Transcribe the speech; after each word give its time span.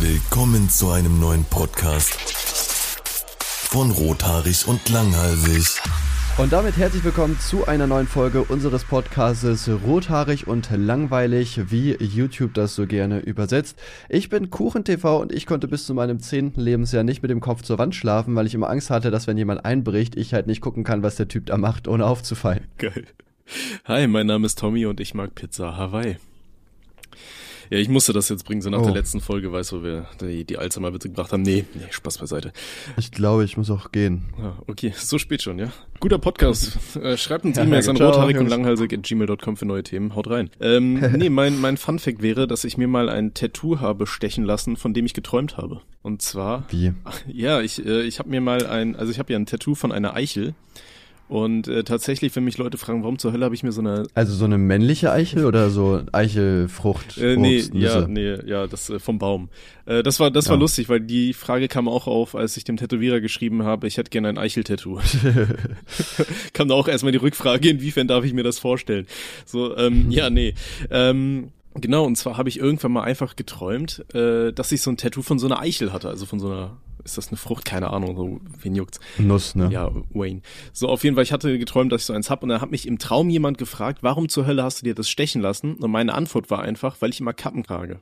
Willkommen 0.00 0.68
zu 0.68 0.90
einem 0.90 1.18
neuen 1.18 1.44
Podcast 1.44 2.12
von 3.70 3.90
Rothaarig 3.90 4.68
und 4.68 4.86
Langhalsig. 4.90 5.80
Und 6.36 6.52
damit 6.52 6.76
herzlich 6.76 7.02
willkommen 7.02 7.38
zu 7.40 7.66
einer 7.66 7.86
neuen 7.86 8.06
Folge 8.06 8.42
unseres 8.42 8.84
Podcasts 8.84 9.70
Rothaarig 9.86 10.46
und 10.46 10.70
Langweilig, 10.70 11.70
wie 11.70 11.94
YouTube 11.94 12.52
das 12.52 12.74
so 12.74 12.86
gerne 12.86 13.20
übersetzt. 13.20 13.78
Ich 14.10 14.28
bin 14.28 14.50
KuchenTV 14.50 15.18
und 15.18 15.32
ich 15.32 15.46
konnte 15.46 15.66
bis 15.66 15.86
zu 15.86 15.94
meinem 15.94 16.20
zehnten 16.20 16.60
Lebensjahr 16.60 17.02
nicht 17.02 17.22
mit 17.22 17.30
dem 17.30 17.40
Kopf 17.40 17.62
zur 17.62 17.78
Wand 17.78 17.94
schlafen, 17.94 18.34
weil 18.34 18.46
ich 18.46 18.54
immer 18.54 18.68
Angst 18.68 18.90
hatte, 18.90 19.10
dass 19.10 19.26
wenn 19.26 19.38
jemand 19.38 19.64
einbricht, 19.64 20.14
ich 20.14 20.34
halt 20.34 20.46
nicht 20.46 20.60
gucken 20.60 20.84
kann, 20.84 21.02
was 21.02 21.16
der 21.16 21.28
Typ 21.28 21.46
da 21.46 21.56
macht, 21.56 21.88
ohne 21.88 22.04
aufzufallen. 22.04 22.66
Geil. 22.76 23.06
Hi, 23.86 24.06
mein 24.06 24.26
Name 24.26 24.44
ist 24.44 24.58
Tommy 24.58 24.84
und 24.84 25.00
ich 25.00 25.14
mag 25.14 25.34
Pizza 25.34 25.78
Hawaii. 25.78 26.18
Ja, 27.70 27.78
ich 27.78 27.88
musste 27.88 28.12
das 28.12 28.28
jetzt 28.28 28.44
bringen, 28.44 28.62
so 28.62 28.70
nach 28.70 28.80
Oh. 28.80 28.84
der 28.84 28.94
letzten 28.94 29.20
Folge, 29.20 29.52
weißt 29.52 29.72
du, 29.72 29.82
wir 29.82 30.06
die, 30.20 30.44
die 30.44 30.58
Alzheimer-Witze 30.58 31.08
gebracht 31.08 31.32
haben. 31.32 31.42
Nee, 31.42 31.64
nee, 31.74 31.82
Spaß 31.90 32.18
beiseite. 32.18 32.52
Ich 32.96 33.10
glaube, 33.10 33.44
ich 33.44 33.56
muss 33.56 33.70
auch 33.70 33.92
gehen. 33.92 34.24
Ja, 34.38 34.56
okay, 34.66 34.92
so 34.96 35.18
spät 35.18 35.42
schon, 35.42 35.58
ja. 35.58 35.72
Guter 36.00 36.18
Podcast. 36.18 36.78
äh, 36.96 37.16
schreibt 37.16 37.44
uns 37.44 37.56
Ja, 37.56 37.64
E-Mails 37.64 37.88
an 37.88 37.96
rothaarig 37.96 38.36
und 38.38 38.48
langhalsig 38.48 38.92
at 38.92 39.02
gmail.com 39.02 39.56
für 39.56 39.66
neue 39.66 39.82
Themen. 39.82 40.14
Haut 40.14 40.28
rein. 40.30 40.50
Ähm, 40.60 40.94
nee, 41.16 41.30
mein, 41.30 41.60
mein 41.60 41.76
Funfact 41.76 42.22
wäre, 42.22 42.46
dass 42.46 42.64
ich 42.64 42.76
mir 42.76 42.88
mal 42.88 43.08
ein 43.08 43.34
Tattoo 43.34 43.80
habe 43.80 44.06
stechen 44.06 44.44
lassen, 44.44 44.76
von 44.76 44.94
dem 44.94 45.06
ich 45.06 45.14
geträumt 45.14 45.56
habe. 45.56 45.80
Und 46.02 46.22
zwar, 46.22 46.66
Wie? 46.70 46.92
ja, 47.26 47.60
ich, 47.62 47.84
äh, 47.84 48.02
ich 48.02 48.18
habe 48.18 48.28
mir 48.28 48.40
mal 48.40 48.66
ein, 48.66 48.94
also 48.94 49.10
ich 49.10 49.18
habe 49.18 49.32
ja 49.32 49.38
ein 49.38 49.46
Tattoo 49.46 49.74
von 49.74 49.90
einer 49.92 50.14
Eichel. 50.14 50.54
Und 51.28 51.66
äh, 51.66 51.82
tatsächlich, 51.82 52.36
wenn 52.36 52.44
mich 52.44 52.56
Leute 52.56 52.78
fragen, 52.78 53.02
warum 53.02 53.18
zur 53.18 53.32
Hölle 53.32 53.44
habe 53.44 53.54
ich 53.54 53.64
mir 53.64 53.72
so 53.72 53.80
eine 53.80 54.06
Also 54.14 54.32
so 54.34 54.44
eine 54.44 54.58
männliche 54.58 55.10
Eichel 55.10 55.44
oder 55.44 55.70
so 55.70 56.02
Eichelfrucht? 56.12 57.18
Äh, 57.18 57.36
nee, 57.36 57.58
Obst, 57.58 57.74
ja, 57.74 58.06
nee, 58.06 58.36
ja, 58.46 58.66
das 58.68 58.90
äh, 58.90 59.00
vom 59.00 59.18
Baum. 59.18 59.48
Äh, 59.86 60.02
das 60.04 60.20
war, 60.20 60.30
das 60.30 60.48
war 60.48 60.54
Ja. 60.54 60.60
lustig, 60.60 60.88
weil 60.88 61.00
die 61.00 61.32
Frage 61.32 61.66
kam 61.66 61.88
auch 61.88 62.06
auf, 62.06 62.36
als 62.36 62.56
ich 62.56 62.62
dem 62.64 62.76
Tätowierer 62.76 63.20
geschrieben 63.20 63.64
habe, 63.64 63.88
ich 63.88 63.96
hätte 63.96 64.10
gerne 64.10 64.28
ein 64.28 64.38
Eichel-Tattoo. 64.38 65.00
kam 66.52 66.68
da 66.68 66.74
auch 66.74 66.88
erstmal 66.88 67.12
die 67.12 67.18
Rückfrage, 67.18 67.70
inwiefern 67.70 68.06
darf 68.08 68.24
ich 68.24 68.32
mir 68.32 68.44
das 68.44 68.58
vorstellen? 68.58 69.06
So, 69.44 69.76
ähm, 69.76 70.10
ja, 70.10 70.30
nee. 70.30 70.54
Ähm, 70.90 71.48
genau, 71.74 72.04
und 72.04 72.16
zwar 72.16 72.36
habe 72.36 72.48
ich 72.48 72.58
irgendwann 72.58 72.92
mal 72.92 73.02
einfach 73.02 73.36
geträumt, 73.36 74.04
äh, 74.14 74.52
dass 74.52 74.72
ich 74.72 74.82
so 74.82 74.90
ein 74.90 74.96
Tattoo 74.96 75.22
von 75.22 75.38
so 75.38 75.46
einer 75.46 75.60
Eichel 75.60 75.92
hatte, 75.92 76.08
also 76.08 76.26
von 76.26 76.38
so 76.40 76.46
einer, 76.46 76.76
ist 77.06 77.16
das 77.16 77.28
eine 77.28 77.38
Frucht? 77.38 77.64
Keine 77.64 77.90
Ahnung, 77.90 78.16
so, 78.16 78.40
wen 78.60 78.74
juckt's? 78.74 79.00
Nuss, 79.18 79.54
ne? 79.54 79.68
Ja, 79.72 79.90
Wayne. 80.12 80.42
So, 80.72 80.88
auf 80.88 81.02
jeden 81.04 81.16
Fall, 81.16 81.22
ich 81.24 81.32
hatte 81.32 81.58
geträumt, 81.58 81.90
dass 81.92 82.02
ich 82.02 82.06
so 82.06 82.12
eins 82.12 82.28
hab 82.28 82.42
und 82.42 82.50
dann 82.50 82.60
hat 82.60 82.70
mich 82.70 82.86
im 82.86 82.98
Traum 82.98 83.30
jemand 83.30 83.56
gefragt, 83.58 84.02
warum 84.02 84.28
zur 84.28 84.46
Hölle 84.46 84.62
hast 84.62 84.82
du 84.82 84.84
dir 84.84 84.94
das 84.94 85.08
stechen 85.08 85.40
lassen? 85.40 85.74
Und 85.76 85.90
meine 85.90 86.12
Antwort 86.14 86.50
war 86.50 86.60
einfach, 86.62 86.96
weil 87.00 87.10
ich 87.10 87.20
immer 87.20 87.32
Kappen 87.32 87.62
trage. 87.64 88.00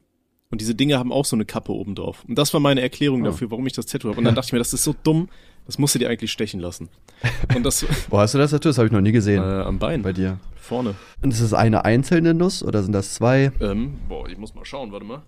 Und 0.51 0.61
diese 0.61 0.75
Dinge 0.75 0.99
haben 0.99 1.11
auch 1.13 1.25
so 1.25 1.35
eine 1.37 1.45
Kappe 1.45 1.73
oben 1.73 1.95
drauf. 1.95 2.25
Und 2.29 2.37
das 2.39 2.53
war 2.53 2.61
meine 2.61 2.81
Erklärung 2.81 3.23
Oh. 3.23 3.27
dafür, 3.27 3.51
warum 3.51 3.67
ich 3.67 3.73
das 3.73 3.87
Tattoo 3.87 4.09
habe. 4.09 4.19
Und 4.19 4.25
dann 4.25 4.35
dachte 4.35 4.49
ich 4.49 4.53
mir, 4.53 4.59
das 4.59 4.73
ist 4.73 4.85
so 4.85 4.95
dumm, 5.03 5.29
das 5.67 5.79
musst 5.79 5.95
du 5.95 5.99
dir 5.99 6.09
eigentlich 6.09 6.31
stechen 6.31 6.61
lassen. 6.61 6.89
Und 7.57 7.65
das 7.65 7.85
Wo 8.11 8.19
hast 8.19 8.35
du 8.35 8.39
das 8.39 8.51
Tattoo? 8.53 8.69
Das 8.69 8.79
habe 8.79 8.87
ich 8.87 8.93
noch 8.93 9.01
nie 9.01 9.09
äh, 9.09 9.13
gesehen. 9.13 9.43
am 9.43 9.79
Bein, 9.79 10.03
Bei 10.03 10.13
dir. 10.13 10.39
vorne. 10.55 10.95
Und 11.23 11.33
ist 11.33 11.43
das 11.43 11.55
eine 11.55 11.85
einzelne 11.85 12.35
Nuss 12.35 12.63
oder 12.63 12.83
sind 12.83 12.93
das 12.93 13.15
zwei? 13.15 13.51
Ähm, 13.61 13.95
boah, 14.09 14.29
ich 14.29 14.39
muss 14.39 14.55
mal 14.55 14.65
schauen, 14.65 14.93
warte 14.93 15.07
mal. 15.07 15.23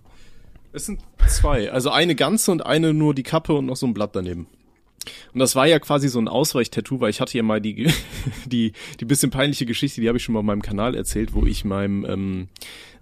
Es 0.77 0.85
sind 0.85 1.01
zwei. 1.27 1.73
Also 1.73 1.89
eine 1.89 2.15
ganze 2.15 2.53
und 2.53 2.67
eine 2.67 2.93
nur 2.93 3.15
die 3.15 3.23
Kappe 3.23 3.55
und 3.55 3.65
noch 3.65 3.77
so 3.77 3.87
ein 3.87 3.95
Blatt 3.95 4.11
daneben. 4.15 4.47
Und 5.33 5.41
das 5.41 5.57
war 5.57 5.67
ja 5.67 5.79
quasi 5.79 6.11
so 6.11 6.19
ein 6.19 6.29
Ausweichtattoo, 6.29 7.01
weil 7.01 7.09
ich 7.09 7.23
hatte 7.23 7.35
ja 7.39 7.43
mal 7.43 7.63
die, 7.63 7.91
die, 8.45 8.75
die 9.01 9.05
bisschen 9.07 9.31
peinliche 9.31 9.65
Geschichte, 9.65 10.03
die 10.03 10.09
habe 10.09 10.19
ich 10.19 10.25
schon 10.25 10.35
mal 10.35 10.41
auf 10.41 10.45
meinem 10.45 10.61
Kanal 10.61 10.95
erzählt, 10.95 11.33
wo 11.33 11.47
ich 11.47 11.65
meinem 11.65 12.05
ähm, 12.05 12.49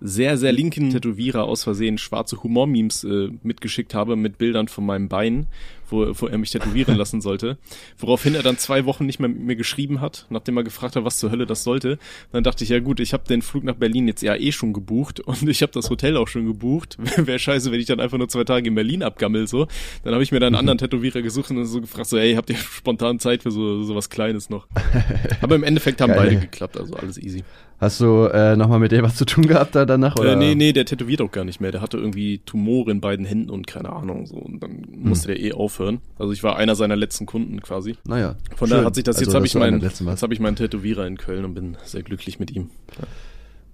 sehr, 0.01 0.37
sehr 0.37 0.53
linken 0.53 0.91
Tätowierer 0.91 1.45
aus 1.45 1.65
Versehen 1.65 1.99
schwarze 1.99 2.43
Humor-Memes 2.43 3.05
äh, 3.05 3.31
mitgeschickt 3.43 3.95
habe 3.95 4.17
mit 4.17 4.39
Bildern 4.39 4.69
von 4.69 4.87
meinem 4.87 5.09
Bein, 5.09 5.47
wo, 5.89 6.07
wo 6.21 6.27
er 6.27 6.39
mich 6.39 6.51
tätowieren 6.51 6.97
lassen 6.97 7.21
sollte. 7.21 7.59
Woraufhin 7.99 8.35
er 8.35 8.43
dann 8.43 8.59
zwei 8.59 8.85
Wochen 8.85 9.07
nicht 9.07 9.21
mehr 9.21 9.29
mit 9.29 9.41
mir 9.41 9.57
geschrieben 9.57 10.01
hat, 10.01 10.27
nachdem 10.31 10.57
er 10.57 10.65
gefragt 10.65 10.97
hat, 10.97 11.05
was 11.05 11.19
zur 11.19 11.31
Hölle 11.31 11.47
das 11.47 11.65
sollte. 11.65 11.99
Dann 12.33 12.45
dachte 12.45 12.65
ich, 12.65 12.71
ja 12.71 12.81
gut, 12.81 13.01
ich 13.01 13.13
habe 13.13 13.25
den 13.29 13.43
Flug 13.43 13.65
nach 13.65 13.77
Berlin 13.77 14.09
jetzt 14.09 14.23
ja 14.23 14.35
eh 14.35 14.53
schon 14.53 14.73
gebucht 14.73 15.21
und 15.21 15.49
ich 15.49 15.63
habe 15.63 15.73
das 15.73 15.91
Hotel 15.91 16.17
auch 16.17 16.29
schon 16.29 16.47
gebucht. 16.47 16.97
Wäre 17.17 17.39
scheiße, 17.39 17.71
wenn 17.73 17.81
ich 17.81 17.87
dann 17.87 18.01
einfach 18.01 18.19
nur 18.19 18.29
zwei 18.29 18.45
Tage 18.45 18.69
in 18.69 18.75
Berlin 18.75 19.03
abgammel 19.03 19.47
so. 19.47 19.67
Dann 20.03 20.15
habe 20.15 20.23
ich 20.23 20.33
mir 20.33 20.41
dann 20.41 20.55
einen 20.55 20.69
anderen 20.69 20.79
Tätowierer 20.79 21.23
gesucht 21.23 21.51
und 21.51 21.65
so 21.67 21.81
gefragt, 21.81 22.09
so, 22.09 22.17
ey, 22.17 22.35
habt 22.35 22.51
ihr 22.51 22.57
spontan 22.57 23.19
Zeit 23.19 23.43
für 23.43 23.51
so, 23.51 23.83
so 23.83 23.95
was 23.95 24.11
Kleines 24.11 24.51
noch? 24.51 24.67
Aber 25.41 25.55
im 25.55 25.63
Endeffekt 25.63 26.01
haben 26.01 26.11
Geil. 26.11 26.19
beide 26.25 26.41
geklappt, 26.41 26.79
also 26.79 26.95
alles 26.95 27.19
easy. 27.19 27.45
Hast 27.85 28.01
du 28.01 28.25
äh, 28.33 28.57
nochmal 28.57 28.79
mit 28.79 28.93
dem 28.93 29.05
was 29.05 29.15
zu 29.17 29.27
tun 29.27 29.47
gehabt 29.47 29.75
da 29.75 29.85
danach? 29.85 30.17
Oder? 30.17 30.33
Äh, 30.33 30.37
nee, 30.37 30.55
nee, 30.55 30.73
der 30.73 30.87
tätowiert 30.87 31.21
auch 31.21 31.31
gar 31.31 31.45
nicht 31.45 31.61
mehr. 31.61 31.71
Der 31.71 31.83
hatte 31.83 31.99
irgendwie 31.99 32.39
Tumore 32.39 32.91
in 32.91 33.03
beiden 33.03 33.27
Händen 33.27 33.51
und 33.51 33.67
keine 33.67 33.91
Ahnung 33.91 34.25
so. 34.25 34.37
Und 34.37 34.63
dann 34.63 34.87
musste 34.91 35.29
der 35.29 35.39
eh 35.39 35.53
aufhören. 35.53 36.01
Also 36.19 36.33
ich 36.33 36.43
war 36.43 36.57
einer 36.57 36.77
seiner 36.77 36.97
letzten 36.97 37.27
Kunden 37.27 37.61
quasi. 37.61 37.97
Naja. 38.07 38.37
Von 38.57 38.69
schön. 38.69 38.77
daher 38.77 38.87
hat 38.87 38.95
sich 38.95 39.05
das, 39.05 39.17
Also, 39.17 39.29
jetzt 39.29 39.35
habe 39.35 39.45
ich 39.45 39.55
meinen, 39.55 39.83
jetzt 39.83 40.01
habe 40.23 40.33
ich 40.33 40.41
meinen 40.41 40.57
Tätowierer 40.57 41.07
in 41.07 41.19
Köln 41.19 41.45
und 41.45 41.53
bin 41.53 41.77
sehr 41.85 42.03
glücklich 42.03 42.39
mit 42.39 42.51
ihm. 42.51 42.71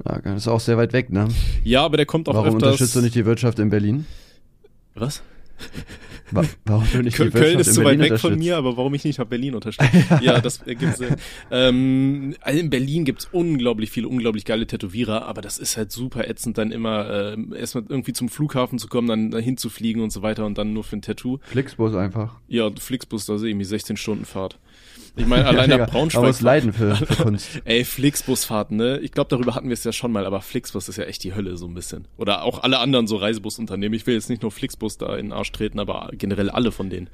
Ja, 0.04 0.18
das 0.18 0.38
ist 0.38 0.48
auch 0.48 0.60
sehr 0.60 0.76
weit 0.76 0.92
weg, 0.92 1.10
ne? 1.10 1.28
Ja, 1.62 1.84
aber 1.84 1.96
der 1.96 2.06
kommt 2.06 2.28
auch 2.28 2.34
Warum 2.34 2.48
öfters. 2.48 2.62
unterstützt 2.62 2.96
du 2.96 3.02
nicht 3.02 3.14
die 3.14 3.26
Wirtschaft 3.26 3.60
in 3.60 3.70
Berlin? 3.70 4.06
Was? 4.94 5.22
Wa 6.32 6.44
warum 6.64 6.86
du 6.92 7.02
nicht 7.02 7.16
Köln, 7.16 7.32
Köln 7.32 7.58
ist 7.58 7.74
zu 7.74 7.84
weit 7.84 7.98
weg 7.98 8.18
von 8.18 8.32
unterstützt? 8.32 8.38
mir, 8.38 8.56
aber 8.56 8.76
warum 8.76 8.94
ich 8.94 9.04
nicht 9.04 9.18
nach 9.18 9.26
Berlin 9.26 9.54
unterstütze? 9.54 9.90
ja, 10.22 10.40
das 10.40 10.62
ergibt 10.62 10.96
Sinn. 10.96 11.16
Ähm, 11.50 12.36
also 12.40 12.60
in 12.60 12.70
Berlin 12.70 13.04
gibt's 13.04 13.28
unglaublich 13.32 13.90
viele, 13.90 14.08
unglaublich 14.08 14.44
geile 14.44 14.66
Tätowierer, 14.66 15.26
aber 15.26 15.40
das 15.42 15.58
ist 15.58 15.76
halt 15.76 15.90
super 15.90 16.28
ätzend, 16.28 16.58
dann 16.58 16.70
immer 16.72 17.08
äh, 17.10 17.58
erstmal 17.58 17.84
irgendwie 17.88 18.12
zum 18.12 18.28
Flughafen 18.28 18.78
zu 18.78 18.88
kommen, 18.88 19.08
dann 19.08 19.30
dahin 19.30 19.56
zu 19.56 19.70
fliegen 19.70 20.02
und 20.02 20.10
so 20.10 20.22
weiter 20.22 20.46
und 20.46 20.58
dann 20.58 20.72
nur 20.72 20.84
für 20.84 20.96
ein 20.96 21.02
Tattoo. 21.02 21.38
Flixbus 21.42 21.94
einfach. 21.94 22.36
Ja, 22.48 22.70
Flixbus, 22.70 23.26
da 23.26 23.38
sehe 23.38 23.50
ich 23.50 23.56
mich 23.56 23.68
16 23.68 23.96
Stunden 23.96 24.24
Fahrt. 24.24 24.58
Ich 25.16 25.26
meine, 25.26 25.46
allein 25.46 25.70
ja, 25.70 25.78
nach 25.78 25.90
Braunschweig. 25.90 26.24
muss 26.24 26.40
leiden 26.40 26.72
für, 26.72 26.96
für 26.96 27.22
Kunst. 27.22 27.62
Ey, 27.64 27.84
Flixbusfahrten, 27.84 28.76
ne? 28.76 28.98
Ich 28.98 29.12
glaube, 29.12 29.28
darüber 29.28 29.54
hatten 29.54 29.68
wir 29.68 29.74
es 29.74 29.84
ja 29.84 29.92
schon 29.92 30.12
mal, 30.12 30.26
aber 30.26 30.40
Flixbus 30.40 30.88
ist 30.88 30.96
ja 30.96 31.04
echt 31.04 31.24
die 31.24 31.34
Hölle 31.34 31.56
so 31.56 31.66
ein 31.66 31.74
bisschen. 31.74 32.06
Oder 32.16 32.42
auch 32.42 32.62
alle 32.62 32.78
anderen 32.78 33.06
so 33.06 33.16
Reisebusunternehmen. 33.16 33.96
Ich 33.96 34.06
will 34.06 34.14
jetzt 34.14 34.30
nicht 34.30 34.42
nur 34.42 34.50
Flixbus 34.50 34.98
da 34.98 35.16
in 35.16 35.26
den 35.26 35.32
Arsch 35.32 35.52
treten, 35.52 35.78
aber 35.78 36.10
generell 36.12 36.50
alle 36.50 36.72
von 36.72 36.90
denen. 36.90 37.08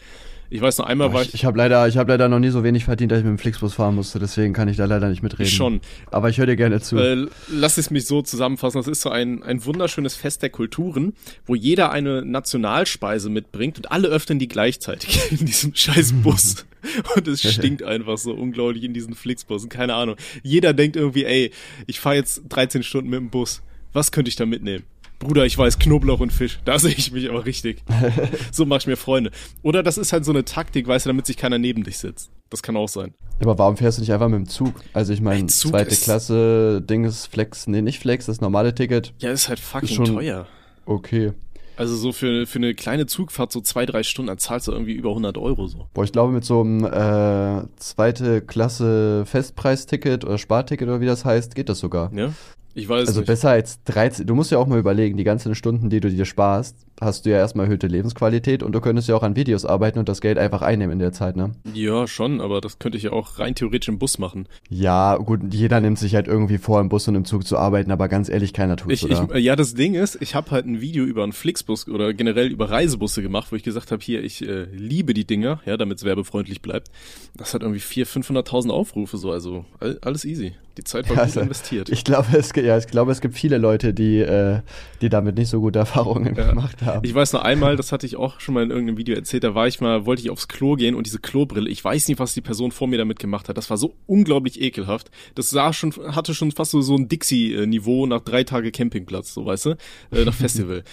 Ich 0.49 0.61
weiß 0.61 0.79
noch 0.79 0.87
einmal 0.87 1.13
war 1.13 1.23
Ich, 1.23 1.35
ich 1.35 1.45
habe 1.45 1.59
leider, 1.59 1.89
ich 1.89 1.97
hab 1.97 2.09
leider 2.09 2.29
noch 2.29 2.39
nie 2.39 2.51
so 2.51 2.63
wenig 2.63 2.85
verdient, 2.85 3.13
dass 3.13 3.19
ich 3.19 3.25
mit 3.25 3.33
dem 3.33 3.39
Flixbus 3.39 3.75
fahren 3.75 3.95
musste, 3.95 4.19
deswegen 4.19 4.53
kann 4.53 4.69
ich 4.69 4.77
da 4.77 4.85
leider 4.85 5.09
nicht 5.09 5.23
mitreden. 5.23 5.47
ich 5.47 5.55
schon. 5.55 5.81
Aber 6.11 6.29
ich 6.29 6.39
höre 6.39 6.47
dir 6.47 6.57
gerne 6.57 6.81
zu. 6.81 6.97
Äh, 6.97 7.27
lass 7.49 7.79
es 7.79 7.91
mich 7.91 8.07
so 8.07 8.23
zusammenfassen. 8.23 8.79
Das 8.79 8.89
ist 8.89 9.01
so 9.01 9.11
ein, 9.11 9.43
ein 9.43 9.65
wunderschönes 9.65 10.15
Fest 10.15 10.43
der 10.43 10.51
Kulturen, 10.51 11.15
wo 11.47 11.55
jeder 11.55 11.91
eine 11.91 12.25
Nationalspeise 12.25 13.29
mitbringt 13.31 13.79
und 13.79 13.91
alle 13.91 14.09
öffnen 14.09 14.39
die 14.39 14.49
gleichzeitig 14.49 15.21
in 15.31 15.47
diesem 15.47 15.75
scheiß 15.75 16.13
Bus. 16.23 16.67
Und 17.17 17.27
es 17.27 17.43
stinkt 17.43 17.83
einfach 17.83 18.17
so 18.17 18.33
unglaublich 18.33 18.85
in 18.85 18.95
diesen 18.95 19.15
Flixbussen. 19.15 19.69
Keine 19.69 19.95
Ahnung. 19.95 20.15
Jeder 20.45 20.73
denkt 20.73 20.95
irgendwie, 20.95 21.25
ey, 21.25 21.51
ich 21.87 21.99
fahre 21.99 22.15
jetzt 22.15 22.43
13 22.49 22.85
Stunden 22.85 23.11
mit 23.11 23.19
dem 23.19 23.31
Bus. 23.31 23.63
Was 23.93 24.13
könnte 24.13 24.29
ich 24.29 24.37
da 24.37 24.47
mitnehmen? 24.47 24.85
Bruder, 25.19 25.47
ich 25.47 25.57
weiß, 25.57 25.79
Knoblauch 25.79 26.21
und 26.21 26.33
Fisch. 26.33 26.59
Da 26.65 26.79
sehe 26.79 26.93
ich 26.95 27.11
mich 27.13 27.29
aber 27.31 27.45
richtig. 27.47 27.83
so 28.53 28.67
mach 28.67 28.79
ich 28.79 28.87
mir 28.87 28.97
Freunde. 28.97 29.31
Oder 29.63 29.83
das 29.83 29.99
ist 29.99 30.13
halt 30.13 30.25
so 30.25 30.33
eine 30.33 30.45
Taktik, 30.45 30.87
weißt 30.87 31.07
du, 31.07 31.11
damit 31.11 31.27
sich 31.27 31.37
keiner 31.37 31.59
neben 31.59 31.85
dich 31.85 31.99
sitzt. 31.99 32.31
Das 32.51 32.63
kann 32.63 32.77
auch 32.77 32.89
sein. 32.89 33.15
Aber 33.41 33.59
warum 33.59 33.77
fährst 33.77 33.99
du 33.99 34.03
nicht 34.03 34.13
einfach 34.13 34.29
mit 34.29 34.39
dem 34.39 34.49
Zug? 34.49 34.75
Also 34.93 35.13
ich 35.13 35.21
meine, 35.21 35.47
zweite 35.49 35.91
ist- 35.91 36.05
Klasse, 36.05 36.81
Ding 36.83 37.05
ist 37.05 37.27
Flex, 37.27 37.67
nee, 37.67 37.83
nicht 37.83 37.99
Flex, 37.99 38.27
das 38.27 38.41
normale 38.41 38.75
Ticket. 38.75 39.15
Ja, 39.19 39.31
ist 39.33 39.49
halt 39.49 39.59
fucking 39.59 39.89
schon- 39.97 40.15
teuer. 40.15 40.47
Okay. 40.85 41.33
Also 41.77 41.95
so 41.97 42.13
für, 42.13 42.47
für 42.47 42.59
eine 42.59 42.75
kleine 42.75 43.07
Zugfahrt, 43.07 43.53
so 43.53 43.61
zwei, 43.61 43.85
drei 43.85 44.03
Stunden, 44.03 44.29
da 44.29 44.39
zahlst 44.39 44.69
du 44.69 44.73
irgendwie 44.73 44.95
über 44.95 45.11
100 45.11 45.37
Euro 45.37 45.67
so. 45.67 45.87
Boah, 45.93 46.05
ich 46.05 46.13
glaube 46.13 46.33
mit 46.33 46.45
so 46.45 46.61
einem 46.63 46.85
äh, 46.85 47.67
zweite 47.77 48.41
Klasse 48.41 49.25
Festpreisticket 49.27 50.25
oder 50.25 50.39
Sparticket 50.39 50.89
oder 50.89 51.01
wie 51.01 51.07
das 51.07 51.25
heißt, 51.25 51.55
geht 51.55 51.69
das 51.69 51.79
sogar. 51.79 52.11
Ja? 52.15 52.33
Ich 52.75 52.89
weiß 52.89 53.09
Also 53.09 53.21
nicht. 53.21 53.27
besser 53.27 53.51
als 53.51 53.83
13. 53.85 54.27
Du 54.27 54.35
musst 54.35 54.51
ja 54.51 54.59
auch 54.59 54.67
mal 54.67 54.79
überlegen, 54.79 55.17
die 55.17 55.25
ganzen 55.25 55.55
Stunden, 55.55 55.91
die 55.91 56.01
du 56.01 56.09
dir 56.11 56.25
sparst, 56.25 56.86
hast 57.01 57.27
du 57.27 57.31
ja 57.31 57.37
erstmal 57.37 57.67
erhöhte 57.67 57.87
Lebensqualität 57.87 58.63
und 58.63 58.73
du 58.73 58.81
könntest 58.81 59.09
ja 59.09 59.17
auch 59.17 59.23
an 59.23 59.37
Videos 59.37 59.65
arbeiten 59.65 59.99
und 59.99 60.09
das 60.09 60.21
Geld 60.21 60.39
einfach 60.39 60.63
einnehmen 60.63 60.95
in 60.95 60.99
der 60.99 61.13
Zeit, 61.13 61.37
ne? 61.37 61.55
Ja, 61.75 62.07
schon, 62.07 62.41
aber 62.41 62.61
das 62.61 62.79
könnte 62.79 62.97
ich 62.97 63.05
ja 63.05 63.13
auch 63.13 63.39
rein 63.39 63.55
theoretisch 63.55 63.89
im 63.89 63.99
Bus 63.99 64.19
machen. 64.19 64.49
Ja, 64.69 65.17
gut, 65.17 65.41
jeder 65.53 65.81
nimmt 65.81 65.99
sich 65.99 66.15
halt 66.15 66.29
irgendwie 66.29 66.59
vor, 66.59 66.81
im 66.81 66.89
Bus 66.89 67.07
und 67.09 67.15
im 67.15 67.25
Zug 67.25 67.47
zu 67.47 67.59
arbeiten, 67.59 67.91
aber 67.91 68.09
ganz 68.09 68.29
ehrlich, 68.29 68.53
keiner 68.53 68.77
tut's, 68.77 69.03
Ich, 69.03 69.11
äh, 69.11 69.39
ja, 69.39 69.57
das 69.57 69.75
Ding 69.75 69.95
ist, 69.95 70.19
ich 70.21 70.35
habe 70.35 70.51
halt 70.51 70.67
ein 70.67 70.81
Video 70.81 71.05
über 71.05 71.23
einen 71.23 71.33
Flixbus 71.33 71.89
oder 71.89 72.15
generell 72.15 72.47
über 72.49 72.71
Reisebusse 72.71 73.23
gemacht, 73.23 73.53
wo 73.53 73.57
ich 73.57 73.63
gesagt 73.63 73.93
habe, 73.93 74.03
hier, 74.03 74.23
ich 74.23 74.47
äh, 74.47 74.65
liebe 74.73 75.15
die 75.15 75.27
Dinger, 75.27 75.61
ja, 75.67 75.77
damit 75.77 75.99
es 75.99 76.05
werbefreundlich 76.05 76.63
bleibt. 76.63 76.91
Das 77.35 77.55
hat 77.55 77.63
irgendwie 77.63 77.81
400.000, 77.81 78.27
500.000 78.27 78.71
Aufrufe 78.71 79.17
so, 79.19 79.31
also 79.31 79.65
all, 79.81 79.99
alles 80.03 80.25
easy. 80.25 80.55
Die 80.79 80.85
Zeit 80.85 81.09
war 81.09 81.19
Also, 81.19 81.41
gut 81.41 81.45
investiert. 81.45 81.89
Ich 81.89 82.05
glaube, 82.05 82.37
es, 82.37 82.53
gibt- 82.53 82.67
ja, 82.67 82.77
ich 82.77 82.87
glaube, 82.87 83.11
es 83.13 83.21
gibt 83.23 83.35
viele 83.35 83.57
Leute, 83.59 83.95
die, 83.95 84.19
äh, 84.21 84.61
die 85.01 85.09
damit 85.09 85.37
nicht 85.39 85.49
so 85.49 85.61
gute 85.61 85.79
Erfahrungen 85.79 86.35
Ja. 86.37 86.49
gemacht 86.51 86.83
haben. 86.83 87.05
Ich 87.07 87.15
weiß 87.15 87.33
noch 87.33 87.43
einmal, 87.43 87.77
das 87.77 87.93
hatte 87.93 88.05
ich 88.07 88.17
auch 88.17 88.41
schon 88.41 88.55
mal 88.55 88.63
in 88.63 88.71
irgendeinem 88.71 88.99
Video 88.99 89.15
erzählt, 89.17 89.45
da 89.45 89.55
war 89.55 89.67
ich 89.67 89.81
mal, 89.81 90.05
wollte 90.05 90.21
ich 90.23 90.31
aufs 90.31 90.49
Klo 90.49 90.75
gehen 90.77 90.95
und 90.95 91.07
diese 91.07 91.19
Klobrille, 91.19 91.71
ich 91.71 91.83
weiß 91.83 92.09
nicht, 92.09 92.19
was 92.19 92.35
die 92.35 92.41
Person 92.43 92.73
vor 92.73 92.89
mir 92.89 92.99
damit 92.99 93.19
gemacht 93.19 93.49
hat. 93.49 93.57
Das 93.57 93.71
war 93.71 93.77
so 93.79 93.95
unglaublich 94.07 94.61
ekelhaft. 94.61 95.11
Das 95.35 95.49
sah 95.51 95.73
schon, 95.73 95.93
hatte 96.15 96.35
schon 96.35 96.53
fast 96.53 96.73
so, 96.73 96.83
so 96.83 96.95
ein 96.97 97.09
Dixie-Niveau 97.09 98.07
nach 98.07 98.21
drei 98.21 98.45
Tage 98.45 98.71
Campingplatz, 98.71 99.33
so 99.33 99.47
weißt 99.47 99.67
du, 99.67 99.71
äh, 100.13 100.25
nach 100.25 100.35
Festival. 100.35 100.85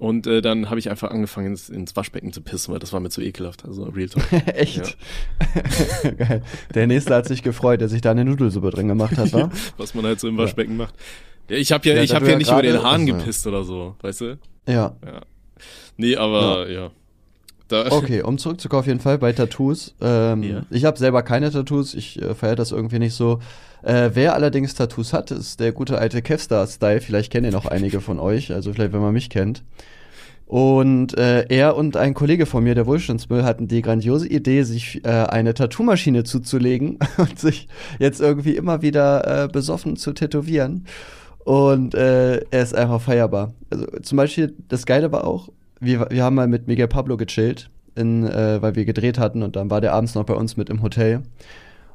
Und 0.00 0.26
äh, 0.26 0.40
dann 0.40 0.70
habe 0.70 0.78
ich 0.78 0.88
einfach 0.88 1.10
angefangen, 1.10 1.48
ins, 1.48 1.68
ins 1.68 1.94
Waschbecken 1.94 2.32
zu 2.32 2.40
pissen, 2.40 2.72
weil 2.72 2.80
das 2.80 2.94
war 2.94 3.00
mir 3.00 3.10
zu 3.10 3.20
ekelhaft. 3.20 3.66
Also 3.66 3.84
Real 3.84 4.08
Talk. 4.08 4.24
Echt? 4.46 4.96
Geil. 6.16 6.42
Der 6.74 6.86
nächste 6.86 7.14
hat 7.14 7.26
sich 7.26 7.42
gefreut, 7.42 7.82
der 7.82 7.90
sich 7.90 8.00
da 8.00 8.10
eine 8.10 8.24
Nudelsuppe 8.24 8.70
drin 8.70 8.88
gemacht 8.88 9.18
hat, 9.18 9.30
wa? 9.34 9.50
Was 9.76 9.94
man 9.94 10.06
halt 10.06 10.18
so 10.18 10.26
im 10.26 10.38
Waschbecken 10.38 10.78
macht. 10.78 10.94
Ja, 11.50 11.56
ich 11.58 11.70
habe 11.70 11.86
ja, 11.86 11.96
Ja, 11.96 12.02
ich 12.02 12.12
du 12.12 12.16
ja 12.16 12.30
ja 12.30 12.38
nicht 12.38 12.50
über 12.50 12.62
den 12.62 12.82
Hahn 12.82 13.06
ja. 13.06 13.14
gepisst 13.14 13.46
oder 13.46 13.62
so, 13.62 13.94
weißt 14.00 14.22
du? 14.22 14.38
Ja. 14.66 14.96
Nee, 15.98 16.16
aber 16.16 16.70
ja. 16.70 16.90
Da, 17.70 17.86
Okay, 17.90 18.22
um 18.22 18.36
zurückzukommen 18.36 18.80
auf 18.80 18.86
jeden 18.86 19.00
Fall 19.00 19.18
bei 19.18 19.32
Tattoos. 19.32 19.94
Ähm, 20.00 20.42
Ja. 20.42 20.62
Ich 20.70 20.84
habe 20.84 20.98
selber 20.98 21.22
keine 21.22 21.50
Tattoos, 21.50 21.94
ich 21.94 22.20
äh, 22.20 22.34
feiere 22.34 22.56
das 22.56 22.72
irgendwie 22.72 22.98
nicht 22.98 23.14
so. 23.14 23.38
Äh, 23.82 24.10
wer 24.14 24.34
allerdings 24.34 24.74
Tattoos 24.74 25.12
hat, 25.12 25.30
ist 25.30 25.60
der 25.60 25.72
gute 25.72 25.96
alte 25.98 26.20
Kevstar-Style. 26.20 27.00
Vielleicht 27.00 27.32
kennen 27.32 27.50
ihn 27.50 27.54
auch 27.54 27.66
einige 27.66 28.00
von 28.00 28.18
euch, 28.18 28.52
also 28.52 28.72
vielleicht, 28.72 28.92
wenn 28.92 29.00
man 29.00 29.12
mich 29.12 29.30
kennt. 29.30 29.62
Und 30.46 31.16
äh, 31.16 31.46
er 31.48 31.76
und 31.76 31.96
ein 31.96 32.12
Kollege 32.12 32.44
von 32.44 32.64
mir, 32.64 32.74
der 32.74 32.86
Wohlstandsmüll, 32.86 33.44
hatten 33.44 33.68
die 33.68 33.82
grandiose 33.82 34.26
Idee, 34.26 34.64
sich 34.64 35.04
äh, 35.04 35.08
eine 35.08 35.54
Tattoo-Maschine 35.54 36.24
zuzulegen 36.24 36.98
und 37.18 37.38
sich 37.38 37.68
jetzt 38.00 38.20
irgendwie 38.20 38.56
immer 38.56 38.82
wieder 38.82 39.44
äh, 39.44 39.48
besoffen 39.48 39.94
zu 39.96 40.12
tätowieren. 40.12 40.86
Und 41.44 41.94
äh, 41.94 42.38
er 42.50 42.62
ist 42.62 42.74
einfach 42.74 43.00
feierbar. 43.00 43.54
Also 43.70 43.86
zum 44.02 44.16
Beispiel, 44.16 44.54
das 44.68 44.86
Geile 44.86 45.12
war 45.12 45.24
auch, 45.24 45.50
wir, 45.80 46.08
wir 46.10 46.22
haben 46.22 46.36
mal 46.36 46.46
mit 46.46 46.66
Miguel 46.66 46.88
Pablo 46.88 47.16
gechillt, 47.16 47.70
in, 47.94 48.24
äh, 48.26 48.62
weil 48.62 48.76
wir 48.76 48.84
gedreht 48.84 49.18
hatten 49.18 49.42
und 49.42 49.56
dann 49.56 49.70
war 49.70 49.80
der 49.80 49.94
abends 49.94 50.14
noch 50.14 50.24
bei 50.24 50.34
uns 50.34 50.56
mit 50.56 50.70
im 50.70 50.82
Hotel. 50.82 51.22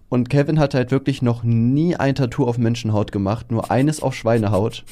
Und 0.09 0.29
Kevin 0.29 0.59
hat 0.59 0.73
halt 0.73 0.91
wirklich 0.91 1.21
noch 1.21 1.43
nie 1.43 1.95
ein 1.95 2.15
Tattoo 2.15 2.45
auf 2.45 2.57
Menschenhaut 2.57 3.11
gemacht, 3.11 3.51
nur 3.51 3.71
eines 3.71 4.01
auf 4.01 4.13
Schweinehaut. 4.13 4.83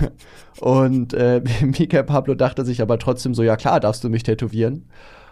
und 0.60 1.14
äh, 1.14 1.42
Miguel 1.62 2.04
Pablo 2.04 2.34
dachte 2.34 2.64
sich 2.64 2.82
aber 2.82 2.98
trotzdem 2.98 3.34
so, 3.34 3.42
ja 3.42 3.56
klar, 3.56 3.80
darfst 3.80 4.04
du 4.04 4.08
mich 4.08 4.22
tätowieren. 4.22 4.86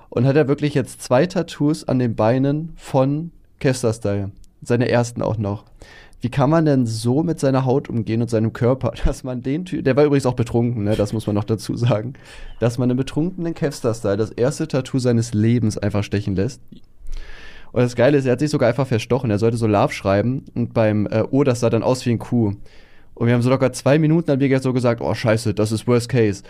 Und 0.08 0.26
hat 0.26 0.36
er 0.36 0.48
wirklich 0.48 0.74
jetzt 0.74 1.02
zwei 1.02 1.26
Tattoos 1.26 1.84
an 1.84 1.98
den 1.98 2.14
Beinen 2.14 2.72
von 2.76 3.32
Kester 3.58 3.92
Style. 3.92 4.30
Seine 4.62 4.88
ersten 4.88 5.22
auch 5.22 5.38
noch. 5.38 5.64
Wie 6.24 6.30
kann 6.30 6.48
man 6.48 6.64
denn 6.64 6.86
so 6.86 7.22
mit 7.22 7.38
seiner 7.38 7.66
Haut 7.66 7.90
umgehen 7.90 8.22
und 8.22 8.30
seinem 8.30 8.54
Körper, 8.54 8.94
dass 9.04 9.24
man 9.24 9.42
den 9.42 9.66
Typ, 9.66 9.84
der 9.84 9.94
war 9.94 10.06
übrigens 10.06 10.24
auch 10.24 10.32
betrunken, 10.32 10.84
ne, 10.84 10.96
das 10.96 11.12
muss 11.12 11.26
man 11.26 11.34
noch 11.34 11.44
dazu 11.44 11.76
sagen, 11.76 12.14
dass 12.60 12.78
man 12.78 12.88
einen 12.88 12.96
betrunkenen 12.96 13.52
Kevstar-Style 13.52 14.16
das 14.16 14.30
erste 14.30 14.66
Tattoo 14.66 14.98
seines 14.98 15.34
Lebens 15.34 15.76
einfach 15.76 16.02
stechen 16.02 16.34
lässt. 16.34 16.62
Und 17.72 17.82
das 17.82 17.94
Geile 17.94 18.16
ist, 18.16 18.24
er 18.24 18.32
hat 18.32 18.38
sich 18.38 18.48
sogar 18.48 18.70
einfach 18.70 18.86
verstochen. 18.86 19.30
Er 19.30 19.38
sollte 19.38 19.58
so 19.58 19.66
Love 19.66 19.92
schreiben 19.92 20.46
und 20.54 20.72
beim 20.72 21.06
äh, 21.08 21.24
O, 21.30 21.44
das 21.44 21.60
sah 21.60 21.68
dann 21.68 21.82
aus 21.82 22.06
wie 22.06 22.12
ein 22.12 22.18
Kuh. 22.18 22.54
Und 23.12 23.26
wir 23.26 23.34
haben 23.34 23.42
so 23.42 23.50
locker 23.50 23.74
zwei 23.74 23.98
Minuten, 23.98 24.30
haben 24.30 24.40
wir 24.40 24.60
so 24.60 24.72
gesagt, 24.72 25.02
oh 25.02 25.12
scheiße, 25.12 25.52
das 25.52 25.72
ist 25.72 25.86
Worst 25.86 26.08
Case. 26.08 26.42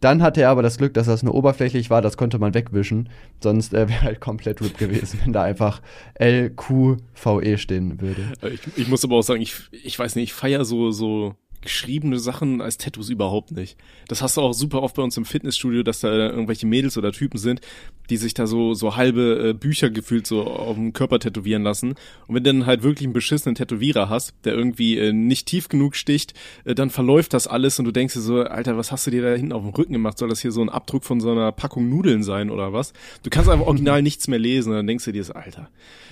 Dann 0.00 0.22
hatte 0.22 0.40
er 0.40 0.48
aber 0.48 0.62
das 0.62 0.78
Glück, 0.78 0.94
dass 0.94 1.06
das 1.06 1.22
nur 1.22 1.34
oberflächlich 1.34 1.90
war, 1.90 2.00
das 2.00 2.16
konnte 2.16 2.38
man 2.38 2.54
wegwischen. 2.54 3.10
Sonst 3.42 3.74
äh, 3.74 3.88
wäre 3.88 4.02
halt 4.02 4.20
komplett 4.20 4.62
RIP 4.62 4.78
gewesen, 4.78 5.20
wenn 5.22 5.32
da 5.32 5.42
einfach 5.42 5.82
LQVE 6.18 7.58
stehen 7.58 8.00
würde. 8.00 8.32
ich, 8.52 8.60
ich 8.76 8.88
muss 8.88 9.04
aber 9.04 9.16
auch 9.16 9.22
sagen, 9.22 9.42
ich, 9.42 9.56
ich 9.70 9.98
weiß 9.98 10.16
nicht, 10.16 10.24
ich 10.24 10.32
feier 10.32 10.64
so, 10.64 10.90
so 10.90 11.34
geschriebene 11.62 12.18
Sachen 12.18 12.60
als 12.60 12.78
Tattoos 12.78 13.10
überhaupt 13.10 13.52
nicht. 13.52 13.76
Das 14.08 14.22
hast 14.22 14.36
du 14.36 14.40
auch 14.40 14.52
super 14.52 14.82
oft 14.82 14.96
bei 14.96 15.02
uns 15.02 15.16
im 15.16 15.24
Fitnessstudio, 15.24 15.82
dass 15.82 16.00
da 16.00 16.08
irgendwelche 16.08 16.66
Mädels 16.66 16.96
oder 16.96 17.12
Typen 17.12 17.38
sind, 17.38 17.60
die 18.08 18.16
sich 18.16 18.34
da 18.34 18.46
so, 18.46 18.74
so 18.74 18.96
halbe 18.96 19.50
äh, 19.50 19.52
Bücher 19.52 19.90
gefühlt 19.90 20.26
so 20.26 20.44
auf 20.44 20.76
dem 20.76 20.92
Körper 20.92 21.18
tätowieren 21.18 21.62
lassen. 21.62 21.90
Und 22.26 22.34
wenn 22.34 22.44
du 22.44 22.52
dann 22.52 22.66
halt 22.66 22.82
wirklich 22.82 23.06
einen 23.06 23.12
beschissenen 23.12 23.54
Tätowierer 23.54 24.08
hast, 24.08 24.34
der 24.44 24.54
irgendwie 24.54 24.98
äh, 24.98 25.12
nicht 25.12 25.46
tief 25.46 25.68
genug 25.68 25.96
sticht, 25.96 26.34
äh, 26.64 26.74
dann 26.74 26.90
verläuft 26.90 27.34
das 27.34 27.46
alles 27.46 27.78
und 27.78 27.84
du 27.84 27.92
denkst 27.92 28.14
dir 28.14 28.20
so, 28.20 28.42
Alter, 28.42 28.76
was 28.76 28.90
hast 28.90 29.06
du 29.06 29.10
dir 29.10 29.22
da 29.22 29.34
hinten 29.34 29.52
auf 29.52 29.62
dem 29.62 29.70
Rücken 29.70 29.92
gemacht? 29.92 30.18
Soll 30.18 30.28
das 30.28 30.40
hier 30.40 30.52
so 30.52 30.62
ein 30.62 30.68
Abdruck 30.68 31.04
von 31.04 31.20
so 31.20 31.30
einer 31.30 31.52
Packung 31.52 31.88
Nudeln 31.88 32.22
sein 32.22 32.50
oder 32.50 32.72
was? 32.72 32.92
Du 33.22 33.30
kannst 33.30 33.50
einfach 33.50 33.66
original 33.66 34.02
nichts 34.10 34.28
mehr 34.28 34.38
lesen 34.38 34.70
und 34.70 34.76
dann 34.76 34.86
denkst 34.86 35.04
du 35.04 35.12
dir 35.12 35.24
so, 35.24 35.34
Alter, 35.34 35.68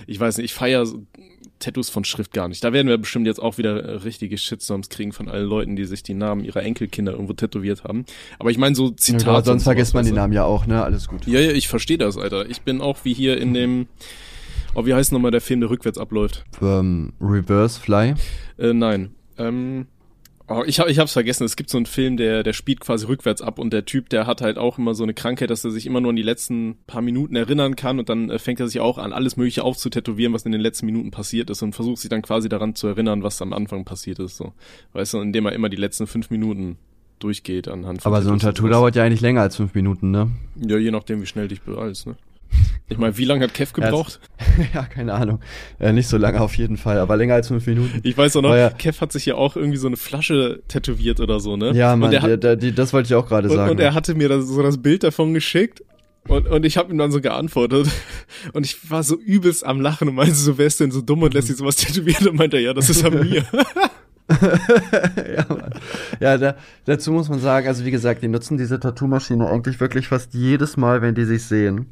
ich 0.07 0.19
weiß 0.19 0.37
nicht, 0.37 0.45
ich 0.45 0.53
feier 0.53 0.85
so 0.85 1.05
Tattoos 1.59 1.89
von 1.89 2.05
Schrift 2.05 2.33
gar 2.33 2.47
nicht. 2.47 2.63
Da 2.63 2.73
werden 2.73 2.87
wir 2.87 2.97
bestimmt 2.97 3.27
jetzt 3.27 3.39
auch 3.41 3.57
wieder 3.57 3.83
äh, 3.83 3.91
richtige 3.97 4.37
Shitstorms 4.37 4.89
kriegen 4.89 5.11
von 5.11 5.27
allen 5.27 5.45
Leuten, 5.45 5.75
die 5.75 5.85
sich 5.85 6.03
die 6.03 6.13
Namen 6.13 6.43
ihrer 6.43 6.63
Enkelkinder 6.63 7.13
irgendwo 7.13 7.33
tätowiert 7.33 7.83
haben. 7.83 8.05
Aber 8.39 8.51
ich 8.51 8.57
meine 8.57 8.75
so 8.75 8.91
Zitate. 8.91 9.25
Ja, 9.25 9.43
sonst 9.43 9.63
vergisst 9.63 9.93
man 9.93 10.05
die 10.05 10.11
du? 10.11 10.15
Namen 10.15 10.33
ja 10.33 10.43
auch, 10.43 10.65
ne? 10.67 10.83
Alles 10.83 11.07
gut. 11.07 11.25
Ja, 11.27 11.39
ja, 11.39 11.51
ich 11.51 11.67
verstehe 11.67 11.97
das, 11.97 12.17
Alter. 12.17 12.49
Ich 12.49 12.61
bin 12.61 12.81
auch 12.81 12.99
wie 13.03 13.13
hier 13.13 13.37
in 13.37 13.53
dem, 13.53 13.87
oh, 14.75 14.85
wie 14.85 14.93
heißt 14.93 15.11
nochmal 15.11 15.31
der 15.31 15.41
Film, 15.41 15.59
der 15.59 15.69
rückwärts 15.69 15.97
abläuft? 15.97 16.45
Ähm, 16.61 17.13
Reverse 17.21 17.79
Fly. 17.79 18.15
Äh, 18.57 18.73
nein. 18.73 19.11
Ähm, 19.37 19.87
oh, 20.49 20.63
ich, 20.65 20.79
hab, 20.79 20.87
ich 20.87 20.99
hab's 20.99 21.13
vergessen. 21.13 21.43
Es 21.43 21.55
gibt 21.55 21.69
so 21.69 21.77
einen 21.77 21.85
Film, 21.85 22.17
der, 22.17 22.43
der 22.43 22.53
spielt 22.53 22.79
quasi 22.79 23.05
rückwärts 23.05 23.41
ab 23.41 23.59
und 23.59 23.71
der 23.71 23.85
Typ, 23.85 24.09
der 24.09 24.27
hat 24.27 24.41
halt 24.41 24.57
auch 24.57 24.77
immer 24.77 24.93
so 24.93 25.03
eine 25.03 25.13
Krankheit, 25.13 25.49
dass 25.49 25.63
er 25.63 25.71
sich 25.71 25.85
immer 25.85 26.01
nur 26.01 26.09
an 26.09 26.15
die 26.15 26.21
letzten 26.21 26.77
paar 26.87 27.01
Minuten 27.01 27.35
erinnern 27.35 27.75
kann 27.75 27.99
und 27.99 28.09
dann 28.09 28.29
äh, 28.29 28.39
fängt 28.39 28.59
er 28.59 28.67
sich 28.67 28.79
auch 28.79 28.97
an, 28.97 29.13
alles 29.13 29.37
Mögliche 29.37 29.63
aufzutätowieren, 29.63 30.33
was 30.33 30.43
in 30.43 30.51
den 30.51 30.61
letzten 30.61 30.85
Minuten 30.85 31.11
passiert 31.11 31.49
ist 31.49 31.61
und 31.61 31.73
versucht 31.73 32.01
sich 32.01 32.09
dann 32.09 32.21
quasi 32.21 32.49
daran 32.49 32.75
zu 32.75 32.87
erinnern, 32.87 33.23
was 33.23 33.41
am 33.41 33.53
Anfang 33.53 33.85
passiert 33.85 34.19
ist. 34.19 34.37
So. 34.37 34.53
Weißt 34.93 35.13
du, 35.13 35.19
indem 35.19 35.45
er 35.45 35.53
immer 35.53 35.69
die 35.69 35.77
letzten 35.77 36.07
fünf 36.07 36.29
Minuten 36.29 36.77
durchgeht 37.19 37.67
anhand 37.67 38.01
von 38.01 38.13
Aber 38.13 38.21
so 38.21 38.31
ein 38.31 38.39
Tattoo 38.39 38.67
dauert 38.67 38.95
ja 38.95 39.03
eigentlich 39.03 39.21
länger 39.21 39.41
als 39.41 39.55
fünf 39.55 39.73
Minuten, 39.75 40.11
ne? 40.11 40.31
Ja, 40.55 40.77
je 40.77 40.91
nachdem, 40.91 41.21
wie 41.21 41.25
schnell 41.25 41.47
dich 41.47 41.61
beeilst, 41.61 42.07
ne? 42.07 42.15
Ich 42.91 42.97
meine, 42.97 43.17
wie 43.17 43.25
lange 43.25 43.43
hat 43.43 43.53
Kev 43.53 43.73
gebraucht? 43.73 44.19
ja, 44.73 44.83
keine 44.83 45.13
Ahnung. 45.13 45.39
Äh, 45.77 45.93
nicht 45.93 46.07
so 46.07 46.17
lange 46.17 46.41
auf 46.41 46.55
jeden 46.55 46.77
Fall, 46.77 46.97
aber 46.97 47.17
länger 47.17 47.35
als 47.35 47.49
fünf 47.49 47.67
Minuten. 47.67 47.99
Ich 48.03 48.17
weiß 48.17 48.35
auch 48.37 48.41
noch, 48.41 48.55
ja. 48.55 48.71
Kev 48.71 48.99
hat 48.99 49.11
sich 49.11 49.27
ja 49.27 49.35
auch 49.35 49.55
irgendwie 49.55 49.77
so 49.77 49.87
eine 49.87 49.97
Flasche 49.97 50.61
tätowiert 50.67 51.19
oder 51.19 51.39
so, 51.39 51.55
ne? 51.55 51.71
Ja, 51.73 51.95
Mann, 51.95 52.19
hat, 52.19 52.43
der, 52.43 52.55
der, 52.55 52.71
das 52.71 52.91
wollte 52.91 53.07
ich 53.07 53.15
auch 53.15 53.27
gerade 53.27 53.49
sagen. 53.49 53.71
und 53.71 53.79
er 53.79 53.93
hatte 53.93 54.15
mir 54.15 54.27
das, 54.27 54.47
so 54.47 54.63
das 54.63 54.81
Bild 54.81 55.03
davon 55.03 55.35
geschickt 55.35 55.83
und, 56.27 56.47
und 56.47 56.65
ich 56.65 56.77
habe 56.77 56.91
ihm 56.91 56.97
dann 56.97 57.11
so 57.11 57.21
geantwortet 57.21 57.87
und 58.53 58.65
ich 58.65 58.89
war 58.89 59.03
so 59.03 59.17
übelst 59.17 59.65
am 59.65 59.81
Lachen 59.81 60.09
und 60.09 60.15
meinte 60.15 60.35
so, 60.35 60.57
wer 60.57 60.67
ist 60.67 60.79
denn 60.79 60.91
so 60.91 61.01
dumm 61.01 61.23
und 61.23 61.33
lässt 61.33 61.47
sich 61.47 61.57
sowas 61.57 61.75
tätowieren 61.77 62.27
und 62.29 62.37
meinte 62.37 62.57
er, 62.57 62.63
ja, 62.63 62.73
das 62.73 62.89
ist 62.89 63.03
an 63.03 63.19
mir. 63.19 63.45
ja, 64.29 65.45
Mann. 65.49 65.73
ja 66.19 66.37
da, 66.37 66.55
dazu 66.85 67.11
muss 67.11 67.29
man 67.29 67.39
sagen, 67.39 67.67
also 67.67 67.83
wie 67.83 67.91
gesagt, 67.91 68.21
die 68.21 68.27
nutzen 68.27 68.57
diese 68.57 68.79
Tattoo-Maschine 68.79 69.47
eigentlich 69.49 69.79
wirklich 69.79 70.07
fast 70.07 70.35
jedes 70.35 70.77
Mal, 70.77 71.01
wenn 71.01 71.15
die 71.15 71.25
sich 71.25 71.43
sehen. 71.43 71.87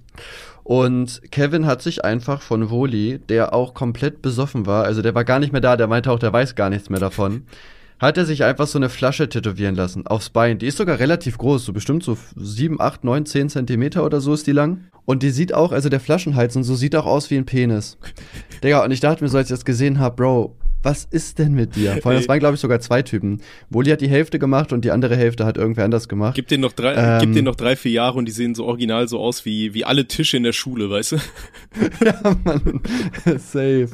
Und 0.67 1.21
Kevin 1.31 1.65
hat 1.65 1.81
sich 1.81 2.03
einfach 2.03 2.41
von 2.41 2.69
Woli, 2.69 3.19
der 3.29 3.53
auch 3.53 3.73
komplett 3.73 4.21
besoffen 4.21 4.65
war, 4.65 4.83
also 4.83 5.01
der 5.01 5.15
war 5.15 5.23
gar 5.23 5.39
nicht 5.39 5.53
mehr 5.53 5.61
da, 5.61 5.77
der 5.77 5.87
meinte 5.87 6.11
auch, 6.11 6.19
der 6.19 6.33
weiß 6.33 6.55
gar 6.55 6.69
nichts 6.69 6.89
mehr 6.89 6.99
davon, 6.99 7.43
hat 7.99 8.17
er 8.17 8.25
sich 8.25 8.43
einfach 8.43 8.67
so 8.67 8.77
eine 8.77 8.89
Flasche 8.89 9.29
tätowieren 9.29 9.75
lassen 9.75 10.05
aufs 10.07 10.29
Bein. 10.29 10.59
Die 10.59 10.67
ist 10.67 10.77
sogar 10.77 10.99
relativ 10.99 11.37
groß, 11.37 11.63
so 11.63 11.71
bestimmt 11.71 12.03
so 12.03 12.17
7, 12.35 12.81
8, 12.81 13.05
9, 13.05 13.25
10 13.25 13.47
Zentimeter 13.47 14.03
oder 14.03 14.19
so 14.19 14.33
ist 14.33 14.45
die 14.45 14.51
lang. 14.51 14.83
Und 15.05 15.23
die 15.23 15.29
sieht 15.29 15.53
auch, 15.53 15.71
also 15.71 15.87
der 15.87 16.01
Flaschenhals 16.01 16.57
und 16.57 16.65
so 16.65 16.75
sieht 16.75 16.97
auch 16.97 17.05
aus 17.05 17.31
wie 17.31 17.37
ein 17.37 17.45
Penis. 17.45 17.97
Digga, 18.61 18.83
und 18.83 18.91
ich 18.91 18.99
dachte 18.99 19.23
mir 19.23 19.29
so, 19.29 19.37
als 19.37 19.47
ich 19.47 19.55
das 19.55 19.63
gesehen 19.63 19.99
habe, 19.99 20.17
Bro, 20.17 20.57
was 20.83 21.05
ist 21.05 21.39
denn 21.39 21.53
mit 21.53 21.75
dir? 21.75 21.97
Vor 22.01 22.11
allem, 22.11 22.17
das 22.19 22.25
Ey. 22.25 22.29
waren, 22.29 22.39
glaube 22.39 22.55
ich, 22.55 22.61
sogar 22.61 22.79
zwei 22.79 23.01
Typen. 23.01 23.41
Woli 23.69 23.89
hat 23.89 24.01
die 24.01 24.09
Hälfte 24.09 24.39
gemacht 24.39 24.71
und 24.73 24.85
die 24.85 24.91
andere 24.91 25.15
Hälfte 25.15 25.45
hat 25.45 25.57
irgendwer 25.57 25.85
anders 25.85 26.07
gemacht. 26.07 26.35
Gib 26.35 26.47
denen 26.47 26.61
noch 26.61 26.73
drei, 26.73 26.93
Ähm. 26.95 27.19
gib 27.21 27.33
denen 27.33 27.45
noch 27.45 27.55
drei, 27.55 27.75
vier 27.75 27.91
Jahre 27.91 28.17
und 28.17 28.25
die 28.25 28.31
sehen 28.31 28.55
so 28.55 28.65
original 28.65 29.07
so 29.07 29.19
aus 29.19 29.43
wie, 29.45 29.73
wie 29.73 29.85
alle 29.85 30.07
Tische 30.07 30.37
in 30.37 30.43
der 30.43 30.53
Schule, 30.53 30.89
weißt 30.89 31.13
du? 31.13 31.15
ja, 32.05 32.21
Mann. 32.43 32.81
Safe. 33.37 33.89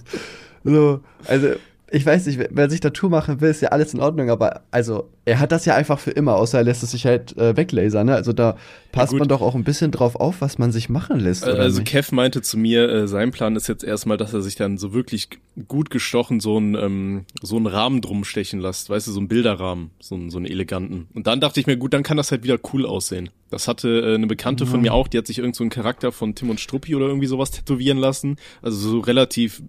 So, 0.64 1.02
also, 1.26 1.48
ich 1.94 2.06
weiß 2.06 2.26
nicht, 2.26 2.40
wer- 2.50 2.70
sich 2.70 2.80
Tattoo 2.80 3.08
machen 3.08 3.40
will, 3.40 3.52
ist 3.52 3.62
ja 3.62 3.70
alles 3.70 3.94
in 3.94 4.00
Ordnung, 4.00 4.30
aber 4.30 4.62
also, 4.72 5.10
er 5.26 5.40
hat 5.40 5.52
das 5.52 5.66
ja 5.66 5.76
einfach 5.76 6.00
für 6.00 6.12
immer, 6.12 6.36
außer 6.36 6.58
er 6.58 6.64
lässt 6.64 6.82
es 6.84 6.92
sich 6.92 7.06
halt 7.06 7.38
äh, 7.38 7.56
weglasern, 7.56 8.08
ne? 8.08 8.16
Also 8.16 8.34
da 8.34 8.58
passt 8.92 9.12
gut. 9.12 9.20
man 9.20 9.28
doch 9.30 9.42
auch 9.42 9.56
ein 9.56 9.64
bisschen 9.64 9.92
drauf 9.92 10.16
auf, 10.16 10.42
was 10.42 10.58
man 10.58 10.72
sich 10.72 10.90
machen 10.90 11.20
lässt, 11.20 11.46
Also 11.46 11.80
nicht? 11.80 11.90
Kev 11.92 12.14
meinte 12.14 12.42
zu 12.42 12.58
mir, 12.58 12.90
äh, 12.90 13.08
sein 13.08 13.32
Plan 13.32 13.56
ist 13.56 13.68
jetzt 13.68 13.84
erstmal, 13.84 14.18
dass 14.18 14.34
er 14.34 14.42
sich 14.42 14.56
dann 14.56 14.78
so 14.78 14.94
wirklich 14.94 15.30
gut 15.68 15.90
gestochen 15.92 16.40
so 16.40 16.58
einen 16.58 16.76
ähm, 16.76 17.26
so 17.42 17.56
einen 17.56 17.68
Rahmen 17.68 18.02
drum 18.02 18.24
stechen 18.24 18.60
lässt, 18.60 18.90
weißt 18.90 19.08
du, 19.08 19.12
so 19.12 19.20
einen 19.20 19.28
Bilderrahmen, 19.30 19.92
so 20.00 20.16
einen, 20.16 20.30
so 20.30 20.38
einen 20.38 20.48
eleganten. 20.48 21.08
Und 21.14 21.28
dann 21.28 21.40
dachte 21.40 21.60
ich 21.60 21.68
mir, 21.68 21.78
gut, 21.78 21.94
dann 21.94 22.04
kann 22.04 22.18
das 22.18 22.32
halt 22.32 22.44
wieder 22.44 22.58
cool 22.74 22.86
aussehen. 22.86 23.30
Das 23.50 23.68
hatte 23.68 23.88
äh, 23.88 24.16
eine 24.16 24.26
Bekannte 24.26 24.66
von 24.66 24.82
mir 24.82 24.94
auch, 24.94 25.08
die 25.08 25.20
hat 25.20 25.28
sich 25.28 25.38
irgend 25.38 25.56
so 25.56 25.64
einen 25.64 25.70
Charakter 25.70 26.12
von 26.12 26.34
Tim 26.34 26.50
und 26.50 26.60
Struppi 26.60 26.96
oder 26.96 27.06
irgendwie 27.06 27.28
sowas 27.28 27.52
tätowieren 27.52 28.00
lassen. 28.00 28.38
Also 28.64 28.78
so 28.90 29.00
relativ 29.00 29.62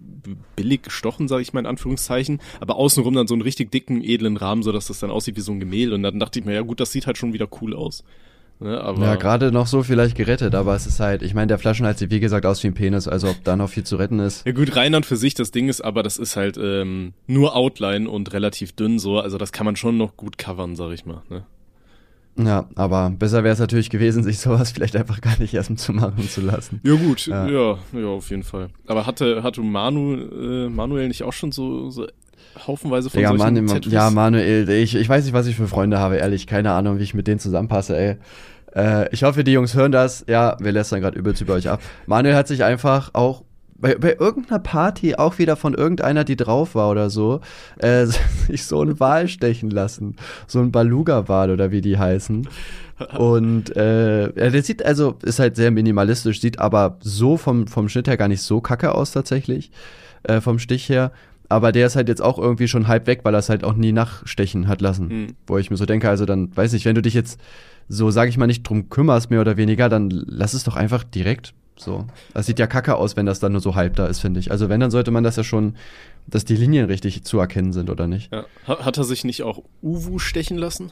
billig 0.55 0.81
gestochen, 0.81 1.27
sage 1.27 1.43
ich 1.43 1.53
mal 1.53 1.59
in 1.59 1.65
Anführungszeichen, 1.67 2.14
aber 2.59 2.75
außenrum 2.75 3.13
dann 3.13 3.27
so 3.27 3.33
einen 3.33 3.41
richtig 3.41 3.71
dicken, 3.71 4.03
edlen 4.03 4.37
Rahmen, 4.37 4.63
so 4.63 4.71
dass 4.71 4.87
das 4.87 4.99
dann 4.99 5.11
aussieht 5.11 5.35
wie 5.35 5.41
so 5.41 5.51
ein 5.51 5.59
Gemälde. 5.59 5.95
Und 5.95 6.03
dann 6.03 6.19
dachte 6.19 6.39
ich 6.39 6.45
mir, 6.45 6.53
ja 6.53 6.61
gut, 6.61 6.79
das 6.79 6.91
sieht 6.91 7.07
halt 7.07 7.17
schon 7.17 7.33
wieder 7.33 7.47
cool 7.61 7.75
aus. 7.75 8.03
Ne, 8.59 8.79
aber 8.79 9.03
Ja, 9.03 9.15
gerade 9.15 9.51
noch 9.51 9.67
so 9.67 9.83
vielleicht 9.83 10.15
gerettet, 10.15 10.55
aber 10.55 10.75
es 10.75 10.87
ist 10.87 11.01
halt, 11.01 11.23
ich 11.23 11.33
meine, 11.33 11.47
der 11.47 11.57
Flaschenhals 11.57 11.99
sieht 11.99 12.09
wie 12.09 12.21
gesagt 12.21 12.45
aus 12.45 12.63
wie 12.63 12.67
ein 12.67 12.73
Penis, 12.73 13.05
also 13.05 13.27
ob 13.29 13.43
da 13.43 13.57
noch 13.57 13.69
viel 13.69 13.83
zu 13.83 13.97
retten 13.97 14.19
ist. 14.19 14.45
Ja 14.45 14.53
gut, 14.53 14.77
Rheinland 14.77 15.05
für 15.05 15.17
sich, 15.17 15.33
das 15.33 15.51
Ding 15.51 15.67
ist 15.67 15.81
aber, 15.81 16.03
das 16.03 16.17
ist 16.17 16.37
halt 16.37 16.57
ähm, 16.57 17.13
nur 17.27 17.53
Outline 17.55 18.09
und 18.09 18.31
relativ 18.31 18.71
dünn 18.71 18.97
so, 18.97 19.19
also 19.19 19.37
das 19.37 19.51
kann 19.51 19.65
man 19.65 19.75
schon 19.75 19.97
noch 19.97 20.15
gut 20.15 20.37
covern, 20.37 20.77
sag 20.77 20.93
ich 20.93 21.05
mal. 21.05 21.21
Ne? 21.29 21.45
Ja, 22.37 22.67
aber 22.75 23.11
besser 23.17 23.43
wäre 23.45 23.53
es 23.53 23.59
natürlich 23.59 23.89
gewesen, 23.89 24.21
sich 24.23 24.39
sowas 24.39 24.71
vielleicht 24.71 24.95
einfach 24.97 25.21
gar 25.21 25.39
nicht 25.39 25.53
erst 25.53 25.77
zu 25.79 25.93
machen 25.93 26.27
zu 26.29 26.41
lassen. 26.41 26.81
Ja 26.83 26.95
gut, 26.95 27.27
Ja. 27.27 27.47
ja. 27.47 27.77
ja, 27.93 28.05
auf 28.07 28.29
jeden 28.29 28.43
Fall. 28.43 28.69
Aber 28.87 29.05
hatte 29.05 29.41
hatte 29.41 29.61
Manu 29.61 30.15
äh, 30.15 30.69
Manuel 30.69 31.07
nicht 31.07 31.23
auch 31.23 31.31
schon 31.31 31.53
so 31.53 31.89
so 31.89 32.05
haufenweise 32.67 33.09
von 33.09 33.19
Digga, 33.19 33.37
solchen 33.37 33.67
Tattoos. 33.67 33.91
ja, 33.93 34.09
Manuel, 34.09 34.69
ich, 34.69 34.95
ich 34.95 35.07
weiß 35.07 35.23
nicht, 35.23 35.33
was 35.33 35.47
ich 35.47 35.55
für 35.55 35.67
Freunde 35.69 35.99
habe, 35.99 36.17
ehrlich. 36.17 36.45
Keine 36.45 36.71
Ahnung, 36.71 36.99
wie 36.99 37.03
ich 37.03 37.13
mit 37.13 37.27
denen 37.27 37.39
zusammenpasse, 37.39 37.97
ey. 37.97 38.15
Äh, 38.75 39.07
ich 39.13 39.23
hoffe, 39.23 39.45
die 39.45 39.53
Jungs 39.53 39.73
hören 39.73 39.93
das. 39.93 40.25
Ja, 40.27 40.57
wir 40.59 40.73
lästern 40.73 40.99
gerade 40.99 41.17
übelst 41.17 41.41
über 41.41 41.53
euch 41.53 41.69
ab. 41.69 41.81
Manuel 42.05 42.35
hat 42.35 42.49
sich 42.49 42.65
einfach 42.65 43.11
auch 43.13 43.43
bei, 43.77 43.95
bei 43.95 44.15
irgendeiner 44.17 44.59
Party, 44.59 45.15
auch 45.15 45.37
wieder 45.37 45.55
von 45.55 45.73
irgendeiner, 45.73 46.23
die 46.23 46.37
drauf 46.37 46.75
war 46.75 46.89
oder 46.89 47.09
so, 47.09 47.41
äh, 47.77 48.05
sich 48.47 48.65
so 48.65 48.81
ein 48.81 48.99
Wal 48.99 49.27
stechen 49.27 49.69
lassen. 49.69 50.15
So 50.47 50.59
ein 50.59 50.71
Baluga-Wal 50.71 51.51
oder 51.51 51.71
wie 51.71 51.81
die 51.81 51.97
heißen. 51.97 52.47
Und 53.17 53.75
äh, 53.75 54.31
der 54.31 54.63
sieht 54.63 54.85
also, 54.85 55.17
ist 55.23 55.39
halt 55.39 55.57
sehr 55.57 55.71
minimalistisch, 55.71 56.39
sieht 56.39 56.59
aber 56.59 56.97
so 57.01 57.35
vom, 57.35 57.67
vom 57.67 57.89
Schnitt 57.89 58.07
her 58.07 58.15
gar 58.15 58.29
nicht 58.29 58.41
so 58.41 58.61
kacke 58.61 58.95
aus 58.95 59.11
tatsächlich, 59.11 59.71
äh, 60.23 60.39
vom 60.39 60.59
Stich 60.59 60.87
her. 60.87 61.11
Aber 61.49 61.71
der 61.71 61.87
ist 61.87 61.97
halt 61.97 62.07
jetzt 62.07 62.21
auch 62.21 62.39
irgendwie 62.39 62.69
schon 62.69 62.87
halb 62.87 63.05
weg, 63.05 63.19
weil 63.23 63.35
er 63.35 63.39
es 63.39 63.49
halt 63.49 63.63
auch 63.63 63.75
nie 63.75 63.91
nachstechen 63.91 64.67
hat 64.67 64.81
lassen. 64.81 65.09
Hm. 65.09 65.27
Wo 65.45 65.57
ich 65.57 65.69
mir 65.69 65.77
so 65.77 65.85
denke, 65.85 66.09
also 66.09 66.25
dann, 66.25 66.55
weiß 66.55 66.71
nicht, 66.71 66.85
wenn 66.85 66.95
du 66.95 67.01
dich 67.01 67.13
jetzt 67.13 67.39
so, 67.87 68.09
sag 68.09 68.29
ich 68.29 68.37
mal, 68.37 68.47
nicht 68.47 68.63
drum 68.63 68.89
kümmerst, 68.89 69.29
mehr 69.29 69.41
oder 69.41 69.57
weniger, 69.57 69.89
dann 69.89 70.09
lass 70.09 70.53
es 70.53 70.63
doch 70.63 70.75
einfach 70.75 71.03
direkt 71.03 71.53
so. 71.77 72.05
Das 72.33 72.45
sieht 72.45 72.59
ja 72.59 72.67
kacke 72.67 72.95
aus, 72.95 73.15
wenn 73.15 73.25
das 73.25 73.39
dann 73.39 73.51
nur 73.51 73.61
so 73.61 73.75
halb 73.75 73.95
da 73.95 74.07
ist, 74.07 74.19
finde 74.19 74.39
ich. 74.39 74.51
Also 74.51 74.69
wenn, 74.69 74.79
dann 74.79 74.91
sollte 74.91 75.11
man 75.11 75.23
das 75.23 75.35
ja 75.35 75.43
schon, 75.43 75.75
dass 76.27 76.45
die 76.45 76.55
Linien 76.55 76.85
richtig 76.85 77.23
zu 77.23 77.39
erkennen 77.39 77.73
sind, 77.73 77.89
oder 77.89 78.07
nicht? 78.07 78.31
Ja. 78.31 78.45
Hat, 78.65 78.97
er 78.97 79.03
sich 79.03 79.23
nicht 79.23 79.43
auch 79.43 79.61
Uwu 79.81 80.19
stechen 80.19 80.57
lassen? 80.57 80.91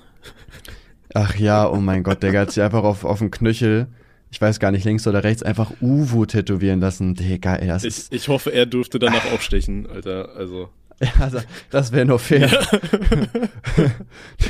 Ach 1.13 1.35
ja, 1.35 1.69
oh 1.69 1.77
mein 1.77 2.03
Gott, 2.03 2.23
der 2.23 2.39
hat 2.39 2.51
sich 2.51 2.63
einfach 2.63 2.83
auf, 2.83 3.05
auf 3.05 3.19
den 3.19 3.31
Knöchel, 3.31 3.87
ich 4.31 4.41
weiß 4.41 4.59
gar 4.59 4.71
nicht, 4.71 4.83
links 4.83 5.05
oder 5.05 5.23
rechts, 5.23 5.43
einfach 5.43 5.71
Uwu 5.79 6.25
tätowieren 6.25 6.79
lassen. 6.79 7.13
Digga, 7.13 7.55
ey, 7.55 7.67
das 7.67 7.83
Ich, 7.83 7.97
ist, 7.97 8.13
ich 8.13 8.27
hoffe, 8.27 8.51
er 8.51 8.65
dürfte 8.65 8.97
danach 8.99 9.31
auch 9.31 9.41
stechen, 9.41 9.87
Alter. 9.87 10.29
Also. 10.35 10.69
Ja, 11.03 11.11
also, 11.19 11.39
das 11.69 11.91
wäre 11.91 12.05
nur 12.05 12.19
fair. 12.19 12.49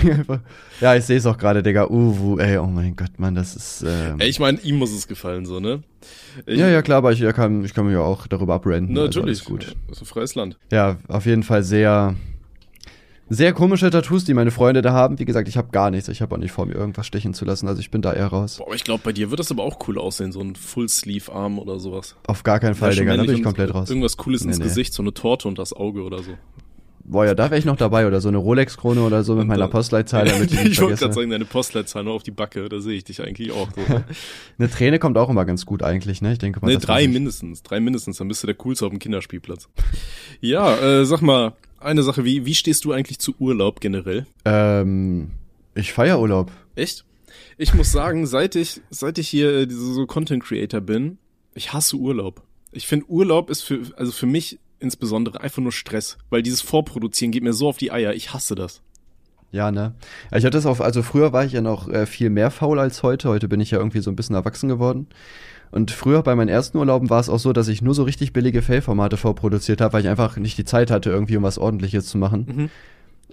Einfach- 0.04 0.40
ja, 0.82 0.96
ich 0.96 1.06
sehe 1.06 1.18
es 1.18 1.26
auch 1.26 1.38
gerade, 1.38 1.64
Digga, 1.64 1.88
Uwu, 1.88 2.38
ey, 2.40 2.58
oh 2.58 2.68
mein 2.68 2.96
Gott, 2.96 3.18
Mann, 3.18 3.36
das 3.36 3.56
ist, 3.56 3.84
ähm, 3.88 4.20
Ey, 4.20 4.30
ich 4.30 4.40
meine, 4.40 4.60
ihm 4.62 4.78
muss 4.78 4.92
es 4.92 5.08
gefallen, 5.08 5.46
so, 5.46 5.60
ne? 5.60 5.84
Ich, 6.46 6.60
ja, 6.60 6.68
ja, 6.68 6.82
klar, 6.82 6.98
aber 6.98 7.12
ich, 7.12 7.20
ja, 7.20 7.32
kann, 7.32 7.64
ich 7.64 7.74
kann 7.74 7.86
mich 7.86 7.94
ja 7.94 8.02
auch 8.02 8.28
darüber 8.28 8.56
abrenten. 8.56 8.94
Na, 8.94 9.02
also 9.02 9.20
natürlich. 9.22 9.40
alles 9.40 9.46
gut. 9.46 9.76
Das 9.88 9.98
ist 9.98 10.04
ein 10.04 10.06
freies 10.08 10.36
Land. 10.36 10.58
Ja, 10.72 10.98
auf 11.08 11.26
jeden 11.26 11.44
Fall 11.44 11.64
sehr, 11.64 12.16
sehr 13.30 13.54
komische 13.54 13.90
Tattoos, 13.90 14.26
die 14.26 14.34
meine 14.34 14.52
Freunde 14.52 14.82
da 14.82 14.92
haben. 14.94 15.18
Wie 15.20 15.26
gesagt, 15.26 15.48
ich 15.48 15.58
habe 15.58 15.70
gar 15.72 15.90
nichts. 15.92 16.08
Ich 16.10 16.22
habe 16.22 16.36
auch 16.36 16.40
nicht 16.40 16.52
vor, 16.52 16.66
mir 16.66 16.74
irgendwas 16.76 17.08
stechen 17.08 17.34
zu 17.34 17.46
lassen. 17.46 17.68
Also 17.68 17.80
ich 17.80 17.90
bin 17.90 18.02
da 18.02 18.14
eher 18.14 18.28
raus. 18.28 18.58
Boah, 18.58 18.68
aber 18.68 18.76
ich 18.76 18.84
glaube, 18.84 19.02
bei 19.04 19.12
dir 19.14 19.30
wird 19.32 19.40
das 19.40 19.50
aber 19.52 19.64
auch 19.64 19.80
cool 19.88 19.98
aussehen, 19.98 20.32
so 20.32 20.42
ein 20.42 20.56
Full-Sleeve-Arm 20.56 21.58
oder 21.60 21.80
sowas. 21.80 22.16
Auf 22.28 22.44
gar 22.44 22.60
keinen 22.60 22.76
Fall, 22.76 22.94
Ja, 22.94 23.00
Digga. 23.00 23.18
Da 23.18 23.24
bin 23.24 23.36
ich 23.36 23.44
komplett 23.44 23.74
raus. 23.74 23.90
Irgendwas 23.90 24.18
Cooles 24.18 24.42
ins 24.44 24.58
Nee, 24.58 24.64
nee. 24.64 24.70
Gesicht, 24.70 24.94
so 24.94 25.02
eine 25.04 25.14
Torte 25.14 25.48
und 25.48 25.58
das 25.58 25.74
Auge 25.74 26.04
oder 26.04 26.22
so. 26.22 26.32
Boah, 27.06 27.26
ja, 27.26 27.36
da 27.36 27.50
wäre 27.50 27.60
ich 27.60 27.66
noch 27.66 27.76
dabei. 27.76 28.08
Oder 28.08 28.22
so 28.22 28.30
eine 28.30 28.38
Rolex-Krone 28.38 29.02
oder 29.02 29.24
so 29.26 29.34
mit 29.34 29.42
Und 29.42 29.48
meiner 29.48 29.68
Postleitzahl, 29.68 30.26
damit 30.26 30.54
ich 30.54 30.64
ich 30.66 30.82
wollte 30.82 30.98
gerade 31.00 31.14
sagen, 31.14 31.30
deine 31.30 31.44
Postleitzahl 31.46 32.04
nur 32.06 32.14
auf 32.14 32.24
die 32.24 32.32
Backe, 32.32 32.70
da 32.70 32.80
sehe 32.80 32.96
ich 32.96 33.04
dich 33.04 33.22
eigentlich 33.22 33.52
auch. 33.52 33.68
So. 33.76 33.82
Eine 34.58 34.70
Träne 34.70 35.00
kommt 35.00 35.18
auch 35.18 35.30
immer 35.30 35.44
ganz 35.44 35.66
gut 35.66 35.84
eigentlich, 35.84 36.22
ne? 36.22 36.32
Ich 36.32 36.40
denke 36.40 36.62
mal. 36.62 36.68
nee, 36.68 36.76
das 36.76 36.84
drei 36.84 37.08
mindestens, 37.10 37.62
drei 37.62 37.82
mindestens, 37.82 38.18
dann 38.18 38.30
bist 38.30 38.42
du 38.44 38.48
der 38.48 38.56
Coolste 38.56 38.86
auf 38.86 38.92
dem 38.92 39.00
Kinderspielplatz. 39.00 39.68
ja, 40.40 40.78
äh, 40.78 41.06
sag 41.06 41.22
mal, 41.22 41.54
eine 41.84 42.04
Sache, 42.04 42.26
wie, 42.26 42.46
wie 42.46 42.56
stehst 42.56 42.86
du 42.86 42.92
eigentlich 42.92 43.20
zu 43.20 43.36
Urlaub 43.40 43.80
generell? 43.80 44.26
Ähm, 44.46 45.32
ich 45.76 45.94
feier 45.94 46.20
Urlaub. 46.20 46.52
Echt? 46.76 47.06
Ich 47.58 47.74
muss 47.74 47.92
sagen, 47.92 48.26
seit 48.26 48.56
ich, 48.56 48.82
seit 48.90 49.18
ich 49.18 49.28
hier 49.28 49.52
äh, 49.54 49.68
so 49.70 50.06
Content 50.06 50.44
Creator 50.44 50.82
bin, 50.82 51.18
ich 51.54 51.74
hasse 51.74 51.98
Urlaub. 51.98 52.42
Ich 52.72 52.88
finde 52.88 53.10
Urlaub 53.10 53.50
ist 53.50 53.62
für, 53.62 53.82
also 53.96 54.12
für 54.12 54.26
mich 54.26 54.60
insbesondere 54.80 55.42
einfach 55.42 55.62
nur 55.62 55.72
Stress, 55.72 56.18
weil 56.30 56.42
dieses 56.42 56.62
Vorproduzieren 56.62 57.32
geht 57.32 57.44
mir 57.44 57.54
so 57.54 57.68
auf 57.68 57.78
die 57.78 57.92
Eier. 57.92 58.14
Ich 58.14 58.34
hasse 58.34 58.56
das. 58.56 58.82
Ja, 59.52 59.72
ne? 59.72 59.94
Ich 60.30 60.46
hatte 60.46 60.50
das 60.52 60.66
auf, 60.66 60.82
also 60.82 61.04
früher 61.04 61.32
war 61.32 61.46
ich 61.46 61.52
ja 61.52 61.62
noch 61.62 61.88
äh, 61.88 62.08
viel 62.08 62.32
mehr 62.32 62.50
faul 62.50 62.80
als 62.80 63.04
heute. 63.04 63.30
Heute 63.30 63.48
bin 63.48 63.62
ich 63.62 63.70
ja 63.70 63.78
irgendwie 63.78 64.00
so 64.00 64.10
ein 64.10 64.16
bisschen 64.16 64.36
erwachsen 64.36 64.68
geworden. 64.68 65.08
Und 65.74 65.90
früher 65.90 66.22
bei 66.22 66.36
meinen 66.36 66.50
ersten 66.50 66.78
Urlauben 66.78 67.10
war 67.10 67.20
es 67.20 67.30
auch 67.30 67.40
so, 67.40 67.52
dass 67.52 67.68
ich 67.68 67.82
nur 67.82 67.96
so 67.96 68.04
richtig 68.04 68.32
billige 68.32 68.62
Fail-Formate 68.62 69.18
vorproduziert 69.18 69.82
habe, 69.82 69.94
weil 69.94 70.02
ich 70.02 70.08
einfach 70.08 70.38
nicht 70.38 70.56
die 70.56 70.66
Zeit 70.66 70.92
hatte, 70.92 71.10
irgendwie 71.10 71.36
um 71.36 71.42
was 71.42 71.58
ordentliches 71.58 72.06
zu 72.06 72.20
machen. 72.20 72.46
Mhm. 72.48 72.70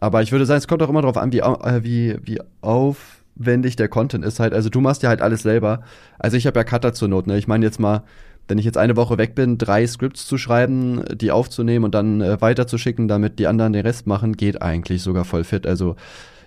Aber 0.00 0.22
ich 0.22 0.32
würde 0.32 0.46
sagen, 0.46 0.56
es 0.56 0.66
kommt 0.66 0.82
auch 0.82 0.88
immer 0.88 1.02
darauf 1.02 1.18
an, 1.18 1.32
wie, 1.32 1.40
äh, 1.40 1.84
wie, 1.84 2.16
wie 2.22 2.40
aufwendig 2.62 3.76
der 3.76 3.88
Content 3.88 4.24
ist 4.24 4.40
halt. 4.40 4.54
Also 4.54 4.70
du 4.70 4.80
machst 4.80 5.02
ja 5.02 5.10
halt 5.10 5.20
alles 5.20 5.42
selber. 5.42 5.82
Also 6.18 6.38
ich 6.38 6.46
habe 6.46 6.58
ja 6.58 6.64
Cutter 6.64 6.94
zur 6.94 7.08
Not, 7.08 7.26
ne? 7.26 7.36
Ich 7.36 7.46
meine 7.46 7.66
jetzt 7.66 7.78
mal, 7.78 8.04
wenn 8.48 8.56
ich 8.56 8.64
jetzt 8.64 8.78
eine 8.78 8.96
Woche 8.96 9.18
weg 9.18 9.34
bin, 9.34 9.58
drei 9.58 9.86
Scripts 9.86 10.26
zu 10.26 10.38
schreiben, 10.38 11.04
die 11.14 11.32
aufzunehmen 11.32 11.84
und 11.84 11.94
dann 11.94 12.22
äh, 12.22 12.40
weiterzuschicken, 12.40 13.06
damit 13.06 13.38
die 13.38 13.48
anderen 13.48 13.74
den 13.74 13.84
Rest 13.84 14.06
machen, 14.06 14.34
geht 14.38 14.62
eigentlich 14.62 15.02
sogar 15.02 15.26
voll 15.26 15.44
fit. 15.44 15.66
Also 15.66 15.94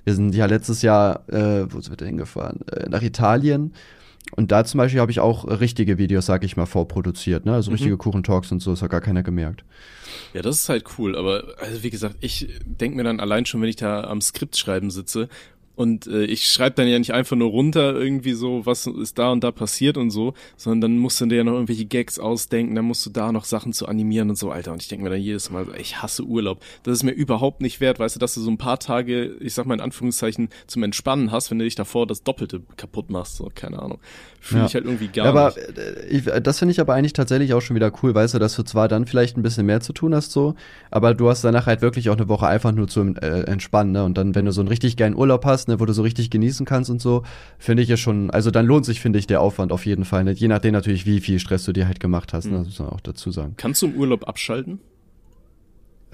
wir 0.06 0.16
sind 0.16 0.34
ja 0.34 0.48
letztes 0.48 0.82
Jahr, 0.82 1.22
äh, 1.30 1.72
wo 1.72 1.80
sind 1.82 1.92
wir 1.92 1.98
denn 1.98 2.08
hingefahren? 2.08 2.62
Äh, 2.72 2.90
nach 2.90 3.04
Italien. 3.04 3.74
Und 4.36 4.51
da 4.51 4.63
zum 4.65 4.80
Beispiel 4.80 5.00
habe 5.00 5.12
ich 5.12 5.20
auch 5.20 5.46
richtige 5.46 5.98
Videos, 5.98 6.25
sag 6.25 6.44
ich 6.44 6.58
mal, 6.58 6.65
vorproduziert, 6.65 7.46
ne? 7.46 7.53
Also 7.53 7.70
Mhm. 7.70 7.75
richtige 7.75 7.98
Kuchentalks 7.98 8.51
und 8.51 8.62
so, 8.62 8.72
das 8.72 8.82
hat 8.82 8.89
gar 8.89 9.01
keiner 9.01 9.22
gemerkt. 9.24 9.63
Ja, 10.34 10.42
das 10.42 10.58
ist 10.58 10.70
halt 10.70 10.86
cool, 10.98 11.15
aber 11.15 11.44
also 11.60 11.84
wie 11.84 11.89
gesagt, 11.89 12.15
ich 12.22 12.48
denk 12.65 12.96
mir 12.96 13.03
dann 13.03 13.20
allein 13.20 13.46
schon, 13.46 13.62
wenn 13.62 13.70
ich 13.70 13.75
da 13.75 14.03
am 14.06 14.22
Skript 14.22 14.58
schreiben 14.58 14.89
sitze 14.92 15.30
und 15.75 16.08
äh, 16.08 16.25
ich 16.25 16.48
schreibe 16.50 16.75
dann 16.75 16.88
ja 16.88 17.00
nicht 17.00 17.13
einfach 17.13 17.36
nur 17.36 17.50
runter 17.50 17.96
irgendwie 17.96 18.34
so, 18.34 18.65
was 18.65 18.86
ist 18.88 19.18
da 19.18 19.32
und 19.32 19.44
da 19.44 19.51
passiert 19.51 19.98
und 19.98 20.12
so, 20.12 20.34
sondern 20.56 20.82
dann 20.82 20.98
musst 21.00 21.20
du 21.22 21.25
dir 21.25 21.38
ja 21.38 21.44
noch 21.44 21.53
irgendwelche 21.53 21.86
Gags 21.86 22.20
ausdenken, 22.20 22.75
dann 22.75 22.86
musst 22.86 23.06
du 23.06 23.10
da 23.10 23.32
noch 23.32 23.46
Sachen 23.46 23.74
zu 23.74 23.88
animieren 23.88 24.30
und 24.30 24.38
so, 24.38 24.51
Alter. 24.51 24.72
Und 24.72 24.82
ich 24.82 24.88
denk 24.88 25.01
mir 25.01 25.10
dann 25.10 25.20
jedes 25.22 25.50
Mal, 25.50 25.65
ich 25.80 26.01
hasse 26.01 26.24
Urlaub. 26.24 26.60
Das 26.84 26.94
ist 26.94 27.03
mir 27.03 27.12
überhaupt 27.12 27.62
nicht 27.62 27.82
wert, 27.82 28.00
weißt 28.00 28.15
du, 28.15 28.20
dass 28.20 28.34
du 28.36 28.42
so 28.42 28.51
ein 28.51 28.58
paar 28.58 28.80
Tage, 28.80 29.36
ich 29.39 29.53
sag 29.53 29.65
mal 29.65 29.74
in 29.75 29.82
Anführungszeichen, 29.82 30.50
zum 30.68 30.84
Entspannen 30.84 31.32
hast, 31.32 31.50
wenn 31.51 31.60
du 31.60 31.65
dich 31.65 31.75
davor 31.75 32.06
das 32.08 32.24
Doppelte 32.24 32.62
kaputt 32.77 33.10
machst, 33.10 33.38
so, 33.38 33.50
keine 33.53 33.82
Ahnung. 33.82 34.00
Fühle 34.39 34.62
Ja. 34.62 34.68
ich 34.68 34.75
halt 34.75 34.86
irgendwie 34.86 35.08
gar 35.08 35.25
aber 35.27 35.53
nicht. 35.56 35.77
äh, 35.77 36.06
ich, 36.08 36.25
das 36.44 36.60
finde 36.60 36.74
ich 36.74 36.82
aber 36.82 36.94
eigentlich 36.94 37.13
tatsächlich 37.13 37.53
auch 37.53 37.62
schon 37.62 37.75
wieder 37.75 37.92
cool, 38.03 38.13
weißt 38.13 38.34
du, 38.34 38.39
dass 38.39 38.56
du 38.56 38.63
zwar 38.63 38.88
dann 38.88 39.06
vielleicht 39.08 39.38
ein 39.38 39.42
bisschen 39.44 39.65
mehr 39.65 39.80
zu 39.80 39.94
tun 39.94 40.13
hast 40.13 40.32
so, 40.34 40.56
aber 40.92 41.13
du 41.13 41.30
hast 41.30 41.44
danach 41.44 41.65
halt 41.65 41.82
wirklich 41.82 42.10
auch 42.10 42.18
eine 42.18 42.27
Woche 42.27 42.46
einfach 42.48 42.74
nur 42.74 42.88
zum 42.88 43.15
äh, 43.15 43.42
Entspannen, 43.44 43.94
ne? 43.94 44.03
Und 44.03 44.18
dann, 44.18 44.36
wenn 44.36 44.46
du 44.46 44.51
so 44.51 44.60
einen 44.62 44.68
richtig 44.68 44.98
geilen 44.98 45.15
Urlaub 45.15 45.46
hast, 45.46 45.62
ne, 45.67 45.79
wo 45.79 45.86
du 45.86 45.93
so 45.93 46.01
richtig 46.01 46.29
genießen 46.29 46.65
kannst 46.65 46.89
und 46.89 47.01
so, 47.01 47.24
finde 47.58 47.84
ich 47.84 47.89
es 47.89 48.00
schon, 48.00 48.29
also 48.32 48.51
dann 48.51 48.65
lohnt 48.65 48.86
sich, 48.86 49.00
finde 49.01 49.20
ich, 49.20 49.27
der 49.27 49.41
Aufwand 49.41 49.72
auf 49.72 49.86
jeden 49.86 50.05
Fall. 50.05 50.24
Ne? 50.24 50.32
Je 50.32 50.48
nachdem 50.48 50.74
natürlich, 50.74 51.05
wie 51.05 51.20
viel 51.20 51.39
Stress 51.39 51.63
du 51.65 51.74
dir 51.74 51.88
halt 51.88 52.00
gemacht 52.00 52.34
hast, 52.34 52.46
ne? 52.46 52.51
Mhm. 52.53 52.58
Das 52.58 52.65
muss 52.67 52.79
man 52.79 52.89
auch 52.89 53.01
dazu 53.01 53.32
sagen. 53.32 53.53
Kannst 53.58 53.82
du 53.82 53.88
im 53.88 53.96
Urlaub 53.96 54.27
abschalten? 54.27 54.79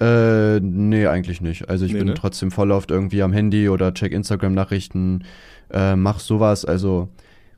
Äh, 0.00 0.60
nee, 0.60 1.06
eigentlich 1.06 1.40
nicht. 1.42 1.68
Also 1.68 1.84
ich 1.84 1.92
Nee, 1.92 1.98
bin 1.98 2.08
ne? 2.08 2.14
trotzdem 2.14 2.50
voll 2.50 2.70
oft 2.70 2.90
irgendwie 2.90 3.22
am 3.22 3.32
Handy 3.34 3.68
oder 3.68 3.92
check 3.92 4.12
Instagram-Nachrichten, 4.12 5.24
äh, 5.70 5.94
mach 5.94 6.20
sowas. 6.20 6.64
Also 6.64 7.08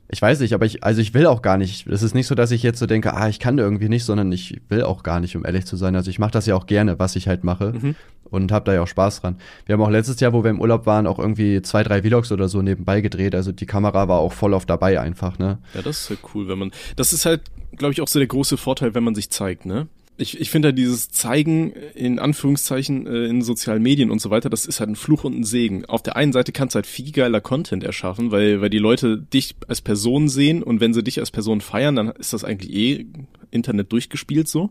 ich 0.09 0.21
weiß 0.21 0.39
nicht, 0.41 0.53
aber 0.53 0.65
ich, 0.65 0.83
also 0.83 1.01
ich 1.01 1.13
will 1.13 1.25
auch 1.25 1.41
gar 1.41 1.57
nicht. 1.57 1.87
Es 1.87 2.03
ist 2.03 2.13
nicht 2.13 2.27
so, 2.27 2.35
dass 2.35 2.51
ich 2.51 2.61
jetzt 2.61 2.79
so 2.79 2.85
denke, 2.85 3.13
ah, 3.15 3.27
ich 3.29 3.39
kann 3.39 3.57
irgendwie 3.57 3.89
nicht, 3.89 4.03
sondern 4.05 4.31
ich 4.31 4.61
will 4.69 4.83
auch 4.83 5.01
gar 5.03 5.19
nicht, 5.19 5.35
um 5.35 5.45
ehrlich 5.45 5.65
zu 5.65 5.75
sein. 5.75 5.95
Also 5.95 6.09
ich 6.11 6.19
mache 6.19 6.31
das 6.31 6.45
ja 6.45 6.55
auch 6.55 6.67
gerne, 6.67 6.99
was 6.99 7.15
ich 7.15 7.27
halt 7.27 7.43
mache 7.43 7.73
Mhm. 7.73 7.95
und 8.29 8.51
habe 8.51 8.65
da 8.65 8.73
ja 8.73 8.81
auch 8.83 8.87
Spaß 8.87 9.21
dran. 9.21 9.37
Wir 9.65 9.73
haben 9.73 9.81
auch 9.81 9.89
letztes 9.89 10.19
Jahr, 10.19 10.33
wo 10.33 10.43
wir 10.43 10.51
im 10.51 10.59
Urlaub 10.61 10.85
waren, 10.85 11.07
auch 11.07 11.17
irgendwie 11.19 11.61
zwei, 11.63 11.83
drei 11.83 12.01
Vlogs 12.03 12.31
oder 12.31 12.47
so 12.47 12.61
nebenbei 12.61 13.01
gedreht. 13.01 13.33
Also 13.33 13.51
die 13.51 13.65
Kamera 13.65 14.07
war 14.07 14.19
auch 14.19 14.33
voll 14.33 14.53
auf 14.53 14.65
dabei 14.65 14.99
einfach, 14.99 15.39
ne? 15.39 15.57
Ja, 15.73 15.81
das 15.81 16.01
ist 16.01 16.09
halt 16.11 16.19
cool, 16.35 16.47
wenn 16.47 16.59
man. 16.59 16.71
Das 16.95 17.11
ist 17.13 17.25
halt, 17.25 17.41
glaube 17.75 17.93
ich, 17.93 18.01
auch 18.01 18.07
so 18.07 18.19
der 18.19 18.27
große 18.27 18.57
Vorteil, 18.57 18.93
wenn 18.93 19.03
man 19.03 19.15
sich 19.15 19.29
zeigt, 19.31 19.65
ne? 19.65 19.87
Ich, 20.17 20.39
ich 20.39 20.51
finde 20.51 20.67
halt 20.67 20.77
dieses 20.77 21.09
Zeigen 21.09 21.71
in 21.95 22.19
Anführungszeichen 22.19 23.07
äh, 23.07 23.25
in 23.25 23.41
sozialen 23.41 23.81
Medien 23.81 24.11
und 24.11 24.21
so 24.21 24.29
weiter, 24.29 24.49
das 24.49 24.65
ist 24.65 24.79
halt 24.79 24.91
ein 24.91 24.95
Fluch 24.95 25.23
und 25.23 25.39
ein 25.39 25.43
Segen. 25.43 25.85
Auf 25.85 26.03
der 26.03 26.15
einen 26.15 26.33
Seite 26.33 26.51
kannst 26.51 26.75
du 26.75 26.77
halt 26.77 26.85
viel 26.85 27.11
geiler 27.11 27.41
Content 27.41 27.83
erschaffen, 27.83 28.31
weil, 28.31 28.61
weil 28.61 28.69
die 28.69 28.77
Leute 28.77 29.17
dich 29.17 29.55
als 29.67 29.81
Person 29.81 30.29
sehen 30.29 30.61
und 30.61 30.81
wenn 30.81 30.93
sie 30.93 31.03
dich 31.03 31.19
als 31.19 31.31
Person 31.31 31.61
feiern, 31.61 31.95
dann 31.95 32.09
ist 32.09 32.33
das 32.33 32.43
eigentlich 32.43 32.71
eh 32.73 33.05
Internet 33.49 33.91
durchgespielt 33.91 34.47
so. 34.47 34.69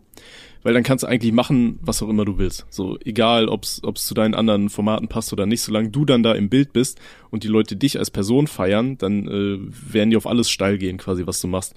Weil 0.61 0.73
dann 0.73 0.83
kannst 0.83 1.03
du 1.03 1.07
eigentlich 1.07 1.33
machen, 1.33 1.77
was 1.81 2.01
auch 2.01 2.07
immer 2.07 2.23
du 2.23 2.37
willst. 2.37 2.65
So, 2.69 2.97
egal, 3.03 3.49
ob's 3.49 3.81
ob's 3.83 4.05
zu 4.05 4.13
deinen 4.13 4.33
anderen 4.33 4.69
Formaten 4.69 5.09
passt 5.09 5.33
oder 5.33 5.45
nicht, 5.45 5.61
solange 5.61 5.89
du 5.89 6.05
dann 6.05 6.23
da 6.23 6.33
im 6.33 6.47
Bild 6.49 6.71
bist 6.71 6.99
und 7.31 7.43
die 7.43 7.49
Leute 7.49 7.75
dich 7.75 7.99
als 7.99 8.11
Person 8.11 8.47
feiern, 8.47 8.97
dann 8.97 9.27
äh, 9.27 9.93
werden 9.93 10.11
die 10.11 10.17
auf 10.17 10.27
alles 10.27 10.49
steil 10.49 10.77
gehen, 10.77 10.97
quasi, 10.97 11.27
was 11.27 11.41
du 11.41 11.47
machst. 11.47 11.75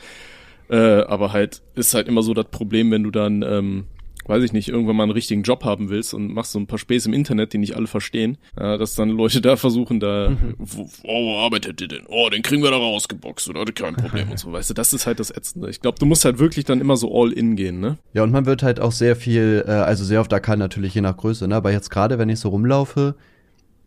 Äh, 0.69 1.03
aber 1.03 1.33
halt, 1.33 1.63
ist 1.75 1.95
halt 1.95 2.09
immer 2.09 2.23
so 2.23 2.35
das 2.35 2.47
Problem, 2.47 2.91
wenn 2.91 3.03
du 3.03 3.11
dann, 3.11 3.43
ähm, 3.43 3.85
weiß 4.27 4.43
ich 4.43 4.53
nicht, 4.53 4.69
irgendwann 4.69 4.97
mal 4.97 5.05
einen 5.05 5.13
richtigen 5.13 5.43
Job 5.43 5.65
haben 5.65 5.89
willst 5.89 6.13
und 6.13 6.33
machst 6.33 6.53
so 6.53 6.59
ein 6.59 6.67
paar 6.67 6.79
Späße 6.79 7.09
im 7.09 7.15
Internet, 7.15 7.53
die 7.53 7.59
nicht 7.59 7.77
alle 7.77 7.87
verstehen, 7.87 8.39
äh, 8.57 8.77
dass 8.77 8.95
dann 8.95 9.11
Leute 9.11 9.41
da 9.41 9.57
versuchen, 9.57 10.01
da, 10.01 10.37
wo, 10.59 10.91
oh, 11.05 11.27
wo 11.27 11.39
arbeitet 11.39 11.81
ihr 11.81 11.89
denn? 11.89 12.05
Oh, 12.09 12.29
den 12.29 12.43
kriegen 12.43 12.63
wir 12.63 12.71
da 12.71 12.77
rausgeboxt 12.77 13.49
oder 13.49 13.65
kein 13.67 13.95
Problem 13.97 14.31
und 14.31 14.39
so, 14.39 14.53
weißt 14.53 14.71
du, 14.71 14.75
das 14.75 14.93
ist 14.93 15.07
halt 15.07 15.21
das 15.21 15.31
Ätzende. 15.31 15.71
Ich 15.71 15.81
glaube, 15.81 15.99
du 15.99 16.07
musst 16.07 16.25
halt 16.25 16.39
wirklich 16.39 16.65
dann 16.65 16.81
immer 16.81 16.97
so 16.97 17.15
all 17.15 17.33
in 17.33 17.55
gehen, 17.55 17.79
ne? 17.79 17.99
Ja, 18.15 18.25
und 18.25 18.33
man 18.33 18.47
wird 18.47 18.63
halt 18.63 18.81
auch 18.81 18.93
sehr 18.93 19.15
viel, 19.15 19.65
äh, 19.67 19.71
also 19.71 20.05
sehr 20.05 20.21
oft 20.21 20.33
erkannt, 20.33 20.59
natürlich 20.59 20.95
je 20.95 21.01
nach 21.01 21.17
Größe, 21.17 21.47
ne? 21.47 21.55
Aber 21.55 21.71
jetzt 21.71 21.91
gerade, 21.91 22.19
wenn 22.19 22.29
ich 22.29 22.41
so 22.41 22.49
rumlaufe, 22.49 23.15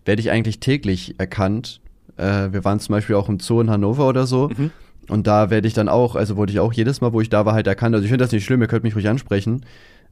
werde 0.05 0.21
ich 0.21 0.31
eigentlich 0.31 0.59
täglich 0.59 1.15
erkannt. 1.17 1.81
Äh, 2.15 2.51
wir 2.51 2.63
waren 2.63 2.79
zum 2.79 2.93
Beispiel 2.93 3.15
auch 3.15 3.29
im 3.29 3.39
Zoo 3.39 3.59
in 3.61 3.69
Hannover 3.69 4.07
oder 4.07 4.25
so. 4.25 4.49
Mhm. 4.49 4.71
Und 5.09 5.27
da 5.27 5.49
werde 5.49 5.67
ich 5.67 5.73
dann 5.73 5.89
auch, 5.89 6.15
also 6.15 6.37
wurde 6.37 6.53
ich 6.53 6.59
auch 6.59 6.71
jedes 6.71 7.01
Mal, 7.01 7.11
wo 7.13 7.21
ich 7.21 7.29
da 7.29 7.45
war, 7.45 7.53
halt 7.53 7.67
erkannt. 7.67 7.95
Also 7.95 8.05
ich 8.05 8.09
finde 8.11 8.23
das 8.23 8.31
nicht 8.31 8.45
schlimm, 8.45 8.61
ihr 8.61 8.67
könnt 8.67 8.83
mich 8.83 8.95
ruhig 8.95 9.09
ansprechen. 9.09 9.65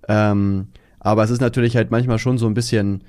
Ähm, 0.08 0.68
Aber 1.00 1.24
es 1.24 1.30
ist 1.30 1.42
natürlich 1.42 1.76
halt 1.76 1.92
manchmal 1.92 2.20
schon 2.20 2.38
so 2.38 2.48
ein 2.48 2.54
bisschen 2.54 3.02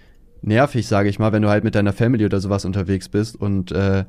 nervig, 0.42 0.86
sage 0.86 1.08
ich 1.08 1.18
mal, 1.18 1.32
wenn 1.32 1.42
du 1.42 1.48
halt 1.48 1.64
mit 1.64 1.74
deiner 1.74 1.92
Family 1.92 2.24
oder 2.24 2.38
sowas 2.40 2.64
unterwegs 2.64 3.08
bist 3.08 3.40
und 3.40 3.72
äh, 3.72 4.04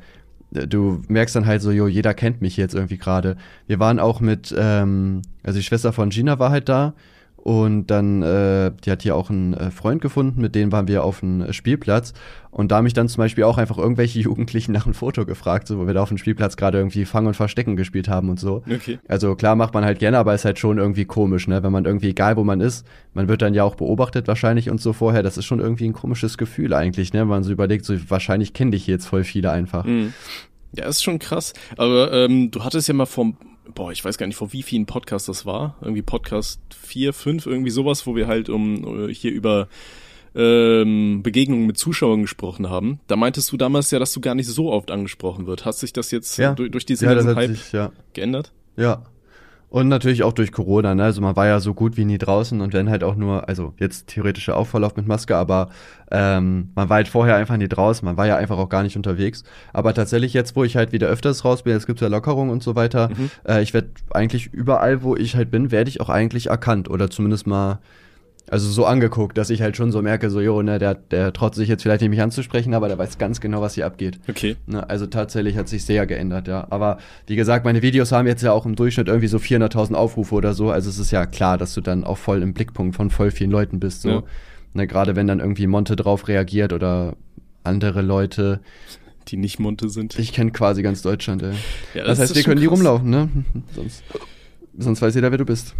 du 0.51 1.01
merkst 1.07 1.35
dann 1.35 1.45
halt 1.45 1.61
so, 1.61 1.71
jo, 1.71 1.87
jeder 1.87 2.13
kennt 2.13 2.41
mich 2.41 2.57
jetzt 2.57 2.75
irgendwie 2.75 2.97
gerade. 2.97 3.37
Wir 3.67 3.79
waren 3.79 3.99
auch 3.99 4.19
mit, 4.19 4.53
ähm, 4.57 5.21
also 5.43 5.57
die 5.57 5.63
Schwester 5.63 5.93
von 5.93 6.09
Gina 6.09 6.37
war 6.37 6.51
halt 6.51 6.69
da 6.69 6.93
und 7.43 7.87
dann, 7.87 8.21
äh, 8.21 8.71
die 8.83 8.91
hat 8.91 9.01
hier 9.01 9.15
auch 9.15 9.29
einen 9.29 9.53
äh, 9.53 9.71
Freund 9.71 10.01
gefunden, 10.01 10.41
mit 10.41 10.55
dem 10.55 10.73
waren 10.73 10.89
wir 10.89 11.05
auf 11.05 11.23
einem 11.23 11.53
Spielplatz. 11.53 12.13
Und 12.51 12.71
da 12.71 12.77
haben 12.77 12.83
mich 12.83 12.93
dann 12.93 13.07
zum 13.07 13.21
Beispiel 13.21 13.45
auch 13.45 13.57
einfach 13.57 13.77
irgendwelche 13.77 14.19
Jugendlichen 14.21 14.73
nach 14.73 14.85
einem 14.85 14.93
Foto 14.93 15.25
gefragt, 15.25 15.67
so, 15.67 15.79
wo 15.79 15.87
wir 15.87 15.93
da 15.93 16.01
auf 16.01 16.09
dem 16.09 16.17
Spielplatz 16.17 16.57
gerade 16.57 16.77
irgendwie 16.77 17.05
Fang 17.05 17.27
und 17.27 17.35
Verstecken 17.35 17.77
gespielt 17.77 18.09
haben 18.09 18.29
und 18.29 18.39
so. 18.39 18.63
Okay. 18.69 18.99
Also 19.07 19.35
klar 19.35 19.55
macht 19.55 19.73
man 19.73 19.85
halt 19.85 19.99
gerne, 19.99 20.17
aber 20.17 20.35
ist 20.35 20.43
halt 20.43 20.59
schon 20.59 20.77
irgendwie 20.77 21.05
komisch, 21.05 21.47
ne? 21.47 21.63
Wenn 21.63 21.71
man 21.71 21.85
irgendwie, 21.85 22.09
egal 22.09 22.35
wo 22.35 22.43
man 22.43 22.59
ist, 22.59 22.85
man 23.13 23.29
wird 23.29 23.41
dann 23.41 23.53
ja 23.53 23.63
auch 23.63 23.75
beobachtet 23.75 24.27
wahrscheinlich 24.27 24.69
und 24.69 24.81
so 24.81 24.91
vorher. 24.91 25.23
Das 25.23 25.37
ist 25.37 25.45
schon 25.45 25.59
irgendwie 25.59 25.85
ein 25.85 25.93
komisches 25.93 26.37
Gefühl 26.37 26.73
eigentlich, 26.73 27.13
ne? 27.13 27.21
Wenn 27.21 27.27
man 27.27 27.43
so 27.43 27.51
überlegt, 27.51 27.85
so 27.85 27.95
wahrscheinlich 28.09 28.53
kenne 28.53 28.71
dich 28.71 28.85
jetzt 28.85 29.05
voll 29.05 29.23
viele 29.23 29.51
einfach. 29.51 29.85
Mhm. 29.85 30.13
Ja, 30.75 30.87
ist 30.87 31.03
schon 31.03 31.19
krass. 31.19 31.53
Aber 31.77 32.11
ähm, 32.11 32.51
du 32.51 32.63
hattest 32.63 32.87
ja 32.87 32.93
mal 32.93 33.05
vom 33.05 33.37
boah, 33.73 33.91
ich 33.91 34.03
weiß 34.03 34.17
gar 34.17 34.27
nicht, 34.27 34.35
vor 34.35 34.53
wie 34.53 34.63
vielen 34.63 34.85
Podcasts 34.85 35.27
das 35.27 35.45
war. 35.45 35.77
Irgendwie 35.81 36.01
Podcast 36.01 36.61
4, 36.75 37.13
5, 37.13 37.45
irgendwie 37.45 37.69
sowas, 37.71 38.05
wo 38.07 38.15
wir 38.15 38.27
halt 38.27 38.49
um 38.49 39.07
äh, 39.09 39.13
hier 39.13 39.31
über 39.31 39.67
ähm, 40.35 41.21
Begegnungen 41.23 41.65
mit 41.65 41.77
Zuschauern 41.77 42.21
gesprochen 42.21 42.69
haben. 42.69 42.99
Da 43.07 43.15
meintest 43.15 43.51
du 43.51 43.57
damals 43.57 43.89
ja, 43.91 43.99
dass 43.99 44.13
du 44.13 44.21
gar 44.21 44.35
nicht 44.35 44.47
so 44.47 44.71
oft 44.71 44.91
angesprochen 44.91 45.47
wird. 45.47 45.65
Hat 45.65 45.75
sich 45.75 45.91
das 45.93 46.11
jetzt 46.11 46.37
Ja. 46.37 46.53
durch, 46.53 46.71
durch 46.71 46.85
diesen 46.85 47.05
Ja, 47.07 47.13
ganzen 47.15 47.35
Hype 47.35 47.49
sich, 47.51 47.71
ja. 47.71 47.91
geändert? 48.13 48.51
Ja. 48.77 49.03
Und 49.71 49.87
natürlich 49.87 50.23
auch 50.23 50.33
durch 50.33 50.51
Corona, 50.51 50.95
ne? 50.95 51.03
Also 51.03 51.21
man 51.21 51.35
war 51.35 51.45
ja 51.45 51.59
so 51.59 51.75
gut 51.75 51.95
wie 51.95 52.03
nie 52.05 52.17
draußen 52.17 52.59
und 52.59 52.73
wenn 52.73 52.89
halt 52.89 53.03
auch 53.03 53.15
nur, 53.15 53.47
also 53.47 53.73
jetzt 53.77 54.07
theoretischer 54.07 54.57
Aufverlauf 54.57 54.95
mit 54.95 55.07
Maske, 55.07 55.35
aber 55.37 55.69
ähm, 56.09 56.69
man 56.73 56.89
war 56.89 56.95
halt 56.95 57.07
vorher 57.07 57.35
einfach 57.35 57.55
nie 57.55 57.67
draußen, 57.67 58.03
man 58.03 58.17
war 58.17 58.25
ja 58.25 58.35
einfach 58.35 58.57
auch 58.57 58.69
gar 58.69 58.81
nicht 58.81 58.97
unterwegs. 58.97 59.43
Aber 59.71 59.93
tatsächlich 59.93 60.33
jetzt, 60.33 60.55
wo 60.55 60.63
ich 60.63 60.75
halt 60.75 60.91
wieder 60.91 61.05
öfters 61.07 61.45
raus 61.45 61.61
bin, 61.61 61.73
jetzt 61.73 61.85
gibt's 61.85 62.01
ja 62.01 62.07
Lockerungen 62.07 62.49
und 62.51 62.63
so 62.63 62.75
weiter, 62.75 63.09
Mhm. 63.09 63.29
äh, 63.47 63.61
ich 63.61 63.75
werde 63.75 63.89
eigentlich 64.09 64.51
überall, 64.51 65.03
wo 65.03 65.15
ich 65.15 65.35
halt 65.35 65.51
bin, 65.51 65.69
werde 65.69 65.89
ich 65.89 66.01
auch 66.01 66.09
eigentlich 66.09 66.47
erkannt 66.47 66.89
oder 66.89 67.11
zumindest 67.11 67.45
mal 67.45 67.77
also 68.49 68.69
so 68.69 68.85
angeguckt, 68.85 69.37
dass 69.37 69.49
ich 69.49 69.61
halt 69.61 69.77
schon 69.77 69.91
so 69.91 70.01
merke, 70.01 70.29
so, 70.29 70.41
jo, 70.41 70.61
ne, 70.61 70.79
der, 70.79 70.95
der 70.95 71.33
traut 71.33 71.55
sich 71.55 71.69
jetzt 71.69 71.83
vielleicht 71.83 72.01
nicht 72.01 72.09
mich 72.09 72.21
anzusprechen, 72.21 72.73
aber 72.73 72.87
der 72.87 72.97
weiß 72.97 73.17
ganz 73.17 73.41
genau, 73.41 73.61
was 73.61 73.75
hier 73.75 73.85
abgeht. 73.85 74.19
Okay. 74.27 74.55
Ne, 74.65 74.89
also 74.89 75.05
tatsächlich 75.05 75.55
hat 75.57 75.67
sich 75.67 75.85
sehr 75.85 76.07
geändert, 76.07 76.47
ja. 76.47 76.65
Aber 76.69 76.97
wie 77.27 77.35
gesagt, 77.35 77.65
meine 77.65 77.81
Videos 77.81 78.11
haben 78.11 78.27
jetzt 78.27 78.41
ja 78.41 78.51
auch 78.51 78.65
im 78.65 78.75
Durchschnitt 78.75 79.07
irgendwie 79.07 79.27
so 79.27 79.37
400.000 79.37 79.93
Aufrufe 79.93 80.33
oder 80.33 80.53
so. 80.53 80.71
Also 80.71 80.89
es 80.89 80.97
ist 80.97 81.11
ja 81.11 81.25
klar, 81.25 81.57
dass 81.57 81.73
du 81.73 81.81
dann 81.81 82.03
auch 82.03 82.17
voll 82.17 82.41
im 82.41 82.53
Blickpunkt 82.53 82.95
von 82.95 83.09
voll 83.09 83.31
vielen 83.31 83.51
Leuten 83.51 83.79
bist. 83.79 84.01
So. 84.01 84.09
Ja. 84.09 84.23
Ne, 84.73 84.87
Gerade 84.87 85.15
wenn 85.15 85.27
dann 85.27 85.39
irgendwie 85.39 85.67
Monte 85.67 85.95
drauf 85.95 86.27
reagiert 86.27 86.73
oder 86.73 87.15
andere 87.63 88.01
Leute. 88.01 88.61
Die 89.27 89.37
nicht 89.37 89.59
Monte 89.59 89.89
sind. 89.89 90.17
Ich 90.17 90.33
kenne 90.33 90.51
quasi 90.51 90.81
ganz 90.81 91.01
Deutschland, 91.03 91.43
ey. 91.43 91.53
Ja, 91.93 92.05
das, 92.05 92.19
heißt, 92.19 92.31
ist 92.31 92.37
wir 92.37 92.43
können 92.43 92.61
die 92.61 92.67
krass. 92.67 92.77
rumlaufen, 92.77 93.09
ne? 93.09 93.29
Sonst, 93.75 94.03
sonst 94.79 95.01
weiß 95.01 95.15
jeder, 95.15 95.31
wer 95.31 95.37
du 95.37 95.45
bist. 95.45 95.75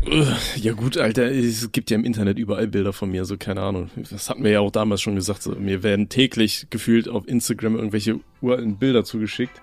Ja 0.58 0.74
gut, 0.74 0.98
Alter, 0.98 1.32
es 1.32 1.72
gibt 1.72 1.90
ja 1.92 1.96
im 1.98 2.04
Internet 2.04 2.38
überall 2.38 2.68
Bilder 2.68 2.94
von 2.94 3.10
mir, 3.12 3.26
so 3.26 3.38
keine 3.38 3.62
Ahnung. 3.62 3.90
Das 4.12 4.30
hatten 4.30 4.44
wir 4.44 4.52
ja 4.52 4.60
auch 4.60 4.72
damals 4.72 5.02
schon 5.02 5.16
gesagt. 5.16 5.42
So, 5.44 5.52
mir 5.56 5.84
werden 5.84 6.10
täglich 6.10 6.68
gefühlt 6.70 7.08
auf 7.10 7.28
Instagram 7.28 7.76
irgendwelche 7.76 8.20
uralten 8.42 8.78
Bilder 8.78 9.04
zugeschickt. 9.04 9.62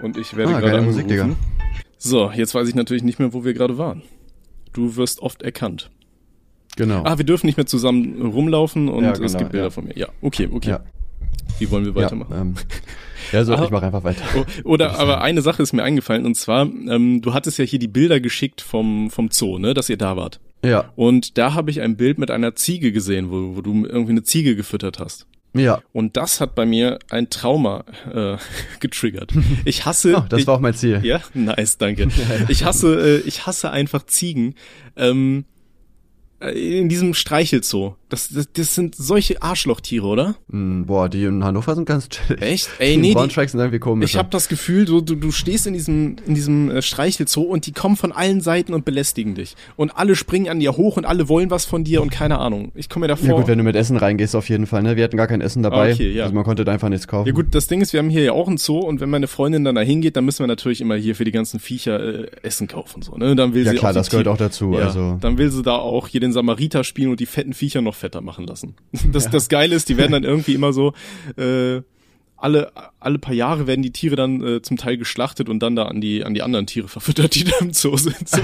Und 0.00 0.16
ich 0.16 0.36
werde 0.36 0.54
Ah, 0.54 0.60
gerade 0.60 0.82
Musik, 0.82 1.02
angerufen. 1.04 1.36
So, 1.98 2.30
jetzt 2.30 2.54
weiß 2.54 2.68
ich 2.68 2.74
natürlich 2.74 3.02
nicht 3.02 3.18
mehr, 3.18 3.32
wo 3.32 3.44
wir 3.44 3.54
gerade 3.54 3.78
waren. 3.78 4.02
Du 4.72 4.96
wirst 4.96 5.20
oft 5.20 5.42
erkannt. 5.42 5.90
Genau. 6.76 7.02
Ah, 7.04 7.18
wir 7.18 7.24
dürfen 7.24 7.46
nicht 7.46 7.56
mehr 7.56 7.66
zusammen 7.66 8.22
rumlaufen 8.22 8.88
und 8.88 9.02
Ja, 9.02 9.10
es 9.12 9.18
genau, 9.18 9.38
gibt 9.38 9.50
Bilder 9.50 9.66
ja. 9.66 9.70
von 9.70 9.84
mir. 9.86 9.96
Ja, 9.96 10.06
okay, 10.20 10.48
okay. 10.52 10.70
Ja. 10.70 10.80
Wie 11.58 11.70
wollen 11.70 11.84
wir 11.84 11.94
weitermachen? 11.94 12.32
Ja, 12.32 12.40
ähm, 12.40 12.54
ja 13.32 13.44
so, 13.44 13.54
Aber- 13.54 13.64
ich 13.64 13.70
mache 13.70 13.86
einfach 13.86 14.04
weiter. 14.04 14.22
Oh, 14.36 14.44
Oder 14.64 14.98
aber 14.98 15.20
eine 15.22 15.42
Sache 15.42 15.62
ist 15.62 15.72
mir 15.72 15.82
eingefallen 15.82 16.24
und 16.26 16.34
zwar, 16.36 16.62
ähm, 16.62 17.20
du 17.20 17.34
hattest 17.34 17.58
ja 17.58 17.64
hier 17.64 17.78
die 17.78 17.88
Bilder 17.88 18.20
geschickt 18.20 18.60
vom, 18.60 19.10
vom 19.10 19.30
Zoo, 19.30 19.58
ne, 19.58 19.74
dass 19.74 19.88
ihr 19.88 19.96
da 19.98 20.16
wart. 20.16 20.40
Ja, 20.64 20.90
Und 20.96 21.38
da 21.38 21.54
habe 21.54 21.70
ich 21.70 21.80
ein 21.80 21.96
Bild 21.96 22.18
mit 22.18 22.30
einer 22.32 22.54
Ziege 22.56 22.90
gesehen, 22.90 23.30
wo, 23.30 23.56
wo 23.56 23.60
du 23.60 23.84
irgendwie 23.86 24.10
eine 24.10 24.22
Ziege 24.24 24.56
gefüttert 24.56 24.98
hast. 24.98 25.26
ja. 25.54 25.80
Und 25.92 26.16
das 26.16 26.40
hat 26.40 26.54
bei 26.56 26.66
mir 26.66 26.98
ein 27.10 27.30
Trauma 27.30 27.84
äh, 28.12 28.36
getriggert. 28.80 29.32
Ich 29.64 29.84
hasse. 29.86 30.14
Oh, 30.16 30.24
das 30.28 30.40
ich, 30.40 30.46
war 30.48 30.54
auch 30.56 30.60
mein 30.60 30.74
Ziel. 30.74 31.00
Ja, 31.04 31.20
nice, 31.34 31.78
danke. 31.78 32.08
Ich 32.48 32.64
hasse, 32.64 33.20
äh, 33.24 33.28
ich 33.28 33.46
hasse 33.46 33.70
einfach 33.70 34.04
Ziegen. 34.06 34.54
Ähm, 34.96 35.44
äh, 36.40 36.78
in 36.80 36.88
diesem 36.88 37.14
Streichelzoo. 37.14 37.94
Das, 38.10 38.28
das, 38.30 38.48
das 38.52 38.74
sind 38.74 38.94
solche 38.96 39.42
Arschlochtiere, 39.42 40.06
oder? 40.06 40.34
Mm, 40.48 40.84
boah, 40.84 41.08
die 41.10 41.24
in 41.24 41.44
Hannover 41.44 41.74
sind 41.74 41.84
ganz 41.84 42.08
chillig. 42.08 42.40
Echt? 42.42 42.70
Ey, 42.78 42.94
Die 42.94 43.00
nee, 43.02 43.12
Braunschweig 43.12 43.50
sind 43.50 43.60
irgendwie 43.60 43.78
komisch. 43.78 44.10
ich 44.10 44.16
habe 44.16 44.30
das 44.30 44.48
Gefühl, 44.48 44.86
du, 44.86 45.00
du, 45.02 45.14
du 45.14 45.30
stehst 45.30 45.66
in 45.66 45.74
diesem, 45.74 46.16
in 46.26 46.34
diesem 46.34 46.70
äh, 46.70 46.80
Streichelzoo 46.80 47.42
und 47.42 47.66
die 47.66 47.72
kommen 47.72 47.96
von 47.96 48.12
allen 48.12 48.40
Seiten 48.40 48.72
und 48.72 48.84
belästigen 48.86 49.34
dich. 49.34 49.56
Und 49.76 49.90
alle 49.96 50.16
springen 50.16 50.48
an 50.48 50.58
dir 50.58 50.76
hoch 50.76 50.96
und 50.96 51.04
alle 51.04 51.28
wollen 51.28 51.50
was 51.50 51.66
von 51.66 51.84
dir 51.84 52.00
und 52.00 52.10
keine 52.10 52.38
Ahnung. 52.38 52.72
Ich 52.74 52.88
komme 52.88 53.04
mir 53.04 53.08
davor. 53.08 53.28
Ja 53.28 53.34
gut, 53.34 53.46
wenn 53.46 53.58
du 53.58 53.64
mit 53.64 53.76
Essen 53.76 53.96
reingehst, 53.98 54.34
auf 54.34 54.48
jeden 54.48 54.66
Fall. 54.66 54.82
Ne? 54.82 54.96
Wir 54.96 55.04
hatten 55.04 55.16
gar 55.18 55.26
kein 55.26 55.40
Essen 55.42 55.62
dabei. 55.62 55.92
Okay, 55.92 56.10
ja. 56.12 56.22
Also 56.24 56.34
man 56.34 56.44
konnte 56.44 56.64
da 56.64 56.72
einfach 56.72 56.88
nichts 56.88 57.08
kaufen. 57.08 57.26
Ja 57.26 57.34
gut, 57.34 57.48
das 57.54 57.66
Ding 57.66 57.80
ist, 57.82 57.92
wir 57.92 58.00
haben 58.00 58.08
hier 58.10 58.22
ja 58.22 58.32
auch 58.32 58.48
einen 58.48 58.56
Zoo 58.56 58.78
und 58.78 59.00
wenn 59.00 59.10
meine 59.10 59.26
Freundin 59.26 59.64
dann 59.64 59.74
da 59.74 59.82
hingeht, 59.82 60.16
dann 60.16 60.24
müssen 60.24 60.40
wir 60.40 60.46
natürlich 60.46 60.80
immer 60.80 60.94
hier 60.96 61.14
für 61.14 61.24
die 61.24 61.32
ganzen 61.32 61.60
Viecher 61.60 62.00
äh, 62.22 62.26
Essen 62.42 62.68
kaufen 62.68 63.02
so, 63.02 63.16
ne? 63.18 63.36
Dann 63.36 63.52
will 63.52 63.64
Ja 63.66 63.72
sie 63.72 63.76
klar, 63.76 63.92
das 63.92 64.08
gehört 64.08 64.24
Tiere- 64.24 64.32
auch 64.34 64.38
dazu, 64.38 64.72
Ja, 64.72 64.86
also- 64.86 65.18
dann 65.20 65.36
will 65.36 65.50
sie 65.50 65.62
da 65.62 65.76
auch 65.76 66.08
hier 66.08 66.20
den 66.20 66.32
Samariter 66.32 66.84
spielen 66.84 67.10
und 67.10 67.20
die 67.20 67.26
fetten 67.26 67.52
Viecher 67.52 67.82
noch 67.82 67.94
fetter 67.98 68.20
machen 68.20 68.46
lassen. 68.46 68.74
Das 69.12 69.30
das 69.30 69.48
geile 69.48 69.74
ist, 69.74 69.88
die 69.88 69.96
werden 69.96 70.12
dann 70.12 70.24
irgendwie 70.24 70.54
immer 70.54 70.72
so 70.72 70.92
äh, 71.36 71.82
alle 72.36 72.72
alle 73.00 73.18
paar 73.18 73.34
Jahre 73.34 73.66
werden 73.66 73.82
die 73.82 73.92
Tiere 73.92 74.16
dann 74.16 74.42
äh, 74.42 74.62
zum 74.62 74.76
Teil 74.76 74.96
geschlachtet 74.96 75.48
und 75.48 75.60
dann 75.60 75.76
da 75.76 75.84
an 75.84 76.00
die 76.00 76.24
an 76.24 76.34
die 76.34 76.42
anderen 76.42 76.66
Tiere 76.66 76.88
verfüttert, 76.88 77.34
die 77.34 77.44
da 77.44 77.56
im 77.60 77.72
Zoo 77.72 77.96
sind. 77.96 78.16
So. 78.28 78.40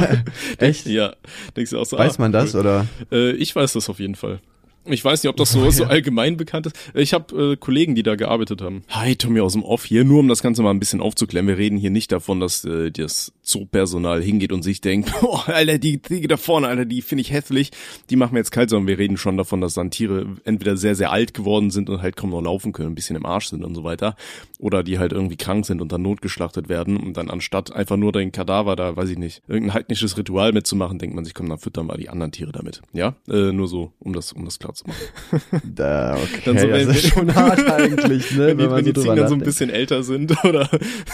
Echt? 0.58 0.86
Ja, 0.86 1.14
denkst 1.56 1.70
du 1.70 1.78
auch 1.78 1.86
so. 1.86 1.98
Weiß 1.98 2.18
ah, 2.18 2.22
man 2.22 2.32
das 2.32 2.54
cool. 2.54 2.60
oder? 2.60 2.86
Äh, 3.12 3.32
ich 3.32 3.54
weiß 3.54 3.72
das 3.74 3.88
auf 3.88 4.00
jeden 4.00 4.14
Fall. 4.14 4.40
Ich 4.86 5.02
weiß 5.02 5.22
nicht, 5.22 5.30
ob 5.30 5.36
das 5.36 5.50
so, 5.50 5.70
so 5.70 5.84
allgemein 5.84 6.36
bekannt 6.36 6.66
ist. 6.66 6.76
Ich 6.92 7.14
habe 7.14 7.52
äh, 7.52 7.56
Kollegen, 7.56 7.94
die 7.94 8.02
da 8.02 8.16
gearbeitet 8.16 8.60
haben. 8.60 8.84
Hi, 8.90 9.16
Tommy 9.16 9.40
aus 9.40 9.54
dem 9.54 9.62
Off 9.62 9.84
hier. 9.84 10.04
Nur 10.04 10.20
um 10.20 10.28
das 10.28 10.42
Ganze 10.42 10.62
mal 10.62 10.70
ein 10.70 10.78
bisschen 10.78 11.00
aufzuklären. 11.00 11.46
Wir 11.46 11.56
reden 11.56 11.78
hier 11.78 11.90
nicht 11.90 12.12
davon, 12.12 12.38
dass 12.38 12.66
äh, 12.66 12.90
das 12.90 13.32
Zoopersonal 13.40 14.22
hingeht 14.22 14.52
und 14.52 14.62
sich 14.62 14.82
denkt, 14.82 15.10
boah, 15.22 15.48
Alter, 15.48 15.78
die 15.78 16.02
Ziege 16.02 16.28
da 16.28 16.36
vorne, 16.36 16.68
Alter, 16.68 16.84
die 16.84 17.00
finde 17.00 17.22
ich 17.22 17.32
hässlich. 17.32 17.70
Die 18.10 18.16
machen 18.16 18.32
wir 18.32 18.40
jetzt 18.40 18.50
kalt, 18.50 18.68
sondern 18.68 18.86
wir 18.86 18.98
reden 18.98 19.16
schon 19.16 19.38
davon, 19.38 19.62
dass 19.62 19.72
dann 19.72 19.90
Tiere 19.90 20.26
entweder 20.44 20.76
sehr, 20.76 20.94
sehr 20.94 21.10
alt 21.10 21.32
geworden 21.32 21.70
sind 21.70 21.88
und 21.88 22.02
halt 22.02 22.16
kaum 22.16 22.30
noch 22.30 22.42
laufen 22.42 22.72
können, 22.72 22.90
ein 22.90 22.94
bisschen 22.94 23.16
im 23.16 23.24
Arsch 23.24 23.48
sind 23.48 23.64
und 23.64 23.74
so 23.74 23.84
weiter. 23.84 24.16
Oder 24.58 24.82
die 24.82 24.98
halt 24.98 25.12
irgendwie 25.12 25.36
krank 25.36 25.64
sind 25.64 25.80
und 25.80 25.92
dann 25.92 26.02
notgeschlachtet 26.02 26.68
werden. 26.68 26.98
Und 26.98 27.16
dann 27.16 27.30
anstatt 27.30 27.72
einfach 27.72 27.96
nur 27.96 28.12
den 28.12 28.32
Kadaver 28.32 28.76
da, 28.76 28.96
weiß 28.96 29.08
ich 29.08 29.18
nicht, 29.18 29.40
irgendein 29.48 29.74
heidnisches 29.74 30.18
Ritual 30.18 30.52
mitzumachen, 30.52 30.98
denkt 30.98 31.16
man 31.16 31.24
sich, 31.24 31.32
komm, 31.32 31.48
dann 31.48 31.58
füttern 31.58 31.86
wir 31.86 31.96
die 31.96 32.10
anderen 32.10 32.32
Tiere 32.32 32.52
damit. 32.52 32.82
Ja, 32.92 33.16
äh, 33.28 33.50
nur 33.52 33.66
so, 33.66 33.92
um 33.98 34.12
das, 34.12 34.32
um 34.32 34.44
das 34.44 34.58
klar 34.58 34.73
zu 34.74 34.84
machen. 34.86 35.60
Da, 35.74 36.16
okay, 36.16 36.40
Dann 36.44 36.58
so, 36.58 36.68
wenn- 36.68 36.86
das 36.88 36.96
ist 36.96 37.08
schon 37.08 37.34
hart 37.34 37.66
eigentlich, 37.70 38.30
ne? 38.32 38.46
wenn 38.48 38.58
die, 38.58 38.70
wenn 38.70 38.84
die 38.84 38.90
so 38.90 38.92
drüber 38.92 39.02
Ziegen 39.02 39.16
dann 39.16 39.28
so 39.28 39.34
ein 39.34 39.40
bisschen 39.40 39.70
älter 39.70 40.02
sind 40.02 40.32
oder 40.44 40.68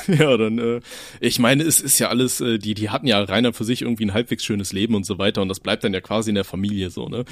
ja, 0.09 0.37
dann 0.37 0.59
äh, 0.59 0.81
ich 1.21 1.39
meine, 1.39 1.63
es 1.65 1.81
ist 1.81 1.99
ja 1.99 2.09
alles, 2.09 2.41
äh, 2.41 2.59
die, 2.59 2.75
die 2.75 2.91
hatten 2.91 3.07
ja 3.07 3.23
reiner 3.23 3.53
für 3.53 3.65
sich 3.65 3.83
irgendwie 3.83 4.05
ein 4.07 4.15
halbwegs 4.15 4.45
schönes 4.45 4.73
Leben 4.73 4.95
und 4.95 5.05
so 5.07 5.19
weiter 5.19 5.43
und 5.43 5.49
das 5.49 5.61
bleibt 5.61 5.85
dann 5.85 5.95
ja 5.95 6.01
quasi 6.01 6.31
in 6.31 6.35
der 6.35 6.45
Familie 6.45 6.91
so, 6.91 7.09
ne? 7.09 7.25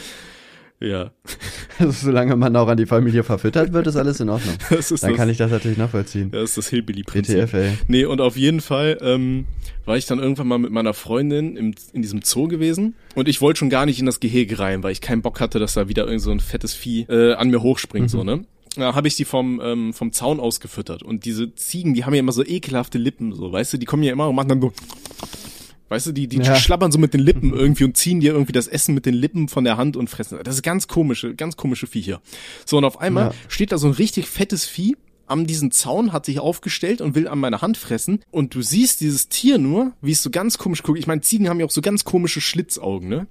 Ja, 0.81 1.11
Also, 1.79 1.93
solange 1.93 2.35
man 2.35 2.55
auch 2.57 2.67
an 2.67 2.77
die 2.77 2.87
Familie 2.87 3.23
verfüttert 3.23 3.73
wird, 3.73 3.87
ist 3.87 3.97
alles 3.97 4.19
in 4.21 4.29
Ordnung. 4.29 4.57
das 4.71 4.91
ist 4.91 5.03
Dann 5.03 5.11
das, 5.11 5.17
kann 5.19 5.29
ich 5.31 5.37
das 5.39 5.51
natürlich 5.51 5.79
nachvollziehen. 5.79 6.31
das 6.33 6.51
ist 6.51 6.59
das 6.59 6.69
Hillbilly-Prinzip. 6.69 7.37
ETF, 7.37 7.55
ey. 7.55 7.79
Nee, 7.87 8.05
und 8.05 8.21
auf 8.21 8.37
jeden 8.37 8.61
Fall 8.61 8.99
ähm, 9.01 9.47
war 9.85 9.97
ich 9.97 10.07
dann 10.07 10.19
irgendwann 10.19 10.49
mal 10.49 10.59
mit 10.59 10.73
meiner 10.73 10.93
Freundin 10.93 11.57
im, 11.57 11.75
in 11.93 12.03
diesem 12.03 12.23
Zoo 12.23 12.49
gewesen 12.49 12.95
und 13.15 13.29
ich 13.29 13.41
wollte 13.41 13.59
schon 13.59 13.71
gar 13.71 13.87
nicht 13.87 14.01
in 14.01 14.07
das 14.07 14.19
Gehege 14.21 14.59
rein, 14.59 14.83
weil 14.83 14.93
ich 14.93 15.01
keinen 15.01 15.23
Bock 15.23 15.41
hatte, 15.41 15.59
dass 15.59 15.75
da 15.75 15.89
wieder 15.89 16.05
irgend 16.05 16.23
so 16.23 16.31
ein 16.33 16.41
fettes 16.41 16.75
Vieh 16.75 17.03
äh, 17.09 17.35
an 17.35 17.51
mir 17.51 17.63
hochspringt, 17.63 18.11
so, 18.11 18.25
ne? 18.25 18.45
Da 18.77 18.95
habe 18.95 19.09
ich 19.09 19.17
die 19.17 19.25
vom, 19.25 19.61
ähm, 19.63 19.93
vom 19.93 20.13
Zaun 20.13 20.41
aus 20.41 20.61
gefüttert 20.61 21.03
und 21.03 21.25
diese 21.25 21.55
Ziegen, 21.55 21.95
die 21.95 22.05
haben 22.05 22.15
ja 22.15 22.21
immer 22.21 22.33
so 22.33 22.45
ekelhafte 22.45 22.99
Lippen, 22.99 23.33
so, 23.33 23.53
weißt 23.53 23.73
du, 23.73 23.77
die 23.79 23.87
kommen 23.87 24.03
ja 24.03 24.13
immer 24.13 24.29
und 24.29 24.35
machen 24.35 24.49
dann 24.49 24.61
so 24.61 24.73
Weißt 25.89 26.07
du, 26.07 26.13
die, 26.13 26.27
die 26.29 26.39
Ja. 26.39 26.55
schlabbern 26.57 26.93
so 26.93 26.99
mit 26.99 27.15
den 27.15 27.21
Lippen 27.21 27.53
irgendwie 27.55 27.85
und 27.85 27.97
ziehen 27.97 28.21
dir 28.21 28.33
irgendwie 28.33 28.53
das 28.53 28.67
Essen 28.67 28.95
mit 28.95 29.07
den 29.07 29.15
Lippen 29.15 29.49
von 29.49 29.65
der 29.65 29.77
Hand 29.79 29.97
und 29.97 30.09
fressen. 30.11 30.39
Das 30.45 30.55
ist 30.57 30.63
ganz 30.63 30.87
komische, 30.87 31.35
ganz 31.35 31.57
komische 31.57 31.87
Viecher. 31.87 32.21
So, 32.67 32.77
und 32.79 32.85
auf 32.85 33.01
einmal 33.01 33.27
Ja. 33.29 33.35
steht 33.49 33.73
da 33.73 33.79
so 33.79 33.87
ein 33.87 33.95
richtig 33.95 34.27
fettes 34.29 34.67
Vieh 34.67 34.97
an 35.27 35.47
diesen 35.47 35.71
Zaun, 35.71 36.13
hat 36.13 36.27
sich 36.27 36.41
aufgestellt 36.41 37.01
und 37.01 37.15
will 37.15 37.27
an 37.29 37.39
meine 37.39 37.61
Hand 37.63 37.77
fressen. 37.77 38.21
Und 38.31 38.55
du 38.55 38.63
siehst 38.63 39.01
dieses 39.01 39.29
Tier 39.29 39.59
nur, 39.59 39.93
wie 40.03 40.13
es 40.13 40.23
so 40.23 40.31
ganz 40.31 40.59
komisch 40.59 40.83
guckt. 40.83 40.99
Ich 40.99 41.07
meine, 41.07 41.21
Ziegen 41.23 41.49
haben 41.49 41.61
ja 41.61 41.67
auch 41.67 41.71
so 41.71 41.81
ganz 41.83 42.05
komische 42.05 42.41
Schlitzaugen, 42.41 43.09
ne? 43.09 43.27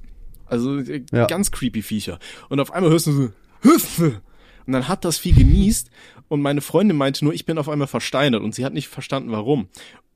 Also 0.45 0.77
äh, 0.79 1.03
Ja. 1.11 1.25
ganz 1.25 1.51
creepy 1.51 1.81
Viecher. 1.81 2.19
Und 2.49 2.59
auf 2.59 2.71
einmal 2.71 2.91
hörst 2.91 3.07
du 3.07 3.11
so, 3.11 3.29
Hüffe! 3.61 4.21
Und 4.65 4.73
dann 4.73 4.87
hat 4.87 5.05
das 5.05 5.17
Vieh 5.17 5.31
genießt 5.31 5.89
und 6.27 6.41
meine 6.41 6.61
Freundin 6.61 6.97
meinte 6.97 7.23
nur, 7.23 7.33
ich 7.33 7.45
bin 7.45 7.57
auf 7.57 7.69
einmal 7.69 7.87
versteinert 7.87 8.43
und 8.43 8.53
sie 8.53 8.65
hat 8.65 8.73
nicht 8.73 8.89
verstanden, 8.89 9.31
warum. 9.31 9.67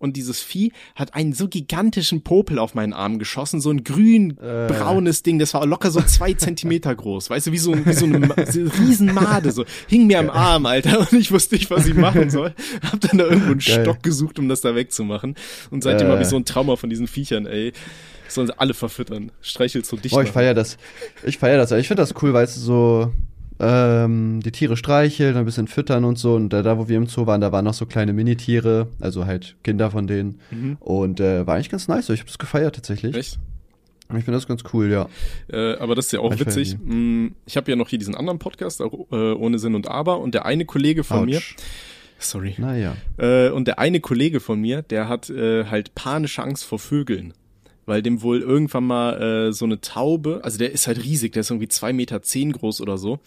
Und 0.02 0.18
dieses 0.18 0.42
Vieh 0.42 0.74
hat 0.96 1.14
einen 1.14 1.34
so 1.34 1.48
gigantischen 1.48 2.24
Popel 2.24 2.60
auf 2.60 2.74
meinen 2.76 2.94
Arm 2.94 3.20
geschossen, 3.20 3.62
so 3.62 3.70
ein 3.72 3.84
grün-braunes 3.84 5.24
Ding, 5.24 5.40
das 5.40 5.54
war 5.54 5.66
locker 5.66 5.92
so 5.92 6.02
zwei 6.02 6.34
Zentimeter 6.42 6.94
groß, 6.94 7.30
weißt 7.30 7.48
du, 7.48 7.52
wie 7.52 7.58
so, 7.58 7.72
ein, 7.72 7.86
wie 7.86 7.94
so 7.94 8.06
eine 8.06 8.28
so 8.52 8.62
Riesenmade, 8.80 9.52
so 9.52 9.66
hing 9.88 10.08
mir 10.08 10.20
am 10.20 10.30
Arm, 10.30 10.66
Alter, 10.66 11.00
und 11.00 11.14
ich 11.14 11.32
wusste 11.32 11.56
nicht, 11.56 11.70
was 11.72 11.86
ich 11.88 11.94
machen 11.94 12.30
soll. 12.30 12.54
Hab 12.92 13.00
dann 13.02 13.18
da 13.18 13.26
irgendwo 13.26 13.52
einen 13.52 13.60
Geil. 13.60 13.84
Stock 13.84 14.04
gesucht, 14.04 14.40
um 14.40 14.50
das 14.50 14.62
da 14.62 14.76
wegzumachen. 14.76 15.36
Und 15.70 15.84
seitdem 15.84 16.08
Äh. 16.08 16.12
habe 16.12 16.22
ich 16.24 16.28
so 16.28 16.36
ein 16.36 16.46
Trauma 16.46 16.76
von 16.76 16.90
diesen 16.90 17.08
Viechern, 17.08 17.46
ey. 17.46 17.74
Sollen 18.28 18.48
sie 18.48 18.58
alle 18.60 18.74
verfüttern. 18.74 19.32
Streichelt 19.42 19.86
so 19.86 19.98
dicht. 19.98 20.16
Boah, 20.16 20.24
ich 20.24 20.32
feier 20.32 20.54
das. 20.54 20.78
Ich 21.26 21.38
feier 21.38 21.58
das. 21.58 21.72
Ich 21.74 21.88
finde 21.88 22.02
das 22.02 22.14
cool, 22.24 22.34
weil 22.34 22.46
es 22.46 22.56
so 22.56 23.12
ähm, 23.62 24.42
die 24.44 24.52
Tiere 24.52 24.76
streicheln, 24.76 25.38
ein 25.38 25.46
bisschen 25.46 25.68
füttern 25.68 26.04
und 26.04 26.18
so. 26.18 26.34
Und 26.36 26.54
äh, 26.54 26.64
da, 26.64 26.78
wo 26.78 26.88
wir 26.90 26.98
im 26.98 27.06
Zoo 27.08 27.28
waren, 27.28 27.42
da 27.42 27.52
waren 27.52 27.66
noch 27.66 27.74
so 27.76 27.86
kleine 27.86 28.12
Minitiere, 28.14 28.88
also 29.00 29.26
halt 29.26 29.56
Kinder 29.64 29.92
von 29.92 30.08
denen. 30.08 30.40
Mhm. 30.50 30.78
Und 30.80 31.20
äh, 31.20 31.46
war 31.46 31.56
eigentlich 31.56 31.70
ganz 31.70 31.88
nice. 31.88 32.10
Ich 32.10 32.20
habe 32.20 32.28
das 32.28 32.40
gefeiert 32.40 32.76
tatsächlich. 32.76 33.16
Echt? 33.16 33.40
Ich 34.10 34.26
finde 34.26 34.32
das 34.34 34.48
ganz 34.48 34.64
cool, 34.74 34.92
ja. 34.92 35.08
Äh, 35.48 35.78
aber 35.78 35.96
das 35.96 36.08
ist 36.08 36.12
ja 36.12 36.20
auch 36.20 36.34
Ich 36.34 36.40
witzig. 36.42 36.76
Mm, 36.84 37.28
Ich 37.46 37.56
habe 37.56 37.72
ja 37.72 37.78
noch 37.78 37.88
hier 37.88 37.98
diesen 38.00 38.14
anderen 38.16 38.40
Podcast, 38.40 38.82
auch, 38.82 39.08
äh, 39.12 39.16
ohne 39.34 39.58
Sinn 39.58 39.74
und 39.74 39.88
Aber. 39.88 40.20
Und 40.20 40.34
der 40.34 40.46
eine 40.46 40.66
Kollege 40.66 41.06
von 41.06 41.20
Autsch. 41.20 41.28
mir, 41.28 41.42
sorry, 42.20 42.56
Naja. 42.58 42.98
äh, 43.18 43.50
und 43.52 43.70
der 43.70 43.80
eine 43.80 44.02
Kollege 44.02 44.42
von 44.42 44.60
mir, 44.60 44.82
der 44.82 45.08
hat 45.08 45.30
äh, 45.30 45.64
halt 45.66 45.96
panische 45.96 46.44
Angst 46.44 46.66
vor 46.66 46.78
Vögeln. 46.80 47.34
Weil 47.86 48.02
dem 48.02 48.22
wohl 48.22 48.42
irgendwann 48.42 48.86
mal 48.86 49.22
äh, 49.22 49.54
so 49.54 49.66
eine 49.66 49.82
Taube, 49.82 50.42
also 50.44 50.58
der 50.58 50.72
ist 50.72 50.88
halt 50.88 51.04
riesig, 51.04 51.34
der 51.34 51.42
ist 51.42 51.50
irgendwie 51.50 51.68
zwei 51.68 51.94
Meter 51.94 52.22
zehn 52.22 52.52
groß 52.52 52.82
oder 52.82 52.98
so. 52.98 53.20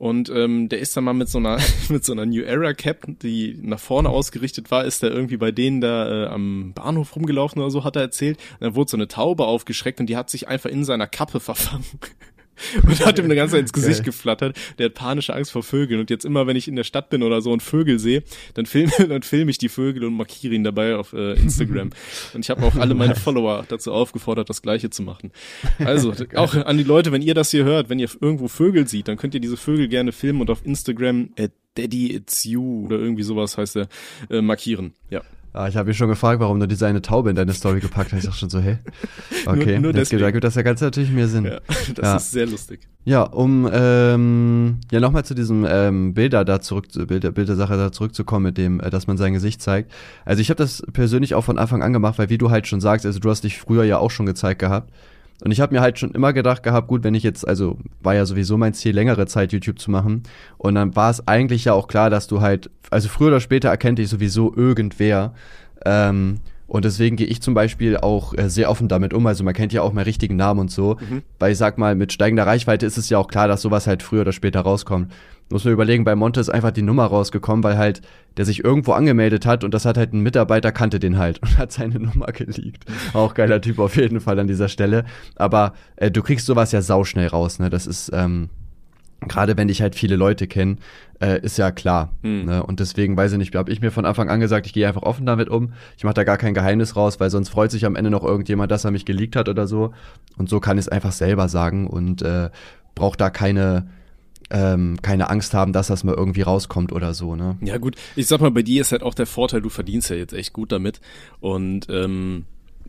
Und 0.00 0.30
ähm, 0.30 0.70
der 0.70 0.78
ist 0.78 0.96
dann 0.96 1.04
mal 1.04 1.12
mit 1.12 1.28
so 1.28 1.36
einer 1.36 1.58
mit 1.90 2.06
so 2.06 2.12
einer 2.12 2.24
New 2.24 2.40
Era 2.40 2.72
Cap, 2.72 3.06
die 3.22 3.58
nach 3.60 3.78
vorne 3.78 4.08
ausgerichtet 4.08 4.70
war, 4.70 4.86
ist 4.86 5.02
der 5.02 5.10
irgendwie 5.10 5.36
bei 5.36 5.52
denen 5.52 5.82
da 5.82 6.24
äh, 6.24 6.26
am 6.28 6.72
Bahnhof 6.72 7.14
rumgelaufen 7.14 7.60
oder 7.60 7.70
so, 7.70 7.84
hat 7.84 7.96
er 7.96 8.02
erzählt. 8.02 8.38
Und 8.54 8.62
dann 8.62 8.74
wurde 8.76 8.90
so 8.90 8.96
eine 8.96 9.08
Taube 9.08 9.44
aufgeschreckt 9.44 10.00
und 10.00 10.06
die 10.06 10.16
hat 10.16 10.30
sich 10.30 10.48
einfach 10.48 10.70
in 10.70 10.84
seiner 10.84 11.06
Kappe 11.06 11.38
verfangen. 11.38 11.84
Und 12.82 13.04
hat 13.04 13.18
ihm 13.18 13.24
eine 13.24 13.34
ganze 13.34 13.52
Zeit 13.52 13.62
ins 13.62 13.72
Gesicht 13.72 13.98
Geil. 13.98 14.06
geflattert. 14.06 14.56
Der 14.78 14.86
hat 14.86 14.94
panische 14.94 15.34
Angst 15.34 15.52
vor 15.52 15.62
Vögeln. 15.62 16.00
Und 16.00 16.10
jetzt 16.10 16.24
immer, 16.24 16.46
wenn 16.46 16.56
ich 16.56 16.68
in 16.68 16.76
der 16.76 16.84
Stadt 16.84 17.10
bin 17.10 17.22
oder 17.22 17.40
so 17.40 17.52
und 17.52 17.62
Vögel 17.62 17.98
sehe, 17.98 18.22
dann 18.54 18.66
filme 18.66 18.92
dann 19.08 19.22
film 19.22 19.48
ich 19.48 19.58
die 19.58 19.68
Vögel 19.68 20.04
und 20.04 20.14
markiere 20.14 20.54
ihn 20.54 20.64
dabei 20.64 20.96
auf 20.96 21.12
äh, 21.12 21.32
Instagram. 21.34 21.90
und 22.34 22.44
ich 22.44 22.50
habe 22.50 22.62
auch 22.64 22.76
alle 22.76 22.94
meine 22.94 23.14
Follower 23.14 23.64
dazu 23.68 23.92
aufgefordert, 23.92 24.50
das 24.50 24.62
Gleiche 24.62 24.90
zu 24.90 25.02
machen. 25.02 25.32
Also, 25.78 26.12
auch 26.34 26.54
an 26.54 26.78
die 26.78 26.84
Leute, 26.84 27.12
wenn 27.12 27.22
ihr 27.22 27.34
das 27.34 27.50
hier 27.50 27.64
hört, 27.64 27.88
wenn 27.88 27.98
ihr 27.98 28.08
irgendwo 28.20 28.48
Vögel 28.48 28.86
sieht, 28.86 29.08
dann 29.08 29.16
könnt 29.16 29.34
ihr 29.34 29.40
diese 29.40 29.56
Vögel 29.56 29.88
gerne 29.88 30.12
filmen 30.12 30.40
und 30.40 30.50
auf 30.50 30.64
Instagram 30.64 31.30
at 31.38 31.52
Daddy 31.74 32.14
It's 32.14 32.44
You 32.44 32.86
oder 32.86 32.98
irgendwie 32.98 33.22
sowas 33.22 33.56
heißt 33.56 33.76
er, 33.76 33.88
äh, 34.28 34.40
markieren. 34.40 34.94
Ja. 35.08 35.22
Ah, 35.52 35.66
ich 35.66 35.76
habe 35.76 35.88
mich 35.88 35.96
schon 35.96 36.08
gefragt, 36.08 36.38
warum 36.40 36.60
du 36.60 36.68
diese 36.68 36.86
eine 36.86 37.02
Taube 37.02 37.28
in 37.30 37.34
deine 37.36 37.52
Story 37.52 37.80
gepackt 37.80 38.12
hast. 38.12 38.20
Ich 38.20 38.24
dachte 38.26 38.38
schon 38.38 38.50
so, 38.50 38.60
hä? 38.60 38.78
Okay, 39.46 39.56
nur 39.56 39.56
jetzt 39.66 39.74
gibt, 39.74 39.96
deswegen. 39.96 40.22
da 40.22 40.30
gibt 40.30 40.44
das 40.44 40.54
ja 40.54 40.62
ganz 40.62 40.80
natürlich 40.80 41.10
mehr 41.10 41.26
Sinn. 41.26 41.44
ja. 41.46 41.58
Das 41.96 42.04
Ja. 42.04 42.16
ist 42.16 42.30
sehr 42.30 42.46
lustig. 42.46 42.80
Ja, 43.04 43.22
um 43.22 43.68
ähm, 43.72 44.78
ja 44.92 45.00
nochmal 45.00 45.24
zu 45.24 45.34
diesem 45.34 45.66
ähm, 45.68 46.14
Bilder 46.14 46.44
da 46.44 46.60
zurück, 46.60 46.92
zu- 46.92 47.06
Bilder, 47.06 47.32
Bildersache 47.32 47.76
da 47.76 47.90
zurückzukommen, 47.90 48.44
mit 48.44 48.58
dem, 48.58 48.78
äh, 48.80 48.90
dass 48.90 49.06
man 49.06 49.16
sein 49.16 49.32
Gesicht 49.32 49.60
zeigt. 49.62 49.90
Also 50.24 50.40
ich 50.40 50.50
habe 50.50 50.58
das 50.58 50.82
persönlich 50.92 51.34
auch 51.34 51.42
von 51.44 51.58
Anfang 51.58 51.82
an 51.82 51.92
gemacht, 51.92 52.18
weil 52.18 52.28
wie 52.28 52.38
du 52.38 52.50
halt 52.50 52.66
schon 52.68 52.80
sagst, 52.80 53.04
also 53.06 53.18
du 53.18 53.28
hast 53.30 53.42
dich 53.42 53.58
früher 53.58 53.84
ja 53.84 53.98
auch 53.98 54.10
schon 54.10 54.26
gezeigt 54.26 54.60
gehabt. 54.60 54.92
Und 55.42 55.50
ich 55.50 55.60
habe 55.60 55.74
mir 55.74 55.80
halt 55.80 55.98
schon 55.98 56.12
immer 56.12 56.32
gedacht 56.32 56.62
gehabt, 56.62 56.88
gut, 56.88 57.02
wenn 57.04 57.14
ich 57.14 57.22
jetzt, 57.22 57.46
also 57.46 57.78
war 58.02 58.14
ja 58.14 58.26
sowieso 58.26 58.56
mein 58.56 58.74
Ziel, 58.74 58.94
längere 58.94 59.26
Zeit 59.26 59.52
YouTube 59.52 59.78
zu 59.78 59.90
machen. 59.90 60.22
Und 60.58 60.74
dann 60.74 60.94
war 60.96 61.10
es 61.10 61.26
eigentlich 61.26 61.64
ja 61.64 61.72
auch 61.72 61.88
klar, 61.88 62.10
dass 62.10 62.26
du 62.26 62.40
halt, 62.40 62.70
also 62.90 63.08
früher 63.08 63.28
oder 63.28 63.40
später 63.40 63.68
erkennt 63.68 63.98
dich 63.98 64.08
sowieso 64.08 64.54
irgendwer. 64.54 65.34
Ähm, 65.84 66.40
und 66.66 66.84
deswegen 66.84 67.16
gehe 67.16 67.26
ich 67.26 67.42
zum 67.42 67.52
Beispiel 67.54 67.96
auch 67.96 68.32
äh, 68.34 68.48
sehr 68.48 68.70
offen 68.70 68.86
damit 68.86 69.12
um. 69.12 69.26
Also 69.26 69.42
man 69.42 69.54
kennt 69.54 69.72
ja 69.72 69.82
auch 69.82 69.92
meinen 69.92 70.04
richtigen 70.04 70.36
Namen 70.36 70.60
und 70.60 70.70
so. 70.70 70.98
Weil 71.38 71.52
ich 71.52 71.58
sag 71.58 71.78
mal, 71.78 71.96
mit 71.96 72.12
steigender 72.12 72.46
Reichweite 72.46 72.86
ist 72.86 72.96
es 72.96 73.08
ja 73.08 73.18
auch 73.18 73.26
klar, 73.26 73.48
dass 73.48 73.62
sowas 73.62 73.86
halt 73.88 74.02
früher 74.04 74.20
oder 74.20 74.32
später 74.32 74.60
rauskommt. 74.60 75.10
Muss 75.50 75.64
man 75.64 75.74
überlegen, 75.74 76.04
bei 76.04 76.14
Monte 76.14 76.40
ist 76.40 76.48
einfach 76.48 76.70
die 76.70 76.82
Nummer 76.82 77.06
rausgekommen, 77.06 77.64
weil 77.64 77.76
halt 77.76 78.02
der 78.36 78.44
sich 78.44 78.64
irgendwo 78.64 78.92
angemeldet 78.92 79.46
hat 79.46 79.64
und 79.64 79.74
das 79.74 79.84
hat 79.84 79.98
halt 79.98 80.12
ein 80.12 80.20
Mitarbeiter 80.20 80.70
kannte 80.70 81.00
den 81.00 81.18
halt 81.18 81.38
und 81.42 81.58
hat 81.58 81.72
seine 81.72 81.98
Nummer 81.98 82.26
geleakt. 82.26 82.84
Auch 83.12 83.34
geiler 83.34 83.60
Typ 83.60 83.78
auf 83.80 83.96
jeden 83.96 84.20
Fall 84.20 84.38
an 84.38 84.46
dieser 84.46 84.68
Stelle. 84.68 85.04
Aber 85.36 85.74
äh, 85.96 86.10
du 86.10 86.22
kriegst 86.22 86.46
sowas 86.46 86.72
ja 86.72 86.82
sauschnell 86.82 87.26
raus, 87.26 87.58
ne? 87.58 87.68
Das 87.68 87.86
ist, 87.86 88.10
ähm, 88.14 88.48
gerade 89.26 89.56
wenn 89.56 89.68
dich 89.68 89.82
halt 89.82 89.94
viele 89.94 90.16
Leute 90.16 90.46
kennen, 90.46 90.78
äh, 91.20 91.40
ist 91.40 91.58
ja 91.58 91.70
klar. 91.70 92.10
Hm. 92.22 92.46
Ne? 92.46 92.62
Und 92.62 92.80
deswegen 92.80 93.16
weiß 93.16 93.32
ich 93.32 93.38
nicht, 93.38 93.54
habe 93.54 93.70
ich 93.70 93.80
mir 93.80 93.90
von 93.90 94.04
Anfang 94.04 94.30
an 94.30 94.40
gesagt, 94.40 94.66
ich 94.66 94.72
gehe 94.72 94.86
einfach 94.86 95.02
offen 95.02 95.26
damit 95.26 95.48
um. 95.48 95.72
Ich 95.96 96.04
mache 96.04 96.14
da 96.14 96.24
gar 96.24 96.38
kein 96.38 96.54
Geheimnis 96.54 96.96
raus, 96.96 97.20
weil 97.20 97.30
sonst 97.30 97.50
freut 97.50 97.70
sich 97.70 97.84
am 97.84 97.96
Ende 97.96 98.10
noch 98.10 98.24
irgendjemand, 98.24 98.70
dass 98.70 98.84
er 98.84 98.90
mich 98.90 99.04
geleakt 99.04 99.36
hat 99.36 99.48
oder 99.48 99.66
so. 99.66 99.92
Und 100.38 100.48
so 100.48 100.60
kann 100.60 100.78
ich 100.78 100.86
es 100.86 100.88
einfach 100.88 101.12
selber 101.12 101.48
sagen 101.48 101.86
und 101.86 102.22
äh, 102.22 102.50
braucht 102.94 103.20
da 103.20 103.30
keine 103.30 103.86
ähm, 104.50 104.98
keine 105.02 105.30
Angst 105.30 105.54
haben, 105.54 105.72
dass 105.72 105.86
das 105.88 106.04
mal 106.04 106.14
irgendwie 106.14 106.42
rauskommt 106.42 106.92
oder 106.92 107.14
so, 107.14 107.36
ne? 107.36 107.56
Ja 107.62 107.78
gut, 107.78 107.96
ich 108.16 108.26
sag 108.26 108.40
mal, 108.40 108.50
bei 108.50 108.62
dir 108.62 108.80
ist 108.80 108.92
halt 108.92 109.02
auch 109.02 109.14
der 109.14 109.26
Vorteil, 109.26 109.60
du 109.62 109.68
verdienst 109.68 110.10
ja 110.10 110.16
jetzt 110.16 110.32
echt 110.32 110.52
gut 110.52 110.72
damit. 110.72 111.00
Und 111.40 111.86
ähm, 111.88 112.44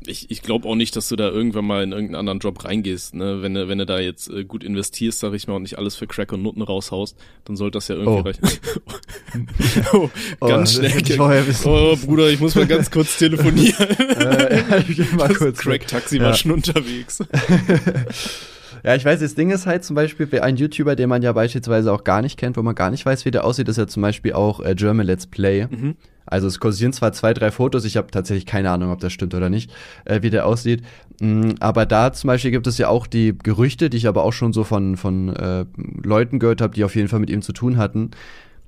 ich, 0.08 0.32
ich 0.32 0.42
glaube 0.42 0.68
auch 0.68 0.74
nicht, 0.74 0.96
dass 0.96 1.10
du 1.10 1.16
da 1.16 1.30
irgendwann 1.30 1.66
mal 1.66 1.84
in 1.84 1.92
irgendeinen 1.92 2.16
anderen 2.22 2.40
Job 2.40 2.66
reingehst. 2.66 3.14
Ne? 3.14 3.44
Wenn, 3.44 3.54
du, 3.54 3.68
wenn 3.68 3.78
du 3.78 3.86
da 3.86 4.00
jetzt 4.00 4.32
äh, 4.32 4.44
gut 4.44 4.64
investierst, 4.64 5.20
sag 5.20 5.34
ich 5.36 5.48
mal, 5.48 5.54
und 5.54 5.62
nicht 5.62 5.78
alles 5.78 5.96
für 5.96 6.08
Crack 6.08 6.32
und 6.34 6.42
Nutten 6.42 6.64
raushaust, 6.64 7.16
dann 7.46 7.56
sollte 7.56 7.78
das 7.78 7.88
ja 7.88 7.96
irgendwie 7.96 8.18
Oh. 8.18 8.22
reichen. 8.22 8.42
oh, 9.94 10.10
Oh, 10.40 10.48
ganz 10.48 10.80
das 10.80 10.92
schnell. 10.92 11.20
Oh, 11.66 11.96
Bruder, 11.98 12.30
ich 12.32 12.40
muss 12.40 12.56
mal 12.56 12.66
ganz 12.66 12.90
kurz 12.90 13.20
telefonieren. 13.20 13.90
äh, 14.00 14.82
ich 14.88 14.98
geh 14.98 15.04
mal 15.16 15.28
Das 15.28 15.38
kurz. 15.38 15.60
Crack-Taxi 15.60 16.18
Ja. 16.18 16.24
war 16.24 16.34
schon 16.34 16.52
unterwegs. 16.54 17.20
Ja, 18.84 18.96
ich 18.96 19.06
weiß, 19.06 19.20
das 19.20 19.36
Ding 19.36 19.52
ist 19.52 19.66
halt 19.68 19.84
zum 19.84 19.96
Beispiel, 19.96 20.28
wer- 20.32 20.44
ein 20.44 20.56
YouTuber, 20.56 20.96
den 20.96 21.10
man 21.10 21.22
ja 21.22 21.32
beispielsweise 21.34 21.92
auch 21.94 22.04
gar 22.04 22.22
nicht 22.22 22.38
kennt, 22.38 22.58
wo 22.58 22.64
man 22.64 22.76
gar 22.76 22.90
nicht 22.92 23.06
weiß, 23.06 23.26
wie 23.26 23.32
der 23.32 23.44
aussieht, 23.46 23.70
ist 23.70 23.78
ja 23.78 23.88
zum 23.88 24.02
Beispiel 24.02 24.34
auch 24.34 24.60
äh, 24.60 24.74
German 24.76 25.06
Let's 25.06 25.28
Play. 25.28 25.68
Mhm. 25.70 25.96
Also 26.26 26.48
es 26.48 26.60
kursieren 26.60 26.94
zwar 26.94 27.12
zwei, 27.14 27.34
drei 27.34 27.52
Fotos, 27.52 27.84
ich 27.84 27.98
habe 27.98 28.10
tatsächlich 28.12 28.46
keine 28.46 28.70
Ahnung, 28.72 28.92
ob 28.92 29.00
das 29.00 29.12
stimmt 29.12 29.34
oder 29.34 29.50
nicht, 29.50 29.72
äh, 30.06 30.22
wie 30.22 30.30
der 30.30 30.46
aussieht. 30.46 30.82
Mm, 31.20 31.52
aber 31.60 31.86
da 31.86 32.14
zum 32.14 32.28
Beispiel 32.30 32.52
gibt 32.52 32.68
es 32.68 32.78
ja 32.78 32.88
auch 32.88 33.06
die 33.08 33.36
Gerüchte, 33.38 33.90
die 33.90 33.98
ich 33.98 34.08
aber 34.08 34.24
auch 34.24 34.32
schon 34.32 34.54
so 34.54 34.64
von, 34.64 34.98
von 34.98 35.36
äh, 35.36 35.66
Leuten 36.04 36.40
gehört 36.40 36.62
habe, 36.62 36.74
die 36.74 36.84
auf 36.84 36.96
jeden 36.96 37.08
Fall 37.08 37.20
mit 37.20 37.30
ihm 37.30 37.42
zu 37.42 37.54
tun 37.54 37.76
hatten. 37.78 38.12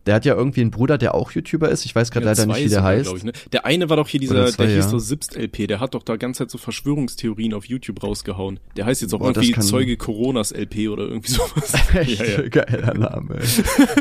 Der 0.05 0.15
hat 0.15 0.25
ja 0.25 0.35
irgendwie 0.35 0.61
einen 0.61 0.71
Bruder, 0.71 0.97
der 0.97 1.15
auch 1.15 1.31
YouTuber 1.31 1.69
ist. 1.69 1.85
Ich 1.85 1.95
weiß 1.95 2.11
gerade 2.11 2.25
Ja, 2.25 2.31
leider 2.33 2.45
nicht, 2.45 2.57
wie 2.57 2.61
der 2.63 2.69
sogar, 2.69 2.83
heißt. 2.83 3.13
ich, 3.15 3.23
ne? 3.23 3.31
Der 3.53 3.65
eine 3.65 3.89
war 3.89 3.97
doch 3.97 4.07
hier 4.07 4.19
dieser, 4.19 4.47
zwei, 4.47 4.65
der 4.65 4.75
hieß 4.75 4.85
ja. 4.85 4.89
so 4.91 4.99
Sibst 4.99 5.37
LP, 5.37 5.67
der 5.67 5.79
hat 5.79 5.93
doch 5.93 6.03
da 6.03 6.17
ganze 6.17 6.39
Zeit 6.39 6.51
so 6.51 6.57
Verschwörungstheorien 6.57 7.53
auf 7.53 7.65
YouTube 7.65 8.03
rausgehauen. 8.03 8.59
Der 8.75 8.85
heißt 8.85 9.01
jetzt 9.01 9.13
auch 9.13 9.19
Boah, 9.19 9.29
irgendwie 9.35 9.53
Zeuge 9.59 9.95
Coronas 9.95 10.51
LP 10.51 10.89
oder 10.89 11.03
irgendwie 11.03 11.31
sowas. 11.31 11.73
Echt 11.93 12.19
Ja, 12.19 12.41
ja. 12.41 12.47
geiler 12.49 12.93
Name. 12.95 13.39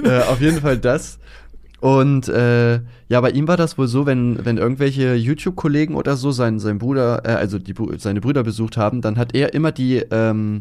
äh, 0.05 0.23
auf 0.23 0.41
jeden 0.41 0.61
Fall 0.61 0.79
das. 0.79 1.19
Und 1.81 2.29
äh, 2.29 2.75
ja, 3.09 3.21
bei 3.21 3.31
ihm 3.31 3.49
war 3.49 3.57
das 3.57 3.77
wohl 3.77 3.89
so, 3.89 4.07
wenn, 4.07 4.45
wenn 4.45 4.57
irgendwelche 4.57 5.15
YouTube-Kollegen 5.15 5.97
oder 5.97 6.17
so 6.17 6.31
seinen, 6.31 6.61
seinen 6.61 6.79
Bruder, 6.79 7.23
äh, 7.25 7.31
also 7.33 7.59
die, 7.59 7.75
seine 7.99 8.21
Brüder 8.21 8.45
besucht 8.45 8.77
haben, 8.77 9.01
dann 9.01 9.19
hat 9.19 9.35
er 9.35 9.53
immer 9.53 9.73
die, 9.73 9.97
ähm, 10.13 10.61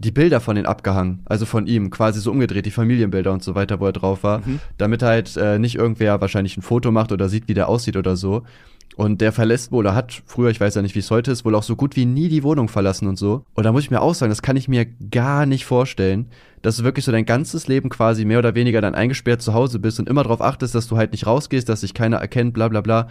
die 0.00 0.10
Bilder 0.10 0.40
von 0.40 0.56
denen 0.56 0.66
abgehangen. 0.66 1.20
Also 1.26 1.44
von 1.44 1.66
ihm, 1.66 1.90
quasi 1.90 2.20
so 2.20 2.30
umgedreht, 2.30 2.64
die 2.64 2.70
Familienbilder 2.70 3.32
und 3.32 3.42
so 3.42 3.54
weiter, 3.54 3.80
wo 3.80 3.86
er 3.86 3.92
drauf 3.92 4.24
war. 4.24 4.42
Damit 4.78 5.02
halt 5.02 5.36
äh, 5.36 5.58
nicht 5.58 5.76
irgendwer 5.76 6.20
wahrscheinlich 6.20 6.56
ein 6.56 6.62
Foto 6.62 6.90
macht 6.90 7.12
oder 7.12 7.28
sieht, 7.28 7.48
wie 7.48 7.54
der 7.54 7.68
aussieht 7.68 7.96
oder 7.96 8.16
so. 8.16 8.42
Und 8.96 9.20
der 9.20 9.32
verlässt 9.32 9.72
wohl, 9.72 9.80
oder 9.80 9.94
hat 9.94 10.22
früher, 10.26 10.50
ich 10.50 10.60
weiß 10.60 10.74
ja 10.74 10.82
nicht, 10.82 10.94
wie 10.94 11.00
es 11.00 11.10
heute 11.10 11.30
ist, 11.30 11.44
wohl 11.44 11.54
auch 11.54 11.62
so 11.62 11.76
gut 11.76 11.96
wie 11.96 12.06
nie 12.06 12.28
die 12.28 12.42
Wohnung 12.42 12.68
verlassen 12.68 13.08
und 13.08 13.16
so. 13.16 13.44
Und 13.54 13.64
da 13.64 13.72
muss 13.72 13.84
ich 13.84 13.90
mir 13.90 14.00
auch 14.00 14.14
sagen, 14.14 14.30
das 14.30 14.42
kann 14.42 14.56
ich 14.56 14.68
mir 14.68 14.84
gar 14.84 15.46
nicht 15.46 15.64
vorstellen, 15.64 16.26
dass 16.62 16.76
du 16.76 16.84
wirklich 16.84 17.04
so 17.04 17.12
dein 17.12 17.24
ganzes 17.24 17.68
Leben 17.68 17.88
quasi 17.88 18.24
mehr 18.24 18.38
oder 18.38 18.54
weniger 18.54 18.80
dann 18.80 18.94
eingesperrt 18.94 19.42
zu 19.42 19.54
Hause 19.54 19.78
bist 19.78 20.00
und 20.00 20.08
immer 20.08 20.22
darauf 20.22 20.42
achtest, 20.42 20.74
dass 20.74 20.88
du 20.88 20.96
halt 20.96 21.12
nicht 21.12 21.26
rausgehst, 21.26 21.68
dass 21.68 21.80
dich 21.80 21.94
keiner 21.94 22.18
erkennt, 22.18 22.52
bla 22.52 22.68
bla 22.68 22.80
bla. 22.80 23.08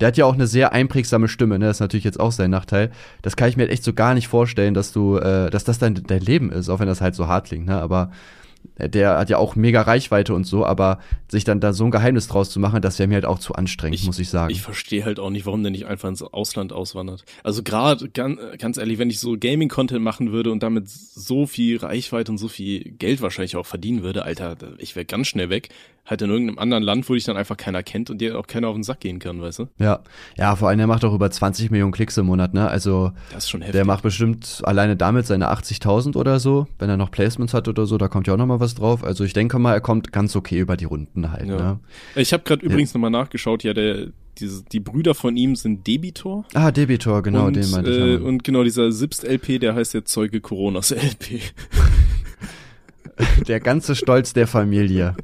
Der 0.00 0.08
hat 0.08 0.16
ja 0.16 0.24
auch 0.26 0.34
eine 0.34 0.46
sehr 0.46 0.72
einprägsame 0.72 1.28
Stimme, 1.28 1.58
ne? 1.58 1.66
Das 1.66 1.78
ist 1.78 1.80
natürlich 1.80 2.04
jetzt 2.04 2.20
auch 2.20 2.32
sein 2.32 2.50
Nachteil. 2.50 2.90
Das 3.22 3.36
kann 3.36 3.48
ich 3.48 3.56
mir 3.56 3.68
echt 3.68 3.84
so 3.84 3.92
gar 3.92 4.14
nicht 4.14 4.28
vorstellen, 4.28 4.74
dass 4.74 4.92
du, 4.92 5.16
äh, 5.16 5.50
dass 5.50 5.64
das 5.64 5.78
dein, 5.78 5.94
dein 5.94 6.20
Leben 6.20 6.50
ist, 6.50 6.68
auch 6.68 6.80
wenn 6.80 6.88
das 6.88 7.00
halt 7.00 7.14
so 7.14 7.28
hart 7.28 7.46
klingt, 7.46 7.66
ne? 7.66 7.80
Aber 7.80 8.10
der 8.78 9.18
hat 9.18 9.30
ja 9.30 9.38
auch 9.38 9.56
mega 9.56 9.82
Reichweite 9.82 10.34
und 10.34 10.44
so, 10.44 10.66
aber 10.66 10.98
sich 11.28 11.44
dann 11.44 11.60
da 11.60 11.72
so 11.72 11.84
ein 11.84 11.90
Geheimnis 11.90 12.28
draus 12.28 12.50
zu 12.50 12.60
machen, 12.60 12.82
das 12.82 12.98
wäre 12.98 13.08
mir 13.08 13.14
halt 13.14 13.24
auch 13.24 13.38
zu 13.38 13.54
anstrengend, 13.54 14.04
muss 14.04 14.18
ich 14.18 14.28
sagen. 14.28 14.50
Ich 14.50 14.62
verstehe 14.62 15.04
halt 15.04 15.18
auch 15.18 15.30
nicht, 15.30 15.46
warum 15.46 15.62
der 15.62 15.72
nicht 15.72 15.86
einfach 15.86 16.08
ins 16.08 16.22
Ausland 16.22 16.72
auswandert. 16.72 17.24
Also 17.42 17.62
gerade, 17.62 18.08
ganz, 18.10 18.38
ganz 18.58 18.76
ehrlich, 18.76 18.98
wenn 18.98 19.10
ich 19.10 19.18
so 19.20 19.36
Gaming-Content 19.38 20.02
machen 20.02 20.32
würde 20.32 20.52
und 20.52 20.62
damit 20.62 20.88
so 20.88 21.46
viel 21.46 21.78
Reichweite 21.78 22.30
und 22.32 22.38
so 22.38 22.48
viel 22.48 22.92
Geld 22.98 23.22
wahrscheinlich 23.22 23.56
auch 23.56 23.66
verdienen 23.66 24.02
würde, 24.02 24.24
Alter, 24.24 24.56
ich 24.78 24.94
wäre 24.96 25.06
ganz 25.06 25.26
schnell 25.28 25.50
weg. 25.50 25.70
Halt 26.08 26.22
in 26.22 26.30
irgendeinem 26.30 26.60
anderen 26.60 26.84
Land, 26.84 27.08
wo 27.08 27.14
dich 27.14 27.24
dann 27.24 27.36
einfach 27.36 27.56
keiner 27.56 27.82
kennt 27.82 28.10
und 28.10 28.20
dir 28.20 28.38
auch 28.38 28.46
keiner 28.46 28.68
auf 28.68 28.76
den 28.76 28.84
Sack 28.84 29.00
gehen 29.00 29.18
kann, 29.18 29.42
weißt 29.42 29.58
du? 29.58 29.68
ja. 29.78 29.98
Ja, 30.38 30.54
vor 30.54 30.68
allem, 30.68 30.78
der 30.78 30.86
macht 30.86 31.04
auch 31.04 31.12
über 31.12 31.28
20 31.28 31.72
Millionen 31.72 31.90
Klicks 31.90 32.16
im 32.16 32.26
Monat, 32.26 32.54
ne? 32.54 32.68
Also, 32.68 33.10
Das 33.32 33.42
ist 33.44 33.50
schon 33.50 33.60
heftig. 33.62 33.72
der 33.72 33.84
macht 33.86 34.04
bestimmt 34.04 34.60
alleine 34.62 34.94
damit 34.94 35.26
seine 35.26 35.50
80.000 35.50 36.14
oder 36.14 36.38
so, 36.38 36.68
wenn 36.78 36.88
er 36.88 36.96
noch 36.96 37.10
Placements 37.10 37.54
hat 37.54 37.66
oder 37.66 37.86
so, 37.86 37.98
da 37.98 38.06
kommt 38.06 38.28
ja 38.28 38.34
auch 38.34 38.38
noch 38.38 38.46
mal 38.46 38.60
was 38.66 38.74
drauf. 38.74 39.02
Also, 39.04 39.24
ich 39.24 39.32
denke 39.32 39.58
mal, 39.58 39.72
er 39.72 39.80
kommt 39.80 40.12
ganz 40.12 40.36
okay 40.36 40.58
über 40.58 40.76
die 40.76 40.84
Runden 40.84 41.30
halt, 41.32 41.48
Ja. 41.48 41.56
ne? 41.56 41.80
Ich 42.14 42.32
habe 42.32 42.42
gerade 42.44 42.64
übrigens 42.64 42.92
nochmal 42.94 43.10
nachgeschaut, 43.10 43.62
ja, 43.64 43.72
der, 43.72 44.08
diese, 44.38 44.62
die 44.64 44.80
Brüder 44.80 45.14
von 45.14 45.36
ihm 45.36 45.56
sind 45.56 45.86
Debitor. 45.86 46.44
Ah, 46.54 46.70
Debitor, 46.70 47.22
genau, 47.22 47.46
und, 47.46 47.56
den 47.56 47.70
meinte 47.70 47.90
ich. 47.90 47.98
äh. 47.98 48.16
Und 48.16 48.44
genau, 48.44 48.64
dieser 48.64 48.92
Sipst 48.92 49.24
LP, 49.24 49.58
der 49.60 49.74
heißt 49.74 49.94
jetzt 49.94 50.12
Zeuge 50.12 50.40
Coronas 50.40 50.90
LP. 50.90 51.40
Der 53.48 53.60
ganze 53.60 53.94
Stolz 53.94 54.34
der 54.34 54.46
Familie. 54.46 55.16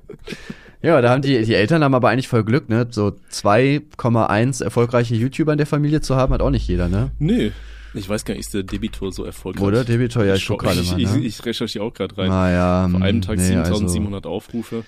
Ja, 0.82 1.00
da 1.02 1.10
haben 1.10 1.20
die, 1.22 1.42
die 1.44 1.54
Eltern 1.54 1.84
haben 1.84 1.94
aber 1.94 2.08
eigentlich 2.08 2.26
voll 2.28 2.42
Glück, 2.42 2.68
ne? 2.70 2.86
So 2.90 3.12
2,1 3.30 4.64
erfolgreiche 4.64 5.14
YouTuber 5.14 5.52
in 5.52 5.58
der 5.58 5.66
Familie 5.66 6.00
zu 6.00 6.16
haben, 6.16 6.32
hat 6.32 6.40
auch 6.40 6.50
nicht 6.50 6.66
jeder, 6.66 6.88
ne? 6.88 7.10
Nee. 7.18 7.52
Ich 7.94 8.08
weiß 8.08 8.24
gar 8.24 8.34
nicht, 8.34 8.40
ist 8.46 8.54
der 8.54 8.62
Debitor 8.62 9.12
so 9.12 9.24
erfolgreich? 9.24 9.62
Oder? 9.64 9.84
Debitor, 9.84 10.24
ja, 10.24 10.34
ich 10.34 10.46
guck 10.46 10.60
gerade 10.60 10.80
ich, 10.80 10.92
mal, 10.92 11.00
ich, 11.00 11.10
ne? 11.10 11.20
ich 11.20 11.44
recherchiere 11.44 11.84
auch 11.84 11.92
gerade 11.92 12.16
rein. 12.16 12.28
Naja, 12.28 12.88
Vor 12.90 13.02
einem 13.02 13.20
Tag 13.20 13.36
nee, 13.36 13.44
7700 13.44 14.26
Aufrufe. 14.26 14.84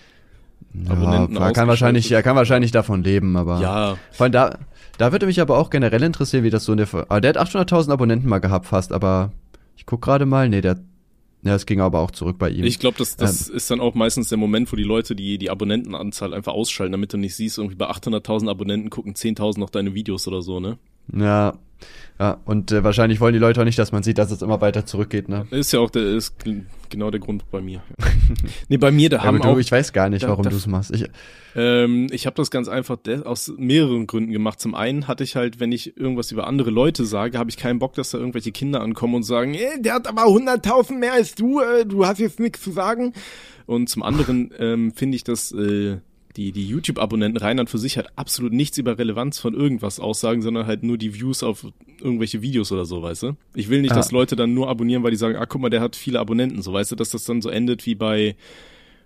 Also, 0.88 0.92
Abonnenten 0.92 1.36
ja, 1.36 1.52
kann 1.52 1.68
wahrscheinlich, 1.68 2.08
ja, 2.08 2.22
kann 2.22 2.36
wahrscheinlich 2.36 2.72
davon 2.72 3.04
leben, 3.04 3.36
aber. 3.36 3.60
Ja, 3.60 3.96
Vor 4.10 4.24
allem 4.24 4.32
da, 4.32 4.58
da 4.98 5.12
würde 5.12 5.26
mich 5.26 5.40
aber 5.40 5.58
auch 5.58 5.70
generell 5.70 6.02
interessieren, 6.02 6.44
wie 6.44 6.50
das 6.50 6.64
so 6.64 6.72
in 6.72 6.78
der, 6.78 6.88
aber 6.92 7.20
der 7.20 7.34
hat 7.34 7.38
800.000 7.38 7.92
Abonnenten 7.92 8.28
mal 8.28 8.38
gehabt 8.38 8.66
fast, 8.66 8.92
aber 8.92 9.32
ich 9.76 9.86
guck 9.86 10.02
gerade 10.02 10.26
mal, 10.26 10.48
nee, 10.48 10.60
der, 10.60 10.80
ja, 11.42 11.54
es 11.54 11.66
ging 11.66 11.80
aber 11.80 12.00
auch 12.00 12.10
zurück 12.10 12.38
bei 12.38 12.48
ihm. 12.48 12.64
ich 12.64 12.78
glaube, 12.78 12.96
das, 12.98 13.16
das 13.16 13.50
Ähm. 13.50 13.56
ist 13.56 13.70
dann 13.70 13.80
auch 13.80 13.94
meistens 13.94 14.30
der 14.30 14.38
Moment, 14.38 14.72
wo 14.72 14.76
die 14.76 14.82
Leute 14.82 15.14
die, 15.14 15.36
die 15.38 15.50
Abonnentenanzahl 15.50 16.32
einfach 16.32 16.54
ausschalten, 16.54 16.92
damit 16.92 17.12
du 17.12 17.18
nicht 17.18 17.36
siehst, 17.36 17.58
irgendwie 17.58 17.76
bei 17.76 17.88
800.000 17.90 18.48
Abonnenten 18.48 18.88
gucken 18.90 19.14
10.000 19.14 19.60
noch 19.60 19.70
deine 19.70 19.94
Videos 19.94 20.26
oder 20.26 20.42
so, 20.42 20.58
ne? 20.58 20.78
ja, 21.14 21.52
ja, 22.18 22.38
und 22.44 22.70
äh, 22.72 22.84
wahrscheinlich 22.84 23.20
wollen 23.20 23.32
die 23.32 23.38
Leute 23.40 23.60
auch 23.60 23.64
nicht, 23.64 23.78
dass 23.78 23.90
man 23.92 24.02
sieht, 24.02 24.18
dass 24.18 24.30
es 24.30 24.40
immer 24.42 24.60
weiter 24.60 24.86
zurückgeht, 24.86 25.28
ne? 25.28 25.46
Ist 25.50 25.72
ja 25.72 25.80
auch 25.80 25.90
der, 25.90 26.02
ist 26.04 26.34
genau 26.88 27.10
der 27.10 27.20
Grund 27.20 27.50
bei 27.50 27.60
mir. 27.60 27.82
nee, 28.68 28.76
bei 28.76 28.90
mir, 28.92 29.10
da 29.10 29.16
Ja, 29.16 29.22
haben 29.24 29.40
du, 29.40 29.48
auch, 29.48 29.58
ich 29.58 29.70
weiß 29.72 29.92
gar 29.92 30.08
nicht, 30.08 30.22
da- 30.22 30.28
warum 30.28 30.44
du 30.48 30.54
es 30.56 30.66
machst. 30.66 30.92
Ich, 30.94 31.04
Ähm, 31.56 32.08
ich 32.10 32.26
habe 32.26 32.34
das 32.36 32.50
ganz 32.50 32.68
einfach 32.68 32.98
aus 33.24 33.52
mehreren 33.56 34.06
Gründen 34.06 34.32
gemacht. 34.32 34.60
Zum 34.60 34.74
einen 34.74 35.06
hatte 35.08 35.22
ich 35.24 35.36
halt, 35.36 35.60
wenn 35.60 35.70
ich 35.72 35.96
irgendwas 35.96 36.32
über 36.32 36.46
andere 36.48 36.70
Leute 36.70 37.04
sage, 37.04 37.38
habe 37.38 37.50
ich 37.50 37.56
keinen 37.56 37.78
Bock, 37.78 37.94
dass 37.94 38.10
da 38.10 38.18
irgendwelche 38.18 38.50
Kinder 38.52 38.80
ankommen 38.80 39.14
und 39.16 39.22
sagen, 39.24 39.54
eh, 39.54 39.78
der 39.80 39.94
hat 39.94 40.08
aber 40.08 40.22
100.000 40.26 40.98
mehr 40.98 41.12
als 41.12 41.34
du, 41.36 41.60
äh, 41.60 41.84
du 41.86 42.06
hast 42.06 42.18
jetzt 42.18 42.40
nichts 42.40 42.60
zu 42.62 42.72
sagen. 42.72 43.12
Und 43.66 43.88
zum 43.88 44.02
anderen 44.02 44.52
ähm, 44.58 44.92
finde 44.92 45.16
ich, 45.16 45.24
dass 45.24 45.52
äh, 45.52 45.98
die, 46.36 46.50
die 46.52 46.66
YouTube-Abonnenten 46.66 47.38
rein 47.38 47.60
an 47.60 47.66
für 47.66 47.78
sich 47.78 47.96
halt 47.96 48.08
absolut 48.16 48.52
nichts 48.52 48.76
über 48.78 48.98
Relevanz 48.98 49.38
von 49.38 49.54
irgendwas 49.54 50.00
aussagen, 50.00 50.42
sondern 50.42 50.66
halt 50.66 50.82
nur 50.82 50.98
die 50.98 51.14
Views 51.14 51.42
auf 51.42 51.66
irgendwelche 52.00 52.42
Videos 52.42 52.72
oder 52.72 52.84
so, 52.84 53.02
weißt 53.02 53.22
du? 53.22 53.36
Ich 53.54 53.68
will 53.68 53.80
nicht, 53.82 53.92
Ah. 53.92 53.96
dass 53.96 54.10
Leute 54.10 54.34
dann 54.36 54.52
nur 54.54 54.68
abonnieren, 54.68 55.02
weil 55.04 55.12
die 55.12 55.16
sagen, 55.16 55.36
ah, 55.36 55.46
guck 55.46 55.60
mal, 55.60 55.70
der 55.70 55.80
hat 55.80 55.94
viele 55.96 56.18
Abonnenten, 56.20 56.60
so, 56.62 56.72
weißt 56.72 56.90
du, 56.92 56.96
dass 56.96 57.10
das 57.10 57.24
dann 57.24 57.40
so 57.40 57.48
endet 57.50 57.86
wie 57.86 57.94
bei, 57.94 58.34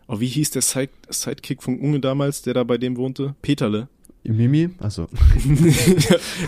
oh, 0.06 0.20
wie 0.20 0.26
hieß 0.26 0.50
der 0.52 0.62
Side 0.62 0.90
Sidekick 1.10 1.62
von 1.62 1.78
Unge 1.78 2.00
damals, 2.00 2.42
der 2.42 2.54
da 2.54 2.64
bei 2.64 2.78
dem 2.78 2.96
wohnte? 2.96 3.34
Peterle. 3.42 3.88
Mimi? 4.24 4.70
Also, 4.78 5.06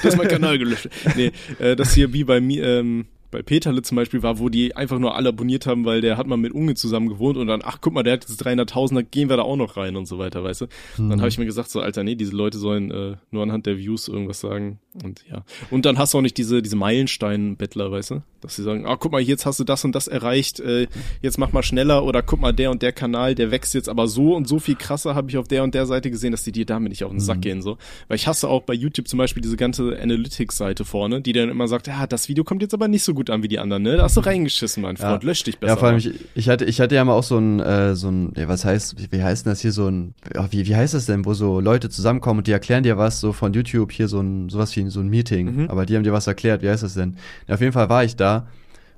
das 0.02 0.04
ist 0.04 0.16
mein 0.18 0.28
Kanal 0.28 0.58
gelöscht. 0.58 0.88
Nee, 1.16 1.30
äh, 1.58 1.76
das 1.76 1.94
hier 1.94 2.12
wie 2.12 2.24
bei 2.24 2.40
mir, 2.40 2.64
ähm, 2.64 3.06
bei 3.30 3.42
Peterle 3.42 3.82
zum 3.82 3.96
Beispiel 3.96 4.22
war, 4.22 4.38
wo 4.38 4.48
die 4.48 4.76
einfach 4.76 4.98
nur 4.98 5.14
alle 5.14 5.28
abonniert 5.28 5.66
haben, 5.66 5.84
weil 5.84 6.00
der 6.00 6.16
hat 6.16 6.26
mal 6.26 6.36
mit 6.36 6.52
Unge 6.52 6.74
zusammen 6.74 7.08
gewohnt 7.08 7.36
und 7.36 7.46
dann, 7.46 7.60
ach 7.64 7.78
guck 7.80 7.92
mal, 7.92 8.02
der 8.02 8.14
hat 8.14 8.28
jetzt 8.28 8.44
300.000, 8.44 8.94
dann 8.94 9.10
gehen 9.10 9.28
wir 9.28 9.36
da 9.36 9.42
auch 9.42 9.56
noch 9.56 9.76
rein 9.76 9.96
und 9.96 10.06
so 10.06 10.18
weiter, 10.18 10.42
weißt 10.42 10.62
du? 10.62 10.66
Dann 10.96 11.20
habe 11.20 11.28
ich 11.28 11.38
mir 11.38 11.46
gesagt, 11.46 11.70
so, 11.70 11.80
Alter, 11.80 12.02
nee, 12.02 12.14
diese 12.14 12.34
Leute 12.34 12.58
sollen 12.58 12.90
äh, 12.90 13.16
nur 13.30 13.42
anhand 13.42 13.66
der 13.66 13.78
Views 13.78 14.08
irgendwas 14.08 14.40
sagen 14.40 14.78
und 15.04 15.24
ja. 15.30 15.44
Und 15.70 15.86
dann 15.86 15.98
hast 15.98 16.14
du 16.14 16.18
auch 16.18 16.22
nicht 16.22 16.36
diese, 16.36 16.62
diese 16.62 16.76
Meilenstein-Bettler, 16.76 17.92
weißt 17.92 18.10
du? 18.10 18.22
Dass 18.40 18.56
sie 18.56 18.62
sagen, 18.62 18.86
ah, 18.86 18.96
guck 18.96 19.12
mal, 19.12 19.20
jetzt 19.20 19.46
hast 19.46 19.60
du 19.60 19.64
das 19.64 19.84
und 19.84 19.94
das 19.94 20.08
erreicht, 20.08 20.60
äh, 20.60 20.88
jetzt 21.22 21.38
mach 21.38 21.52
mal 21.52 21.62
schneller 21.62 22.04
oder 22.04 22.22
guck 22.22 22.40
mal, 22.40 22.52
der 22.52 22.70
und 22.70 22.82
der 22.82 22.92
Kanal, 22.92 23.34
der 23.34 23.50
wächst 23.50 23.74
jetzt 23.74 23.88
aber 23.88 24.08
so 24.08 24.34
und 24.34 24.48
so 24.48 24.58
viel 24.58 24.74
krasser, 24.74 25.14
habe 25.14 25.30
ich 25.30 25.36
auf 25.36 25.46
der 25.46 25.62
und 25.62 25.74
der 25.74 25.86
Seite 25.86 26.10
gesehen, 26.10 26.32
dass 26.32 26.42
die 26.42 26.52
dir 26.52 26.66
damit 26.66 26.90
nicht 26.90 27.04
auf 27.04 27.10
den 27.10 27.20
Sack 27.20 27.42
gehen, 27.42 27.62
so. 27.62 27.78
Weil 28.08 28.16
ich 28.16 28.26
hasse 28.26 28.48
auch 28.48 28.62
bei 28.62 28.74
YouTube 28.74 29.06
zum 29.06 29.18
Beispiel 29.18 29.42
diese 29.42 29.56
ganze 29.56 29.96
Analytics-Seite 30.00 30.84
vorne, 30.84 31.20
die 31.20 31.32
dann 31.32 31.48
immer 31.48 31.68
sagt, 31.68 31.86
ja, 31.86 32.06
das 32.06 32.28
Video 32.28 32.42
kommt 32.42 32.62
jetzt 32.62 32.74
aber 32.74 32.88
nicht 32.88 33.04
so 33.04 33.14
gut 33.14 33.19
an 33.28 33.42
wie 33.42 33.48
die 33.48 33.59
anderen, 33.59 33.83
ne? 33.83 33.96
Da 33.96 34.04
hast 34.04 34.16
du 34.16 34.20
reingeschissen, 34.20 34.83
mein 34.83 34.96
Freund, 34.96 35.22
lösch 35.24 35.42
dich 35.42 35.59
besser. 35.59 35.72
ja, 35.72 35.76
vor 35.76 35.88
allem, 35.88 35.98
ich, 35.98 36.11
ich 36.35 36.48
hatte, 36.48 36.64
ich 36.64 36.80
hatte 36.80 36.94
ja 36.94 37.04
mal 37.04 37.12
auch 37.12 37.22
so 37.22 37.37
ein, 37.37 37.61
äh, 37.61 37.94
so 37.94 38.09
ein, 38.09 38.33
ja, 38.37 38.48
was 38.48 38.64
heißt, 38.64 39.12
wie, 39.12 39.22
heißt 39.22 39.44
denn 39.44 39.52
das 39.52 39.61
hier, 39.61 39.72
so 39.72 39.88
ein, 39.88 40.14
ja, 40.35 40.46
wie, 40.50 40.66
wie 40.66 40.76
heißt 40.76 40.94
das 40.94 41.06
denn, 41.06 41.26
wo 41.26 41.35
so 41.35 41.61
Leute 41.61 41.90
zusammenkommen 41.90 42.38
und 42.38 42.46
die 42.46 42.52
erklären 42.52 42.83
dir 42.83 42.96
was, 42.96 43.20
so 43.20 43.33
von 43.33 43.52
YouTube, 43.52 43.92
hier 43.92 44.09
so 44.09 44.20
ein, 44.20 44.48
sowas 44.48 44.74
wie 44.76 44.88
so 44.88 45.00
ein 45.00 45.09
Meeting, 45.09 45.68
aber 45.68 45.85
die 45.85 45.96
haben 45.96 46.04
dir 46.04 46.12
was 46.12 46.26
erklärt, 46.26 46.62
wie 46.62 46.70
heißt 46.70 46.83
das 46.83 46.94
denn? 46.94 47.16
Ja, 47.48 47.56
auf 47.56 47.61
jeden 47.61 47.72
Fall 47.72 47.88
war 47.90 48.04
ich 48.04 48.16
da 48.16 48.46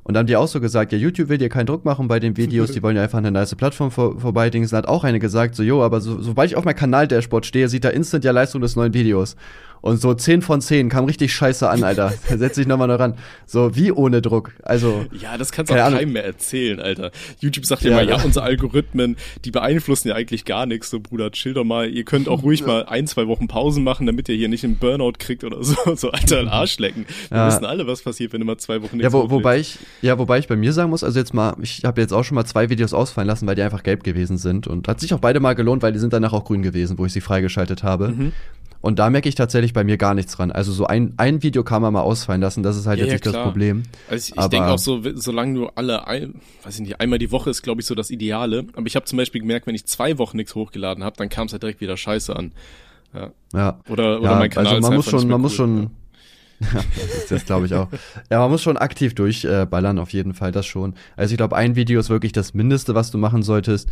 und 0.04 0.14
dann 0.14 0.22
haben 0.22 0.26
die 0.26 0.36
auch 0.36 0.48
so 0.48 0.60
gesagt, 0.60 0.92
ja, 0.92 0.98
YouTube 0.98 1.28
will 1.28 1.38
dir 1.38 1.48
keinen 1.48 1.66
Druck 1.66 1.84
machen 1.84 2.08
bei 2.08 2.18
den 2.18 2.36
Videos, 2.36 2.70
die 2.72 2.82
wollen 2.82 2.96
ja 2.96 3.02
einfach 3.02 3.18
eine 3.18 3.30
nice 3.30 3.54
Plattform 3.54 3.90
vor, 3.90 4.18
vorbeidingsen. 4.18 4.76
Hat 4.76 4.88
auch 4.88 5.04
eine 5.04 5.20
gesagt, 5.20 5.54
so, 5.54 5.62
jo, 5.62 5.82
aber 5.82 6.00
so, 6.00 6.20
sobald 6.20 6.50
ich 6.50 6.56
auf 6.56 6.64
meinem 6.64 6.76
Kanal-Dashboard 6.76 7.46
stehe, 7.46 7.68
sieht 7.68 7.84
da 7.84 7.90
instant 7.90 8.24
ja 8.24 8.32
Leistung 8.32 8.60
des 8.60 8.74
neuen 8.74 8.94
Videos. 8.94 9.36
Und 9.82 10.00
so 10.00 10.14
10 10.14 10.40
von 10.42 10.60
10 10.62 10.88
kam 10.88 11.04
richtig 11.04 11.34
scheiße 11.34 11.68
an, 11.68 11.82
Alter. 11.84 12.12
Da 12.30 12.38
setz 12.38 12.54
dich 12.54 12.66
nochmal 12.66 12.88
noch 12.88 12.98
ran. 12.98 13.14
So, 13.46 13.74
wie 13.76 13.92
ohne 13.92 14.22
Druck. 14.22 14.52
Also, 14.62 15.04
Ja, 15.12 15.36
das 15.36 15.52
kannst 15.52 15.70
du 15.70 15.74
auch 15.74 15.84
Ahnung. 15.86 15.98
keinem 15.98 16.12
mehr 16.12 16.24
erzählen, 16.24 16.78
Alter. 16.80 17.10
YouTube 17.40 17.66
sagt 17.66 17.82
ja, 17.82 17.90
Ja, 17.90 18.00
immer, 18.00 18.10
ja, 18.12 18.18
ja. 18.18 18.24
unsere 18.24 18.44
Algorithmen, 18.44 19.16
die 19.44 19.50
beeinflussen 19.50 20.08
ja 20.08 20.14
eigentlich 20.14 20.44
gar 20.44 20.66
nichts, 20.66 20.88
so 20.88 21.00
Bruder, 21.00 21.30
chill 21.32 21.52
doch 21.54 21.64
mal. 21.64 21.88
Ihr 21.90 22.04
könnt 22.04 22.28
auch 22.28 22.42
ruhig 22.44 22.64
mal 22.64 22.84
ein, 22.86 23.06
zwei 23.08 23.26
Wochen 23.26 23.48
Pausen 23.48 23.82
machen, 23.84 24.06
damit 24.06 24.28
ihr 24.28 24.36
hier 24.36 24.48
nicht 24.48 24.62
einen 24.64 24.76
Burnout 24.78 25.14
kriegt 25.18 25.44
oder 25.44 25.62
so. 25.62 25.74
So, 25.96 26.10
Alter, 26.12 26.38
ein 26.38 26.48
Arsch 26.48 26.78
lecken. 26.78 27.04
Wir 27.28 27.38
Ja. 27.38 27.48
wissen 27.48 27.64
alle, 27.64 27.86
was 27.86 28.02
passiert, 28.02 28.32
wenn 28.32 28.40
du 28.40 28.46
mal 28.46 28.56
zwei 28.58 28.76
Wochen 28.82 28.96
Ja, 29.00 29.08
nichts 29.08 29.12
wo, 29.12 29.18
hochlädst. 29.18 29.32
wobei 29.32 29.58
ich, 29.58 29.78
ja, 30.00 30.16
wobei 30.18 30.38
ich 30.38 30.46
bei 30.48 30.56
mir 30.56 30.72
sagen 30.72 30.90
muss, 30.90 31.02
also 31.04 31.18
jetzt 31.18 31.34
mal, 31.34 31.54
ich 31.60 31.82
habe 31.84 32.00
jetzt 32.00 32.12
auch 32.12 32.22
schon 32.22 32.36
mal 32.36 32.44
zwei 32.44 32.70
Videos 32.70 32.94
ausfallen 32.94 33.26
lassen, 33.26 33.46
weil 33.48 33.56
die 33.56 33.62
einfach 33.62 33.82
gelb 33.82 34.04
gewesen 34.04 34.38
sind 34.38 34.68
und 34.68 34.86
hat 34.88 35.00
sich 35.00 35.12
auch 35.12 35.18
beide 35.18 35.40
mal 35.40 35.54
gelohnt, 35.54 35.82
weil 35.82 35.92
die 35.92 35.98
sind 35.98 36.12
danach 36.12 36.32
auch 36.32 36.44
grün 36.44 36.62
gewesen, 36.62 36.98
wo 36.98 37.04
ich 37.06 37.12
sie 37.12 37.20
freigeschaltet 37.20 37.82
habe. 37.82 38.08
Mhm. 38.08 38.32
Und 38.82 38.98
da 38.98 39.08
merke 39.10 39.28
ich 39.28 39.36
tatsächlich 39.36 39.72
bei 39.72 39.84
mir 39.84 39.96
gar 39.96 40.12
nichts 40.12 40.34
dran. 40.36 40.50
Also 40.50 40.72
so 40.72 40.86
ein, 40.86 41.14
ein 41.16 41.42
Video 41.42 41.62
kann 41.62 41.80
man 41.80 41.92
mal 41.92 42.02
ausfallen 42.02 42.40
lassen, 42.40 42.64
das 42.64 42.76
ist 42.76 42.86
halt 42.86 42.98
Ja, 42.98 43.04
jetzt 43.04 43.10
ja, 43.10 43.14
nicht 43.14 43.26
das 43.26 43.32
klar. 43.32 43.44
Problem. 43.44 43.84
Also 44.10 44.34
ich, 44.34 44.38
ich 44.38 44.46
denke 44.48 44.68
auch 44.68 44.78
so, 44.78 45.00
solange 45.14 45.54
du 45.54 45.66
alle, 45.68 46.06
ein, 46.08 46.40
weiß 46.64 46.74
ich 46.74 46.80
nicht, 46.80 47.00
einmal 47.00 47.20
die 47.20 47.30
Woche 47.30 47.48
ist, 47.48 47.62
glaube 47.62 47.80
ich, 47.80 47.86
so 47.86 47.94
das 47.94 48.10
Ideale. 48.10 48.66
Aber 48.74 48.86
ich 48.86 48.96
habe 48.96 49.06
zum 49.06 49.16
Beispiel 49.16 49.40
gemerkt, 49.40 49.68
wenn 49.68 49.76
ich 49.76 49.86
zwei 49.86 50.18
Wochen 50.18 50.36
nichts 50.36 50.56
hochgeladen 50.56 51.04
habe, 51.04 51.16
dann 51.16 51.28
kam 51.28 51.46
es 51.46 51.52
halt 51.52 51.62
direkt 51.62 51.80
wieder 51.80 51.96
scheiße 51.96 52.34
an. 52.34 52.52
Ja. 53.14 53.30
Ja. 53.54 53.80
Oder, 53.88 54.20
oder 54.20 54.30
ja, 54.30 54.38
mein 54.38 54.50
Kanal 54.50 54.74
also 54.74 54.78
ist 54.78 54.82
man 54.82 54.94
muss 54.96 55.08
schon, 55.08 55.28
man 55.28 55.40
muss 55.40 55.52
cool. 55.52 55.56
schon, 55.56 55.90
ja, 56.60 56.68
das 57.18 57.26
das 57.28 57.44
glaube 57.46 57.66
ich 57.66 57.74
auch. 57.74 57.88
Ja, 58.30 58.40
man 58.40 58.50
muss 58.50 58.62
schon 58.62 58.76
aktiv 58.76 59.14
durchballern, 59.14 59.98
äh, 59.98 60.00
auf 60.00 60.12
jeden 60.12 60.34
Fall, 60.34 60.50
das 60.50 60.66
schon. 60.66 60.94
Also 61.16 61.32
ich 61.32 61.36
glaube, 61.36 61.54
ein 61.54 61.76
Video 61.76 62.00
ist 62.00 62.10
wirklich 62.10 62.32
das 62.32 62.52
Mindeste, 62.52 62.96
was 62.96 63.12
du 63.12 63.18
machen 63.18 63.44
solltest. 63.44 63.88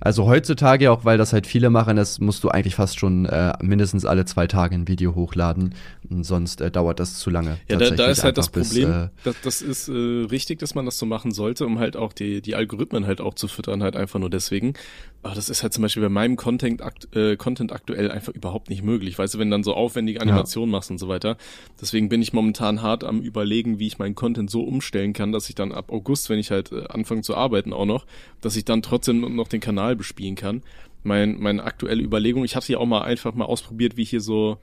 Also 0.00 0.26
heutzutage, 0.26 0.90
auch 0.90 1.04
weil 1.04 1.18
das 1.18 1.32
halt 1.32 1.46
viele 1.46 1.70
machen, 1.70 1.96
das 1.96 2.20
musst 2.20 2.44
du 2.44 2.48
eigentlich 2.48 2.74
fast 2.74 2.98
schon 2.98 3.26
äh, 3.26 3.52
mindestens 3.62 4.04
alle 4.04 4.24
zwei 4.24 4.46
Tage 4.46 4.74
ein 4.74 4.88
Video 4.88 5.14
hochladen. 5.14 5.74
Sonst 6.20 6.60
äh, 6.60 6.70
dauert 6.70 7.00
das 7.00 7.14
zu 7.18 7.30
lange. 7.30 7.58
Ja, 7.68 7.76
da, 7.76 7.90
da 7.90 8.06
ist 8.06 8.24
halt 8.24 8.36
das 8.36 8.50
bis, 8.50 8.68
Problem, 8.68 8.90
äh, 8.90 9.08
das, 9.24 9.36
das 9.42 9.62
ist 9.62 9.88
äh, 9.88 9.92
richtig, 9.92 10.58
dass 10.58 10.74
man 10.74 10.84
das 10.84 10.98
so 10.98 11.06
machen 11.06 11.32
sollte, 11.32 11.64
um 11.64 11.78
halt 11.78 11.96
auch 11.96 12.12
die, 12.12 12.42
die 12.42 12.54
Algorithmen 12.54 13.06
halt 13.06 13.20
auch 13.20 13.34
zu 13.34 13.48
füttern, 13.48 13.82
halt 13.82 13.96
einfach 13.96 14.20
nur 14.20 14.30
deswegen. 14.30 14.74
Aber 15.22 15.34
das 15.34 15.48
ist 15.48 15.62
halt 15.62 15.72
zum 15.72 15.80
Beispiel 15.80 16.02
bei 16.02 16.10
meinem 16.10 16.36
Content, 16.36 16.82
akt, 16.82 17.16
äh, 17.16 17.36
Content 17.36 17.72
aktuell 17.72 18.10
einfach 18.10 18.34
überhaupt 18.34 18.68
nicht 18.68 18.82
möglich. 18.82 19.18
Weißt 19.18 19.34
du, 19.34 19.38
wenn 19.38 19.48
du 19.48 19.54
dann 19.54 19.64
so 19.64 19.72
aufwendige 19.72 20.20
Animationen 20.20 20.70
machst 20.70 20.90
und 20.90 20.98
so 20.98 21.08
weiter. 21.08 21.38
Deswegen 21.80 22.10
bin 22.10 22.20
ich 22.20 22.34
momentan 22.34 22.82
hart 22.82 23.04
am 23.04 23.22
überlegen, 23.22 23.78
wie 23.78 23.86
ich 23.86 23.98
meinen 23.98 24.14
Content 24.14 24.50
so 24.50 24.62
umstellen 24.62 25.14
kann, 25.14 25.32
dass 25.32 25.48
ich 25.48 25.54
dann 25.54 25.72
ab 25.72 25.90
August, 25.90 26.28
wenn 26.28 26.38
ich 26.38 26.50
halt 26.50 26.72
äh, 26.72 26.84
anfange 26.88 27.22
zu 27.22 27.34
arbeiten 27.34 27.72
auch 27.72 27.86
noch, 27.86 28.04
dass 28.42 28.56
ich 28.56 28.66
dann 28.66 28.82
trotzdem 28.82 29.34
noch 29.34 29.48
den 29.48 29.60
Kanal 29.60 29.83
bespielen 29.92 30.34
kann. 30.34 30.62
Mein, 31.02 31.38
meine 31.38 31.62
aktuelle 31.64 32.02
Überlegung, 32.02 32.44
ich 32.44 32.56
habe 32.56 32.64
sie 32.64 32.76
auch 32.76 32.86
mal 32.86 33.02
einfach 33.02 33.34
mal 33.34 33.44
ausprobiert, 33.44 33.96
wie 33.98 34.04
hier 34.04 34.20
so 34.20 34.58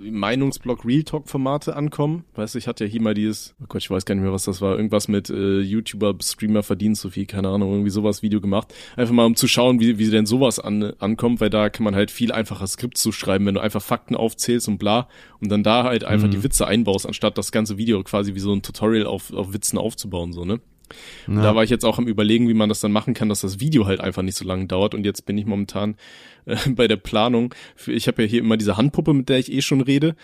Meinungsblog 0.00 0.84
Real 0.84 1.02
Talk 1.02 1.28
Formate 1.28 1.74
ankommen. 1.74 2.24
Weißt 2.34 2.54
du, 2.54 2.58
ich 2.58 2.68
hatte 2.68 2.84
ja 2.84 2.90
hier 2.90 3.02
mal 3.02 3.14
dieses, 3.14 3.54
oh 3.60 3.66
Gott, 3.68 3.82
ich 3.82 3.90
weiß 3.90 4.04
gar 4.04 4.14
nicht 4.14 4.22
mehr, 4.22 4.32
was 4.32 4.44
das 4.44 4.60
war, 4.60 4.76
irgendwas 4.76 5.08
mit 5.08 5.28
äh, 5.28 5.60
YouTuber, 5.60 6.14
Streamer 6.22 6.62
verdienen 6.62 6.94
so 6.94 7.10
viel, 7.10 7.26
keine 7.26 7.48
Ahnung, 7.48 7.70
irgendwie 7.72 7.90
sowas 7.90 8.22
Video 8.22 8.40
gemacht. 8.40 8.72
Einfach 8.96 9.12
mal 9.12 9.24
um 9.24 9.34
zu 9.34 9.48
schauen, 9.48 9.80
wie, 9.80 9.98
wie 9.98 10.10
denn 10.10 10.26
sowas 10.26 10.58
an, 10.58 10.92
ankommt, 10.98 11.40
weil 11.40 11.50
da 11.50 11.68
kann 11.68 11.84
man 11.84 11.94
halt 11.94 12.10
viel 12.10 12.32
einfacher 12.32 12.66
Skripts 12.66 13.02
zu 13.02 13.12
schreiben, 13.12 13.46
wenn 13.46 13.54
du 13.54 13.60
einfach 13.60 13.82
Fakten 13.82 14.14
aufzählst 14.14 14.68
und 14.68 14.78
bla 14.78 15.08
und 15.40 15.50
dann 15.50 15.62
da 15.62 15.84
halt 15.84 16.04
einfach 16.04 16.28
die 16.28 16.42
Witze 16.42 16.66
einbaust, 16.66 17.06
anstatt 17.06 17.36
das 17.38 17.50
ganze 17.50 17.76
Video 17.76 18.02
quasi 18.04 18.34
wie 18.34 18.40
so 18.40 18.52
ein 18.52 18.62
Tutorial 18.62 19.06
auf, 19.06 19.32
auf 19.32 19.52
Witzen 19.52 19.78
aufzubauen, 19.78 20.32
so, 20.32 20.44
ne? 20.44 20.60
Und 21.26 21.36
Da 21.36 21.54
war 21.54 21.64
ich 21.64 21.70
jetzt 21.70 21.84
auch 21.84 21.98
am 21.98 22.06
überlegen, 22.06 22.48
wie 22.48 22.54
man 22.54 22.68
das 22.68 22.80
dann 22.80 22.92
machen 22.92 23.14
kann, 23.14 23.28
dass 23.28 23.40
das 23.40 23.60
Video 23.60 23.86
halt 23.86 24.00
einfach 24.00 24.22
nicht 24.22 24.36
so 24.36 24.44
lange 24.44 24.66
dauert. 24.66 24.94
Und 24.94 25.04
jetzt 25.04 25.26
bin 25.26 25.38
ich 25.38 25.46
momentan 25.46 25.96
äh, 26.46 26.56
bei 26.70 26.88
der 26.88 26.96
Planung. 26.96 27.54
Für, 27.76 27.92
ich 27.92 28.08
habe 28.08 28.22
ja 28.22 28.28
hier 28.28 28.40
immer 28.40 28.56
diese 28.56 28.76
Handpuppe, 28.76 29.14
mit 29.14 29.28
der 29.28 29.38
ich 29.38 29.52
eh 29.52 29.62
schon 29.62 29.80
rede. 29.80 30.14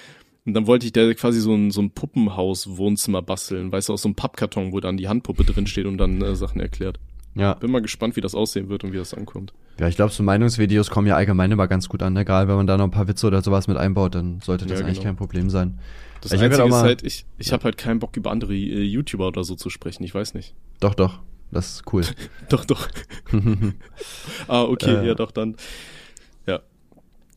Und 0.45 0.55
dann 0.55 0.67
wollte 0.67 0.87
ich 0.87 0.93
da 0.93 1.13
quasi 1.15 1.41
so 1.41 1.55
ein, 1.55 1.71
so 1.71 1.83
ein 1.83 1.91
Puppenhaus-Wohnzimmer 1.91 3.23
basteln. 3.23 3.71
Weißt 3.71 3.89
du, 3.89 3.93
aus 3.93 4.03
so 4.03 4.09
einem 4.09 4.15
Pappkarton, 4.15 4.73
wo 4.73 4.81
dann 4.81 4.97
die 4.97 5.09
Handpuppe 5.09 5.45
drin 5.45 5.67
steht 5.67 5.87
und 5.87 5.99
dann 5.99 6.23
äh, 6.23 6.35
Sachen 6.37 6.61
erklärt. 6.61 6.99
ja. 7.35 7.55
Bin 7.55 7.71
mal 7.71 7.83
gespannt, 7.83 8.17
wie 8.17 8.21
das 8.21 8.35
aussehen 8.35 8.69
wird 8.69 8.85
und 8.85 8.93
wie 8.93 8.97
das 8.97 9.13
ankommt. 9.15 9.53
Ja, 9.79 9.89
ich 9.89 9.97
glaube, 9.97 10.13
so 10.13 10.23
Meinungsvideos 10.23 10.91
kommen 10.91 11.07
ja 11.07 11.17
allgemein 11.17 11.51
immer 11.53 11.69
ganz 11.69 11.89
gut 11.89 12.03
an. 12.03 12.17
Egal, 12.17 12.49
wenn 12.49 12.57
man 12.57 12.67
da 12.67 12.77
noch 12.77 12.85
ein 12.85 12.91
paar 12.91 13.07
Witze 13.09 13.27
oder 13.27 13.43
sowas 13.43 13.69
mit 13.69 13.77
einbaut, 13.77 14.15
dann 14.15 14.41
sollte 14.41 14.67
das 14.67 14.81
Ja, 14.81 14.85
eigentlich 14.87 14.99
genau. 14.99 15.11
kein 15.11 15.17
Problem 15.17 15.51
sein. 15.51 15.79
Das 16.21 16.33
Ich 16.33 16.41
Einzige 16.43 16.63
auch 16.65 16.67
ist 16.67 16.71
mal- 16.73 16.83
halt, 16.83 17.03
ich, 17.05 17.25
ich 17.39 17.53
habe 17.53 17.63
halt 17.65 17.77
keinen 17.79 18.01
Bock, 18.01 18.17
über 18.17 18.31
andere 18.33 18.53
äh, 18.55 18.83
YouTuber 18.83 19.29
oder 19.29 19.45
so 19.45 19.55
zu 19.55 19.71
sprechen. 19.71 20.03
Ich 20.03 20.15
weiß 20.15 20.35
nicht. 20.35 20.55
Doch, 20.81 20.95
doch. 20.95 21.21
Das 21.51 21.75
ist 21.77 21.93
cool. 21.93 22.03
Doch, 22.51 22.65
doch. 22.67 22.89
ah, 24.49 24.63
okay, 24.65 24.97
Äh. 24.97 25.07
ja, 25.07 25.15
doch, 25.15 25.31
dann. 25.31 25.57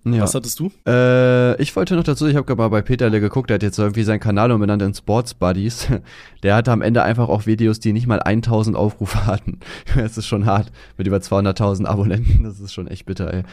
Ja. 0.03 0.21
Was 0.21 0.33
hattest 0.33 0.59
du? 0.59 0.71
Äh, 0.87 1.61
ich 1.61 1.75
wollte 1.75 1.95
noch 1.95 2.03
dazu, 2.03 2.25
ich 2.25 2.35
habe 2.35 2.45
gerade 2.45 2.57
mal 2.57 2.69
bei 2.69 2.81
Peterle 2.81 3.19
geguckt, 3.19 3.51
der 3.51 3.55
hat 3.55 3.63
jetzt 3.63 3.77
irgendwie 3.77 4.01
seinen 4.01 4.19
Kanal 4.19 4.51
umbenannt 4.51 4.81
in 4.81 4.93
Sports 4.93 5.33
Buddies. 5.35 5.87
Der 6.43 6.55
hatte 6.55 6.71
am 6.71 6.81
Ende 6.81 7.03
einfach 7.03 7.29
auch 7.29 7.45
Videos, 7.45 7.79
die 7.79 7.93
nicht 7.93 8.07
mal 8.07 8.19
1000 8.19 8.75
Aufrufe 8.75 9.25
hatten. 9.27 9.59
Das 9.95 10.17
ist 10.17 10.25
schon 10.25 10.47
hart, 10.47 10.71
mit 10.97 11.05
über 11.05 11.17
200.000 11.17 11.85
Abonnenten, 11.85 12.43
das 12.43 12.59
ist 12.59 12.73
schon 12.73 12.87
echt 12.87 13.05
bitter, 13.05 13.31
ey. 13.31 13.43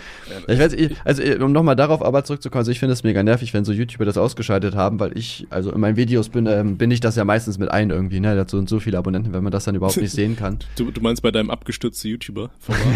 Ich 0.47 0.59
weiß, 0.59 0.75
also 1.05 1.23
um 1.45 1.53
nochmal 1.53 1.77
darauf 1.77 2.03
aber 2.03 2.25
zurückzukommen, 2.25 2.61
also 2.61 2.71
ich 2.71 2.79
finde 2.79 2.95
es 2.95 3.05
mega 3.05 3.23
nervig, 3.23 3.53
wenn 3.53 3.67
so 3.67 3.73
YouTuber 3.73 4.07
das 4.07 4.17
ausgeschaltet 4.17 4.75
haben, 4.75 5.01
weil 5.01 5.19
ich, 5.19 5.47
also 5.51 5.71
in 5.71 5.81
meinen 5.81 5.97
Videos 5.97 6.31
bin, 6.31 6.47
ähm, 6.47 6.79
bin 6.79 6.91
ich 6.91 7.01
das 7.01 7.17
ja 7.17 7.27
meistens 7.27 7.59
mit 7.59 7.71
ein 7.71 7.91
irgendwie, 7.91 8.21
ne, 8.21 8.35
dazu 8.35 8.57
und 8.57 8.71
so 8.71 8.81
viele 8.81 8.97
Abonnenten, 8.97 9.35
wenn 9.35 9.43
man 9.43 9.53
das 9.53 9.65
dann 9.65 9.75
überhaupt 9.75 9.99
nicht 9.99 10.13
sehen 10.13 10.37
kann. 10.37 10.59
Du, 10.77 10.91
du 10.91 11.03
meinst 11.03 11.21
bei 11.21 11.31
deinem 11.31 11.51
abgestürzten 11.51 12.11
YouTuber? 12.11 12.49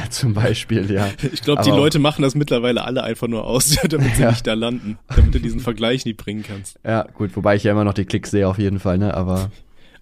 Zum 0.08 0.32
Beispiel, 0.32 0.90
ja. 0.90 1.08
Ich 1.32 1.42
glaube, 1.42 1.62
die 1.62 1.70
Leute 1.70 1.98
machen 1.98 2.22
das 2.22 2.34
mittlerweile 2.34 2.84
alle 2.84 3.02
einfach 3.02 3.28
nur 3.28 3.41
aus, 3.44 3.76
damit 3.88 4.16
sie 4.16 4.22
Ja. 4.22 4.30
nicht 4.30 4.46
da 4.46 4.54
landen, 4.54 4.98
damit 5.14 5.34
du 5.34 5.40
diesen 5.40 5.60
Vergleich 5.60 6.04
nie 6.04 6.12
bringen 6.14 6.42
kannst. 6.46 6.78
Ja, 6.84 7.02
gut, 7.14 7.36
wobei 7.36 7.56
ich 7.56 7.64
ja 7.64 7.72
immer 7.72 7.84
noch 7.84 7.94
die 7.94 8.04
Klicks 8.04 8.30
sehe 8.30 8.48
auf 8.48 8.58
jeden 8.58 8.78
Fall, 8.80 8.98
ne, 8.98 9.14
aber 9.14 9.50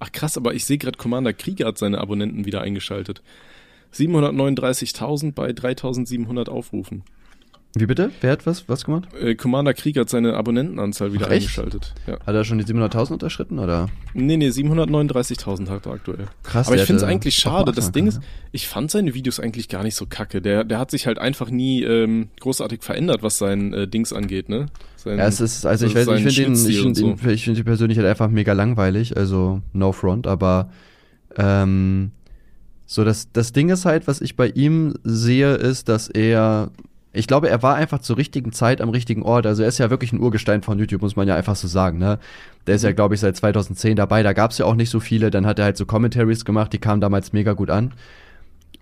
Ach 0.02 0.10
krass, 0.12 0.36
aber 0.38 0.54
ich 0.54 0.64
sehe 0.64 0.78
gerade, 0.78 0.96
Commander 0.96 1.32
Krieger 1.34 1.66
hat 1.66 1.76
seine 1.76 1.98
Abonnenten 1.98 2.46
wieder 2.46 2.62
eingeschaltet. 2.62 3.22
739.000 3.94 5.32
bei 5.32 5.50
3.700 5.50 6.48
Aufrufen. 6.48 7.02
Wie 7.76 7.86
bitte? 7.86 8.10
Wer 8.20 8.32
hat 8.32 8.46
was, 8.46 8.68
was 8.68 8.84
gemacht? 8.84 9.08
Äh, 9.14 9.36
Commander 9.36 9.74
Krieger 9.74 10.00
hat 10.00 10.10
seine 10.10 10.34
Abonnentenanzahl 10.34 11.12
wieder 11.12 11.26
Ach, 11.26 11.30
eingeschaltet. 11.30 11.94
Ja. 12.06 12.14
Hat 12.26 12.34
er 12.34 12.44
schon 12.44 12.58
die 12.58 12.64
700.000 12.64 13.12
unterschritten, 13.12 13.60
oder? 13.60 13.88
Nee, 14.12 14.36
nee, 14.36 14.48
739.000 14.48 15.68
hat 15.68 15.86
er 15.86 15.92
aktuell. 15.92 16.26
Krass, 16.42 16.66
Aber 16.66 16.76
ich 16.76 16.82
finde 16.82 17.02
es 17.02 17.08
eigentlich 17.08 17.36
schade. 17.36 17.70
Das 17.70 17.92
Ding 17.92 18.08
ist, 18.08 18.14
können, 18.14 18.26
ich 18.50 18.66
fand 18.66 18.90
seine 18.90 19.14
Videos 19.14 19.38
eigentlich 19.38 19.68
gar 19.68 19.84
nicht 19.84 19.94
so 19.94 20.06
kacke. 20.06 20.42
Der, 20.42 20.64
der 20.64 20.80
hat 20.80 20.90
sich 20.90 21.06
halt 21.06 21.20
einfach 21.20 21.50
nie 21.50 21.84
ähm, 21.84 22.28
großartig 22.40 22.82
verändert, 22.82 23.22
was 23.22 23.38
sein 23.38 23.72
äh, 23.72 23.86
Dings 23.86 24.12
angeht, 24.12 24.48
ne? 24.48 24.66
Sein, 24.96 25.18
Ja, 25.18 25.28
es 25.28 25.40
ist, 25.40 25.64
also 25.64 25.86
ich 25.86 25.94
weiß, 25.94 26.08
ich 26.08 26.34
finde 26.36 26.42
ihn, 26.42 26.68
ich 26.68 26.80
finde 26.80 27.00
ihn, 27.00 27.30
ich 27.30 27.44
finde 27.44 27.60
ihn 27.60 27.64
persönlich 27.64 27.98
halt 27.98 28.08
einfach 28.08 28.28
mega 28.28 28.52
langweilig, 28.52 29.16
also 29.16 29.62
no 29.72 29.92
front, 29.92 30.26
aber 30.26 30.70
ähm, 31.36 32.10
so 32.84 33.04
das, 33.04 33.30
das 33.32 33.52
Ding 33.52 33.68
ist 33.68 33.84
halt, 33.84 34.08
was 34.08 34.20
ich 34.20 34.34
bei 34.34 34.48
ihm 34.48 34.94
sehe, 35.04 35.54
ist, 35.54 35.88
dass 35.88 36.08
er, 36.08 36.72
ich 37.12 37.26
glaube, 37.26 37.48
er 37.48 37.62
war 37.62 37.74
einfach 37.74 37.98
zur 38.00 38.16
richtigen 38.16 38.52
Zeit 38.52 38.80
am 38.80 38.88
richtigen 38.88 39.22
Ort. 39.22 39.46
Also 39.46 39.62
er 39.62 39.68
ist 39.68 39.78
ja 39.78 39.90
wirklich 39.90 40.12
ein 40.12 40.20
Urgestein 40.20 40.62
von 40.62 40.78
YouTube, 40.78 41.02
muss 41.02 41.16
man 41.16 41.26
ja 41.26 41.34
einfach 41.34 41.56
so 41.56 41.66
sagen, 41.66 41.98
ne? 41.98 42.18
Der 42.66 42.76
ist 42.76 42.84
ja, 42.84 42.92
glaube 42.92 43.14
ich, 43.14 43.20
seit 43.20 43.36
2010 43.36 43.96
dabei, 43.96 44.22
da 44.22 44.32
gab 44.32 44.52
es 44.52 44.58
ja 44.58 44.66
auch 44.66 44.74
nicht 44.76 44.90
so 44.90 45.00
viele, 45.00 45.30
dann 45.30 45.46
hat 45.46 45.58
er 45.58 45.64
halt 45.64 45.76
so 45.76 45.86
Commentaries 45.86 46.44
gemacht, 46.44 46.72
die 46.72 46.78
kamen 46.78 47.00
damals 47.00 47.32
mega 47.32 47.54
gut 47.54 47.70
an. 47.70 47.92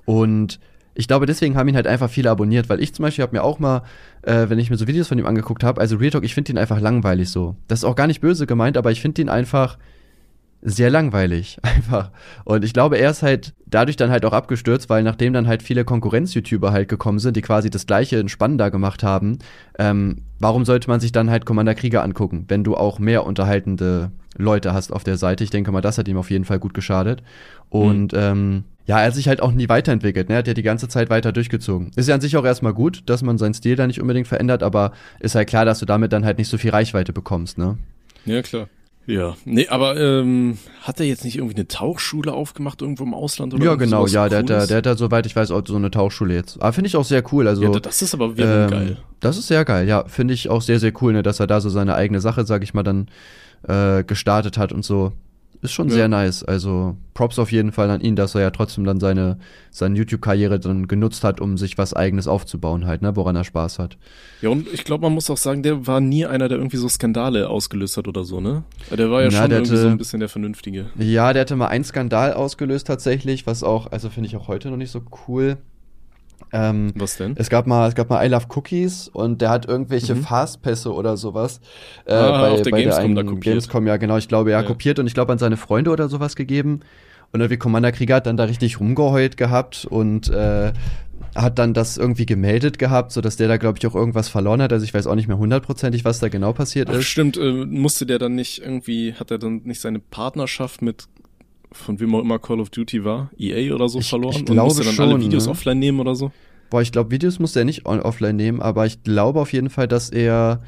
Und 0.05 0.61
ich 0.95 1.07
glaube, 1.07 1.27
deswegen 1.27 1.57
haben 1.57 1.69
ihn 1.69 1.77
halt 1.77 1.87
einfach 1.87 2.11
viele 2.11 2.29
abonniert, 2.31 2.69
weil 2.69 2.81
ich 2.81 2.93
zum 2.93 3.05
Beispiel 3.05 3.23
habe 3.23 3.37
mir 3.37 3.45
auch 3.45 3.61
mal, 3.61 3.83
äh, 4.23 4.49
wenn 4.49 4.59
ich 4.59 4.69
mir 4.69 4.77
so 4.77 4.89
Videos 4.89 5.09
von 5.09 5.19
ihm 5.19 5.27
angeguckt 5.27 5.63
habe, 5.63 5.81
also 5.81 5.97
Real 5.97 6.11
Talk, 6.11 6.25
ich 6.25 6.35
finde 6.35 6.53
ihn 6.53 6.59
einfach 6.59 6.81
langweilig 6.81 7.31
so. 7.31 7.55
Das 7.69 7.81
ist 7.81 7.85
auch 7.85 7.95
gar 7.95 8.09
nicht 8.09 8.21
böse 8.21 8.47
gemeint, 8.47 8.77
aber 8.77 8.91
ich 8.91 9.01
finde 9.01 9.23
ihn 9.23 9.29
einfach 9.29 9.79
sehr 10.63 10.91
langweilig, 10.91 11.59
einfach. 11.63 12.11
Und 12.45 12.65
ich 12.65 12.73
glaube, 12.73 12.99
er 12.99 13.11
ist 13.11 13.23
halt 13.23 13.55
dadurch 13.67 13.97
dann 13.97 14.11
halt 14.11 14.25
auch 14.25 14.33
abgestürzt, 14.33 14.89
weil 14.89 15.03
nachdem 15.03 15.33
dann 15.33 15.47
halt 15.47 15.63
viele 15.63 15.85
Konkurrenz-YouTuber 15.85 16.73
halt 16.73 16.89
gekommen 16.89 17.19
sind, 17.19 17.37
die 17.37 17.43
quasi 17.43 17.71
das 17.71 17.87
gleiche 17.87 18.17
in 18.17 18.29
spannender 18.29 18.71
gemacht 18.71 19.03
haben, 19.03 19.39
ähm, 19.79 20.23
warum 20.39 20.65
sollte 20.65 20.89
man 20.89 21.01
sich 21.01 21.13
dann 21.13 21.31
halt 21.31 21.45
Commander 21.45 21.75
Krieger 21.75 22.03
angucken, 22.03 22.45
wenn 22.49 22.65
du 22.65 22.77
auch 22.77 22.99
mehr 22.99 23.25
unterhaltende 23.27 24.11
Leute 24.37 24.73
hast 24.73 24.93
auf 24.93 25.05
der 25.05 25.17
Seite? 25.17 25.45
Ich 25.45 25.51
denke 25.51 25.71
mal, 25.71 25.81
das 25.81 25.99
hat 25.99 26.09
ihm 26.09 26.17
auf 26.17 26.31
jeden 26.31 26.45
Fall 26.45 26.59
gut 26.59 26.75
geschadet. 26.75 27.23
Und 27.71 28.13
ähm, 28.15 28.65
ja, 28.87 29.01
er 29.01 29.09
hat 29.09 29.15
sich 29.15 29.29
halt 29.29 29.43
auch 29.43 29.53
nie 29.53 29.69
weiterentwickelt. 29.69 30.29
Ne? 30.31 30.37
Er 30.37 30.39
hat 30.39 30.49
ja 30.49 30.55
die 30.55 30.63
ganze 30.63 30.89
Zeit 30.89 31.11
weiter 31.11 31.31
durchgezogen. 31.31 31.91
Ist 31.95 32.09
ja 32.09 32.15
an 32.15 32.23
sich 32.23 32.37
auch 32.39 32.45
erstmal 32.45 32.73
gut, 32.73 33.03
dass 33.07 33.23
man 33.23 33.37
seinen 33.37 33.53
Stil 33.53 33.77
da 33.77 33.87
nicht 33.87 34.01
unbedingt 34.01 34.27
verändert, 34.27 34.63
aber 34.63 34.93
ist 35.21 35.35
halt 35.35 35.49
klar, 35.49 35.67
dass 35.67 35.79
du 35.79 35.85
damit 35.85 36.13
dann 36.13 36.25
halt 36.25 36.39
nicht 36.39 36.49
so 36.49 36.57
viel 36.57 36.71
Reichweite 36.71 37.13
bekommst, 37.13 37.59
ne? 37.59 37.77
Ja, 38.25 38.41
klar. 38.41 38.69
Ja, 39.09 39.37
nee, 39.47 39.67
aber 39.69 39.99
ähm, 39.99 40.59
hat 40.83 41.01
er 41.01 41.07
jetzt 41.07 41.25
nicht 41.25 41.39
irgendwie 41.39 41.57
eine 41.57 41.67
Tauchschule 41.67 42.35
aufgemacht 42.35 42.83
irgendwo 42.83 43.05
im 43.05 43.15
Ausland 43.15 43.55
oder 43.55 43.65
Ja, 43.65 43.75
genau, 43.77 44.07
ja, 44.07 44.29
der 44.29 44.41
hat, 44.41 44.51
da, 44.51 44.55
Cooles? 44.57 44.69
der 44.69 44.77
hat 44.77 44.87
da, 44.87 44.97
soweit 44.97 45.25
ich 45.25 45.35
weiß, 45.35 45.51
auch 45.51 45.63
so 45.67 45.77
eine 45.77 45.91
Tauchschule 45.91 46.35
jetzt. 46.35 46.61
Aber 46.61 46.75
finde 46.75 46.89
ich 46.89 46.97
auch 46.97 47.07
sehr 47.07 47.25
cool. 47.33 47.49
Also, 47.49 47.63
ja, 47.63 47.81
das 47.81 48.03
ist 48.03 48.13
aber 48.13 48.37
wieder 48.37 48.65
ähm, 48.65 48.71
geil. 48.71 48.97
Das 49.21 49.39
ist 49.39 49.47
sehr 49.47 49.65
geil, 49.65 49.89
ja. 49.89 50.05
Finde 50.09 50.35
ich 50.35 50.51
auch 50.51 50.61
sehr, 50.61 50.79
sehr 50.79 50.93
cool, 51.01 51.15
ne, 51.15 51.23
dass 51.23 51.41
er 51.41 51.47
da 51.47 51.63
so 51.63 51.71
seine 51.71 51.95
eigene 51.95 52.21
Sache, 52.21 52.45
sag 52.45 52.63
ich 52.63 52.75
mal, 52.75 52.83
dann 52.83 53.09
äh, 53.67 54.05
gestartet 54.05 54.59
hat 54.59 54.73
und 54.73 54.85
so. 54.85 55.13
Ist 55.61 55.73
schon 55.73 55.89
Ja. 55.89 55.95
sehr 55.95 56.09
nice. 56.09 56.45
Also 56.45 56.97
Props 57.15 57.39
auf 57.39 57.51
jeden 57.51 57.73
Fall 57.73 57.91
an 57.91 58.01
ihn, 58.01 58.15
dass 58.15 58.35
er 58.37 58.43
ja 58.43 58.51
trotzdem 58.51 58.85
dann 58.85 59.01
seine, 59.01 59.39
seine 59.73 59.97
YouTube-Karriere 59.99 60.61
dann 60.61 60.87
genutzt 60.87 61.25
hat, 61.25 61.41
um 61.41 61.59
sich 61.59 61.77
was 61.79 61.95
eigenes 61.95 62.29
aufzubauen 62.29 62.87
halt, 62.87 63.03
ne, 63.03 63.17
woran 63.17 63.35
er 63.35 63.43
Spaß 63.43 63.81
hat. 63.81 63.99
Ja, 64.41 64.51
und 64.51 64.73
ich 64.73 64.85
glaube, 64.85 65.03
man 65.03 65.15
muss 65.15 65.29
auch 65.31 65.37
sagen, 65.37 65.65
der 65.65 65.87
war 65.89 66.01
nie 66.01 66.27
einer, 66.27 66.49
der 66.49 66.59
irgendwie 66.59 66.77
so 66.77 66.89
Skandale 66.89 67.49
ausgelöst 67.51 67.97
hat 67.97 68.07
oder 68.07 68.23
so, 68.23 68.41
ne? 68.41 68.63
Der 68.97 69.11
war 69.11 69.23
ja 69.23 69.29
Na, 69.33 69.43
schon 69.43 69.51
irgendwie 69.51 69.73
hatte- 69.73 69.83
so 69.83 69.89
ein 69.89 69.99
bisschen 69.99 70.21
der 70.21 70.29
Vernünftige. 70.29 70.87
Ja, 70.97 71.33
der 71.33 71.41
hatte 71.43 71.57
mal 71.57 71.67
einen 71.67 71.83
Skandal 71.85 72.35
ausgelöst 72.35 72.87
tatsächlich, 72.87 73.47
was 73.49 73.65
auch, 73.65 73.91
also 73.91 74.11
finde 74.11 74.29
ich 74.29 74.37
auch 74.37 74.47
heute 74.47 74.71
noch 74.71 74.77
nicht 74.77 74.93
so 74.93 75.01
cool. 75.27 75.57
Ähm, 76.53 76.93
Was 76.97 77.17
denn? 77.17 77.35
Es 77.37 77.51
gab 77.51 77.67
mal, 77.67 77.89
es 77.89 77.95
gab 77.95 78.09
mal 78.11 78.25
I 78.25 78.29
Love 78.29 78.47
Cookies 78.55 79.09
und 79.09 79.41
der 79.43 79.51
hat 79.51 79.67
irgendwelche 79.67 80.15
Mhm. 80.15 80.23
Fastpässe 80.23 80.93
oder 80.93 81.17
sowas 81.17 81.61
äh, 82.07 82.15
Ah, 82.15 82.49
auf 82.51 82.63
der 82.63 82.73
Gamescom 82.73 83.05
einen 83.05 83.15
da 83.17 83.23
kopiert. 83.23 83.45
Gamescom, 83.45 83.87
ja 83.87 83.97
genau, 83.99 84.17
ich 84.17 84.29
glaube, 84.29 84.51
ja, 84.53 84.61
Ja. 84.61 84.67
kopiert 84.67 84.99
und 84.99 85.07
ich 85.07 85.15
glaube 85.15 85.33
an 85.33 85.39
seine 85.39 85.57
Freunde 85.57 85.91
oder 85.91 86.09
sowas 86.09 86.37
gegeben. 86.37 86.81
Und 87.33 87.41
irgendwie 87.41 87.59
Commander 87.59 87.93
Krieger 87.93 88.17
hat 88.17 88.27
dann 88.27 88.39
da 88.39 88.45
richtig 88.45 88.81
rumgeheult 88.81 89.37
gehabt 89.37 89.85
und 89.85 90.31
äh, 90.31 90.73
hat 91.35 91.59
dann 91.59 91.75
das 91.75 91.99
irgendwie 91.99 92.25
gemeldet 92.25 92.79
gehabt, 92.79 93.13
sodass 93.13 93.37
der 93.37 93.49
da, 93.49 93.59
glaube 93.59 93.77
ich, 93.79 93.87
auch 93.87 93.95
irgendwas 93.95 94.31
verloren 94.31 94.63
hat. 94.63 94.73
Also 94.73 94.85
ich 94.85 94.95
weiß 94.95 95.07
auch 95.07 95.15
nicht 95.15 95.29
mehr 95.29 95.37
hundertprozentig, 95.37 96.07
was 96.07 96.21
da 96.21 96.29
genau 96.29 96.55
passiert 96.55 96.89
Ach, 96.89 96.95
ist. 96.95 97.05
stimmt, 97.05 97.37
äh, 97.37 97.53
musste 97.53 98.07
der 98.07 98.19
dann 98.19 98.35
nicht 98.35 98.63
irgendwie, 98.63 99.13
hat 99.13 99.31
er 99.31 99.37
dann 99.39 99.61
nicht 99.65 99.81
seine 99.83 99.99
Partnerschaft 99.99 100.81
mit, 100.81 101.05
von 101.73 102.01
wem 102.01 102.15
auch 102.15 102.21
immer 102.21 102.39
Call 102.39 102.61
of 102.61 102.71
Duty 102.71 103.05
war, 103.05 103.31
EA 103.39 103.75
oder 103.75 103.89
so 103.89 103.99
Ich- 104.01 104.09
verloren? 104.09 104.33
ich 104.33 104.39
und 104.41 104.47
glaube 104.47 104.69
musste 104.69 104.85
dann 104.85 104.95
schon, 104.95 105.11
alle 105.11 105.21
Videos 105.21 105.47
ne? 105.47 105.51
offline 105.53 105.79
nehmen 105.79 106.01
oder 106.01 106.15
so? 106.15 106.33
Boah, 106.71 106.83
ich 106.83 106.93
glaube, 106.93 107.11
Videos 107.11 107.39
musste 107.39 107.61
er 107.61 107.65
nicht 107.65 107.87
offline 107.87 108.37
nehmen, 108.37 108.61
aber 108.61 108.85
ich 108.87 109.03
glaube 109.03 109.41
auf 109.41 109.53
jeden 109.53 109.71
Fall, 109.71 109.89
dass 109.89 110.11
er 110.11 110.63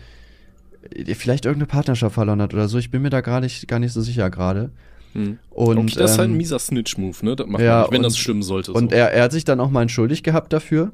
äh, 0.95 1.15
vielleicht 1.15 1.45
irgendeine 1.45 1.67
Partnerschaft 1.67 2.15
verloren 2.15 2.41
hat 2.41 2.55
oder 2.55 2.69
so. 2.69 2.79
Ich 2.79 2.91
bin 2.91 3.03
mir 3.03 3.11
da 3.11 3.21
gar 3.21 3.41
nicht, 3.41 3.69
gar 3.69 3.79
nicht 3.79 3.93
so 3.93 4.01
sicher 4.01 4.31
gerade. 4.31 4.71
Hm. 5.13 5.39
Und, 5.51 5.77
okay, 5.79 5.95
das 5.99 6.13
ist 6.13 6.19
halt 6.19 6.29
ein 6.29 6.33
ähm, 6.33 6.37
mieser 6.39 6.59
Snitch-Move, 6.59 7.17
ne? 7.25 7.37
Das 7.37 7.47
macht 7.49 7.61
ja, 7.63 7.73
man 7.73 7.81
nicht, 7.83 7.91
wenn 7.93 7.99
und- 7.99 8.05
das 8.05 8.17
stimmen 8.17 8.43
sollte. 8.43 8.73
Und 8.73 8.91
so. 8.93 8.97
er, 8.97 9.13
er 9.13 9.25
hat 9.25 9.33
sich 9.33 9.45
dann 9.45 9.61
auch 9.61 9.71
mal 9.71 9.83
entschuldigt 9.83 10.25
gehabt 10.25 10.53
dafür. 10.53 10.93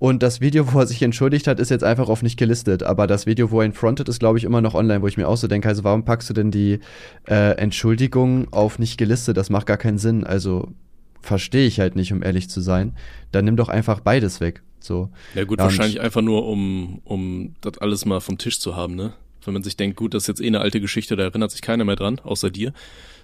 Und 0.00 0.22
das 0.22 0.40
Video, 0.40 0.72
wo 0.72 0.78
er 0.80 0.86
sich 0.86 1.02
entschuldigt 1.02 1.46
hat, 1.46 1.60
ist 1.60 1.70
jetzt 1.70 1.84
einfach 1.84 2.08
auf 2.08 2.22
nicht 2.22 2.38
gelistet. 2.38 2.82
Aber 2.82 3.06
das 3.06 3.26
Video, 3.26 3.50
wo 3.50 3.60
er 3.60 3.66
ihn 3.66 3.74
frontet, 3.74 4.08
ist, 4.08 4.18
glaube 4.18 4.38
ich, 4.38 4.44
immer 4.44 4.62
noch 4.62 4.74
online, 4.74 5.02
wo 5.02 5.06
ich 5.06 5.18
mir 5.18 5.28
auch 5.28 5.36
so 5.36 5.46
denke, 5.46 5.68
also 5.68 5.84
warum 5.84 6.06
packst 6.06 6.30
du 6.30 6.32
denn 6.32 6.50
die 6.50 6.80
äh, 7.28 7.58
Entschuldigung 7.58 8.50
auf 8.50 8.78
nicht 8.78 8.96
gelistet? 8.96 9.36
Das 9.36 9.50
macht 9.50 9.66
gar 9.66 9.76
keinen 9.76 9.98
Sinn. 9.98 10.24
Also 10.24 10.68
verstehe 11.20 11.66
ich 11.66 11.80
halt 11.80 11.96
nicht, 11.96 12.14
um 12.14 12.22
ehrlich 12.22 12.48
zu 12.48 12.62
sein. 12.62 12.96
Dann 13.30 13.44
nimm 13.44 13.56
doch 13.56 13.68
einfach 13.68 14.00
beides 14.00 14.40
weg. 14.40 14.62
So. 14.80 15.10
ja 15.34 15.44
gut, 15.44 15.58
ja, 15.58 15.64
wahrscheinlich 15.64 16.00
einfach 16.00 16.22
nur, 16.22 16.46
um, 16.46 17.02
um 17.04 17.54
das 17.60 17.76
alles 17.76 18.06
mal 18.06 18.20
vom 18.20 18.38
Tisch 18.38 18.58
zu 18.58 18.76
haben, 18.76 18.94
ne? 18.94 19.12
Wenn 19.44 19.52
man 19.52 19.62
sich 19.62 19.76
denkt, 19.76 19.98
gut, 19.98 20.14
das 20.14 20.22
ist 20.22 20.28
jetzt 20.28 20.40
eh 20.40 20.46
eine 20.46 20.60
alte 20.60 20.80
Geschichte, 20.80 21.14
da 21.14 21.24
erinnert 21.24 21.50
sich 21.50 21.60
keiner 21.60 21.84
mehr 21.84 21.96
dran, 21.96 22.18
außer 22.20 22.50
dir. 22.50 22.72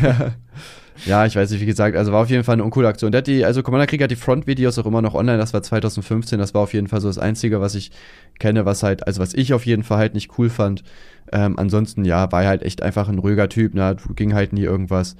Ja, 0.01 0.35
ich 1.25 1.35
weiß 1.35 1.51
nicht, 1.51 1.61
wie 1.61 1.65
gesagt, 1.65 1.95
also 1.95 2.11
war 2.11 2.21
auf 2.21 2.29
jeden 2.29 2.43
Fall 2.43 2.53
eine 2.53 2.63
uncoole 2.63 2.87
Aktion. 2.87 3.11
Der 3.11 3.19
hat 3.19 3.27
die, 3.27 3.45
also 3.45 3.63
Commander 3.63 3.87
Krieg 3.87 4.01
hat 4.01 4.11
die 4.11 4.15
Front-Videos 4.15 4.77
auch 4.79 4.85
immer 4.85 5.01
noch 5.01 5.13
online, 5.13 5.37
das 5.37 5.53
war 5.53 5.63
2015, 5.63 6.39
das 6.39 6.53
war 6.53 6.61
auf 6.61 6.73
jeden 6.73 6.87
Fall 6.87 7.01
so 7.01 7.07
das 7.07 7.17
Einzige, 7.17 7.61
was 7.61 7.75
ich 7.75 7.91
kenne, 8.39 8.65
was 8.65 8.83
halt, 8.83 9.07
also 9.07 9.21
was 9.21 9.33
ich 9.33 9.53
auf 9.53 9.65
jeden 9.65 9.83
Fall 9.83 9.97
halt 9.97 10.13
nicht 10.13 10.37
cool 10.37 10.49
fand. 10.49 10.83
Ähm, 11.31 11.57
ansonsten, 11.57 12.05
ja, 12.05 12.31
war 12.31 12.45
halt 12.45 12.63
echt 12.63 12.81
einfach 12.81 13.09
ein 13.09 13.19
ruhiger 13.19 13.49
Typ, 13.49 13.73
ne, 13.73 13.95
ging 14.15 14.33
halt 14.33 14.53
nie 14.53 14.63
irgendwas, 14.63 15.15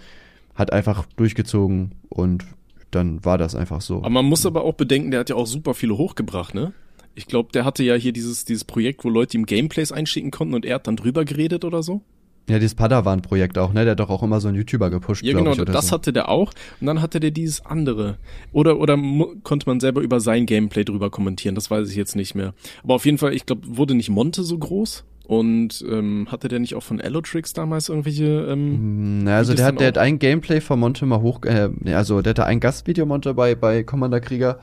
hat 0.55 0.71
einfach 0.71 1.05
durchgezogen 1.15 1.93
und 2.09 2.45
dann 2.91 3.23
war 3.25 3.37
das 3.37 3.55
einfach 3.55 3.81
so. 3.81 3.97
Aber 3.97 4.09
man 4.09 4.25
muss 4.25 4.45
aber 4.45 4.63
auch 4.63 4.75
bedenken, 4.75 5.11
der 5.11 5.21
hat 5.21 5.29
ja 5.29 5.35
auch 5.35 5.47
super 5.47 5.73
viele 5.73 5.97
hochgebracht, 5.97 6.53
ne? 6.53 6.73
Ich 7.15 7.27
glaube, 7.27 7.51
der 7.51 7.63
hatte 7.65 7.83
ja 7.83 7.95
hier 7.95 8.11
dieses, 8.11 8.45
dieses 8.45 8.63
Projekt, 8.63 9.03
wo 9.03 9.09
Leute 9.09 9.37
ihm 9.37 9.45
Gameplays 9.45 9.91
einschicken 9.91 10.31
konnten 10.31 10.55
und 10.55 10.65
er 10.65 10.75
hat 10.75 10.87
dann 10.87 10.95
drüber 10.95 11.25
geredet 11.25 11.63
oder 11.63 11.83
so. 11.83 12.01
Ja, 12.49 12.59
dieses 12.59 12.75
Padawan-Projekt 12.75 13.57
auch, 13.57 13.71
ne, 13.71 13.83
der 13.85 13.91
hat 13.91 13.99
doch 14.01 14.09
auch 14.09 14.21
immer 14.21 14.41
so 14.41 14.49
einen 14.49 14.57
YouTuber 14.57 14.89
gepusht, 14.89 15.23
Ja, 15.23 15.33
genau, 15.37 15.51
ich, 15.53 15.63
das 15.63 15.87
so. 15.87 15.91
hatte 15.93 16.11
der 16.11 16.27
auch. 16.27 16.51
Und 16.81 16.87
dann 16.87 17.01
hatte 17.01 17.21
der 17.21 17.31
dieses 17.31 17.65
andere. 17.65 18.17
Oder, 18.51 18.79
oder 18.79 18.97
konnte 19.43 19.67
man 19.69 19.79
selber 19.79 20.01
über 20.01 20.19
sein 20.19 20.45
Gameplay 20.45 20.83
drüber 20.83 21.09
kommentieren, 21.09 21.55
das 21.55 21.71
weiß 21.71 21.89
ich 21.89 21.95
jetzt 21.95 22.15
nicht 22.17 22.35
mehr. 22.35 22.53
Aber 22.83 22.95
auf 22.95 23.05
jeden 23.05 23.17
Fall, 23.17 23.33
ich 23.33 23.45
glaube, 23.45 23.61
wurde 23.65 23.95
nicht 23.95 24.09
Monte 24.09 24.43
so 24.43 24.57
groß? 24.57 25.05
Und 25.25 25.85
ähm, 25.89 26.27
hatte 26.29 26.49
der 26.49 26.59
nicht 26.59 26.75
auch 26.75 26.83
von 26.83 26.99
Allotrix 26.99 27.53
damals 27.53 27.87
irgendwelche 27.87 28.25
ähm, 28.49 29.23
Na, 29.23 29.37
also 29.37 29.53
der 29.53 29.65
hat, 29.67 29.79
der 29.79 29.87
hat 29.87 29.97
ein 29.97 30.19
Gameplay 30.19 30.59
von 30.59 30.77
Monte 30.77 31.05
mal 31.05 31.21
hoch, 31.21 31.39
äh, 31.45 31.69
also 31.93 32.21
der 32.21 32.31
hatte 32.31 32.45
ein 32.45 32.59
Gastvideo 32.59 33.05
Monte 33.05 33.33
bei, 33.33 33.55
bei 33.55 33.83
Commander 33.83 34.19
Krieger, 34.19 34.59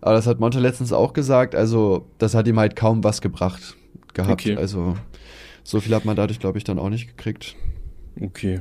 aber 0.00 0.14
das 0.14 0.26
hat 0.26 0.40
Monte 0.40 0.58
letztens 0.58 0.92
auch 0.92 1.12
gesagt, 1.12 1.54
also 1.54 2.06
das 2.18 2.34
hat 2.34 2.48
ihm 2.48 2.58
halt 2.58 2.74
kaum 2.74 3.04
was 3.04 3.20
gebracht 3.20 3.76
gehabt, 4.12 4.32
Okay. 4.32 4.56
also 4.56 4.96
so 5.62 5.80
viel 5.80 5.94
hat 5.94 6.04
man 6.04 6.16
dadurch, 6.16 6.40
glaube 6.40 6.58
ich, 6.58 6.64
dann 6.64 6.78
auch 6.78 6.88
nicht 6.88 7.08
gekriegt. 7.08 7.56
Okay. 8.20 8.60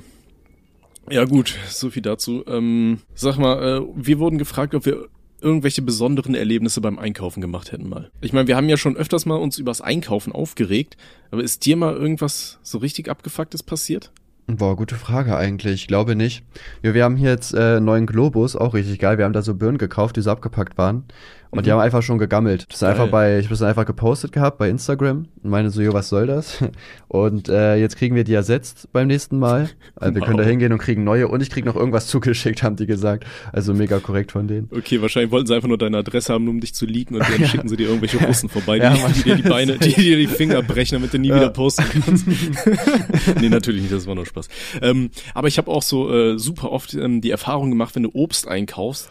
Ja 1.09 1.25
gut, 1.25 1.57
so 1.67 1.89
viel 1.89 2.03
dazu. 2.03 2.43
Ähm, 2.47 2.99
sag 3.15 3.37
mal, 3.37 3.81
äh, 3.81 3.85
wir 3.95 4.19
wurden 4.19 4.37
gefragt, 4.37 4.75
ob 4.75 4.85
wir 4.85 5.07
irgendwelche 5.41 5.81
besonderen 5.81 6.35
Erlebnisse 6.35 6.81
beim 6.81 6.99
Einkaufen 6.99 7.41
gemacht 7.41 7.71
hätten 7.71 7.89
mal. 7.89 8.11
Ich 8.21 8.33
meine, 8.33 8.47
wir 8.47 8.55
haben 8.55 8.69
ja 8.69 8.77
schon 8.77 8.97
öfters 8.97 9.25
mal 9.25 9.35
uns 9.35 9.57
übers 9.57 9.81
Einkaufen 9.81 10.33
aufgeregt, 10.33 10.97
aber 11.31 11.43
ist 11.43 11.65
dir 11.65 11.77
mal 11.77 11.95
irgendwas 11.95 12.59
so 12.61 12.77
richtig 12.77 13.09
abgefucktes 13.09 13.63
passiert? 13.63 14.11
Boah, 14.47 14.75
gute 14.75 14.95
Frage 14.95 15.37
eigentlich. 15.37 15.81
Ich 15.81 15.87
glaube 15.87 16.15
nicht. 16.15 16.43
Ja, 16.81 16.95
wir 16.95 17.03
haben 17.03 17.15
hier 17.15 17.29
jetzt 17.29 17.53
äh, 17.53 17.79
neuen 17.79 18.07
Globus, 18.07 18.55
auch 18.55 18.73
richtig 18.73 18.97
geil. 18.97 19.19
Wir 19.19 19.25
haben 19.25 19.33
da 19.33 19.43
so 19.43 19.53
Birnen 19.53 19.77
gekauft, 19.77 20.17
die 20.17 20.21
so 20.21 20.31
abgepackt 20.31 20.75
waren. 20.75 21.03
Und 21.51 21.59
mhm. 21.59 21.63
die 21.63 21.71
haben 21.71 21.79
einfach 21.79 22.03
schon 22.03 22.19
gegammelt. 22.19 22.65
Das 22.69 22.77
ist 22.77 22.83
einfach 22.83 23.07
bei, 23.07 23.39
ich 23.39 23.45
habe 23.45 23.55
es 23.55 23.61
einfach 23.61 23.85
gepostet 23.85 24.31
gehabt 24.31 24.59
bei 24.59 24.69
Instagram 24.69 25.27
und 25.43 25.49
meine 25.49 25.71
so, 25.71 25.81
jo, 25.81 25.93
was 25.93 26.09
soll 26.09 26.27
das? 26.27 26.63
Und 27.07 27.49
äh, 27.49 27.75
jetzt 27.77 27.97
kriegen 27.97 28.15
wir 28.15 28.23
die 28.23 28.35
ersetzt 28.35 28.87
beim 28.93 29.07
nächsten 29.07 29.39
Mal. 29.39 29.69
Also 29.95 30.13
wir 30.13 30.21
wow. 30.21 30.27
können 30.27 30.37
da 30.37 30.43
hingehen 30.43 30.71
und 30.71 30.77
kriegen 30.77 31.03
neue 31.03 31.27
und 31.27 31.41
ich 31.41 31.49
krieg 31.49 31.65
noch 31.65 31.75
irgendwas 31.75 32.05
zugeschickt, 32.05 32.61
haben 32.61 32.75
die 32.75 32.85
gesagt. 32.85 33.25
Also 33.51 33.73
mega 33.73 33.97
korrekt 33.97 34.31
von 34.31 34.47
denen. 34.47 34.69
Okay, 34.71 35.01
wahrscheinlich 35.01 35.31
wollten 35.31 35.47
sie 35.47 35.55
einfach 35.55 35.67
nur 35.67 35.79
deine 35.79 35.97
Adresse 35.97 36.31
haben, 36.31 36.47
um 36.47 36.59
dich 36.59 36.75
zu 36.75 36.85
leaken 36.85 37.15
und 37.15 37.27
dann 37.27 37.41
ja. 37.41 37.47
schicken 37.47 37.67
sie 37.67 37.77
dir 37.77 37.87
irgendwelche 37.87 38.23
Russen 38.23 38.47
vorbei, 38.47 38.77
die, 38.77 38.85
ja, 38.85 38.95
die, 39.07 39.23
dir 39.23 39.35
die 39.37 39.41
Beine, 39.41 39.79
die 39.79 39.93
dir 39.93 40.17
die 40.17 40.27
Finger 40.27 40.61
brechen, 40.61 40.97
damit 40.97 41.11
du 41.11 41.17
nie 41.17 41.29
ja. 41.29 41.37
wieder 41.37 41.49
posten 41.49 41.85
kannst. 42.05 42.27
nee, 43.41 43.49
natürlich 43.49 43.81
nicht, 43.81 43.93
das 43.93 44.05
war 44.05 44.13
nur 44.13 44.27
Spaß. 44.27 44.47
Ähm, 44.83 45.09
aber 45.33 45.47
ich 45.47 45.57
habe 45.57 45.71
auch 45.71 45.81
so 45.81 46.13
äh, 46.13 46.37
super 46.37 46.71
oft 46.71 46.93
ähm, 46.93 47.21
die 47.21 47.31
Erfahrung 47.31 47.71
gemacht, 47.71 47.95
wenn 47.95 48.03
du 48.03 48.11
Obst 48.13 48.47
einkaufst, 48.47 49.09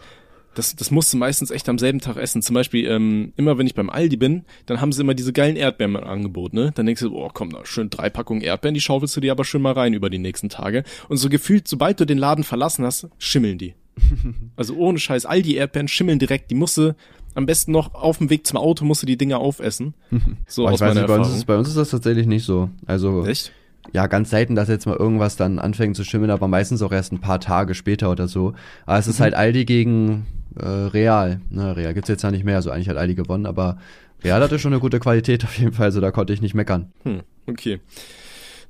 das, 0.55 0.75
das 0.75 0.91
musst 0.91 1.13
du 1.13 1.17
meistens 1.17 1.51
echt 1.51 1.69
am 1.69 1.77
selben 1.77 1.99
Tag 1.99 2.17
essen. 2.17 2.41
Zum 2.41 2.53
Beispiel, 2.53 2.85
ähm, 2.87 3.33
immer 3.35 3.57
wenn 3.57 3.67
ich 3.67 3.75
beim 3.75 3.89
Aldi 3.89 4.17
bin, 4.17 4.45
dann 4.65 4.81
haben 4.81 4.91
sie 4.91 5.01
immer 5.01 5.13
diese 5.13 5.33
geilen 5.33 5.55
Erdbeeren 5.55 5.95
im 5.95 6.03
Angebot, 6.03 6.53
ne? 6.53 6.71
Dann 6.75 6.85
denkst 6.85 7.01
du, 7.01 7.15
oh 7.15 7.29
komm, 7.33 7.51
da 7.51 7.65
schön 7.65 7.89
drei 7.89 8.09
Packungen 8.09 8.41
Erdbeeren, 8.41 8.73
die 8.73 8.81
schaufelst 8.81 9.15
du 9.15 9.21
dir 9.21 9.31
aber 9.31 9.45
schön 9.45 9.61
mal 9.61 9.73
rein 9.73 9.93
über 9.93 10.09
die 10.09 10.17
nächsten 10.17 10.49
Tage. 10.49 10.83
Und 11.07 11.17
so 11.17 11.29
gefühlt, 11.29 11.67
sobald 11.67 11.99
du 11.99 12.05
den 12.05 12.17
Laden 12.17 12.43
verlassen 12.43 12.85
hast, 12.85 13.07
schimmeln 13.17 13.57
die. 13.57 13.75
also 14.55 14.75
ohne 14.75 14.99
Scheiß, 14.99 15.25
Aldi 15.25 15.55
Erdbeeren 15.55 15.87
schimmeln 15.87 16.19
direkt, 16.19 16.51
die 16.51 16.55
musst 16.55 16.77
du 16.77 16.95
am 17.35 17.45
besten 17.45 17.71
noch 17.71 17.93
auf 17.93 18.17
dem 18.17 18.29
Weg 18.29 18.47
zum 18.47 18.57
Auto 18.57 18.85
musst 18.85 19.03
du 19.03 19.05
die 19.05 19.17
Dinger 19.17 19.39
aufessen. 19.39 19.93
So 20.47 20.63
Boah, 20.63 20.71
aus 20.71 20.79
meiner 20.79 20.93
nicht, 20.93 21.01
Erfahrung. 21.03 21.23
Bei 21.23 21.27
uns, 21.27 21.37
ist, 21.37 21.45
bei 21.45 21.57
uns 21.57 21.67
ist 21.67 21.77
das 21.77 21.89
tatsächlich 21.91 22.25
nicht 22.25 22.43
so. 22.43 22.69
Also 22.87 23.25
Echt? 23.25 23.51
Ja, 23.93 24.07
ganz 24.07 24.29
selten, 24.29 24.55
dass 24.55 24.69
jetzt 24.69 24.85
mal 24.85 24.95
irgendwas 24.95 25.35
dann 25.35 25.59
anfängt 25.59 25.95
zu 25.95 26.03
schimmeln, 26.03 26.31
aber 26.31 26.47
meistens 26.47 26.81
auch 26.81 26.91
erst 26.91 27.11
ein 27.11 27.19
paar 27.19 27.39
Tage 27.39 27.73
später 27.75 28.11
oder 28.11 28.27
so. 28.27 28.53
Aber 28.85 28.99
es 28.99 29.07
ist 29.07 29.19
mhm. 29.19 29.23
halt 29.23 29.33
Aldi 29.35 29.65
gegen 29.65 30.25
äh, 30.55 30.65
Real. 30.67 31.41
Ne, 31.49 31.75
Real 31.75 31.93
gibt's 31.93 32.09
jetzt 32.09 32.23
ja 32.23 32.31
nicht 32.31 32.43
mehr, 32.43 32.57
also 32.57 32.71
eigentlich 32.71 32.89
hat 32.89 32.97
Aldi 32.97 33.15
gewonnen, 33.15 33.45
aber 33.45 33.77
Real 34.23 34.41
hatte 34.41 34.59
schon 34.59 34.73
eine 34.73 34.81
gute 34.81 34.99
Qualität 34.99 35.43
auf 35.43 35.57
jeden 35.57 35.73
Fall, 35.73 35.85
also 35.85 36.01
da 36.01 36.11
konnte 36.11 36.33
ich 36.33 36.41
nicht 36.41 36.53
meckern. 36.53 36.91
Hm, 37.03 37.21
okay. 37.47 37.79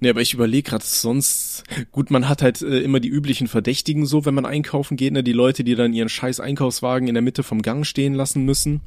Nee, 0.02 0.10
aber 0.10 0.22
ich 0.22 0.34
überlege 0.34 0.70
gerade 0.70 0.86
sonst, 0.86 1.64
gut, 1.92 2.10
man 2.10 2.30
hat 2.30 2.42
halt 2.42 2.62
äh, 2.62 2.80
immer 2.80 3.02
die 3.02 3.10
üblichen 3.10 3.48
Verdächtigen 3.48 4.06
so, 4.06 4.26
wenn 4.26 4.34
man 4.34 4.46
einkaufen 4.46 4.96
geht, 4.96 5.12
ne, 5.12 5.24
die 5.24 5.34
Leute, 5.34 5.66
die 5.66 5.76
dann 5.76 5.94
ihren 5.94 6.08
scheiß 6.08 6.40
Einkaufswagen 6.40 7.10
in 7.10 7.16
der 7.16 7.22
Mitte 7.22 7.44
vom 7.44 7.62
Gang 7.62 7.86
stehen 7.86 8.14
lassen 8.14 8.46
müssen. 8.46 8.80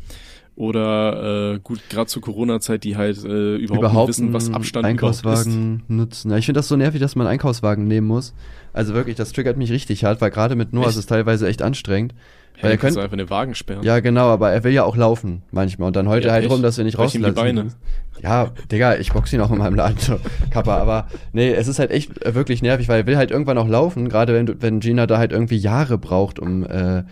Oder 0.55 1.55
äh, 1.55 1.59
gut, 1.61 1.81
gerade 1.89 2.07
zur 2.07 2.21
Corona-Zeit, 2.21 2.85
die 2.85 2.97
halt 2.97 3.25
äh, 3.25 3.57
überhaupt, 3.57 3.79
überhaupt 3.79 4.09
nicht 4.09 4.19
wissen, 4.19 4.33
was 4.35 4.53
Abstand 4.53 4.85
Einkaufswagen 4.85 5.83
nutzen. 5.89 6.31
Ja, 6.31 6.37
ich 6.37 6.45
finde 6.45 6.59
das 6.59 6.69
so 6.69 6.77
nervig, 6.77 7.01
dass 7.01 7.17
man 7.17 7.27
einen 7.27 7.33
Einkaufswagen 7.33 7.89
nehmen 7.89 8.07
muss. 8.07 8.35
Also 8.75 8.93
wirklich, 8.93 9.17
das 9.17 9.33
triggert 9.33 9.57
mich 9.57 9.71
richtig 9.73 10.05
hart, 10.05 10.21
weil 10.21 10.31
gerade 10.31 10.55
mit 10.55 10.75
Noah 10.75 10.89
ist 10.89 10.97
es 10.97 11.07
teilweise 11.07 11.49
echt 11.49 11.63
anstrengend. 11.63 12.15
Ja, 12.57 12.65
weil 12.65 12.71
er 12.73 12.77
könnte 12.77 13.03
einfach 13.03 13.17
den 13.17 13.31
Wagen 13.31 13.55
sperren. 13.55 13.83
Ja, 13.83 14.01
genau, 14.01 14.27
aber 14.27 14.51
er 14.51 14.63
will 14.63 14.73
ja 14.73 14.85
auch 14.85 14.97
laufen 14.97 15.43
manchmal 15.53 15.87
und 15.89 15.97
dann 15.97 16.07
heult 16.07 16.25
ja, 16.25 16.33
halt 16.33 16.45
echt? 16.45 16.53
rum, 16.53 16.63
dass 16.63 16.77
wir 16.77 16.85
nicht 16.85 16.99
rauslassen. 16.99 17.25
Ihm 17.25 17.35
die 17.35 17.41
Beine. 17.41 17.67
Ja, 18.23 18.51
Digga, 18.71 18.97
ich 18.97 19.11
boxe 19.13 19.35
ihn 19.35 19.43
auch 19.43 19.51
in 19.51 19.59
meinem 19.59 19.75
Laden, 19.75 19.97
so, 19.99 20.19
Kappa, 20.51 20.77
aber 20.77 21.09
nee, 21.33 21.51
es 21.51 21.67
ist 21.67 21.79
halt 21.79 21.91
echt 21.91 22.23
äh, 22.25 22.35
wirklich 22.35 22.61
nervig, 22.61 22.89
weil 22.89 23.01
er 23.01 23.07
will 23.07 23.17
halt 23.17 23.31
irgendwann 23.31 23.57
auch 23.57 23.69
laufen, 23.69 24.11
gerade 24.11 24.35
wenn, 24.35 24.63
wenn 24.63 24.81
Gina 24.81 25.07
da 25.07 25.17
halt 25.17 25.33
irgendwie 25.33 25.57
Jahre 25.57 25.97
braucht, 25.97 26.39
um 26.39 26.65
äh, 26.65 27.05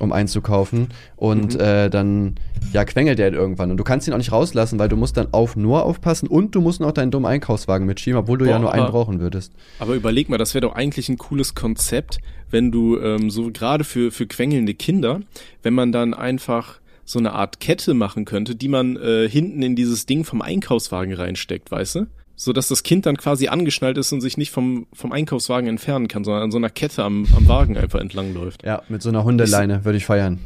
um 0.00 0.12
einzukaufen. 0.12 0.88
Und 1.16 1.54
mhm. 1.54 1.60
äh, 1.60 1.90
dann 1.90 2.34
ja, 2.72 2.84
quengelt 2.84 3.18
der 3.18 3.26
halt 3.26 3.34
irgendwann. 3.34 3.70
Und 3.70 3.76
du 3.76 3.84
kannst 3.84 4.06
ihn 4.06 4.14
auch 4.14 4.18
nicht 4.18 4.32
rauslassen, 4.32 4.78
weil 4.78 4.88
du 4.88 4.96
musst 4.96 5.16
dann 5.16 5.28
auf 5.32 5.56
nur 5.56 5.84
aufpassen 5.84 6.28
und 6.28 6.54
du 6.54 6.60
musst 6.60 6.80
noch 6.80 6.92
deinen 6.92 7.10
dummen 7.10 7.26
Einkaufswagen 7.26 7.86
mitschieben, 7.86 8.18
obwohl 8.18 8.38
du 8.38 8.44
Boah, 8.44 8.50
ja 8.52 8.58
nur 8.58 8.72
aber, 8.72 8.82
einen 8.82 8.92
brauchen 8.92 9.20
würdest. 9.20 9.52
Aber 9.78 9.94
überleg 9.94 10.28
mal, 10.28 10.38
das 10.38 10.54
wäre 10.54 10.62
doch 10.62 10.74
eigentlich 10.74 11.08
ein 11.08 11.18
cooles 11.18 11.54
Konzept, 11.54 12.18
wenn 12.50 12.70
du 12.70 12.98
ähm, 12.98 13.30
so 13.30 13.50
gerade 13.52 13.84
für, 13.84 14.10
für 14.10 14.26
quengelnde 14.26 14.74
Kinder, 14.74 15.20
wenn 15.62 15.74
man 15.74 15.92
dann 15.92 16.14
einfach 16.14 16.80
so 17.04 17.18
eine 17.18 17.32
Art 17.32 17.60
Kette 17.60 17.94
machen 17.94 18.24
könnte, 18.24 18.56
die 18.56 18.68
man 18.68 18.96
äh, 18.96 19.28
hinten 19.28 19.62
in 19.62 19.76
dieses 19.76 20.06
Ding 20.06 20.24
vom 20.24 20.42
Einkaufswagen 20.42 21.14
reinsteckt, 21.14 21.70
weißt 21.70 21.94
du? 21.94 22.06
So 22.36 22.52
dass 22.52 22.68
das 22.68 22.82
Kind 22.82 23.06
dann 23.06 23.16
quasi 23.16 23.48
angeschnallt 23.48 23.96
ist 23.98 24.12
und 24.12 24.20
sich 24.20 24.36
nicht 24.36 24.50
vom, 24.50 24.86
vom 24.92 25.10
Einkaufswagen 25.10 25.68
entfernen 25.68 26.06
kann, 26.06 26.22
sondern 26.22 26.44
an 26.44 26.50
so 26.50 26.58
einer 26.58 26.70
Kette 26.70 27.02
am, 27.02 27.26
am 27.34 27.48
Wagen 27.48 27.76
einfach 27.76 27.98
entlang 27.98 28.34
läuft. 28.34 28.64
Ja, 28.64 28.82
mit 28.88 29.02
so 29.02 29.08
einer 29.08 29.24
Hundeleine 29.24 29.84
würde 29.84 29.98
ich 29.98 30.04
feiern. 30.04 30.38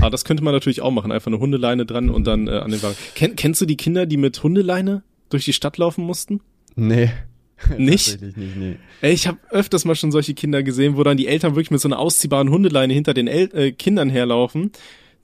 Ah, 0.00 0.10
das 0.10 0.24
könnte 0.24 0.44
man 0.44 0.52
natürlich 0.52 0.82
auch 0.82 0.90
machen. 0.90 1.10
Einfach 1.10 1.28
eine 1.28 1.40
Hundeleine 1.40 1.86
dran 1.86 2.10
und 2.10 2.26
dann 2.26 2.46
äh, 2.46 2.58
an 2.58 2.70
den 2.70 2.82
Wagen. 2.82 2.96
Ken, 3.14 3.34
kennst 3.36 3.60
du 3.62 3.66
die 3.66 3.76
Kinder, 3.76 4.04
die 4.04 4.18
mit 4.18 4.42
Hundeleine 4.42 5.02
durch 5.30 5.46
die 5.46 5.54
Stadt 5.54 5.78
laufen 5.78 6.04
mussten? 6.04 6.40
Nee. 6.76 7.10
Nicht? 7.76 8.20
nicht 8.22 8.36
nee. 8.36 8.76
Ey, 9.00 9.12
ich 9.12 9.26
habe 9.26 9.38
öfters 9.50 9.84
mal 9.84 9.96
schon 9.96 10.12
solche 10.12 10.32
Kinder 10.32 10.62
gesehen, 10.62 10.96
wo 10.96 11.02
dann 11.02 11.16
die 11.16 11.26
Eltern 11.26 11.56
wirklich 11.56 11.72
mit 11.72 11.80
so 11.80 11.88
einer 11.88 11.98
ausziehbaren 11.98 12.50
Hundeleine 12.50 12.94
hinter 12.94 13.14
den 13.14 13.26
El 13.26 13.50
äh, 13.52 13.72
Kindern 13.72 14.10
herlaufen, 14.10 14.70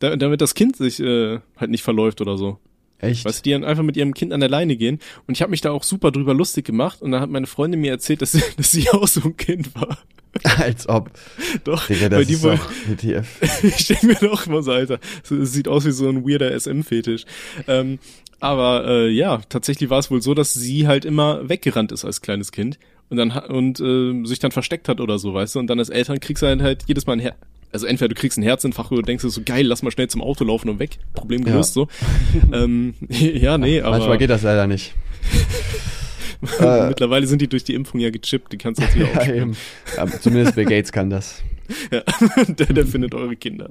da, 0.01 0.17
damit 0.17 0.41
das 0.41 0.55
Kind 0.55 0.75
sich 0.75 0.99
äh, 0.99 1.39
halt 1.57 1.71
nicht 1.71 1.85
verläuft 1.85 2.21
oder 2.21 2.37
so. 2.37 2.59
Echt? 3.05 3.25
Weißt 3.25 3.41
du, 3.41 3.43
die 3.43 3.51
dann 3.51 3.65
einfach 3.65 3.83
mit 3.83 3.97
ihrem 3.97 4.15
Kind 4.15 4.33
an 4.33 4.41
der 4.41 4.49
Leine 4.49 4.77
gehen. 4.77 4.99
Und 5.27 5.35
ich 5.35 5.43
habe 5.43 5.51
mich 5.51 5.61
da 5.61 5.71
auch 5.71 5.83
super 5.83 6.11
drüber 6.11 6.35
lustig 6.35 6.65
gemacht. 6.65 7.03
Und 7.03 7.13
dann 7.13 7.21
hat 7.21 7.31
meine 7.31 7.47
Freundin 7.47 7.81
mir 7.81 7.91
erzählt, 7.91 8.23
dass 8.23 8.33
sie, 8.33 8.43
dass 8.57 8.73
sie 8.73 8.91
auch 8.91 9.09
so 9.09 9.23
ein 9.23 9.37
Kind 9.37 9.75
war. 9.75 9.99
Als 10.59 10.89
ob. 10.89 11.11
Doch, 11.63 11.87
Digga, 11.87 12.09
das 12.09 12.19
weil 12.19 12.25
die 12.27 12.33
ist 12.35 12.43
wohl, 12.43 12.59
ETF. 12.91 13.63
ich 13.63 13.87
denke 13.87 14.07
mir 14.07 14.15
doch 14.17 14.47
immer 14.47 14.63
so, 14.63 14.73
Alter, 14.73 14.99
es 15.23 15.53
sieht 15.53 15.69
aus 15.69 15.85
wie 15.85 15.93
so 15.93 16.09
ein 16.09 16.29
weirder 16.29 16.59
SM-Fetisch. 16.59 17.25
Ähm, 17.69 18.01
aber 18.41 18.87
äh, 18.87 19.09
ja, 19.11 19.41
tatsächlich 19.49 19.91
war 19.91 20.01
es 20.01 20.11
wohl 20.11 20.23
so, 20.23 20.35
dass 20.35 20.53
sie 20.53 20.89
halt 20.89 21.05
immer 21.05 21.49
weggerannt 21.49 21.93
ist 21.93 22.05
als 22.05 22.21
kleines 22.21 22.51
Kind 22.51 22.79
und 23.11 23.17
dann 23.17 23.31
und 23.31 23.81
äh, 23.81 24.27
sich 24.27 24.39
dann 24.39 24.51
versteckt 24.51 24.89
hat 24.89 25.01
oder 25.01 25.19
so, 25.19 25.35
weißt 25.35 25.55
du? 25.55 25.61
Und 25.61 25.69
dann 25.69 25.79
als 25.79 25.89
Eltern 25.89 26.21
kriegst 26.21 26.43
du 26.43 26.47
halt, 26.47 26.61
halt 26.63 26.83
jedes 26.87 27.07
Mal 27.07 27.15
ein 27.15 27.21
Her 27.21 27.37
also 27.75 27.87
entweder 27.87 28.09
du 28.09 28.15
kriegst 28.15 28.39
einen 28.39 28.47
Herzinfarkt 28.47 28.93
oder 28.93 29.03
denkst 29.03 29.23
du 29.23 29.29
so 29.29 29.43
geil, 29.45 29.67
lass 29.67 29.83
mal 29.83 29.91
schnell 29.91 30.09
zum 30.09 30.23
Auto 30.23 30.45
laufen 30.45 30.69
und 30.71 30.79
weg, 30.79 30.99
Problem 31.13 31.45
gelöst 31.45 31.77
ja. 31.77 31.83
so. 31.83 31.89
ähm, 32.53 32.95
ja, 33.09 33.59
nee, 33.59 33.81
aber 33.81 33.99
manchmal 33.99 34.17
geht 34.17 34.31
das 34.31 34.43
leider 34.43 34.67
nicht. 34.67 34.95
Mittlerweile 36.41 37.27
sind 37.27 37.43
die 37.43 37.49
durch 37.49 37.65
die 37.65 37.75
Impfung 37.75 38.01
ja 38.01 38.11
gechippt, 38.11 38.53
die 38.53 38.59
kannst 38.59 38.81
du 38.81 38.85
jetzt 38.85 38.95
wieder 38.95 39.27
ja, 39.27 39.35
eben. 39.35 39.57
Ja, 39.97 40.07
zumindest 40.07 40.55
Bill 40.55 40.67
Gates 40.67 40.93
kann 40.93 41.11
das. 41.11 41.43
Ja, 41.91 42.03
der, 42.49 42.67
der 42.67 42.87
findet 42.87 43.15
eure 43.15 43.37
Kinder. 43.37 43.71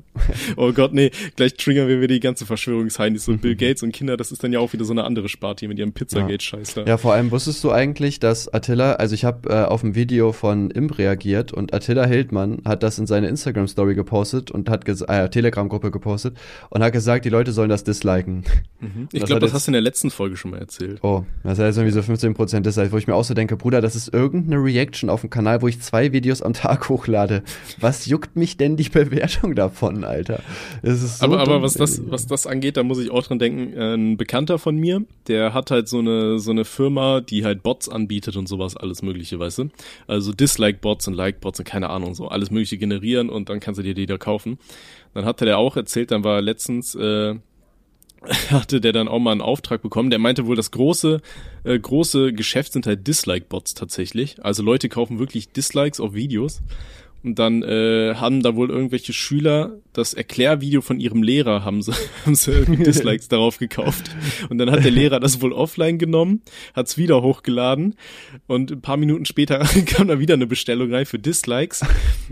Oh 0.56 0.72
Gott, 0.72 0.94
nee, 0.94 1.12
gleich 1.36 1.56
triggern 1.56 1.88
wir 1.88 1.98
wieder 1.98 2.14
die 2.14 2.20
ganze 2.20 2.46
Verschwörungsheinis. 2.46 3.26
So 3.26 3.38
Bill 3.38 3.56
Gates 3.56 3.84
und 3.84 3.92
Kinder, 3.92 4.18
das 4.18 4.32
ist 4.32 4.44
dann 4.44 4.54
ja 4.54 4.60
auch 4.60 4.74
wieder 4.74 4.86
so 4.86 4.94
eine 4.94 5.04
andere 5.04 5.30
Sparte 5.30 5.68
mit 5.68 5.80
ihrem 5.80 5.94
Pizzagate-Scheiß 5.94 6.76
da. 6.76 6.86
Ja, 6.86 6.98
vor 6.98 7.14
allem 7.14 7.32
wusstest 7.32 7.64
du 7.64 7.72
eigentlich, 7.72 8.20
dass 8.20 8.54
Attila, 8.54 8.94
also 8.94 9.16
ich 9.16 9.26
habe 9.26 9.50
äh, 9.50 9.64
auf 9.64 9.84
ein 9.84 9.96
Video 9.96 10.32
von 10.32 10.72
Imp 10.72 10.98
reagiert 10.98 11.54
und 11.54 11.74
Attila 11.74 12.06
Hildmann 12.06 12.62
hat 12.66 12.84
das 12.84 13.00
in 13.00 13.08
seine 13.08 13.28
Instagram-Story 13.28 13.96
gepostet 13.96 14.52
und 14.52 14.70
hat 14.70 14.88
äh, 14.88 15.30
Telegram-Gruppe 15.30 15.92
gepostet 15.92 16.38
und 16.70 16.84
hat 16.84 16.94
gesagt, 16.94 17.26
die 17.26 17.30
Leute 17.30 17.52
sollen 17.52 17.70
das 17.70 17.84
disliken. 17.84 18.44
Mhm. 18.80 19.08
Ich 19.12 19.24
glaube, 19.24 19.40
das 19.40 19.50
jetzt, 19.50 19.54
hast 19.56 19.68
du 19.68 19.70
in 19.70 19.74
der 19.74 19.82
letzten 19.82 20.12
Folge 20.12 20.38
schon 20.38 20.52
mal 20.52 20.60
erzählt. 20.60 21.00
Oh, 21.04 21.24
das 21.44 21.60
heißt 21.60 21.78
irgendwie 21.78 21.94
so 21.94 22.02
15% 22.02 22.62
Dislike, 22.62 22.92
wo 22.92 22.98
ich 22.98 23.08
mir 23.08 23.16
auch 23.16 23.24
so 23.24 23.34
denke, 23.34 23.58
Bruder, 23.58 23.82
das 23.82 23.96
ist 23.96 24.14
irgendeine 24.14 24.64
Reaction 24.64 25.10
auf 25.10 25.22
dem 25.22 25.30
Kanal, 25.30 25.62
wo 25.62 25.68
ich 25.68 25.82
zwei 25.82 26.12
Videos 26.12 26.42
am 26.42 26.54
Tag 26.54 26.90
hochlade 26.90 27.44
was 27.84 28.06
juckt 28.06 28.36
mich 28.36 28.58
denn 28.58 28.78
die 28.78 28.90
Bewertung 28.90 29.54
davon, 29.54 30.04
Alter? 30.04 30.42
So 30.82 31.24
aber, 31.24 31.40
aber 31.40 31.62
was 31.62 31.76
das, 31.76 32.02
was 32.10 32.26
das 32.26 32.48
angeht, 32.48 32.78
da 32.78 32.84
muss 32.84 33.00
ich 33.00 33.12
auch 33.12 33.24
dran 33.24 33.38
denken, 33.38 33.78
ein 33.78 34.18
Bekannter 34.18 34.58
von 34.58 34.76
mir, 34.76 35.04
der 35.28 35.54
hat 35.54 35.70
halt 35.70 35.88
so 35.88 36.00
eine, 36.00 36.40
so 36.40 36.52
eine 36.52 36.66
Firma, 36.66 37.22
die 37.22 37.46
halt 37.46 37.62
Bots 37.62 37.90
anbietet 37.90 38.38
und 38.38 38.48
sowas, 38.48 38.76
alles 38.76 39.02
mögliche, 39.02 39.38
weißt 39.38 39.60
du? 39.60 39.70
Also 40.08 40.32
Dislike-Bots 40.32 41.08
und 41.08 41.14
Like-Bots 41.14 41.60
und 41.60 41.66
keine 41.66 41.90
Ahnung, 41.90 42.16
so 42.16 42.30
alles 42.30 42.50
mögliche 42.50 42.78
generieren 42.78 43.30
und 43.30 43.50
dann 43.50 43.60
kannst 43.60 43.80
du 43.80 43.84
dir 43.84 43.94
die 43.94 44.06
da 44.06 44.18
kaufen. 44.18 44.58
Dann 45.14 45.26
hatte 45.26 45.46
der 45.46 45.58
auch 45.58 45.76
erzählt, 45.76 46.12
dann 46.12 46.24
war 46.24 46.42
letztens, 46.42 46.96
äh, 46.96 47.36
hatte 48.50 48.80
der 48.80 48.94
dann 48.94 49.08
auch 49.08 49.20
mal 49.20 49.34
einen 49.34 49.42
Auftrag 49.42 49.82
bekommen. 49.82 50.10
Der 50.10 50.20
meinte 50.20 50.46
wohl, 50.46 50.56
das 50.56 50.72
große, 50.72 51.22
äh, 51.66 51.80
große 51.80 52.34
Geschäft 52.34 52.74
sind 52.74 52.88
halt 52.88 53.06
Dislike-Bots 53.06 53.74
tatsächlich. 53.74 54.38
Also 54.44 54.64
Leute 54.64 54.90
kaufen 54.90 55.20
wirklich 55.20 55.52
Dislikes 55.52 56.00
auf 56.00 56.14
Videos 56.14 56.62
und 57.24 57.40
dann 57.40 57.64
äh, 57.64 58.16
haben 58.16 58.44
da 58.44 58.56
wohl 58.56 58.70
irgendwelche 58.70 59.14
Schüler 59.14 59.80
das 59.94 60.14
Erklärvideo 60.14 60.82
von 60.82 61.00
ihrem 61.00 61.24
Lehrer, 61.24 61.64
haben 61.64 61.82
sie, 61.82 61.94
haben 62.26 62.36
sie 62.36 62.66
Dislikes 62.84 63.30
darauf 63.30 63.58
gekauft. 63.58 64.12
Und 64.50 64.58
dann 64.58 64.70
hat 64.70 64.84
der 64.84 64.92
Lehrer 64.92 65.20
das 65.20 65.42
wohl 65.42 65.54
offline 65.54 65.98
genommen, 65.98 66.42
hat's 66.74 66.98
wieder 66.98 67.22
hochgeladen 67.22 67.96
und 68.48 68.72
ein 68.72 68.82
paar 68.82 68.98
Minuten 68.98 69.26
später 69.26 69.60
kam 69.86 70.08
da 70.10 70.20
wieder 70.20 70.34
eine 70.34 70.48
Bestellung 70.48 70.94
rein 70.94 71.06
für 71.06 71.20
Dislikes. 71.20 71.82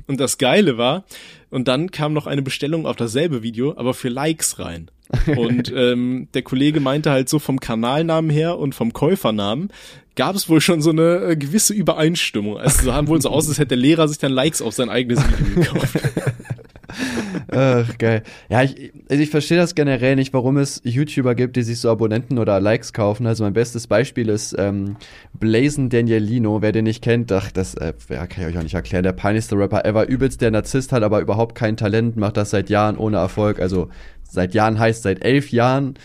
Und 0.07 0.19
das 0.19 0.37
Geile 0.37 0.77
war, 0.77 1.05
und 1.51 1.67
dann 1.67 1.91
kam 1.91 2.13
noch 2.13 2.25
eine 2.25 2.41
Bestellung 2.41 2.87
auf 2.87 2.95
dasselbe 2.95 3.43
Video, 3.43 3.75
aber 3.77 3.93
für 3.93 4.09
Likes 4.09 4.57
rein. 4.57 4.89
Und 5.35 5.71
ähm, 5.75 6.29
der 6.33 6.41
Kollege 6.41 6.79
meinte 6.79 7.11
halt 7.11 7.29
so 7.29 7.37
vom 7.37 7.59
Kanalnamen 7.59 8.31
her 8.31 8.57
und 8.57 8.73
vom 8.73 8.93
Käufernamen 8.93 9.69
gab 10.15 10.35
es 10.35 10.49
wohl 10.49 10.61
schon 10.61 10.81
so 10.81 10.89
eine 10.89 11.17
äh, 11.17 11.35
gewisse 11.35 11.73
Übereinstimmung. 11.73 12.57
Also 12.57 12.85
so 12.85 12.93
haben 12.93 13.07
wohl 13.07 13.21
so 13.21 13.29
aus, 13.29 13.47
als 13.47 13.59
hätte 13.59 13.69
der 13.69 13.77
Lehrer 13.77 14.07
sich 14.07 14.17
dann 14.17 14.31
Likes 14.31 14.61
auf 14.61 14.73
sein 14.73 14.89
eigenes 14.89 15.19
Video 15.23 15.61
gekauft. 15.61 15.99
Ach, 17.51 17.97
geil. 17.97 18.23
Ja, 18.49 18.63
ich, 18.63 18.93
also 19.09 19.21
ich 19.21 19.29
verstehe 19.29 19.57
das 19.57 19.75
generell 19.75 20.15
nicht, 20.15 20.33
warum 20.33 20.57
es 20.57 20.81
YouTuber 20.83 21.35
gibt, 21.35 21.55
die 21.55 21.63
sich 21.63 21.79
so 21.79 21.89
Abonnenten 21.89 22.37
oder 22.37 22.59
Likes 22.59 22.93
kaufen. 22.93 23.27
Also 23.27 23.43
mein 23.43 23.53
bestes 23.53 23.87
Beispiel 23.87 24.29
ist 24.29 24.55
ähm, 24.57 24.97
Blazen 25.33 25.89
Danielino. 25.89 26.61
Wer 26.61 26.71
den 26.71 26.85
nicht 26.85 27.03
kennt, 27.03 27.31
ach, 27.31 27.51
das 27.51 27.75
äh, 27.75 27.93
ja, 28.09 28.27
kann 28.27 28.43
ich 28.43 28.49
euch 28.49 28.57
auch 28.57 28.63
nicht 28.63 28.75
erklären. 28.75 29.03
Der 29.03 29.13
peinlichste 29.13 29.57
Rapper 29.57 29.85
ever. 29.85 30.07
Übelst 30.07 30.41
der 30.41 30.51
Narzisst 30.51 30.91
hat 30.91 31.03
aber 31.03 31.21
überhaupt 31.21 31.55
kein 31.55 31.77
Talent, 31.77 32.17
macht 32.17 32.37
das 32.37 32.51
seit 32.51 32.69
Jahren 32.69 32.97
ohne 32.97 33.17
Erfolg. 33.17 33.59
Also 33.59 33.89
seit 34.23 34.53
Jahren 34.53 34.79
heißt 34.79 35.03
seit 35.03 35.23
elf 35.23 35.51
Jahren. 35.51 35.95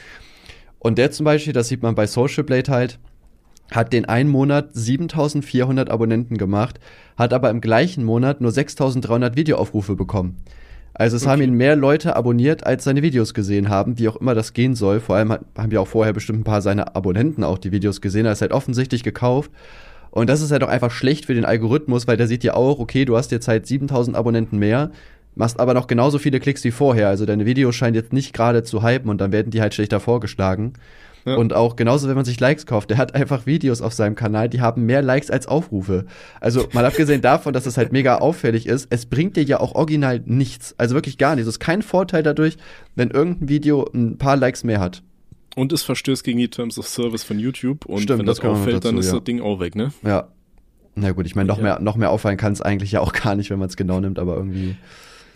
Und 0.78 0.98
der 0.98 1.10
zum 1.10 1.24
Beispiel, 1.24 1.52
das 1.52 1.68
sieht 1.68 1.82
man 1.82 1.94
bei 1.94 2.06
Social 2.06 2.44
Blade 2.44 2.70
halt, 2.70 2.98
hat 3.70 3.92
den 3.92 4.04
einen 4.04 4.30
Monat 4.30 4.70
7400 4.72 5.90
Abonnenten 5.90 6.38
gemacht, 6.38 6.78
hat 7.16 7.32
aber 7.32 7.50
im 7.50 7.60
gleichen 7.60 8.04
Monat 8.04 8.40
nur 8.40 8.52
6300 8.52 9.36
Videoaufrufe 9.36 9.96
bekommen. 9.96 10.36
Also 10.98 11.16
es 11.16 11.24
okay. 11.24 11.32
haben 11.32 11.42
ihn 11.42 11.54
mehr 11.54 11.76
Leute 11.76 12.16
abonniert, 12.16 12.66
als 12.66 12.84
seine 12.84 13.02
Videos 13.02 13.34
gesehen 13.34 13.68
haben, 13.68 13.98
wie 13.98 14.08
auch 14.08 14.16
immer 14.16 14.34
das 14.34 14.54
gehen 14.54 14.74
soll. 14.74 14.98
Vor 15.00 15.16
allem 15.16 15.30
haben 15.30 15.70
ja 15.70 15.80
auch 15.80 15.88
vorher 15.88 16.14
bestimmt 16.14 16.40
ein 16.40 16.44
paar 16.44 16.62
seiner 16.62 16.96
Abonnenten 16.96 17.44
auch 17.44 17.58
die 17.58 17.70
Videos 17.70 18.00
gesehen. 18.00 18.24
Er 18.24 18.32
ist 18.32 18.40
halt 18.40 18.52
offensichtlich 18.52 19.02
gekauft. 19.02 19.50
Und 20.10 20.30
das 20.30 20.40
ist 20.40 20.50
halt 20.50 20.62
auch 20.62 20.68
einfach 20.68 20.90
schlecht 20.90 21.26
für 21.26 21.34
den 21.34 21.44
Algorithmus, 21.44 22.06
weil 22.06 22.16
der 22.16 22.26
sieht 22.26 22.44
ja 22.44 22.54
auch, 22.54 22.78
okay, 22.78 23.04
du 23.04 23.14
hast 23.18 23.30
jetzt 23.30 23.46
halt 23.46 23.66
7000 23.66 24.16
Abonnenten 24.16 24.58
mehr, 24.58 24.90
machst 25.34 25.60
aber 25.60 25.74
noch 25.74 25.86
genauso 25.86 26.18
viele 26.18 26.40
Klicks 26.40 26.64
wie 26.64 26.70
vorher. 26.70 27.08
Also 27.08 27.26
deine 27.26 27.44
Videos 27.44 27.74
scheinen 27.74 27.94
jetzt 27.94 28.14
nicht 28.14 28.32
gerade 28.32 28.62
zu 28.62 28.82
hypen 28.82 29.10
und 29.10 29.20
dann 29.20 29.32
werden 29.32 29.50
die 29.50 29.60
halt 29.60 29.74
schlechter 29.74 30.00
vorgeschlagen. 30.00 30.72
Ja. 31.26 31.34
Und 31.34 31.52
auch 31.52 31.74
genauso, 31.74 32.08
wenn 32.08 32.14
man 32.14 32.24
sich 32.24 32.38
Likes 32.38 32.66
kauft, 32.66 32.88
der 32.88 32.98
hat 32.98 33.14
einfach 33.16 33.46
Videos 33.46 33.82
auf 33.82 33.92
seinem 33.92 34.14
Kanal, 34.14 34.48
die 34.48 34.60
haben 34.60 34.86
mehr 34.86 35.02
Likes 35.02 35.28
als 35.28 35.48
Aufrufe. 35.48 36.06
Also 36.40 36.68
mal 36.72 36.84
abgesehen 36.84 37.20
davon, 37.20 37.52
dass 37.52 37.66
es 37.66 37.76
halt 37.76 37.92
mega 37.92 38.18
auffällig 38.18 38.66
ist, 38.66 38.86
es 38.90 39.06
bringt 39.06 39.36
dir 39.36 39.42
ja 39.42 39.58
auch 39.58 39.74
original 39.74 40.22
nichts. 40.24 40.76
Also 40.78 40.94
wirklich 40.94 41.18
gar 41.18 41.34
nichts. 41.34 41.48
Es 41.48 41.56
ist 41.56 41.60
kein 41.60 41.82
Vorteil 41.82 42.22
dadurch, 42.22 42.56
wenn 42.94 43.10
irgendein 43.10 43.48
Video 43.48 43.90
ein 43.92 44.18
paar 44.18 44.36
Likes 44.36 44.62
mehr 44.62 44.78
hat. 44.78 45.02
Und 45.56 45.72
es 45.72 45.82
verstößt 45.82 46.22
gegen 46.22 46.38
die 46.38 46.48
Terms 46.48 46.78
of 46.78 46.86
Service 46.86 47.24
von 47.24 47.40
YouTube. 47.40 47.86
Und 47.86 48.02
Stimmt, 48.02 48.20
wenn 48.20 48.26
das, 48.26 48.38
das 48.38 48.46
auffällt, 48.46 48.76
dazu, 48.76 48.88
dann 48.88 48.98
ist 48.98 49.06
ja. 49.06 49.14
das 49.14 49.24
Ding 49.24 49.40
auch 49.40 49.58
weg, 49.58 49.74
ne? 49.74 49.92
Ja. 50.04 50.28
Na 50.94 51.10
gut, 51.10 51.26
ich 51.26 51.34
meine, 51.34 51.48
noch 51.48 51.58
ja. 51.58 51.62
mehr, 51.62 51.80
noch 51.80 51.96
mehr 51.96 52.10
auffallen 52.10 52.36
kann 52.36 52.52
es 52.52 52.62
eigentlich 52.62 52.92
ja 52.92 53.00
auch 53.00 53.12
gar 53.12 53.34
nicht, 53.34 53.50
wenn 53.50 53.58
man 53.58 53.68
es 53.68 53.76
genau 53.76 53.98
nimmt, 54.00 54.18
aber 54.18 54.36
irgendwie. 54.36 54.76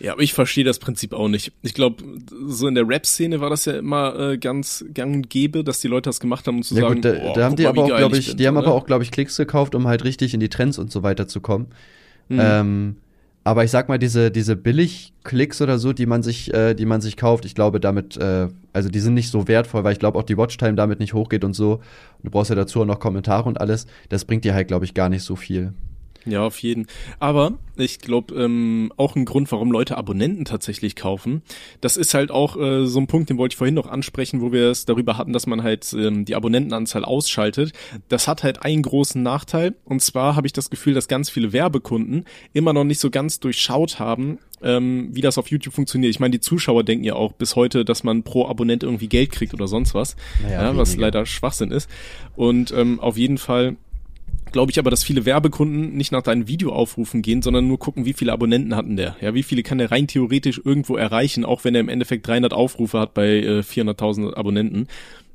Ja, 0.01 0.13
aber 0.13 0.23
ich 0.23 0.33
verstehe 0.33 0.63
das 0.63 0.79
Prinzip 0.79 1.13
auch 1.13 1.27
nicht. 1.27 1.51
Ich 1.61 1.75
glaube, 1.75 2.03
so 2.47 2.67
in 2.67 2.73
der 2.73 2.87
Rap-Szene 2.87 3.39
war 3.39 3.51
das 3.51 3.65
ja 3.65 3.73
immer 3.73 4.17
äh, 4.19 4.37
ganz 4.39 4.83
gang 4.95 5.15
und 5.15 5.29
gäbe, 5.29 5.63
dass 5.63 5.79
die 5.79 5.87
Leute 5.87 6.09
das 6.09 6.19
gemacht 6.19 6.47
haben, 6.47 6.57
um 6.57 6.63
zu 6.63 6.73
ja, 6.73 6.81
sagen, 6.81 6.95
gut, 6.95 7.05
da, 7.05 7.13
boah, 7.13 7.33
da 7.33 7.43
haben 7.45 7.55
die 7.55 7.67
aber 7.67 7.83
auch, 7.83 7.97
glaube 7.97 8.17
ich, 8.17 8.29
bin, 8.29 8.37
die 8.37 8.47
haben 8.47 8.57
aber 8.57 8.73
auch, 8.73 8.87
glaube 8.87 9.03
ich, 9.03 9.11
Klicks 9.11 9.37
gekauft, 9.37 9.75
um 9.75 9.87
halt 9.87 10.03
richtig 10.03 10.33
in 10.33 10.39
die 10.39 10.49
Trends 10.49 10.79
und 10.79 10.91
so 10.91 11.03
weiter 11.03 11.27
zu 11.27 11.39
kommen. 11.39 11.67
Mhm. 12.29 12.39
Ähm, 12.41 12.95
aber 13.43 13.63
ich 13.63 13.69
sag 13.69 13.89
mal, 13.89 13.99
diese, 13.99 14.31
diese 14.31 14.55
Billig-Klicks 14.55 15.61
oder 15.61 15.77
so, 15.77 15.93
die 15.93 16.07
man 16.07 16.23
sich, 16.23 16.51
äh, 16.51 16.73
die 16.73 16.85
man 16.85 17.01
sich 17.01 17.15
kauft, 17.15 17.45
ich 17.45 17.53
glaube 17.53 17.79
damit, 17.79 18.17
äh, 18.17 18.47
also 18.73 18.89
die 18.89 18.99
sind 18.99 19.13
nicht 19.13 19.29
so 19.29 19.47
wertvoll, 19.47 19.83
weil 19.83 19.93
ich 19.93 19.99
glaube 19.99 20.17
auch 20.17 20.23
die 20.23 20.37
Watchtime 20.37 20.73
damit 20.73 20.99
nicht 20.99 21.13
hochgeht 21.13 21.43
und 21.43 21.53
so. 21.53 21.79
Du 22.23 22.31
brauchst 22.31 22.49
ja 22.49 22.55
dazu 22.55 22.81
auch 22.81 22.85
noch 22.85 22.99
Kommentare 22.99 23.47
und 23.47 23.61
alles. 23.61 23.85
Das 24.09 24.25
bringt 24.25 24.45
dir 24.45 24.55
halt, 24.55 24.67
glaube 24.67 24.85
ich, 24.85 24.95
gar 24.95 25.09
nicht 25.09 25.23
so 25.23 25.35
viel. 25.35 25.73
Ja, 26.25 26.45
auf 26.45 26.59
jeden. 26.59 26.87
Aber 27.19 27.53
ich 27.75 27.99
glaube, 27.99 28.35
ähm, 28.35 28.93
auch 28.97 29.15
ein 29.15 29.25
Grund, 29.25 29.51
warum 29.51 29.71
Leute 29.71 29.97
Abonnenten 29.97 30.45
tatsächlich 30.45 30.95
kaufen, 30.95 31.41
das 31.81 31.97
ist 31.97 32.13
halt 32.13 32.31
auch 32.31 32.57
äh, 32.57 32.85
so 32.85 32.99
ein 32.99 33.07
Punkt, 33.07 33.29
den 33.29 33.37
wollte 33.37 33.53
ich 33.53 33.57
vorhin 33.57 33.73
noch 33.73 33.87
ansprechen, 33.87 34.41
wo 34.41 34.51
wir 34.51 34.69
es 34.69 34.85
darüber 34.85 35.17
hatten, 35.17 35.33
dass 35.33 35.47
man 35.47 35.63
halt 35.63 35.91
ähm, 35.93 36.25
die 36.25 36.35
Abonnentenanzahl 36.35 37.05
ausschaltet. 37.05 37.73
Das 38.07 38.27
hat 38.27 38.43
halt 38.43 38.63
einen 38.63 38.83
großen 38.83 39.21
Nachteil. 39.21 39.73
Und 39.83 40.01
zwar 40.01 40.35
habe 40.35 40.47
ich 40.47 40.53
das 40.53 40.69
Gefühl, 40.69 40.93
dass 40.93 41.07
ganz 41.07 41.29
viele 41.29 41.53
Werbekunden 41.53 42.25
immer 42.53 42.73
noch 42.73 42.83
nicht 42.83 42.99
so 42.99 43.09
ganz 43.09 43.39
durchschaut 43.39 43.99
haben, 43.99 44.37
ähm, 44.61 45.09
wie 45.13 45.21
das 45.21 45.37
auf 45.37 45.49
YouTube 45.49 45.73
funktioniert. 45.73 46.11
Ich 46.11 46.19
meine, 46.19 46.31
die 46.31 46.39
Zuschauer 46.39 46.83
denken 46.83 47.03
ja 47.03 47.15
auch 47.15 47.33
bis 47.33 47.55
heute, 47.55 47.83
dass 47.83 48.03
man 48.03 48.23
pro 48.23 48.47
Abonnent 48.47 48.83
irgendwie 48.83 49.07
Geld 49.07 49.31
kriegt 49.31 49.53
oder 49.53 49.67
sonst 49.67 49.95
was, 49.95 50.15
naja, 50.43 50.63
ja, 50.63 50.77
was 50.77 50.95
leider 50.95 51.25
Schwachsinn 51.25 51.71
ist. 51.71 51.89
Und 52.35 52.71
ähm, 52.71 52.99
auf 52.99 53.17
jeden 53.17 53.39
Fall 53.39 53.77
glaube 54.51 54.71
ich 54.71 54.79
aber, 54.79 54.89
dass 54.89 55.03
viele 55.03 55.25
Werbekunden 55.25 55.95
nicht 55.95 56.11
nach 56.11 56.21
deinen 56.21 56.47
Videoaufrufen 56.47 57.21
gehen, 57.21 57.41
sondern 57.41 57.67
nur 57.67 57.79
gucken, 57.79 58.05
wie 58.05 58.13
viele 58.13 58.33
Abonnenten 58.33 58.75
hatten 58.75 58.95
der. 58.95 59.15
Ja, 59.21 59.33
wie 59.33 59.43
viele 59.43 59.63
kann 59.63 59.77
der 59.77 59.91
rein 59.91 60.07
theoretisch 60.07 60.61
irgendwo 60.63 60.95
erreichen, 60.95 61.45
auch 61.45 61.63
wenn 61.63 61.75
er 61.75 61.81
im 61.81 61.89
Endeffekt 61.89 62.27
300 62.27 62.53
Aufrufe 62.53 62.99
hat 62.99 63.13
bei 63.13 63.39
äh, 63.39 63.59
400.000 63.59 64.33
Abonnenten. 64.35 64.87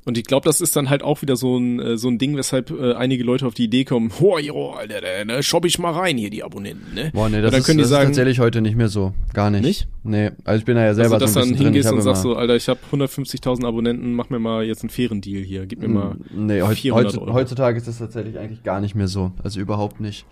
Und 0.07 0.17
ich 0.17 0.23
glaube, 0.23 0.45
das 0.45 0.61
ist 0.61 0.73
dann 0.77 0.89
halt 0.89 1.03
auch 1.03 1.21
wieder 1.21 1.35
so 1.35 1.57
ein, 1.57 1.81
äh, 1.81 1.97
so 1.97 2.07
ein 2.07 2.17
Ding, 2.17 2.37
weshalb 2.37 2.71
äh, 2.71 2.93
einige 2.93 3.25
Leute 3.25 3.45
auf 3.45 3.53
die 3.53 3.65
Idee 3.65 3.83
kommen, 3.83 4.09
oh, 4.21 4.37
jo, 4.37 4.69
Alter, 4.69 5.01
da, 5.01 5.25
da 5.25 5.43
shop 5.43 5.65
ich 5.65 5.79
mal 5.79 5.91
rein 5.91 6.17
hier, 6.17 6.29
die 6.29 6.45
Abonnenten, 6.45 6.95
ne? 6.95 7.11
Boah, 7.13 7.27
nee, 7.27 7.41
das, 7.41 7.53
ist, 7.53 7.67
das 7.67 7.89
sagen, 7.89 8.11
ist 8.11 8.15
tatsächlich 8.15 8.39
heute 8.39 8.61
nicht 8.61 8.77
mehr 8.77 8.87
so. 8.87 9.11
Gar 9.33 9.49
nicht. 9.49 9.63
Nicht? 9.63 9.89
Nee, 10.05 10.31
also 10.45 10.59
ich 10.59 10.63
bin 10.63 10.77
da 10.77 10.85
ja 10.85 10.93
selber 10.93 11.15
also, 11.15 11.25
dass 11.25 11.33
so 11.33 11.41
ein 11.41 11.49
dann 11.49 11.57
hingehst 11.61 11.91
und 11.91 12.01
sagst 12.03 12.21
so, 12.21 12.37
Alter, 12.37 12.55
ich 12.55 12.69
habe 12.69 12.79
150.000 12.89 13.67
Abonnenten, 13.67 14.13
mach 14.13 14.29
mir 14.29 14.39
mal 14.39 14.63
jetzt 14.63 14.81
einen 14.81 14.91
fairen 14.91 15.19
Deal 15.19 15.43
hier, 15.43 15.65
gib 15.65 15.81
mir 15.81 15.89
mal 15.89 16.15
Nee, 16.33 16.61
heutzutage, 16.61 17.33
heutzutage 17.33 17.77
ist 17.77 17.89
das 17.89 17.97
tatsächlich 17.97 18.39
eigentlich 18.39 18.63
gar 18.63 18.79
nicht 18.79 18.95
mehr 18.95 19.09
so. 19.09 19.33
Also 19.43 19.59
überhaupt 19.59 19.99
nicht. 19.99 20.25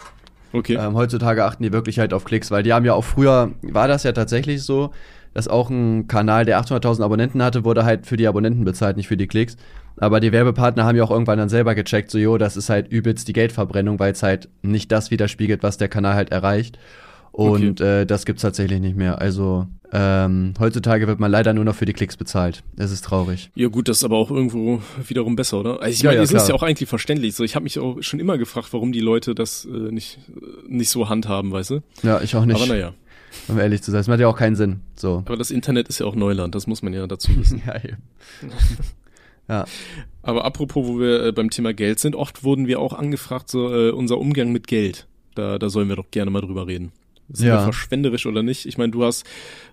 Okay. 0.54 0.78
Ähm, 0.80 0.96
heutzutage 0.96 1.44
achten 1.44 1.64
die 1.64 1.74
wirklich 1.74 2.00
halt 2.00 2.14
auf 2.14 2.24
Klicks, 2.24 2.50
weil 2.50 2.64
die 2.64 2.72
haben 2.72 2.86
ja 2.86 2.94
auch 2.94 3.04
früher, 3.04 3.52
war 3.62 3.90
das 3.90 4.04
ja 4.04 4.14
tatsächlich 4.14 4.64
so, 4.64 4.92
dass 5.36 5.50
auch 5.50 5.70
ein 5.70 6.08
Kanal, 6.08 6.46
der 6.46 6.60
800.000 6.62 7.04
Abonnenten 7.04 7.44
hatte, 7.44 7.66
wurde 7.66 7.84
halt 7.84 8.08
für 8.08 8.16
die 8.16 8.26
Abonnenten 8.26 8.64
bezahlt, 8.64 8.96
nicht 8.96 9.10
für 9.10 9.18
die 9.18 9.28
Klicks. 9.28 9.58
Aber 9.98 10.22
die 10.22 10.32
Werbepartner 10.32 10.86
haben 10.86 10.96
ja 10.96 11.04
auch 11.04 11.12
irgendwann 11.12 11.38
dann 11.38 11.50
selber 11.50 11.76
gecheckt, 11.76 12.10
so, 12.10 12.18
jo, 12.18 12.38
das 12.38 12.56
ist 12.56 12.70
halt 12.70 12.88
übelst 12.88 13.28
die 13.28 13.34
Geldverbrennung, 13.34 14.00
weil 14.00 14.14
es 14.14 14.24
halt 14.24 14.48
nicht 14.62 14.94
das 14.94 15.12
widerspiegelt, 15.12 15.62
was 15.62 15.78
der 15.78 15.90
Kanal 15.90 16.16
halt 16.16 16.32
erreicht. 16.32 16.80
Und 17.34 17.82
okay. 17.82 18.02
äh, 18.02 18.06
das 18.06 18.26
gibt's 18.26 18.44
tatsächlich 18.44 18.80
nicht 18.80 18.96
mehr. 18.96 19.20
Also 19.20 19.68
ähm, 19.92 20.54
heutzutage 20.58 21.06
wird 21.06 21.20
man 21.20 21.30
leider 21.30 21.54
nur 21.54 21.66
noch 21.66 21.76
für 21.76 21.86
die 21.86 21.92
Klicks 21.92 22.16
bezahlt. 22.16 22.64
Es 22.78 22.92
ist 22.92 23.04
traurig. 23.04 23.52
Ja 23.56 23.68
gut, 23.68 23.90
das 23.90 23.98
ist 23.98 24.04
aber 24.06 24.16
auch 24.16 24.32
irgendwo 24.32 24.82
wiederum 25.06 25.36
besser, 25.36 25.60
oder? 25.60 25.82
Also 25.82 25.92
ich 25.92 26.02
ja, 26.02 26.12
meine, 26.12 26.18
ja, 26.20 26.24
es 26.24 26.32
ist 26.32 26.48
ja 26.48 26.56
auch 26.56 26.64
eigentlich 26.64 26.88
verständlich. 26.88 27.36
So, 27.36 27.44
ich 27.44 27.56
habe 27.56 27.64
mich 27.64 27.78
auch 27.78 28.02
schon 28.02 28.22
immer 28.22 28.38
gefragt, 28.38 28.70
warum 28.72 28.94
die 28.94 29.02
Leute 29.02 29.36
das 29.36 29.66
äh, 29.66 29.70
nicht 29.70 30.18
nicht 30.70 30.90
so 30.90 31.10
handhaben, 31.10 31.52
weißt 31.52 31.72
du? 31.72 31.82
Ja, 32.04 32.22
ich 32.22 32.38
auch 32.38 32.46
nicht. 32.46 32.56
Aber 32.56 32.68
naja. 32.68 32.94
Um 33.48 33.60
ehrlich 33.60 33.82
zu 33.84 33.92
sein, 33.92 34.02
es 34.02 34.08
macht 34.08 34.20
ja 34.20 34.28
auch 34.28 34.38
keinen 34.38 34.56
Sinn. 34.56 34.82
So. 34.96 35.24
Aber 35.26 35.38
das 35.38 35.52
Internet 35.52 35.88
ist 35.88 36.00
ja 36.00 36.06
auch 36.06 36.16
Neuland, 36.16 36.56
das 36.56 36.68
muss 36.68 36.82
man 36.82 36.94
ja 36.94 37.06
dazu 37.08 37.36
wissen. 37.38 37.62
ja, 37.68 37.76
eben. 37.78 37.98
ja. 39.48 39.66
Aber 40.24 40.46
apropos, 40.46 40.88
wo 40.88 41.00
wir 41.00 41.26
äh, 41.26 41.32
beim 41.32 41.50
Thema 41.50 41.74
Geld 41.74 42.00
sind, 42.00 42.16
oft 42.16 42.44
wurden 42.44 42.68
wir 42.68 42.80
auch 42.80 42.94
angefragt, 42.94 43.50
so 43.50 43.74
äh, 43.74 43.92
unser 43.92 44.18
Umgang 44.18 44.52
mit 44.52 44.68
Geld. 44.68 45.08
Da, 45.36 45.60
da 45.60 45.70
sollen 45.70 45.90
wir 45.90 45.96
doch 45.96 46.10
gerne 46.12 46.32
mal 46.32 46.42
drüber 46.42 46.66
reden. 46.68 46.92
Sind 47.30 47.48
ja. 47.48 47.58
wir 47.58 47.64
verschwenderisch 47.64 48.26
oder 48.26 48.44
nicht? 48.44 48.66
Ich 48.66 48.78
meine, 48.78 48.92
du 48.92 49.04
hast 49.04 49.26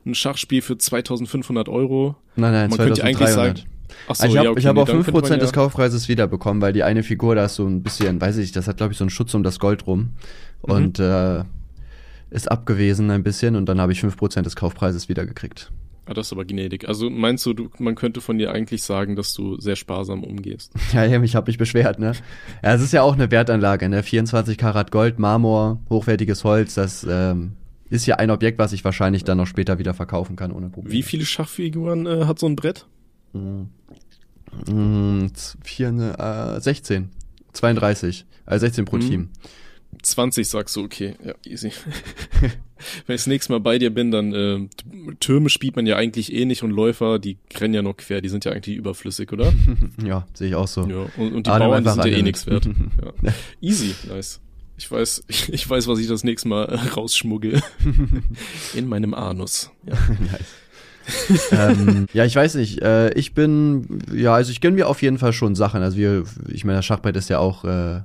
ein 0.07 0.15
Schachspiel 0.15 0.63
für 0.63 0.79
2500 0.79 1.69
Euro. 1.69 2.17
Nein, 2.35 2.53
nein, 2.53 2.71
Man 2.71 2.79
2300. 2.79 2.79
könnte 2.79 3.05
eigentlich 3.05 3.29
sagen, 3.29 3.73
Ach 4.09 4.15
so, 4.15 4.27
ich 4.27 4.37
habe 4.37 4.45
ja, 4.45 4.51
okay, 4.51 4.67
hab 4.67 4.77
auch 4.77 4.89
5% 4.89 5.31
ja 5.31 5.37
des 5.37 5.53
Kaufpreises 5.53 6.09
wiederbekommen, 6.09 6.63
weil 6.63 6.73
die 6.73 6.83
eine 6.83 7.03
Figur, 7.03 7.35
da 7.35 7.45
ist 7.45 7.57
so 7.57 7.67
ein 7.67 7.83
bisschen, 7.83 8.21
weiß 8.21 8.39
ich, 8.39 8.53
das 8.53 8.67
hat 8.67 8.79
glaube 8.79 8.93
ich 8.93 8.99
so 8.99 9.05
einen 9.05 9.11
Schutz 9.11 9.35
um 9.35 9.43
das 9.43 9.59
Gold 9.59 9.87
rum. 9.87 10.11
Mhm. 10.67 10.73
Und 10.75 10.99
äh, 10.99 11.45
ist 12.33 12.51
abgewesen 12.51 13.11
ein 13.11 13.23
bisschen 13.23 13.57
und 13.57 13.67
dann 13.67 13.81
habe 13.81 13.93
ich 13.93 14.01
5% 14.01 14.43
des 14.43 14.57
Kaufpreises 14.57 15.09
wiedergekriegt. 15.09 15.71
Ah, 16.07 16.15
das 16.15 16.27
ist 16.27 16.33
aber 16.33 16.45
gnädig. 16.45 16.89
Also 16.89 17.11
meinst 17.11 17.47
du, 17.47 17.53
du, 17.53 17.71
man 17.79 17.95
könnte 17.95 18.21
von 18.21 18.37
dir 18.37 18.51
eigentlich 18.51 18.83
sagen, 18.83 19.15
dass 19.15 19.35
du 19.35 19.61
sehr 19.61 19.77
sparsam 19.77 20.25
umgehst? 20.25 20.73
Ja, 20.93 21.05
ich 21.07 21.37
habe 21.37 21.47
mich 21.47 21.59
beschwert, 21.59 21.99
ne? 21.99 22.13
Ja, 22.63 22.75
es 22.75 22.83
ist 22.83 22.93
ja 22.93 23.03
auch 23.03 23.15
eine 23.15 23.31
Wertanlage, 23.31 23.89
ne? 23.89 24.03
24 24.03 24.59
Karat 24.59 24.91
Gold, 24.91 25.19
Marmor, 25.19 25.81
hochwertiges 25.89 26.43
Holz, 26.43 26.75
das 26.75 27.07
ähm, 27.09 27.53
ist 27.89 28.07
ja 28.07 28.17
ein 28.17 28.31
Objekt, 28.31 28.59
was 28.59 28.73
ich 28.73 28.85
wahrscheinlich 28.85 29.23
dann 29.23 29.39
noch 29.39 29.47
später 29.47 29.79
wieder 29.79 29.95
verkaufen 29.95 30.35
kann 30.35 30.51
ohne 30.51 30.71
Probleme. 30.71 30.93
Wie 30.93 31.03
viele 31.03 31.25
Schachfiguren 31.25 32.07
äh, 32.07 32.25
hat 32.25 32.39
so 32.39 32.47
ein 32.47 32.57
Brett? 32.57 32.87
Mm, 33.33 33.65
mm, 34.67 35.31
vier, 35.63 35.89
äh, 36.19 36.61
16. 36.61 37.11
32. 37.53 38.27
Also 38.47 38.67
16 38.67 38.85
pro 38.87 38.97
mhm. 38.97 39.01
Team. 39.01 39.29
20 40.03 40.49
sagst 40.49 40.77
du, 40.77 40.83
okay, 40.83 41.15
ja, 41.25 41.35
easy. 41.47 41.73
Wenn 43.07 43.15
ich 43.15 43.21
das 43.23 43.27
nächste 43.29 43.53
Mal 43.53 43.61
bei 43.61 43.79
dir 43.79 43.91
bin, 43.91 44.11
dann 44.11 44.35
äh, 44.35 44.69
Türme 45.21 45.49
spielt 45.49 45.77
man 45.77 45.87
ja 45.87 45.97
eigentlich 45.97 46.33
eh 46.33 46.45
nicht 46.45 46.65
und 46.65 46.73
Läufer, 46.73 47.21
die 47.21 47.39
rennen 47.57 47.75
ja 47.75 47.83
noch 47.83 47.97
quer, 47.97 48.21
die 48.21 48.29
sind 48.29 48.45
ja 48.45 48.53
eigentlich 48.53 48.77
überflüssig, 48.77 49.33
oder? 49.33 49.53
ja, 50.05 50.27
sehe 50.35 50.49
ich 50.49 50.55
auch 50.57 50.67
so. 50.67 50.87
Ja, 50.89 51.07
und, 51.17 51.33
und 51.33 51.47
die 51.47 51.51
Adam 51.51 51.69
Bauern, 51.69 51.85
die 51.85 51.91
sind 51.91 52.05
ja 52.05 52.19
eh 52.19 52.23
nichts 52.23 52.47
wert. 52.47 52.67
Ja. 52.67 53.33
Easy, 53.61 53.95
nice. 54.09 54.41
Ich 54.77 54.91
weiß, 54.91 55.25
ich, 55.29 55.53
ich, 55.53 55.71
weiß, 55.71 55.87
was 55.87 56.01
ich 56.01 56.09
das 56.09 56.25
nächste 56.25 56.49
Mal 56.49 56.65
äh, 56.65 56.77
rausschmuggle. 56.77 57.63
In 58.75 58.89
meinem 58.89 59.15
Anus. 59.15 59.71
Ja. 59.87 59.95
nice. 60.19 61.53
ähm, 61.53 62.07
ja, 62.13 62.25
ich 62.25 62.35
weiß 62.35 62.57
nicht. 62.57 62.81
Äh, 62.83 63.13
ich 63.15 63.35
bin, 63.35 64.03
ja, 64.13 64.35
also 64.35 64.51
ich 64.51 64.61
gönne 64.61 64.77
mir 64.77 64.89
auf 64.89 65.03
jeden 65.03 65.19
Fall 65.19 65.33
schon 65.33 65.55
Sachen. 65.55 65.83
Also 65.83 65.97
wir, 65.97 66.25
ich 66.49 66.65
meine, 66.65 66.79
das 66.79 66.87
Schachbrett 66.87 67.17
ist 67.17 67.29
ja 67.29 67.39
auch 67.39 67.65
äh, 67.65 68.01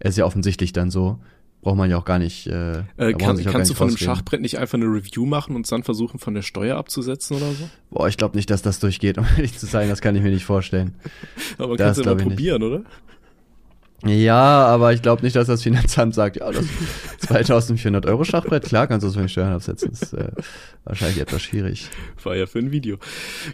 ist 0.00 0.18
ja 0.18 0.24
offensichtlich 0.24 0.72
dann 0.72 0.90
so. 0.90 1.18
Braucht 1.66 1.78
man 1.78 1.90
ja 1.90 1.98
auch 1.98 2.04
gar 2.04 2.20
nicht. 2.20 2.46
Äh, 2.46 2.84
äh 2.96 3.12
kann, 3.14 3.42
kannst 3.42 3.72
du 3.72 3.74
von 3.74 3.88
einem 3.88 3.96
Schachbrett 3.96 4.40
nicht 4.40 4.56
einfach 4.56 4.78
eine 4.78 4.84
Review 4.84 5.26
machen 5.26 5.56
und 5.56 5.72
dann 5.72 5.82
versuchen, 5.82 6.20
von 6.20 6.32
der 6.32 6.42
Steuer 6.42 6.76
abzusetzen 6.76 7.38
oder 7.38 7.50
so? 7.50 7.68
Boah, 7.90 8.06
ich 8.06 8.16
glaube 8.16 8.36
nicht, 8.36 8.50
dass 8.50 8.62
das 8.62 8.78
durchgeht, 8.78 9.18
um 9.18 9.26
ehrlich 9.36 9.58
zu 9.58 9.66
sein. 9.66 9.88
Das 9.88 10.00
kann 10.00 10.14
ich 10.14 10.22
mir 10.22 10.30
nicht 10.30 10.44
vorstellen. 10.44 10.94
Aber 11.58 11.76
das 11.76 11.96
kannst 11.96 12.00
du 12.02 12.04
mal 12.04 12.16
probieren, 12.16 12.62
nicht. 12.62 12.70
oder? 12.70 12.84
Ja, 14.04 14.66
aber 14.66 14.92
ich 14.92 15.02
glaube 15.02 15.22
nicht, 15.22 15.34
dass 15.34 15.48
das 15.48 15.62
Finanzamt 15.62 16.14
sagt, 16.14 16.36
ja, 16.36 16.52
das 16.52 16.66
2400 17.18 18.06
Euro 18.06 18.22
Schachbrett, 18.22 18.62
klar 18.62 18.86
kannst 18.86 19.02
du 19.02 19.08
es 19.08 19.14
für 19.14 19.22
den 19.22 19.28
Steuern 19.28 19.54
absetzen. 19.54 19.90
Das 19.90 20.02
ist 20.02 20.12
äh, 20.12 20.30
wahrscheinlich 20.84 21.18
etwas 21.18 21.42
schwierig. 21.42 21.88
War 22.22 22.36
ja 22.36 22.46
für 22.46 22.60
ein 22.60 22.70
Video. 22.70 22.98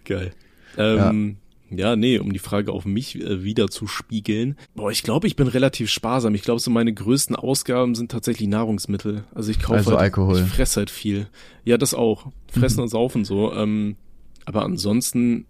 Geil. 0.05 0.33
Ähm, 0.77 1.29
ja. 1.29 1.52
Ja, 1.77 1.97
nee, 1.97 2.19
um 2.19 2.33
die 2.33 2.39
Frage 2.39 2.73
auf 2.73 2.85
mich 2.85 3.21
äh, 3.21 3.43
wieder 3.45 3.69
zu 3.69 3.87
spiegeln. 3.87 4.57
Boah, 4.75 4.91
ich 4.91 5.03
glaube, 5.03 5.27
ich 5.27 5.37
bin 5.37 5.47
relativ 5.49 5.91
sparsam. 5.91 6.35
Ich 6.35 6.43
glaube, 6.43 6.61
so 6.61 6.71
meine 6.71 6.93
größten 6.93 7.37
Ausgaben 7.37 7.95
sind 7.95 8.11
tatsächlich 8.11 8.49
Nahrungsmittel. 8.49 9.25
Also 9.35 9.51
ich 9.51 9.59
kaufe 9.61 9.75
Also 9.79 9.91
halt, 9.93 10.01
Alkohol. 10.01 10.39
ich 10.41 10.45
fresse 10.49 10.81
halt 10.81 10.91
viel. 10.91 11.29
Ja, 11.65 11.79
das 11.79 11.95
auch. 11.95 12.27
Fressen 12.51 12.81
und 12.81 12.89
saufen 12.89 13.25
so. 13.25 13.53
Ähm, 13.53 13.97
aber 14.45 14.65
ansonsten 14.65 15.47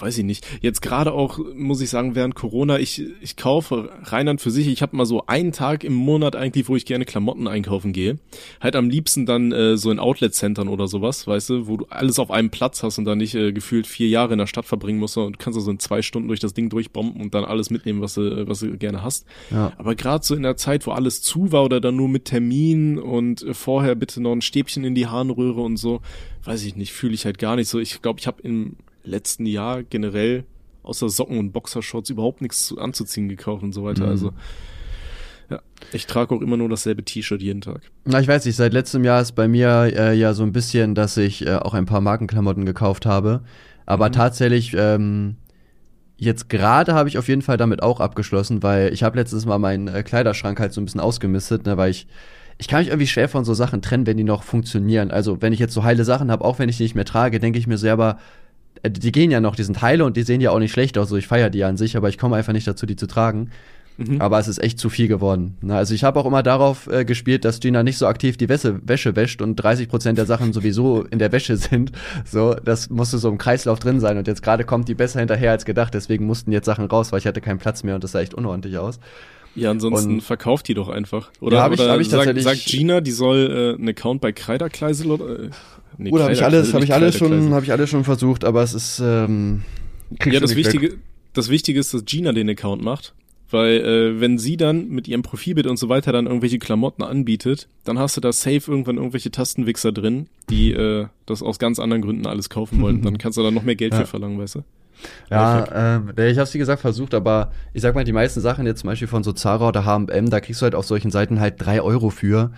weiß 0.00 0.18
ich 0.18 0.24
nicht. 0.24 0.46
Jetzt 0.60 0.82
gerade 0.82 1.12
auch, 1.12 1.38
muss 1.54 1.80
ich 1.80 1.90
sagen, 1.90 2.14
während 2.14 2.34
Corona, 2.34 2.78
ich, 2.78 3.04
ich 3.20 3.36
kaufe 3.36 3.90
rein 4.02 4.28
an 4.28 4.38
für 4.38 4.50
sich, 4.50 4.66
ich 4.68 4.82
habe 4.82 4.96
mal 4.96 5.06
so 5.06 5.26
einen 5.26 5.52
Tag 5.52 5.84
im 5.84 5.94
Monat 5.94 6.36
eigentlich, 6.36 6.68
wo 6.68 6.76
ich 6.76 6.86
gerne 6.86 7.04
Klamotten 7.04 7.48
einkaufen 7.48 7.92
gehe. 7.92 8.18
Halt 8.60 8.76
am 8.76 8.90
liebsten 8.90 9.26
dann 9.26 9.52
äh, 9.52 9.76
so 9.76 9.90
in 9.90 9.98
Outlet-Centern 9.98 10.68
oder 10.68 10.86
sowas, 10.88 11.26
weißt 11.26 11.50
du, 11.50 11.66
wo 11.66 11.76
du 11.76 11.86
alles 11.90 12.18
auf 12.18 12.30
einem 12.30 12.50
Platz 12.50 12.82
hast 12.82 12.98
und 12.98 13.04
dann 13.04 13.18
nicht 13.18 13.34
äh, 13.34 13.52
gefühlt 13.52 13.86
vier 13.86 14.08
Jahre 14.08 14.32
in 14.34 14.38
der 14.38 14.46
Stadt 14.46 14.66
verbringen 14.66 14.98
musst 14.98 15.16
und 15.16 15.38
kannst 15.38 15.58
also 15.58 15.70
in 15.70 15.78
zwei 15.78 16.02
Stunden 16.02 16.28
durch 16.28 16.40
das 16.40 16.54
Ding 16.54 16.68
durchbomben 16.68 17.20
und 17.20 17.34
dann 17.34 17.44
alles 17.44 17.70
mitnehmen, 17.70 18.00
was 18.00 18.14
du, 18.14 18.46
was 18.48 18.60
du 18.60 18.76
gerne 18.76 19.02
hast. 19.02 19.26
Ja. 19.50 19.72
Aber 19.78 19.94
gerade 19.94 20.24
so 20.24 20.34
in 20.34 20.42
der 20.42 20.56
Zeit, 20.56 20.86
wo 20.86 20.92
alles 20.92 21.22
zu 21.22 21.52
war 21.52 21.64
oder 21.64 21.80
dann 21.80 21.96
nur 21.96 22.08
mit 22.08 22.26
Termin 22.26 22.98
und 22.98 23.42
äh, 23.42 23.54
vorher 23.54 23.94
bitte 23.94 24.20
noch 24.20 24.32
ein 24.32 24.42
Stäbchen 24.42 24.84
in 24.84 24.94
die 24.94 25.06
Harnröhre 25.06 25.60
und 25.60 25.76
so, 25.76 26.00
weiß 26.44 26.64
ich 26.64 26.76
nicht, 26.76 26.92
fühle 26.92 27.14
ich 27.14 27.24
halt 27.24 27.38
gar 27.38 27.56
nicht 27.56 27.68
so. 27.68 27.78
Ich 27.78 28.02
glaube, 28.02 28.20
ich 28.20 28.26
habe 28.26 28.42
im 28.42 28.76
letzten 29.06 29.46
Jahr 29.46 29.82
generell 29.82 30.44
außer 30.82 31.08
Socken 31.08 31.38
und 31.38 31.52
Boxershorts 31.52 32.10
überhaupt 32.10 32.42
nichts 32.42 32.66
zu, 32.66 32.78
anzuziehen 32.78 33.28
gekauft 33.28 33.62
und 33.62 33.72
so 33.72 33.84
weiter. 33.84 34.04
Mhm. 34.04 34.10
Also 34.10 34.32
ja, 35.50 35.60
ich 35.92 36.06
trage 36.06 36.34
auch 36.34 36.40
immer 36.42 36.56
nur 36.56 36.68
dasselbe 36.68 37.04
T-Shirt 37.04 37.40
jeden 37.40 37.60
Tag. 37.60 37.80
Na, 38.04 38.20
ich 38.20 38.28
weiß 38.28 38.44
nicht, 38.44 38.56
seit 38.56 38.72
letztem 38.72 39.04
Jahr 39.04 39.20
ist 39.20 39.32
bei 39.32 39.48
mir 39.48 39.92
äh, 39.96 40.14
ja 40.14 40.34
so 40.34 40.42
ein 40.42 40.52
bisschen, 40.52 40.94
dass 40.94 41.16
ich 41.16 41.46
äh, 41.46 41.54
auch 41.56 41.74
ein 41.74 41.86
paar 41.86 42.00
Markenklamotten 42.00 42.66
gekauft 42.66 43.06
habe. 43.06 43.42
Aber 43.84 44.08
Mhm. 44.08 44.12
tatsächlich, 44.12 44.74
ähm, 44.76 45.36
jetzt 46.16 46.48
gerade 46.48 46.94
habe 46.94 47.08
ich 47.08 47.18
auf 47.18 47.28
jeden 47.28 47.42
Fall 47.42 47.56
damit 47.56 47.82
auch 47.82 48.00
abgeschlossen, 48.00 48.62
weil 48.62 48.92
ich 48.92 49.02
habe 49.02 49.18
letztens 49.18 49.44
mal 49.46 49.58
meinen 49.58 49.86
äh, 49.88 50.02
Kleiderschrank 50.02 50.58
halt 50.58 50.72
so 50.72 50.80
ein 50.80 50.84
bisschen 50.84 51.00
ausgemistet, 51.00 51.66
ne, 51.66 51.76
weil 51.76 51.90
ich 51.90 52.06
ich 52.58 52.68
kann 52.68 52.78
mich 52.78 52.88
irgendwie 52.88 53.06
schwer 53.06 53.28
von 53.28 53.44
so 53.44 53.52
Sachen 53.52 53.82
trennen, 53.82 54.06
wenn 54.06 54.16
die 54.16 54.24
noch 54.24 54.42
funktionieren. 54.42 55.10
Also 55.10 55.42
wenn 55.42 55.52
ich 55.52 55.58
jetzt 55.58 55.74
so 55.74 55.84
heile 55.84 56.04
Sachen 56.06 56.30
habe, 56.30 56.42
auch 56.42 56.58
wenn 56.58 56.70
ich 56.70 56.78
die 56.78 56.84
nicht 56.84 56.94
mehr 56.94 57.04
trage, 57.04 57.38
denke 57.38 57.58
ich 57.58 57.66
mir 57.66 57.76
selber, 57.76 58.18
die 58.86 59.12
gehen 59.12 59.30
ja 59.30 59.40
noch, 59.40 59.56
die 59.56 59.62
sind 59.64 59.80
heile 59.82 60.04
und 60.04 60.16
die 60.16 60.22
sehen 60.22 60.40
ja 60.40 60.50
auch 60.50 60.58
nicht 60.58 60.72
schlecht 60.72 60.98
aus. 60.98 61.08
So, 61.08 61.16
ich 61.16 61.26
feiere 61.26 61.50
die 61.50 61.64
an 61.64 61.76
sich, 61.76 61.96
aber 61.96 62.08
ich 62.08 62.18
komme 62.18 62.36
einfach 62.36 62.52
nicht 62.52 62.66
dazu, 62.66 62.86
die 62.86 62.96
zu 62.96 63.06
tragen. 63.06 63.50
Mhm. 63.98 64.20
Aber 64.20 64.38
es 64.38 64.46
ist 64.46 64.62
echt 64.62 64.78
zu 64.78 64.90
viel 64.90 65.08
geworden. 65.08 65.56
Na, 65.62 65.78
also 65.78 65.94
ich 65.94 66.04
habe 66.04 66.20
auch 66.20 66.26
immer 66.26 66.42
darauf 66.42 66.86
äh, 66.86 67.06
gespielt, 67.06 67.46
dass 67.46 67.60
Gina 67.60 67.82
nicht 67.82 67.96
so 67.96 68.06
aktiv 68.06 68.36
die 68.36 68.48
Wäsche, 68.50 68.78
Wäsche 68.86 69.16
wäscht 69.16 69.40
und 69.40 69.56
30 69.56 69.88
Prozent 69.88 70.18
der 70.18 70.26
Sachen 70.26 70.52
sowieso 70.52 71.02
in 71.04 71.18
der 71.18 71.32
Wäsche 71.32 71.56
sind. 71.56 71.92
So, 72.26 72.52
das 72.54 72.90
musste 72.90 73.16
so 73.16 73.30
im 73.30 73.38
Kreislauf 73.38 73.78
drin 73.78 73.98
sein. 74.00 74.18
Und 74.18 74.26
jetzt 74.26 74.42
gerade 74.42 74.64
kommt 74.64 74.88
die 74.88 74.94
besser 74.94 75.20
hinterher 75.20 75.50
als 75.52 75.64
gedacht. 75.64 75.94
Deswegen 75.94 76.26
mussten 76.26 76.52
jetzt 76.52 76.66
Sachen 76.66 76.84
raus, 76.84 77.10
weil 77.10 77.20
ich 77.20 77.26
hatte 77.26 77.40
keinen 77.40 77.58
Platz 77.58 77.84
mehr 77.84 77.94
und 77.94 78.04
das 78.04 78.12
sah 78.12 78.20
echt 78.20 78.34
unordentlich 78.34 78.76
aus. 78.76 79.00
Ja, 79.54 79.70
ansonsten 79.70 80.16
Und- 80.16 80.20
verkauft 80.20 80.68
die 80.68 80.74
doch 80.74 80.90
einfach. 80.90 81.30
Oder, 81.40 81.56
Ja, 81.56 81.62
hab 81.62 81.72
ich- 81.72 81.80
oder 81.80 81.92
hab 81.92 82.00
ich 82.00 82.08
tatsächlich- 82.08 82.44
sagt 82.44 82.66
Gina, 82.66 83.00
die 83.00 83.12
soll 83.12 83.72
äh, 83.76 83.78
einen 83.78 83.88
Account 83.88 84.20
bei 84.20 84.32
Kreiderkleisel 84.32 85.10
oder 85.10 85.44
äh, 85.44 85.50
nee, 85.98 86.10
Oder 86.10 86.24
habe 86.24 86.32
ich 86.32 86.44
alles, 86.44 86.68
habe 86.68 86.80
nicht 86.80 86.90
ich 86.90 86.94
alles 86.94 87.16
schon, 87.16 87.52
habe 87.54 87.64
ich 87.64 87.72
alles 87.72 87.90
schon 87.90 88.04
versucht, 88.04 88.44
aber 88.44 88.62
es 88.62 88.74
ist 88.74 89.00
ähm, 89.04 89.62
Ja, 90.24 90.40
das 90.40 90.50
weg. 90.50 90.58
Wichtige, 90.58 90.98
das 91.32 91.48
Wichtige 91.48 91.78
ist, 91.80 91.92
dass 91.94 92.04
Gina 92.04 92.32
den 92.32 92.48
Account 92.48 92.82
macht. 92.82 93.14
Weil 93.48 93.76
äh, 93.76 94.20
wenn 94.20 94.38
sie 94.38 94.56
dann 94.56 94.88
mit 94.88 95.06
ihrem 95.06 95.22
Profilbild 95.22 95.68
und 95.68 95.76
so 95.76 95.88
weiter 95.88 96.10
dann 96.10 96.26
irgendwelche 96.26 96.58
Klamotten 96.58 97.04
anbietet, 97.04 97.68
dann 97.84 97.96
hast 97.96 98.16
du 98.16 98.20
da 98.20 98.32
safe 98.32 98.62
irgendwann 98.66 98.96
irgendwelche 98.96 99.30
Tastenwichser 99.30 99.92
drin, 99.92 100.26
die 100.50 100.72
äh, 100.72 101.06
das 101.26 101.44
aus 101.44 101.60
ganz 101.60 101.78
anderen 101.78 102.02
Gründen 102.02 102.26
alles 102.26 102.50
kaufen 102.50 102.80
wollen. 102.82 103.02
Dann 103.04 103.18
kannst 103.18 103.38
du 103.38 103.44
da 103.44 103.52
noch 103.52 103.62
mehr 103.62 103.76
Geld 103.76 103.92
Ja. 103.92 104.00
für 104.00 104.06
verlangen, 104.06 104.38
weißt 104.40 104.56
du? 104.56 104.64
Ja, 105.30 105.96
ähm, 105.96 106.12
ich 106.16 106.38
habe 106.38 106.52
wie 106.54 106.58
gesagt 106.58 106.80
versucht, 106.80 107.14
aber 107.14 107.52
ich 107.72 107.82
sag 107.82 107.94
mal, 107.94 108.02
die 108.02 108.12
meisten 108.12 108.40
Sachen 108.40 108.66
jetzt 108.66 108.80
zum 108.80 108.88
Beispiel 108.88 109.06
von 109.06 109.22
so 109.22 109.32
Zara 109.32 109.68
oder 109.68 109.84
H&M, 109.84 110.30
da 110.30 110.40
kriegst 110.40 110.60
du 110.60 110.64
halt 110.64 110.74
auf 110.74 110.86
solchen 110.86 111.10
Seiten 111.12 111.38
halt 111.38 111.54
drei 111.58 111.80
Euro 111.82 112.10
für. 112.10 112.50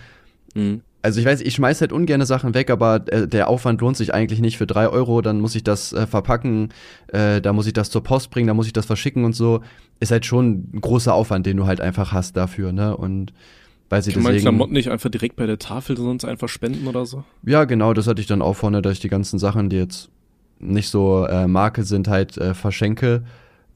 Mhm. 0.55 0.81
Also 1.01 1.19
ich 1.21 1.25
weiß, 1.25 1.41
ich 1.41 1.53
schmeiß 1.55 1.79
halt 1.79 1.93
ungerne 1.93 2.25
Sachen 2.25 2.53
weg, 2.53 2.69
aber 2.69 3.05
äh, 3.07 3.27
der 3.27 3.47
Aufwand 3.47 3.79
lohnt 3.79 3.95
sich 3.95 4.13
eigentlich 4.13 4.41
nicht 4.41 4.57
für 4.57 4.67
drei 4.67 4.89
Euro. 4.89 5.21
Dann 5.21 5.39
muss 5.39 5.55
ich 5.55 5.63
das 5.63 5.93
äh, 5.93 6.05
verpacken, 6.05 6.69
äh, 7.07 7.39
da 7.39 7.53
muss 7.53 7.67
ich 7.67 7.73
das 7.73 7.89
zur 7.89 8.03
Post 8.03 8.31
bringen, 8.31 8.47
da 8.47 8.53
muss 8.53 8.67
ich 8.67 8.73
das 8.73 8.85
verschicken 8.85 9.23
und 9.23 9.33
so. 9.33 9.61
Ist 10.01 10.11
halt 10.11 10.25
schon 10.25 10.65
ein 10.73 10.81
großer 10.81 11.13
Aufwand, 11.13 11.45
den 11.45 11.57
du 11.57 11.65
halt 11.65 11.79
einfach 11.79 12.11
hast 12.11 12.35
dafür, 12.35 12.73
ne? 12.73 12.97
Und 12.97 13.33
weiß 13.89 14.07
ich 14.07 14.13
Kann 14.13 14.23
man 14.23 14.33
deswegen. 14.33 14.49
Klamotten 14.49 14.73
nicht 14.73 14.89
einfach 14.89 15.09
direkt 15.09 15.37
bei 15.37 15.45
der 15.45 15.57
Tafel 15.57 15.95
sonst 15.95 16.25
einfach 16.25 16.49
spenden 16.49 16.87
oder 16.87 17.05
so? 17.05 17.23
Ja, 17.43 17.63
genau, 17.63 17.93
das 17.93 18.07
hatte 18.07 18.21
ich 18.21 18.27
dann 18.27 18.41
auch 18.41 18.55
vorne, 18.55 18.81
dass 18.81 18.93
ich 18.93 18.99
die 18.99 19.09
ganzen 19.09 19.39
Sachen, 19.39 19.69
die 19.69 19.77
jetzt 19.77 20.09
nicht 20.59 20.89
so 20.89 21.25
äh, 21.25 21.47
Marke 21.47 21.83
sind, 21.83 22.09
halt 22.09 22.37
äh, 22.37 22.53
verschenke. 22.53 23.23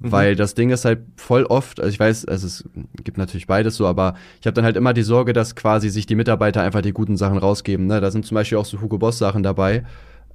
Mhm. 0.04 0.12
Weil 0.12 0.36
das 0.36 0.54
Ding 0.54 0.70
ist 0.70 0.84
halt 0.84 0.99
voll 1.16 1.45
oft, 1.45 1.80
also 1.80 1.89
ich 1.89 1.99
weiß, 1.99 2.26
also 2.26 2.45
es 2.45 2.66
gibt 3.04 3.18
natürlich 3.18 3.47
beides 3.47 3.78
so, 3.78 3.88
aber 3.88 4.16
ich 4.41 4.45
habe 4.45 4.54
dann 4.54 4.66
halt 4.66 4.76
immer 4.76 4.93
die 4.93 5.01
Sorge, 5.01 5.32
dass 5.32 5.56
quasi 5.56 5.89
sich 5.89 6.06
die 6.06 6.16
Mitarbeiter 6.16 6.62
einfach 6.62 6.82
die 6.82 6.91
guten 6.91 7.16
Sachen 7.16 7.38
rausgeben. 7.38 7.88
Ne? 7.88 8.01
Da 8.01 8.12
sind 8.12 8.26
zum 8.26 8.36
Beispiel 8.36 8.58
auch 8.58 8.66
so 8.66 8.82
Hugo 8.82 8.97
Boss 8.97 9.18
Sachen 9.18 9.43
dabei. 9.43 9.86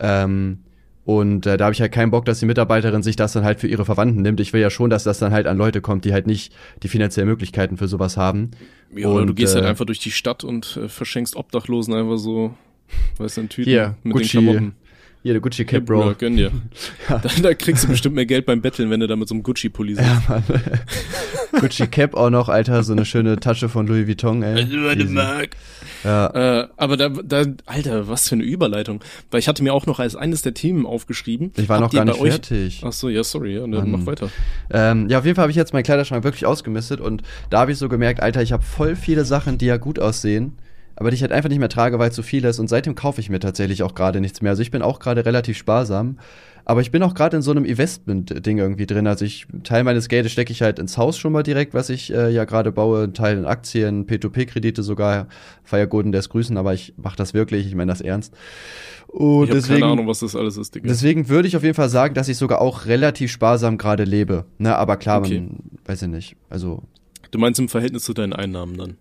Ähm, 0.00 0.60
und 1.04 1.46
äh, 1.46 1.58
da 1.58 1.66
habe 1.66 1.74
ich 1.74 1.82
halt 1.82 1.92
keinen 1.92 2.10
Bock, 2.10 2.24
dass 2.24 2.40
die 2.40 2.46
Mitarbeiterin 2.46 3.02
sich 3.02 3.16
das 3.16 3.34
dann 3.34 3.44
halt 3.44 3.60
für 3.60 3.68
ihre 3.68 3.84
Verwandten 3.84 4.22
nimmt. 4.22 4.40
Ich 4.40 4.54
will 4.54 4.60
ja 4.62 4.70
schon, 4.70 4.88
dass 4.88 5.04
das 5.04 5.18
dann 5.18 5.32
halt 5.32 5.46
an 5.46 5.58
Leute 5.58 5.82
kommt, 5.82 6.06
die 6.06 6.14
halt 6.14 6.26
nicht 6.26 6.54
die 6.82 6.88
finanziellen 6.88 7.28
Möglichkeiten 7.28 7.76
für 7.76 7.88
sowas 7.88 8.16
haben. 8.16 8.52
Ja, 8.94 9.08
oder 9.08 9.24
du 9.24 9.30
Und, 9.30 9.36
gehst 9.36 9.54
halt 9.54 9.64
äh, 9.64 9.68
einfach 9.68 9.84
durch 9.84 10.00
die 10.00 10.10
Stadt 10.10 10.44
und 10.44 10.78
äh, 10.82 10.88
verschenkst 10.88 11.36
Obdachlosen 11.36 11.92
einfach 11.92 12.16
so, 12.16 12.54
weißt 13.18 13.36
du, 13.36 13.46
Tüten 13.48 13.70
Hier, 13.70 13.96
mit 14.02 14.14
Gucci, 14.14 14.38
den 14.38 14.44
Klamotten. 14.44 14.72
Hier, 15.22 15.32
der 15.32 15.40
Gucci 15.40 15.64
Cap, 15.64 15.84
Bro. 15.84 16.00
Bruder, 16.02 16.14
gönn 16.14 16.36
dir. 16.36 16.52
da, 17.08 17.20
da 17.42 17.54
kriegst 17.54 17.84
du 17.84 17.88
bestimmt 17.88 18.14
mehr 18.14 18.26
Geld 18.26 18.46
beim 18.46 18.60
Betteln, 18.60 18.88
wenn 18.90 19.00
du 19.00 19.06
da 19.08 19.16
mit 19.16 19.28
so 19.28 19.34
einem 19.34 19.42
Gucci-Pulli 19.42 19.96
sitzt. 19.96 20.06
Ja, 20.06 20.22
Mann. 20.28 20.44
Gucci 21.60 21.86
Cap 21.88 22.14
auch 22.14 22.30
noch, 22.30 22.48
Alter, 22.48 22.82
so 22.84 22.92
eine 22.92 23.04
schöne 23.04 23.36
Tasche 23.40 23.68
von 23.68 23.86
Louis 23.88 24.06
Vuitton, 24.06 24.42
ey. 24.44 24.62
Easy. 24.62 25.06
Mark. 25.12 25.50
Ja. 26.04 26.60
Äh, 26.60 26.68
aber 26.76 26.96
da, 26.96 27.08
da, 27.08 27.44
Alter, 27.66 28.06
was 28.08 28.28
für 28.28 28.36
eine 28.36 28.44
Überleitung. 28.44 29.00
Weil 29.30 29.40
ich 29.40 29.48
hatte 29.48 29.64
mir 29.64 29.74
auch 29.74 29.86
noch 29.86 29.98
als 29.98 30.14
eines 30.14 30.42
der 30.42 30.54
Themen 30.54 30.86
aufgeschrieben. 30.86 31.52
Ich 31.56 31.68
war 31.68 31.80
Habt 31.80 31.92
noch 31.92 31.98
gar 31.98 32.04
nicht 32.04 32.20
euch- 32.20 32.30
fertig. 32.30 32.82
Ach 32.84 32.92
so, 32.92 33.08
ja, 33.08 33.24
sorry, 33.24 33.54
ja, 33.56 33.66
dann 33.66 33.90
mach 33.90 34.06
weiter. 34.06 34.30
Ähm, 34.70 35.08
ja, 35.08 35.18
auf 35.18 35.24
jeden 35.24 35.34
Fall 35.34 35.42
habe 35.42 35.50
ich 35.50 35.56
jetzt 35.56 35.72
meinen 35.72 35.82
Kleiderschrank 35.82 36.22
wirklich 36.22 36.46
ausgemistet 36.46 37.00
und 37.00 37.22
da 37.50 37.60
habe 37.60 37.72
ich 37.72 37.78
so 37.78 37.88
gemerkt, 37.88 38.20
Alter, 38.22 38.40
ich 38.42 38.52
habe 38.52 38.62
voll 38.62 38.94
viele 38.94 39.24
Sachen, 39.24 39.58
die 39.58 39.66
ja 39.66 39.78
gut 39.78 39.98
aussehen, 39.98 40.52
aber 41.00 41.10
die 41.10 41.14
ich 41.14 41.22
halt 41.22 41.30
einfach 41.30 41.48
nicht 41.48 41.60
mehr 41.60 41.68
trage, 41.68 41.98
weil 42.00 42.10
zu 42.10 42.22
viel 42.24 42.44
ist 42.44 42.58
und 42.58 42.66
seitdem 42.68 42.96
kaufe 42.96 43.20
ich 43.20 43.30
mir 43.30 43.38
tatsächlich 43.38 43.84
auch 43.84 43.94
gerade 43.94 44.20
nichts 44.20 44.42
mehr. 44.42 44.50
Also 44.50 44.62
ich 44.62 44.72
bin 44.72 44.82
auch 44.82 44.98
gerade 44.98 45.24
relativ 45.24 45.56
sparsam, 45.56 46.18
aber 46.64 46.80
ich 46.80 46.90
bin 46.90 47.02
auch 47.04 47.14
gerade 47.14 47.36
in 47.36 47.42
so 47.42 47.52
einem 47.52 47.64
Investment-Ding 47.64 48.58
irgendwie 48.58 48.84
drin. 48.86 49.06
Also 49.06 49.24
ich, 49.24 49.46
Teil 49.62 49.84
meines 49.84 50.08
Geldes 50.08 50.32
stecke 50.32 50.50
ich 50.52 50.60
halt 50.60 50.80
ins 50.80 50.98
Haus 50.98 51.16
schon 51.16 51.32
mal 51.32 51.42
direkt, 51.44 51.72
was 51.72 51.88
ich 51.88 52.12
äh, 52.12 52.30
ja 52.30 52.44
gerade 52.44 52.72
baue, 52.72 53.04
ein 53.04 53.14
Teil 53.14 53.38
in 53.38 53.44
Aktien, 53.46 54.06
P2P-Kredite 54.06 54.82
sogar, 54.82 55.28
Feiergurden 55.62 56.10
des 56.10 56.28
Grüßen, 56.30 56.56
aber 56.56 56.74
ich 56.74 56.94
mache 56.96 57.16
das 57.16 57.32
wirklich, 57.32 57.66
ich 57.66 57.74
meine 57.76 57.92
das 57.92 58.00
ernst. 58.00 58.34
Und 59.06 59.44
ich 59.44 59.50
habe 59.50 59.60
deswegen, 59.60 59.80
keine 59.80 59.92
Ahnung, 59.92 60.08
was 60.08 60.18
das 60.18 60.34
alles 60.36 60.56
ist, 60.58 60.74
Digga. 60.74 60.88
Deswegen 60.88 61.28
würde 61.28 61.46
ich 61.48 61.56
auf 61.56 61.62
jeden 61.62 61.74
Fall 61.76 61.88
sagen, 61.88 62.12
dass 62.14 62.28
ich 62.28 62.36
sogar 62.36 62.60
auch 62.60 62.84
relativ 62.86 63.30
sparsam 63.30 63.78
gerade 63.78 64.04
lebe. 64.04 64.44
Ne, 64.58 64.76
aber 64.76 64.96
klar, 64.98 65.20
Okay. 65.20 65.40
man 65.40 65.58
weiß 65.86 66.02
ich 66.02 66.08
nicht. 66.08 66.36
Also, 66.50 66.82
Du 67.30 67.38
meinst 67.38 67.60
im 67.60 67.68
Verhältnis 67.68 68.02
zu 68.04 68.12
deinen 68.14 68.32
Einnahmen 68.34 68.76
dann? 68.76 68.96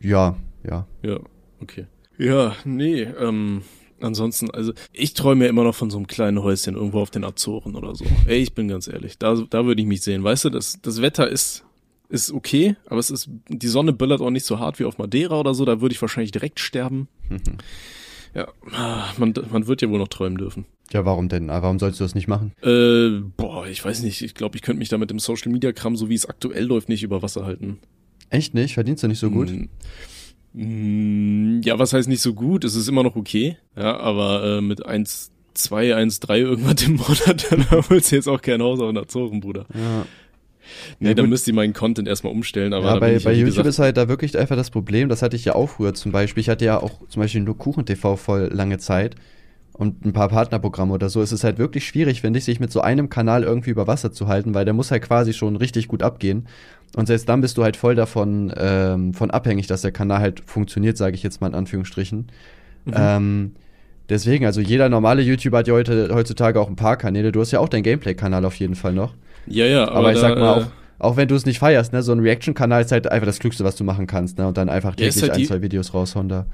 ja, 0.00 0.36
ja. 0.68 0.86
Ja, 1.02 1.18
okay. 1.60 1.86
Ja, 2.18 2.54
nee, 2.64 3.02
ähm, 3.02 3.62
ansonsten, 4.00 4.50
also 4.50 4.72
ich 4.92 5.14
träume 5.14 5.44
ja 5.44 5.50
immer 5.50 5.64
noch 5.64 5.74
von 5.74 5.90
so 5.90 5.96
einem 5.96 6.06
kleinen 6.06 6.42
Häuschen 6.42 6.74
irgendwo 6.74 7.00
auf 7.00 7.10
den 7.10 7.24
Azoren 7.24 7.74
oder 7.74 7.94
so. 7.94 8.04
Ey, 8.26 8.38
ich 8.38 8.54
bin 8.54 8.68
ganz 8.68 8.86
ehrlich, 8.88 9.18
da, 9.18 9.34
da 9.48 9.64
würde 9.64 9.80
ich 9.80 9.88
mich 9.88 10.02
sehen. 10.02 10.22
Weißt 10.22 10.44
du, 10.44 10.50
das, 10.50 10.80
das 10.82 11.00
Wetter 11.02 11.28
ist, 11.28 11.64
ist 12.08 12.32
okay, 12.32 12.76
aber 12.86 13.00
es 13.00 13.10
ist, 13.10 13.28
die 13.48 13.68
Sonne 13.68 13.92
böllert 13.92 14.20
auch 14.20 14.30
nicht 14.30 14.44
so 14.44 14.58
hart 14.58 14.78
wie 14.78 14.84
auf 14.84 14.98
Madeira 14.98 15.38
oder 15.40 15.54
so, 15.54 15.64
da 15.64 15.80
würde 15.80 15.94
ich 15.94 16.02
wahrscheinlich 16.02 16.32
direkt 16.32 16.60
sterben. 16.60 17.08
Ja, 18.34 18.48
ah, 18.72 19.12
man, 19.18 19.34
man 19.50 19.66
wird 19.66 19.82
ja 19.82 19.90
wohl 19.90 19.98
noch 19.98 20.08
träumen 20.08 20.38
dürfen. 20.38 20.64
Ja, 20.90 21.04
warum 21.04 21.28
denn? 21.28 21.50
Ah, 21.50 21.62
Warum 21.62 21.78
sollst 21.78 22.00
du 22.00 22.04
das 22.04 22.14
nicht 22.14 22.28
machen? 22.28 22.52
Äh, 22.62 23.20
boah, 23.36 23.66
ich 23.66 23.84
weiß 23.84 24.02
nicht, 24.02 24.22
ich 24.22 24.34
glaube, 24.34 24.56
ich 24.56 24.62
könnte 24.62 24.78
mich 24.78 24.88
da 24.88 24.96
mit 24.96 25.10
dem 25.10 25.18
Social 25.18 25.52
Media 25.52 25.72
Kram, 25.72 25.96
so 25.96 26.08
wie 26.08 26.14
es 26.14 26.24
aktuell 26.26 26.64
läuft, 26.64 26.88
nicht 26.88 27.02
über 27.02 27.20
Wasser 27.22 27.44
halten. 27.44 27.78
Echt 28.30 28.54
nicht? 28.54 28.74
Verdienst 28.74 29.02
du 29.02 29.08
nicht 29.08 29.18
so 29.18 29.30
gut? 29.30 29.50
Mm, 29.50 29.68
Ja, 30.54 31.78
was 31.78 31.92
heißt 31.92 32.08
nicht 32.08 32.20
so 32.20 32.34
gut? 32.34 32.64
Es 32.64 32.74
ist 32.74 32.88
immer 32.88 33.02
noch 33.02 33.16
okay. 33.16 33.56
Ja, 33.76 33.98
aber 33.98 34.58
äh, 34.58 34.60
mit 34.60 34.84
1, 34.84 35.30
2, 35.54 35.94
1, 35.96 36.20
3 36.20 36.38
irgendwas 36.40 36.82
im 36.82 36.96
Monat, 36.96 37.46
dann 37.50 37.66
holst 37.70 38.12
du 38.12 38.16
jetzt 38.16 38.28
auch 38.28 38.40
kein 38.42 38.60
Haus 38.62 38.80
auf 38.80 38.88
den 38.88 38.98
Azoren, 38.98 39.40
Bruder. 39.40 39.66
Ja. 39.74 40.04
Nee, 41.00 41.08
Ja, 41.08 41.14
dann 41.14 41.24
gut. 41.24 41.30
müsste 41.30 41.50
ich 41.50 41.54
meinen 41.54 41.72
Content 41.72 42.06
erstmal 42.06 42.32
umstellen, 42.32 42.72
aber 42.72 42.86
ja, 42.86 42.98
bei, 42.98 43.18
bei 43.18 43.32
YouTube 43.32 43.46
gesagt, 43.46 43.68
ist 43.68 43.78
halt 43.78 43.96
da 43.96 44.08
wirklich 44.08 44.38
einfach 44.38 44.56
das 44.56 44.70
Problem, 44.70 45.08
das 45.08 45.20
hatte 45.22 45.36
ich 45.36 45.44
ja 45.44 45.54
auch 45.54 45.68
früher 45.68 45.94
zum 45.94 46.12
Beispiel. 46.12 46.40
Ich 46.40 46.48
hatte 46.48 46.64
ja 46.64 46.80
auch 46.80 47.06
zum 47.08 47.20
Beispiel 47.20 47.40
nur 47.40 47.58
Kuchen-TV 47.58 48.16
voll 48.16 48.48
lange 48.52 48.78
Zeit 48.78 49.16
und 49.72 50.04
ein 50.04 50.12
paar 50.12 50.28
Partnerprogramme 50.28 50.92
oder 50.92 51.08
so. 51.08 51.20
Es 51.20 51.32
ist 51.32 51.44
halt 51.44 51.58
wirklich 51.58 51.86
schwierig, 51.86 52.20
finde 52.20 52.38
ich, 52.38 52.44
sich 52.44 52.60
mit 52.60 52.70
so 52.70 52.80
einem 52.80 53.08
Kanal 53.08 53.42
irgendwie 53.42 53.70
über 53.70 53.86
Wasser 53.86 54.12
zu 54.12 54.28
halten, 54.28 54.54
weil 54.54 54.64
der 54.64 54.74
muss 54.74 54.90
halt 54.90 55.02
quasi 55.02 55.32
schon 55.32 55.56
richtig 55.56 55.88
gut 55.88 56.02
abgehen. 56.02 56.46
Und 56.96 57.06
selbst 57.06 57.28
dann 57.28 57.40
bist 57.40 57.56
du 57.56 57.64
halt 57.64 57.76
voll 57.76 57.94
davon 57.94 58.52
ähm, 58.56 59.14
von 59.14 59.30
abhängig, 59.30 59.66
dass 59.66 59.82
der 59.82 59.92
Kanal 59.92 60.20
halt 60.20 60.42
funktioniert, 60.44 60.96
sage 60.98 61.14
ich 61.14 61.22
jetzt 61.22 61.40
mal 61.40 61.46
in 61.48 61.54
Anführungsstrichen. 61.54 62.26
Mhm. 62.84 62.92
Ähm, 62.94 63.52
deswegen, 64.08 64.44
also 64.44 64.60
jeder 64.60 64.88
normale 64.88 65.22
YouTuber 65.22 65.58
hat 65.58 65.68
ja 65.68 65.74
heute, 65.74 66.10
heutzutage 66.12 66.60
auch 66.60 66.68
ein 66.68 66.76
paar 66.76 66.96
Kanäle. 66.96 67.32
Du 67.32 67.40
hast 67.40 67.50
ja 67.50 67.60
auch 67.60 67.68
deinen 67.68 67.82
Gameplay-Kanal 67.82 68.44
auf 68.44 68.56
jeden 68.56 68.74
Fall 68.74 68.92
noch. 68.92 69.14
Ja, 69.46 69.66
ja, 69.66 69.84
aber, 69.84 69.96
aber 69.96 70.12
ich 70.12 70.18
sag 70.18 70.38
mal 70.38 70.48
auch, 70.50 70.62
äh, 70.62 70.70
auch 70.98 71.16
wenn 71.16 71.28
du 71.28 71.34
es 71.34 71.46
nicht 71.46 71.58
feierst, 71.58 71.92
ne, 71.92 72.02
so 72.02 72.12
ein 72.12 72.20
Reaction-Kanal 72.20 72.82
ist 72.82 72.92
halt 72.92 73.10
einfach 73.10 73.26
das 73.26 73.38
Klügste, 73.38 73.64
was 73.64 73.74
du 73.74 73.84
machen 73.84 74.06
kannst, 74.06 74.38
ne, 74.38 74.46
und 74.46 74.56
dann 74.56 74.68
einfach 74.68 74.94
täglich 74.94 75.16
ja, 75.16 75.22
halt 75.22 75.32
ein, 75.32 75.44
zwei 75.44 75.62
Videos 75.62 75.94
raushauen 75.94 76.28
da. 76.28 76.46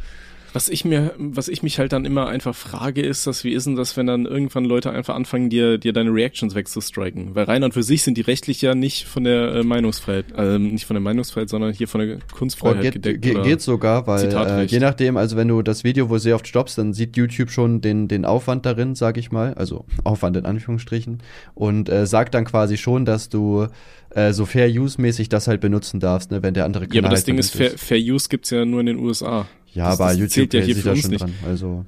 Was 0.53 0.69
ich 0.69 0.85
mir, 0.85 1.15
was 1.19 1.49
ich 1.49 1.63
mich 1.63 1.79
halt 1.79 1.93
dann 1.93 2.05
immer 2.05 2.29
einfach 2.29 2.55
frage, 2.55 3.03
ist, 3.03 3.27
dass 3.27 3.45
wie 3.45 3.53
ist 3.53 3.67
denn 3.67 3.77
das, 3.77 3.97
wenn 3.97 4.07
dann 4.07 4.27
irgendwann 4.27 4.65
Leute 4.65 4.91
einfach 4.91 5.15
anfangen, 5.15 5.51
dir, 5.51 5.79
dir 5.79 5.93
deine 5.93 6.11
Reactions 6.11 6.55
wegzustriken? 6.55 7.35
Weil 7.35 7.45
rein 7.45 7.63
und 7.63 7.75
für 7.75 7.83
sich 7.83 8.03
sind 8.03 8.17
die 8.17 8.23
rechtlich 8.23 8.63
ja 8.63 8.75
nicht 8.75 9.07
von 9.07 9.25
der 9.25 9.55
äh, 9.55 9.63
Meinungsfreiheit, 9.63 10.27
äh, 10.37 10.59
nicht 10.59 10.87
von 10.87 10.95
der 10.95 11.03
Meinungsfreiheit, 11.03 11.49
sondern 11.49 11.73
hier 11.73 11.89
von 11.89 12.01
der 12.01 12.19
Kunstfreiheit 12.33 12.79
oh, 12.79 12.83
geht, 12.83 12.93
gedeckt. 12.95 13.23
Ge 13.23 13.43
geht 13.43 13.61
sogar, 13.61 14.07
weil 14.07 14.33
äh, 14.33 14.65
je 14.65 14.81
nachdem, 14.81 15.17
also 15.17 15.37
wenn 15.37 15.49
du 15.49 15.63
das 15.63 15.85
Video 15.85 16.09
wo 16.09 16.19
sehr 16.19 16.35
oft 16.35 16.47
stoppst, 16.47 16.79
dann 16.79 16.93
sieht 16.93 17.17
YouTube 17.17 17.51
schon 17.51 17.81
den, 17.81 18.09
den 18.09 18.25
Aufwand 18.25 18.65
darin, 18.67 18.95
sag 18.95 19.17
ich 19.17 19.31
mal, 19.31 19.55
also 19.55 19.85
Aufwand 20.05 20.37
in 20.37 20.47
Anführungsstrichen, 20.47 21.19
und 21.55 21.89
äh, 21.89 22.07
sagt 22.07 22.35
dann 22.35 22.45
quasi 22.45 22.77
schon, 22.77 23.05
dass 23.05 23.29
du 23.29 23.67
äh, 24.11 24.33
so 24.33 24.47
Fair 24.47 24.69
Use-mäßig 24.69 25.29
das 25.29 25.49
halt 25.49 25.61
benutzen 25.61 26.01
darfst, 26.01 26.31
ne, 26.31 26.43
wenn 26.43 26.55
der 26.55 26.65
andere 26.65 26.87
Kanal 26.87 26.97
Ja, 26.97 27.03
aber 27.03 27.11
das 27.11 27.21
halt 27.21 27.29
Ding 27.29 27.39
ist, 27.39 27.55
Fair, 27.55 27.71
Fair 27.77 27.99
Use 27.99 28.29
gibt's 28.29 28.51
ja 28.51 28.65
nur 28.65 28.81
in 28.81 28.87
den 28.87 28.99
USA. 28.99 29.47
Ja, 29.79 29.91
das, 29.91 30.01
aber 30.01 30.11
das 30.11 30.19
YouTube 30.19 30.55
ja 30.55 30.61
hier 30.61 30.77
für 30.77 30.91
uns 30.91 31.09
nicht. 31.09 31.21
Dran, 31.21 31.33
also. 31.47 31.85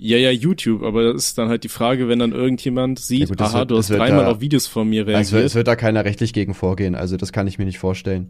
Ja, 0.00 0.16
ja, 0.16 0.30
YouTube, 0.30 0.82
aber 0.82 1.12
das 1.12 1.26
ist 1.26 1.38
dann 1.38 1.48
halt 1.48 1.64
die 1.64 1.68
Frage, 1.68 2.08
wenn 2.08 2.20
dann 2.20 2.32
irgendjemand 2.32 3.00
sieht, 3.00 3.20
ja 3.20 3.26
gut, 3.26 3.40
aha, 3.42 3.58
wird, 3.58 3.70
du 3.72 3.76
hast 3.76 3.90
dreimal 3.90 4.24
da, 4.24 4.30
auf 4.30 4.40
Videos 4.40 4.66
von 4.66 4.88
mir 4.88 5.02
reagiert. 5.06 5.16
Also 5.16 5.38
es 5.38 5.54
wird 5.54 5.66
da 5.66 5.76
keiner 5.76 6.04
rechtlich 6.04 6.32
gegen 6.32 6.54
vorgehen, 6.54 6.94
also 6.94 7.16
das 7.16 7.32
kann 7.32 7.46
ich 7.48 7.58
mir 7.58 7.64
nicht 7.64 7.80
vorstellen. 7.80 8.28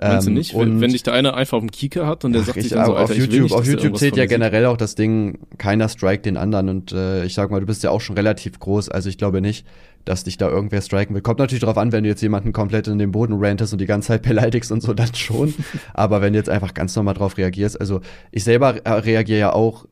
Meinst 0.00 0.28
ähm, 0.28 0.34
du 0.34 0.38
nicht? 0.38 0.56
Wenn, 0.56 0.80
wenn 0.80 0.92
dich 0.92 1.02
da 1.02 1.12
einer 1.12 1.34
einfach 1.34 1.56
auf 1.56 1.64
dem 1.64 1.72
Kieker 1.72 2.06
hat 2.06 2.24
und 2.24 2.32
der 2.32 2.42
ach, 2.42 2.46
sagt 2.46 2.62
sich 2.62 2.70
dann 2.70 2.86
so, 2.86 2.94
Alter, 2.94 3.12
auf 3.12 3.18
YouTube, 3.18 3.42
nicht, 3.42 3.52
auf 3.52 3.66
YouTube 3.66 3.98
zählt 3.98 4.16
ja 4.16 4.26
generell 4.26 4.66
auch 4.66 4.76
das 4.76 4.94
Ding, 4.94 5.40
keiner 5.58 5.88
strike 5.88 6.22
den 6.22 6.36
anderen 6.36 6.68
und 6.68 6.92
äh, 6.92 7.24
ich 7.24 7.34
sag 7.34 7.50
mal, 7.50 7.58
du 7.60 7.66
bist 7.66 7.82
ja 7.82 7.90
auch 7.90 8.00
schon 8.00 8.16
relativ 8.16 8.58
groß, 8.60 8.88
also 8.88 9.08
ich 9.08 9.18
glaube 9.18 9.40
nicht, 9.40 9.66
dass 10.08 10.24
dich 10.24 10.38
da 10.38 10.48
irgendwer 10.48 10.80
striken 10.80 11.14
will. 11.14 11.22
Kommt 11.22 11.38
natürlich 11.38 11.62
drauf 11.62 11.76
an, 11.76 11.92
wenn 11.92 12.02
du 12.02 12.08
jetzt 12.08 12.22
jemanden 12.22 12.52
komplett 12.52 12.88
in 12.88 12.98
den 12.98 13.12
Boden 13.12 13.34
rantest 13.38 13.72
und 13.72 13.80
die 13.80 13.86
ganze 13.86 14.08
Zeit 14.08 14.22
beleidigst 14.28 14.72
und 14.72 14.82
so, 14.82 14.94
dann 14.94 15.14
schon. 15.14 15.54
Aber 15.94 16.20
wenn 16.22 16.32
du 16.32 16.38
jetzt 16.38 16.48
einfach 16.48 16.74
ganz 16.74 16.96
normal 16.96 17.14
drauf 17.14 17.36
reagierst, 17.36 17.80
also 17.80 18.00
ich 18.30 18.44
selber 18.44 18.76
äh, 18.84 18.90
reagiere 18.90 19.38
ja 19.38 19.52
auch 19.52 19.86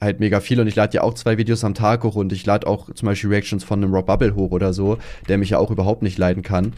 halt 0.00 0.20
mega 0.20 0.40
viel 0.40 0.60
und 0.60 0.66
ich 0.66 0.74
lade 0.74 0.96
ja 0.96 1.02
auch 1.02 1.14
zwei 1.14 1.38
Videos 1.38 1.64
am 1.64 1.74
Tag 1.74 2.04
hoch 2.04 2.16
und 2.16 2.32
ich 2.32 2.44
lade 2.44 2.66
auch 2.66 2.92
zum 2.92 3.06
Beispiel 3.06 3.30
Reactions 3.30 3.64
von 3.64 3.82
einem 3.82 3.94
Rob 3.94 4.06
Bubble 4.06 4.34
hoch 4.34 4.50
oder 4.50 4.72
so, 4.72 4.98
der 5.28 5.38
mich 5.38 5.50
ja 5.50 5.58
auch 5.58 5.70
überhaupt 5.70 6.02
nicht 6.02 6.18
leiden 6.18 6.42
kann. 6.42 6.72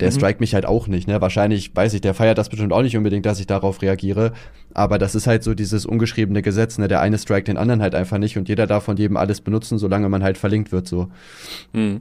Der 0.00 0.10
mhm. 0.10 0.14
strikt 0.14 0.40
mich 0.40 0.54
halt 0.54 0.64
auch 0.64 0.88
nicht, 0.88 1.06
ne? 1.06 1.20
Wahrscheinlich, 1.20 1.76
weiß 1.76 1.92
ich, 1.94 2.00
der 2.00 2.14
feiert 2.14 2.38
das 2.38 2.48
bestimmt 2.48 2.72
auch 2.72 2.82
nicht 2.82 2.96
unbedingt, 2.96 3.26
dass 3.26 3.40
ich 3.40 3.46
darauf 3.46 3.82
reagiere. 3.82 4.32
Aber 4.72 4.98
das 4.98 5.14
ist 5.14 5.26
halt 5.26 5.44
so 5.44 5.52
dieses 5.52 5.84
ungeschriebene 5.84 6.40
Gesetz, 6.40 6.78
ne? 6.78 6.88
Der 6.88 7.00
eine 7.00 7.18
strikt 7.18 7.48
den 7.48 7.58
anderen 7.58 7.82
halt 7.82 7.94
einfach 7.94 8.16
nicht 8.16 8.38
und 8.38 8.48
jeder 8.48 8.66
darf 8.66 8.84
von 8.84 8.96
jedem 8.96 9.18
alles 9.18 9.42
benutzen, 9.42 9.78
solange 9.78 10.08
man 10.08 10.22
halt 10.22 10.38
verlinkt 10.38 10.72
wird, 10.72 10.88
so. 10.88 11.08
Mhm. 11.74 12.00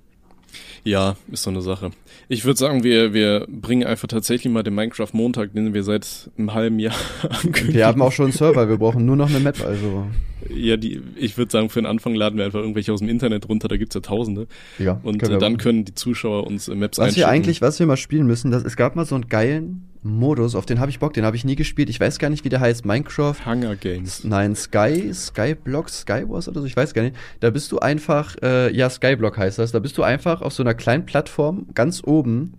Ja, 0.84 1.16
ist 1.32 1.44
so 1.44 1.50
eine 1.50 1.62
Sache. 1.62 1.92
Ich 2.28 2.46
würde 2.46 2.58
sagen, 2.58 2.84
wir, 2.84 3.14
wir 3.14 3.46
bringen 3.50 3.86
einfach 3.86 4.08
tatsächlich 4.08 4.52
mal 4.52 4.64
den 4.64 4.76
Minecraft 4.76 5.10
Montag, 5.14 5.54
den 5.54 5.74
wir 5.74 5.84
seit 5.84 6.30
einem 6.38 6.54
halben 6.54 6.80
Jahr 6.80 6.96
ankündigen. 7.24 7.74
Wir 7.74 7.88
haben 7.88 8.02
auch 8.02 8.12
schon 8.12 8.26
einen 8.26 8.34
Server, 8.34 8.68
wir 8.70 8.78
brauchen 8.78 9.06
nur 9.06 9.16
noch 9.16 9.30
eine 9.30 9.40
Map, 9.40 9.62
also. 9.64 10.08
Ja, 10.50 10.78
die, 10.78 11.02
ich 11.16 11.38
würde 11.38 11.52
sagen, 11.52 11.70
für 11.70 11.82
den 11.82 11.86
Anfang 11.86 12.16
laden 12.16 12.38
wir 12.38 12.46
einfach 12.46 12.60
irgendwelche 12.60 12.94
aus 12.94 13.00
dem 13.00 13.10
Internet 13.10 13.48
runter, 13.48 13.68
da 13.68 13.78
gibt's 13.78 13.96
ja 13.96 14.02
tausende. 14.02 14.48
Ja. 14.80 15.00
Und 15.04 15.20
können 15.20 15.36
äh, 15.36 15.40
dann 15.40 15.58
können 15.58 15.86
die 15.86 15.94
Zuschauer 15.94 16.48
uns 16.48 16.68
Maps 16.68 16.98
Was 16.98 17.16
wir 17.16 17.28
eigentlich, 17.28 17.62
was 17.62 17.80
wir 17.80 17.86
mal 17.86 17.98
spielen 17.98 18.28
müssen, 18.28 18.52
das, 18.52 18.64
es 18.64 18.76
gab 18.76 18.96
mal 18.96 19.06
so 19.06 19.16
einen 19.16 19.28
geilen 19.28 19.88
Modus, 20.04 20.56
auf 20.56 20.66
den 20.66 20.80
habe 20.80 20.90
ich 20.90 21.00
Bock, 21.00 21.14
den 21.14 21.26
habe 21.26 21.36
ich 21.36 21.46
nie 21.46 21.56
gespielt. 21.56 21.90
Ich 21.90 22.00
weiß 22.00 22.18
gar 22.18 22.30
nicht, 22.30 22.44
wie 22.44 22.50
der 22.50 22.60
heißt. 22.60 22.86
Minecraft. 22.86 23.36
Hunger 23.46 23.76
Games. 23.76 24.24
Nein, 24.24 24.56
Sky, 24.56 25.14
Skyblock, 25.14 25.90
Skywars 25.90 26.48
oder 26.48 26.62
so, 26.62 26.66
ich 26.66 26.76
weiß 26.76 26.94
gar 26.94 27.04
nicht. 27.04 27.16
Da 27.40 27.52
bist 27.52 27.72
du 27.72 27.80
einfach, 27.80 28.36
äh, 28.42 28.76
ja, 28.76 28.90
Skyblock 28.90 29.38
heißt 29.38 29.60
das. 29.60 29.72
Da 29.72 29.80
bist 29.80 29.98
du 29.98 30.04
einfach 30.04 30.42
auf 30.42 30.54
so 30.54 30.64
einer 30.64 30.74
kleinen 30.74 31.06
Plattform 31.06 31.68
ganz 31.76 32.02
oben, 32.04 32.54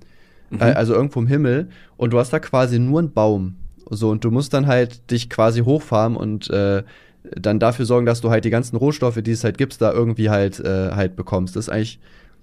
mhm. 0.51 0.61
äh, 0.61 0.64
also 0.64 0.95
irgendwo 0.95 1.18
im 1.18 1.26
Himmel, 1.26 1.68
und 1.97 2.12
du 2.12 2.18
hast 2.18 2.33
da 2.33 2.39
quasi 2.39 2.78
nur 2.78 3.01
einen 3.01 3.12
Baum. 3.12 3.57
So, 3.91 4.11
und 4.11 4.24
du 4.24 4.30
musst 4.30 4.55
dann 4.55 4.68
halt 4.68 5.11
dich 5.11 5.28
quasi 5.28 5.61
hochfahren 5.61 6.16
und 6.16 6.49
äh, 6.49 6.85
dann 7.25 7.59
dafür 7.59 7.87
sorgen, 7.87 8.07
dass 8.07 8.20
du 8.20 8.31
halt 8.31 8.45
die 8.45 8.51
ganzen 8.51 8.77
Rohstoffe, 8.77 9.23
die 9.23 9.31
es 9.31 9.45
halt 9.45 9.59
gibt, 9.59 9.81
da 9.81 9.93
irgendwie 9.93 10.31
halt, 10.31 10.61
äh, 10.61 10.91
halt 10.93 11.16
bekommst. 11.16 11.57
Das 11.57 11.66
ist 11.66 11.73
eigentlich 11.73 12.01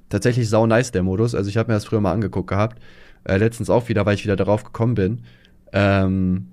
tatsächlich 0.10 0.50
sau 0.50 0.66
nice, 0.66 0.92
der 0.92 1.04
Modus. 1.04 1.36
Also 1.36 1.50
ich 1.50 1.58
habe 1.58 1.72
mir 1.72 1.76
das 1.76 1.86
früher 1.86 2.02
mal 2.02 2.14
angeguckt 2.14 2.50
gehabt. 2.50 2.82
Äh, 3.26 3.38
letztens 3.38 3.70
auch 3.70 3.90
wieder, 3.90 4.06
weil 4.06 4.16
ich 4.16 4.24
wieder 4.24 4.36
darauf 4.36 4.64
gekommen 4.64 4.96
bin. 4.96 5.22
Ähm, 5.74 6.48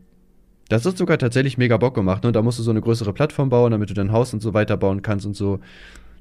das 0.69 0.85
hat 0.85 0.99
sogar 0.99 1.19
tatsächlich 1.19 1.59
mega 1.59 1.77
Bock 1.77 1.95
gemacht. 1.95 2.25
Ne? 2.25 2.33
Da 2.33 2.43
musst 2.43 2.59
du 2.59 2.63
so 2.63 2.73
eine 2.73 2.81
größere 2.81 3.13
Plattform 3.13 3.49
bauen, 3.49 3.71
damit 3.71 3.91
du 3.91 3.95
dein 3.95 4.13
Haus 4.13 4.35
und 4.35 4.43
so 4.43 4.53
weiter 4.53 4.77
bauen 4.77 5.03
kannst 5.03 5.25
und 5.25 5.37
so. 5.37 5.61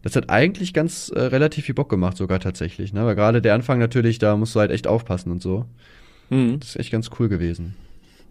Das 0.04 0.16
hat 0.16 0.30
eigentlich 0.30 0.74
ganz 0.74 1.10
äh, 1.10 1.20
relativ 1.20 1.66
viel 1.66 1.74
Bock 1.74 1.90
gemacht, 1.90 2.16
sogar 2.16 2.40
tatsächlich. 2.40 2.94
Ne? 2.94 3.02
Aber 3.02 3.16
gerade 3.16 3.42
der 3.42 3.56
Anfang 3.56 3.80
natürlich, 3.80 4.20
da 4.20 4.38
musst 4.38 4.54
du 4.56 4.60
halt 4.60 4.70
echt 4.70 4.86
aufpassen 4.86 5.32
und 5.32 5.42
so. 5.42 5.66
Mhm. 6.30 6.60
Das 6.60 6.70
ist 6.70 6.76
echt 6.76 6.92
ganz 6.92 7.10
cool 7.20 7.28
gewesen. 7.28 7.76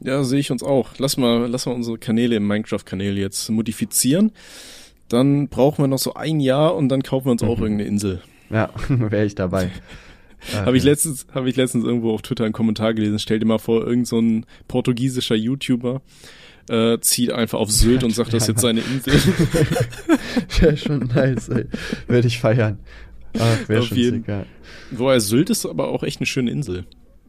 Ja, 0.00 0.22
sehe 0.24 0.40
ich 0.40 0.50
uns 0.50 0.62
auch. 0.62 0.90
Lass 0.98 1.16
mal, 1.16 1.46
lass 1.48 1.66
mal 1.66 1.72
unsere 1.72 1.98
Kanäle 1.98 2.36
im 2.36 2.46
Minecraft-Kanal 2.46 3.16
jetzt 3.16 3.48
modifizieren. 3.50 4.32
Dann 5.08 5.48
brauchen 5.48 5.82
wir 5.82 5.88
noch 5.88 5.98
so 5.98 6.14
ein 6.14 6.40
Jahr 6.40 6.74
und 6.74 6.88
dann 6.88 7.02
kaufen 7.02 7.26
wir 7.26 7.32
uns 7.32 7.42
mhm. 7.42 7.48
auch 7.48 7.60
irgendeine 7.60 7.88
Insel. 7.88 8.22
Ja, 8.50 8.70
wäre 8.88 9.24
ich 9.24 9.34
dabei. 9.34 9.70
Okay. 10.46 10.66
Habe 10.66 10.76
ich 10.76 10.84
letztens, 10.84 11.26
habe 11.32 11.48
ich 11.48 11.56
letztens 11.56 11.86
irgendwo 11.86 12.12
auf 12.12 12.20
Twitter 12.20 12.44
einen 12.44 12.52
Kommentar 12.52 12.92
gelesen. 12.92 13.18
Stell 13.18 13.38
dir 13.38 13.46
mal 13.46 13.56
vor, 13.56 13.86
irgend 13.86 14.06
so 14.06 14.18
ein 14.18 14.44
portugiesischer 14.68 15.34
YouTuber 15.34 16.02
äh, 16.68 16.98
zieht 17.00 17.32
einfach 17.32 17.58
auf 17.58 17.70
Sylt 17.70 18.04
und 18.04 18.10
sagt, 18.12 18.32
das 18.32 18.44
ist 18.44 18.48
jetzt 18.48 18.60
seine 18.60 18.80
Insel. 18.80 19.14
wäre 20.60 20.76
schon 20.76 20.98
nice, 21.14 21.48
ey. 21.48 21.66
Würde 22.06 22.28
ich 22.28 22.38
feiern. 22.38 22.78
Ach, 23.38 23.68
wäre 23.68 23.82
schon 23.82 23.96
jeden. 23.96 24.24
ja. 24.26 24.46
Wobei 24.90 25.18
Sylt 25.18 25.50
ist 25.50 25.66
aber 25.66 25.88
auch 25.88 26.02
echt 26.02 26.20
eine 26.20 26.26
schöne 26.26 26.50
Insel. 26.50 26.84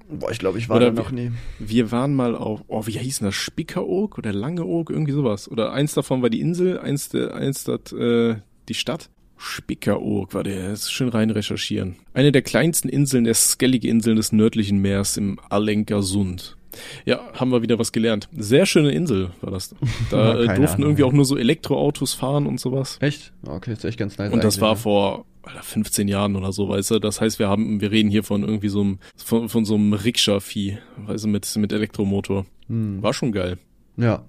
Boah, 0.10 0.32
ich 0.32 0.40
glaube, 0.40 0.60
ich 0.60 0.70
war 0.70 0.78
oder 0.78 0.92
da 0.92 1.02
noch 1.02 1.12
nie. 1.12 1.32
Wir 1.60 1.92
waren 1.92 2.14
mal 2.14 2.36
auf, 2.36 2.64
oh, 2.68 2.86
wie 2.86 2.92
hieß 2.92 3.20
denn 3.20 3.28
das? 3.28 3.36
Spickeroog 3.36 4.18
oder 4.18 4.34
Langeoog? 4.34 4.90
Irgendwie 4.90 5.14
sowas. 5.14 5.50
Oder 5.50 5.72
eins 5.72 5.94
davon 5.94 6.22
war 6.22 6.30
die 6.30 6.42
Insel, 6.42 6.80
eins, 6.80 7.10
der, 7.10 7.34
eins 7.34 7.64
das, 7.64 7.92
äh, 7.92 8.36
die 8.70 8.74
Stadt. 8.74 9.10
Spickeroog 9.38 10.34
war 10.34 10.44
der, 10.44 10.72
ist 10.72 10.92
schön 10.92 11.10
rein 11.10 11.30
recherchieren. 11.30 11.96
Eine 12.14 12.32
der 12.32 12.42
kleinsten 12.42 12.88
Inseln 12.88 13.26
der 13.26 13.34
Skellige-Inseln 13.34 14.16
des 14.16 14.32
nördlichen 14.32 14.78
Meers 14.78 15.18
im 15.18 15.40
Alenkersund. 15.50 16.56
Ja, 17.06 17.22
haben 17.34 17.52
wir 17.52 17.62
wieder 17.62 17.80
was 17.80 17.92
gelernt. 17.92 18.30
Sehr 18.36 18.66
schöne 18.66 18.92
Insel 18.92 19.32
war 19.42 19.52
das. 19.52 19.76
Da 20.12 20.34
äh, 20.40 20.46
durften 20.46 20.64
Ahnung. 20.64 20.82
irgendwie 20.82 21.04
auch 21.04 21.14
nur 21.14 21.26
so 21.26 21.38
Elektroautos 21.38 22.14
fahren 22.14 22.48
und 22.48 22.60
sowas. 22.60 22.98
Echt? 23.02 23.34
Okay, 23.46 23.74
ist 23.74 23.86
echt 23.86 23.98
ganz 23.98 24.18
nice. 24.18 24.32
Und 24.32 24.44
das 24.44 24.62
war 24.62 24.70
ja. 24.70 24.76
vor 24.76 25.26
Alter, 25.44 25.64
15 25.64 26.08
Jahren 26.08 26.36
oder 26.36 26.52
so, 26.52 26.70
weißt 26.70 26.92
du. 26.92 27.00
Das 27.00 27.22
heißt, 27.22 27.40
wir 27.40 27.48
haben, 27.50 27.82
wir 27.82 27.92
reden 27.92 28.10
hier 28.10 28.24
von 28.24 28.44
irgendwie 28.44 28.70
so 28.70 28.82
einem, 28.82 29.00
von, 29.16 29.50
von 29.50 29.66
so 29.66 29.76
einem 29.76 29.94
Rikscha-Vieh, 29.94 30.78
weißt 31.06 31.26
du, 31.26 31.28
mit, 31.28 31.56
mit 31.58 31.72
Elektromotor. 31.72 32.46
Hm. 32.68 33.02
War 33.02 33.14
schon 33.14 33.32
geil. 33.32 33.58
Ja, 33.98 34.24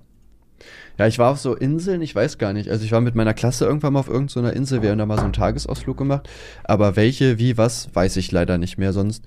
ja, 0.98 1.06
ich 1.06 1.18
war 1.18 1.32
auf 1.32 1.38
so 1.38 1.54
Inseln, 1.54 2.00
ich 2.00 2.14
weiß 2.14 2.38
gar 2.38 2.52
nicht. 2.52 2.70
Also 2.70 2.84
ich 2.84 2.92
war 2.92 3.00
mit 3.00 3.14
meiner 3.14 3.34
Klasse 3.34 3.66
irgendwann 3.66 3.92
mal 3.92 4.00
auf 4.00 4.08
irgendeiner 4.08 4.54
Insel, 4.54 4.82
wir 4.82 4.90
haben 4.90 4.98
da 4.98 5.06
mal 5.06 5.18
so 5.18 5.24
einen 5.24 5.34
Tagesausflug 5.34 5.96
gemacht. 5.96 6.28
Aber 6.64 6.96
welche, 6.96 7.38
wie, 7.38 7.58
was, 7.58 7.94
weiß 7.94 8.16
ich 8.16 8.32
leider 8.32 8.56
nicht 8.56 8.78
mehr. 8.78 8.92
Sonst 8.92 9.24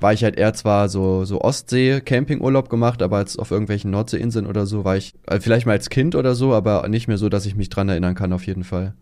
war 0.00 0.12
ich 0.12 0.24
halt 0.24 0.36
eher 0.36 0.52
zwar 0.54 0.88
so, 0.88 1.24
so 1.24 1.40
Ostsee-Campingurlaub 1.40 2.68
gemacht, 2.68 3.02
aber 3.02 3.18
als 3.18 3.38
auf 3.38 3.50
irgendwelchen 3.50 3.90
Nordseeinseln 3.90 4.46
oder 4.46 4.66
so 4.66 4.84
war 4.84 4.96
ich, 4.96 5.14
also 5.26 5.42
vielleicht 5.42 5.66
mal 5.66 5.72
als 5.72 5.90
Kind 5.90 6.14
oder 6.14 6.34
so, 6.34 6.54
aber 6.54 6.88
nicht 6.88 7.08
mehr 7.08 7.18
so, 7.18 7.28
dass 7.28 7.46
ich 7.46 7.56
mich 7.56 7.68
dran 7.68 7.88
erinnern 7.88 8.14
kann, 8.14 8.32
auf 8.32 8.46
jeden 8.46 8.64
Fall. 8.64 8.94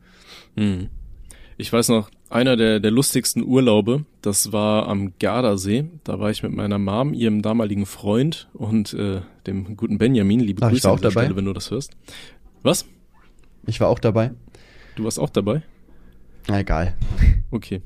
Hm. 0.57 0.89
Ich 1.57 1.73
weiß 1.73 1.89
noch, 1.89 2.11
einer 2.31 2.57
der, 2.57 2.79
der 2.79 2.91
lustigsten 2.91 3.43
Urlaube, 3.43 4.05
das 4.23 4.53
war 4.53 4.87
am 4.89 5.15
Gardasee. 5.19 5.87
Da 6.05 6.21
war 6.21 6.31
ich 6.31 6.45
mit 6.45 6.53
meiner 6.53 6.79
Mom, 6.79 7.15
ihrem 7.15 7.43
damaligen 7.43 7.85
Freund 7.85 8.49
und 8.53 8.95
äh, 8.95 9.23
dem 9.47 9.77
guten 9.77 9.99
Benjamin. 9.99 10.39
Liebe 10.39 10.63
Ach, 10.63 10.69
Grüße 10.69 10.79
ich 10.79 10.85
war 10.85 10.93
auch 10.93 11.01
dabei. 11.01 11.23
Stelle, 11.23 11.37
wenn 11.37 11.47
du 11.47 11.53
das 11.53 11.71
hörst. 11.73 11.97
Was? 12.63 12.87
Ich 13.67 13.81
war 13.81 13.89
auch 13.89 13.99
dabei. 13.99 14.31
Du 14.95 15.05
warst 15.05 15.19
auch 15.19 15.31
dabei? 15.31 15.63
Na, 16.47 16.61
egal. 16.61 16.95
Okay. 17.51 17.81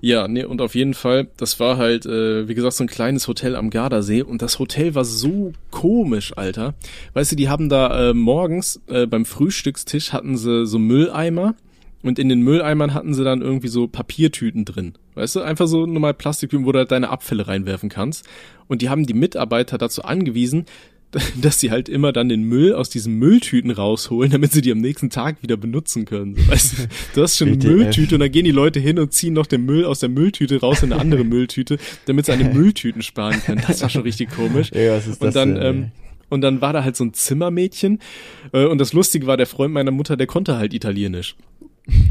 Ja, 0.00 0.26
nee, 0.28 0.44
und 0.44 0.60
auf 0.60 0.74
jeden 0.74 0.94
Fall, 0.94 1.28
das 1.36 1.60
war 1.60 1.76
halt, 1.76 2.06
äh, 2.06 2.48
wie 2.48 2.54
gesagt, 2.54 2.74
so 2.74 2.84
ein 2.84 2.88
kleines 2.88 3.28
Hotel 3.28 3.56
am 3.56 3.70
Gardasee 3.70 4.22
und 4.22 4.42
das 4.42 4.58
Hotel 4.58 4.94
war 4.94 5.04
so 5.04 5.52
komisch, 5.70 6.36
Alter. 6.36 6.74
Weißt 7.14 7.32
du, 7.32 7.36
die 7.36 7.48
haben 7.48 7.68
da 7.68 8.10
äh, 8.10 8.14
morgens 8.14 8.80
äh, 8.88 9.06
beim 9.06 9.24
Frühstückstisch 9.24 10.12
hatten 10.12 10.36
sie 10.36 10.66
so 10.66 10.78
Mülleimer 10.78 11.54
und 12.02 12.18
in 12.18 12.28
den 12.28 12.40
Mülleimern 12.40 12.94
hatten 12.94 13.14
sie 13.14 13.24
dann 13.24 13.42
irgendwie 13.42 13.68
so 13.68 13.88
Papiertüten 13.88 14.64
drin. 14.64 14.94
Weißt 15.14 15.36
du, 15.36 15.40
einfach 15.40 15.66
so 15.66 15.86
normal 15.86 16.14
Plastiktüten, 16.14 16.66
wo 16.66 16.72
du 16.72 16.78
halt 16.78 16.92
deine 16.92 17.08
Abfälle 17.08 17.48
reinwerfen 17.48 17.88
kannst. 17.88 18.24
Und 18.68 18.82
die 18.82 18.88
haben 18.88 19.06
die 19.06 19.14
Mitarbeiter 19.14 19.78
dazu 19.78 20.02
angewiesen, 20.02 20.66
dass 21.40 21.60
sie 21.60 21.70
halt 21.70 21.88
immer 21.88 22.12
dann 22.12 22.28
den 22.28 22.42
Müll 22.42 22.74
aus 22.74 22.90
diesen 22.90 23.14
Mülltüten 23.14 23.70
rausholen, 23.70 24.30
damit 24.30 24.52
sie 24.52 24.60
die 24.60 24.72
am 24.72 24.78
nächsten 24.78 25.10
Tag 25.10 25.42
wieder 25.42 25.56
benutzen 25.56 26.04
können. 26.04 26.36
Weißt 26.48 26.78
du, 26.78 26.82
du 27.14 27.22
hast 27.22 27.36
schon 27.36 27.48
eine 27.48 27.58
WTF. 27.58 27.70
Mülltüte 27.70 28.14
und 28.16 28.20
dann 28.20 28.32
gehen 28.32 28.44
die 28.44 28.50
Leute 28.50 28.80
hin 28.80 28.98
und 28.98 29.12
ziehen 29.12 29.34
noch 29.34 29.46
den 29.46 29.64
Müll 29.64 29.84
aus 29.84 30.00
der 30.00 30.08
Mülltüte 30.08 30.60
raus 30.60 30.82
in 30.82 30.92
eine 30.92 31.00
andere 31.00 31.24
Mülltüte, 31.24 31.78
damit 32.06 32.26
sie 32.26 32.32
an 32.32 32.38
den 32.38 32.52
Mülltüten 32.52 33.02
sparen 33.02 33.40
können. 33.44 33.62
Das 33.66 33.82
war 33.82 33.88
schon 33.88 34.02
richtig 34.02 34.30
komisch. 34.30 34.70
Ja, 34.72 34.96
was 34.96 35.06
ist 35.06 35.22
das 35.22 35.28
und 35.28 35.36
dann, 35.36 35.54
denn, 35.54 35.64
ähm, 35.64 35.90
und 36.28 36.40
dann 36.40 36.60
war 36.60 36.72
da 36.72 36.82
halt 36.82 36.96
so 36.96 37.04
ein 37.04 37.14
Zimmermädchen 37.14 38.00
äh, 38.52 38.64
und 38.64 38.78
das 38.78 38.92
Lustige 38.92 39.26
war, 39.26 39.36
der 39.36 39.46
Freund 39.46 39.72
meiner 39.72 39.92
Mutter, 39.92 40.16
der 40.16 40.26
konnte 40.26 40.56
halt 40.56 40.74
Italienisch. 40.74 41.36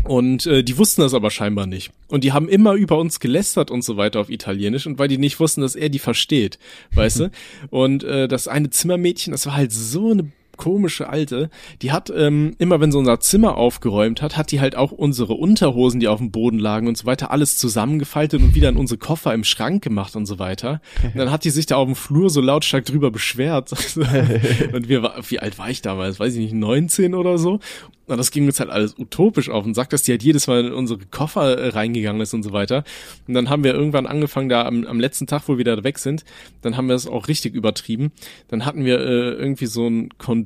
Und 0.03 0.45
äh, 0.45 0.63
die 0.63 0.77
wussten 0.77 1.01
das 1.01 1.13
aber 1.13 1.31
scheinbar 1.31 1.65
nicht. 1.65 1.91
Und 2.07 2.23
die 2.23 2.31
haben 2.31 2.47
immer 2.47 2.73
über 2.73 2.97
uns 2.97 3.19
gelästert 3.19 3.71
und 3.71 3.83
so 3.83 3.97
weiter 3.97 4.19
auf 4.19 4.29
Italienisch 4.29 4.87
und 4.87 4.99
weil 4.99 5.07
die 5.07 5.17
nicht 5.17 5.39
wussten, 5.39 5.61
dass 5.61 5.75
er 5.75 5.89
die 5.89 5.99
versteht, 5.99 6.59
weißt 6.93 7.19
du? 7.19 7.31
Und 7.71 8.03
äh, 8.03 8.27
das 8.27 8.47
eine 8.47 8.69
Zimmermädchen, 8.69 9.31
das 9.31 9.45
war 9.45 9.55
halt 9.55 9.71
so 9.71 10.11
eine 10.11 10.31
komische 10.57 11.09
Alte, 11.09 11.49
die 11.81 11.91
hat 11.91 12.11
ähm, 12.15 12.55
immer, 12.57 12.79
wenn 12.79 12.91
sie 12.91 12.97
unser 12.97 13.19
Zimmer 13.19 13.57
aufgeräumt 13.57 14.21
hat, 14.21 14.37
hat 14.37 14.51
die 14.51 14.59
halt 14.59 14.75
auch 14.75 14.91
unsere 14.91 15.33
Unterhosen, 15.33 15.99
die 15.99 16.07
auf 16.07 16.19
dem 16.19 16.31
Boden 16.31 16.59
lagen 16.59 16.87
und 16.87 16.97
so 16.97 17.05
weiter, 17.05 17.31
alles 17.31 17.57
zusammengefaltet 17.57 18.41
und 18.41 18.55
wieder 18.55 18.69
in 18.69 18.77
unsere 18.77 18.97
Koffer 18.97 19.33
im 19.33 19.43
Schrank 19.43 19.83
gemacht 19.83 20.15
und 20.15 20.25
so 20.25 20.39
weiter. 20.39 20.81
Und 21.03 21.17
dann 21.17 21.31
hat 21.31 21.43
die 21.43 21.49
sich 21.49 21.65
da 21.65 21.75
auf 21.75 21.87
dem 21.87 21.95
Flur 21.95 22.29
so 22.29 22.41
lautstark 22.41 22.85
drüber 22.85 23.11
beschwert. 23.11 23.71
und 24.73 24.89
wir 24.89 25.03
war, 25.03 25.15
wie 25.29 25.39
alt 25.39 25.57
war 25.57 25.69
ich 25.69 25.81
damals? 25.81 26.19
Weiß 26.19 26.33
ich 26.33 26.39
nicht, 26.39 26.53
19 26.53 27.13
oder 27.15 27.37
so. 27.37 27.59
Und 28.07 28.17
das 28.17 28.29
ging 28.29 28.45
uns 28.45 28.59
halt 28.59 28.69
alles 28.69 28.97
utopisch 28.99 29.49
auf 29.49 29.65
und 29.65 29.73
sagt, 29.73 29.91
dass 29.91 30.03
die 30.03 30.11
halt 30.11 30.21
jedes 30.21 30.45
Mal 30.45 30.65
in 30.65 30.73
unsere 30.73 30.99
Koffer 31.09 31.57
äh, 31.57 31.69
reingegangen 31.69 32.21
ist 32.21 32.33
und 32.33 32.43
so 32.43 32.51
weiter. 32.51 32.83
Und 33.27 33.33
dann 33.33 33.49
haben 33.49 33.63
wir 33.63 33.73
irgendwann 33.73 34.05
angefangen, 34.05 34.49
da 34.49 34.65
am, 34.65 34.85
am 34.85 34.99
letzten 34.99 35.25
Tag, 35.25 35.43
wo 35.47 35.57
wir 35.57 35.65
da 35.65 35.83
weg 35.83 35.97
sind, 35.97 36.23
dann 36.61 36.77
haben 36.77 36.87
wir 36.87 36.95
es 36.95 37.07
auch 37.07 37.27
richtig 37.27 37.55
übertrieben. 37.55 38.11
Dann 38.47 38.65
hatten 38.65 38.85
wir 38.85 38.99
äh, 38.99 39.31
irgendwie 39.31 39.65
so 39.65 39.87
ein 39.87 40.09
Kondom 40.19 40.44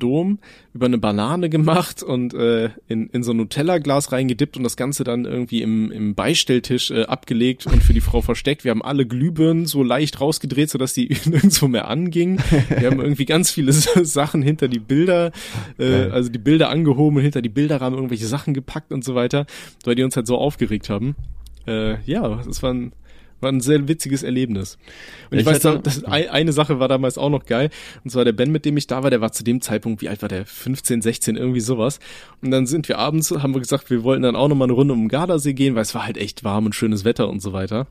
über 0.74 0.86
eine 0.86 0.98
Banane 0.98 1.50
gemacht 1.50 2.04
und 2.04 2.34
äh, 2.34 2.70
in, 2.88 3.10
in 3.10 3.24
so 3.24 3.32
ein 3.32 3.38
Nutella-Glas 3.38 4.12
reingedippt 4.12 4.58
und 4.58 4.64
das 4.64 4.78
Ganze 4.78 5.04
dann 5.04 5.26
irgendwie 5.26 5.62
im, 5.62 5.92
im 5.92 6.16
Beistelltisch 6.16 6.92
äh, 6.92 7.04
abgelegt 7.04 7.66
und 7.66 7.84
für 7.84 7.94
die 7.94 8.02
Frau 8.02 8.22
versteckt. 8.22 8.64
Wir 8.64 8.72
haben 8.72 8.82
alle 8.82 9.06
Glühbirnen 9.06 9.66
so 9.66 9.84
leicht 9.84 10.22
rausgedreht, 10.22 10.70
sodass 10.70 10.94
die 10.94 11.10
nirgendwo 11.26 11.68
mehr 11.68 11.88
angingen. 11.88 12.40
Wir 12.70 12.90
haben 12.90 13.00
irgendwie 13.00 13.26
ganz 13.26 13.52
viele 13.52 13.74
Sachen 13.74 14.42
hinter 14.42 14.68
die 14.68 14.80
Bilder, 14.80 15.32
äh, 15.78 16.10
also 16.10 16.30
die 16.30 16.40
Bilder 16.40 16.70
angehoben 16.70 17.18
und 17.18 17.24
hinter 17.24 17.42
die 17.42 17.50
Bilderrahmen 17.50 17.98
irgendwelche 17.98 18.28
Sachen 18.28 18.54
gepackt 18.54 18.92
und 18.92 19.04
so 19.04 19.16
weiter, 19.16 19.46
weil 19.86 19.96
die 19.96 20.04
uns 20.04 20.16
halt 20.16 20.28
so 20.28 20.38
aufgeregt 20.38 20.90
haben. 20.90 21.16
Äh, 21.68 22.02
ja, 22.06 22.42
das 22.46 22.64
war 22.64 22.74
ein, 22.74 22.94
war 23.42 23.52
ein 23.52 23.62
sehr 23.62 23.88
witziges 23.88 24.24
Erlebnis. 24.24 24.78
Und 25.32 25.38
Ja, 25.38 25.40
ich, 25.40 25.40
ich 25.42 25.46
weiß, 25.48 25.66
hatte- 25.66 25.80
das, 25.84 26.04
ein- 26.04 26.30
eine 26.30 26.52
Sache 26.54 26.80
war 26.80 26.88
damals 26.88 27.18
auch 27.18 27.30
noch 27.30 27.46
geil. 27.46 27.70
Und 28.04 28.10
zwar 28.12 28.26
der 28.26 28.34
Ben, 28.34 28.52
mit 28.52 28.66
dem 28.66 28.78
ich 28.78 28.88
da 28.88 29.04
war, 29.04 29.10
der 29.10 29.22
war 29.22 29.32
zu 29.32 29.44
dem 29.44 29.62
Zeitpunkt, 29.62 30.02
wie 30.02 30.10
alt 30.10 30.22
war 30.22 30.30
der? 30.30 30.46
15, 30.46 31.02
16, 31.02 31.36
irgendwie 31.38 31.60
sowas. 31.60 32.00
Und 32.42 32.52
dann 32.52 32.66
sind 32.68 32.88
wir 32.90 32.98
abends, 32.98 33.32
haben 33.32 33.54
wir 33.54 33.62
gesagt, 33.62 33.90
wir 33.90 34.04
wollten 34.04 34.24
dann 34.24 34.36
auch 34.36 34.48
noch 34.48 34.56
mal 34.56 34.66
eine 34.66 34.74
Runde 34.74 34.94
um 34.94 35.02
den 35.02 35.08
Gardasee 35.10 35.54
gehen, 35.54 35.76
weil 35.76 35.82
es 35.84 35.94
war 35.96 36.06
halt 36.06 36.18
echt 36.18 36.44
warm 36.44 36.66
und 36.66 36.76
schönes 36.76 37.06
Wetter 37.06 37.30
und 37.30 37.42
so 37.42 37.54
weiter. 37.54 37.88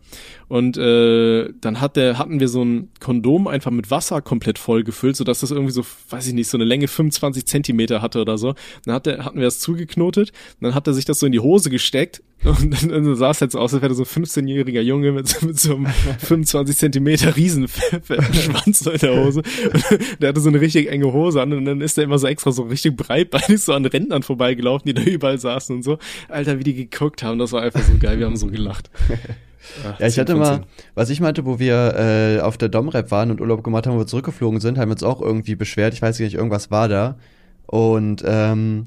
Und 0.49 0.76
äh, 0.78 1.51
dann 1.61 1.80
hat 1.80 1.96
der, 1.96 2.18
hatten 2.18 2.40
wir 2.40 2.49
so 2.49 2.64
ein 2.64 2.88
Kondom 3.01 3.46
einfach 3.46 3.70
mit 3.70 3.90
Wasser 3.90 4.22
komplett 4.22 4.59
voll 4.59 4.84
gefüllt, 4.84 5.16
sodass 5.16 5.40
das 5.40 5.51
irgendwie 5.51 5.72
so, 5.72 5.84
weiß 6.11 6.26
ich 6.26 6.34
nicht, 6.34 6.49
so 6.49 6.57
eine 6.57 6.64
Länge 6.64 6.88
25 6.88 7.46
Zentimeter 7.46 8.01
hatte 8.03 8.20
oder 8.20 8.38
so. 8.38 8.55
Dann 8.84 8.94
hat 8.94 9.07
der, 9.07 9.24
hatten 9.24 9.36
wir 9.38 9.44
das 9.44 9.59
zugeknotet, 9.61 10.32
dann 10.61 10.74
hat 10.74 10.86
er 10.86 10.94
sich 10.94 11.05
das 11.05 11.18
so 11.20 11.26
in 11.26 11.32
die 11.32 11.40
Hose 11.40 11.70
gesteckt 11.70 12.22
und 12.45 12.82
dann, 12.82 12.89
dann 13.05 13.16
sah 13.16 13.30
es 13.30 13.41
halt 13.41 13.51
so 13.53 13.59
aus, 13.59 13.74
als 13.74 13.82
wäre 13.82 13.95
so 13.95 14.03
ein 14.05 14.07
15-jähriger 14.24 14.80
Junge 14.80 15.12
mit, 15.12 15.26
so- 15.28 15.47
mit 15.47 15.59
so 15.59 15.74
einem 15.76 15.86
25 16.18 16.76
Zentimeter 16.76 17.34
Riesenschwanz 17.36 18.80
in 18.86 18.99
der 18.99 19.24
Hose. 19.24 19.43
Und 19.72 20.22
der 20.22 20.28
hatte 20.30 20.41
so 20.41 20.49
eine 20.49 20.61
richtig 20.61 20.91
enge 20.91 21.12
Hose 21.12 21.43
an 21.43 21.53
und 21.53 21.64
dann 21.64 21.80
ist 21.80 21.99
er 21.99 22.05
immer 22.05 22.18
so 22.18 22.26
extra 22.26 22.53
so 22.53 22.62
richtig 22.62 22.97
breitbeinig 22.97 23.61
so 23.62 23.72
an 23.74 23.84
Rentnern 23.84 24.22
vorbeigelaufen, 24.22 24.86
die 24.86 24.95
da 24.95 25.03
überall 25.03 25.39
saßen 25.39 25.76
und 25.76 25.82
so. 25.82 25.99
Alter, 26.28 26.59
wie 26.59 26.64
die 26.64 26.74
geguckt 26.74 27.22
haben, 27.22 27.39
das 27.39 27.53
war 27.53 27.62
einfach 27.62 27.82
so 27.82 27.93
geil, 27.99 28.18
wir 28.18 28.26
haben 28.26 28.36
so 28.36 28.47
gelacht. 28.47 28.91
Ach, 29.84 30.01
Ja, 30.01 30.07
ich 30.07 30.14
10 30.14 30.20
hatte 30.22 30.34
mal, 30.36 30.55
10. 30.61 30.64
was 30.95 31.11
ich 31.11 31.20
meinte, 31.20 31.45
wo 31.45 31.59
wir 31.59 31.95
äh, 32.39 32.41
auf 32.41 32.57
der 32.57 32.68
Domrep 32.68 33.11
waren 33.11 33.30
und 33.30 33.41
Urlaub 33.41 33.62
gemacht 33.62 33.86
haben, 33.86 33.95
wo 33.97 33.99
wir 33.99 34.07
zurückgeflogen 34.07 34.61
sind, 34.61 34.78
haben 34.78 34.89
wir 34.89 34.93
uns 34.95 35.03
auch 35.03 35.20
irgendwie 35.20 35.57
beschwert. 35.57 35.93
Ich 35.93 36.01
weiß 36.03 36.18
nicht, 36.20 36.34
irgendwas 36.34 36.70
war 36.70 36.89
da. 36.89 37.18
Und 37.66 38.22
ähm, 38.26 38.86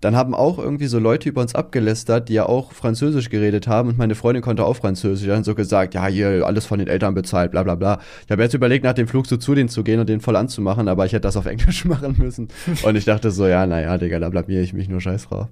dann 0.00 0.16
haben 0.16 0.34
auch 0.34 0.58
irgendwie 0.58 0.86
so 0.86 0.98
Leute 0.98 1.28
über 1.28 1.42
uns 1.42 1.54
abgelästert, 1.54 2.28
die 2.28 2.34
ja 2.34 2.46
auch 2.46 2.72
Französisch 2.72 3.28
geredet 3.28 3.68
haben 3.68 3.90
und 3.90 3.98
meine 3.98 4.14
Freundin 4.14 4.42
konnte 4.42 4.64
auch 4.64 4.76
Französisch. 4.76 5.28
Haben 5.28 5.44
so 5.44 5.54
gesagt, 5.54 5.94
ja, 5.94 6.06
hier 6.06 6.46
alles 6.46 6.66
von 6.66 6.78
den 6.78 6.88
Eltern 6.88 7.14
bezahlt, 7.14 7.50
bla 7.50 7.62
bla 7.62 7.74
bla. 7.74 8.00
Ich 8.24 8.30
habe 8.30 8.42
jetzt 8.42 8.54
überlegt, 8.54 8.84
nach 8.84 8.94
dem 8.94 9.08
Flug 9.08 9.26
so 9.26 9.36
zu 9.36 9.54
denen 9.54 9.68
zu 9.68 9.84
gehen 9.84 10.00
und 10.00 10.08
den 10.08 10.20
voll 10.20 10.36
anzumachen, 10.36 10.88
aber 10.88 11.04
ich 11.04 11.12
hätte 11.12 11.22
das 11.22 11.36
auf 11.36 11.46
Englisch 11.46 11.84
machen 11.86 12.16
müssen. 12.18 12.48
Und 12.82 12.96
ich 12.96 13.04
dachte 13.04 13.30
so, 13.30 13.46
ja, 13.46 13.66
naja, 13.66 13.98
Digga, 13.98 14.18
da 14.18 14.28
blamier 14.30 14.62
ich 14.62 14.72
mich 14.72 14.88
nur 14.88 15.00
scheiß 15.00 15.28
drauf. 15.28 15.48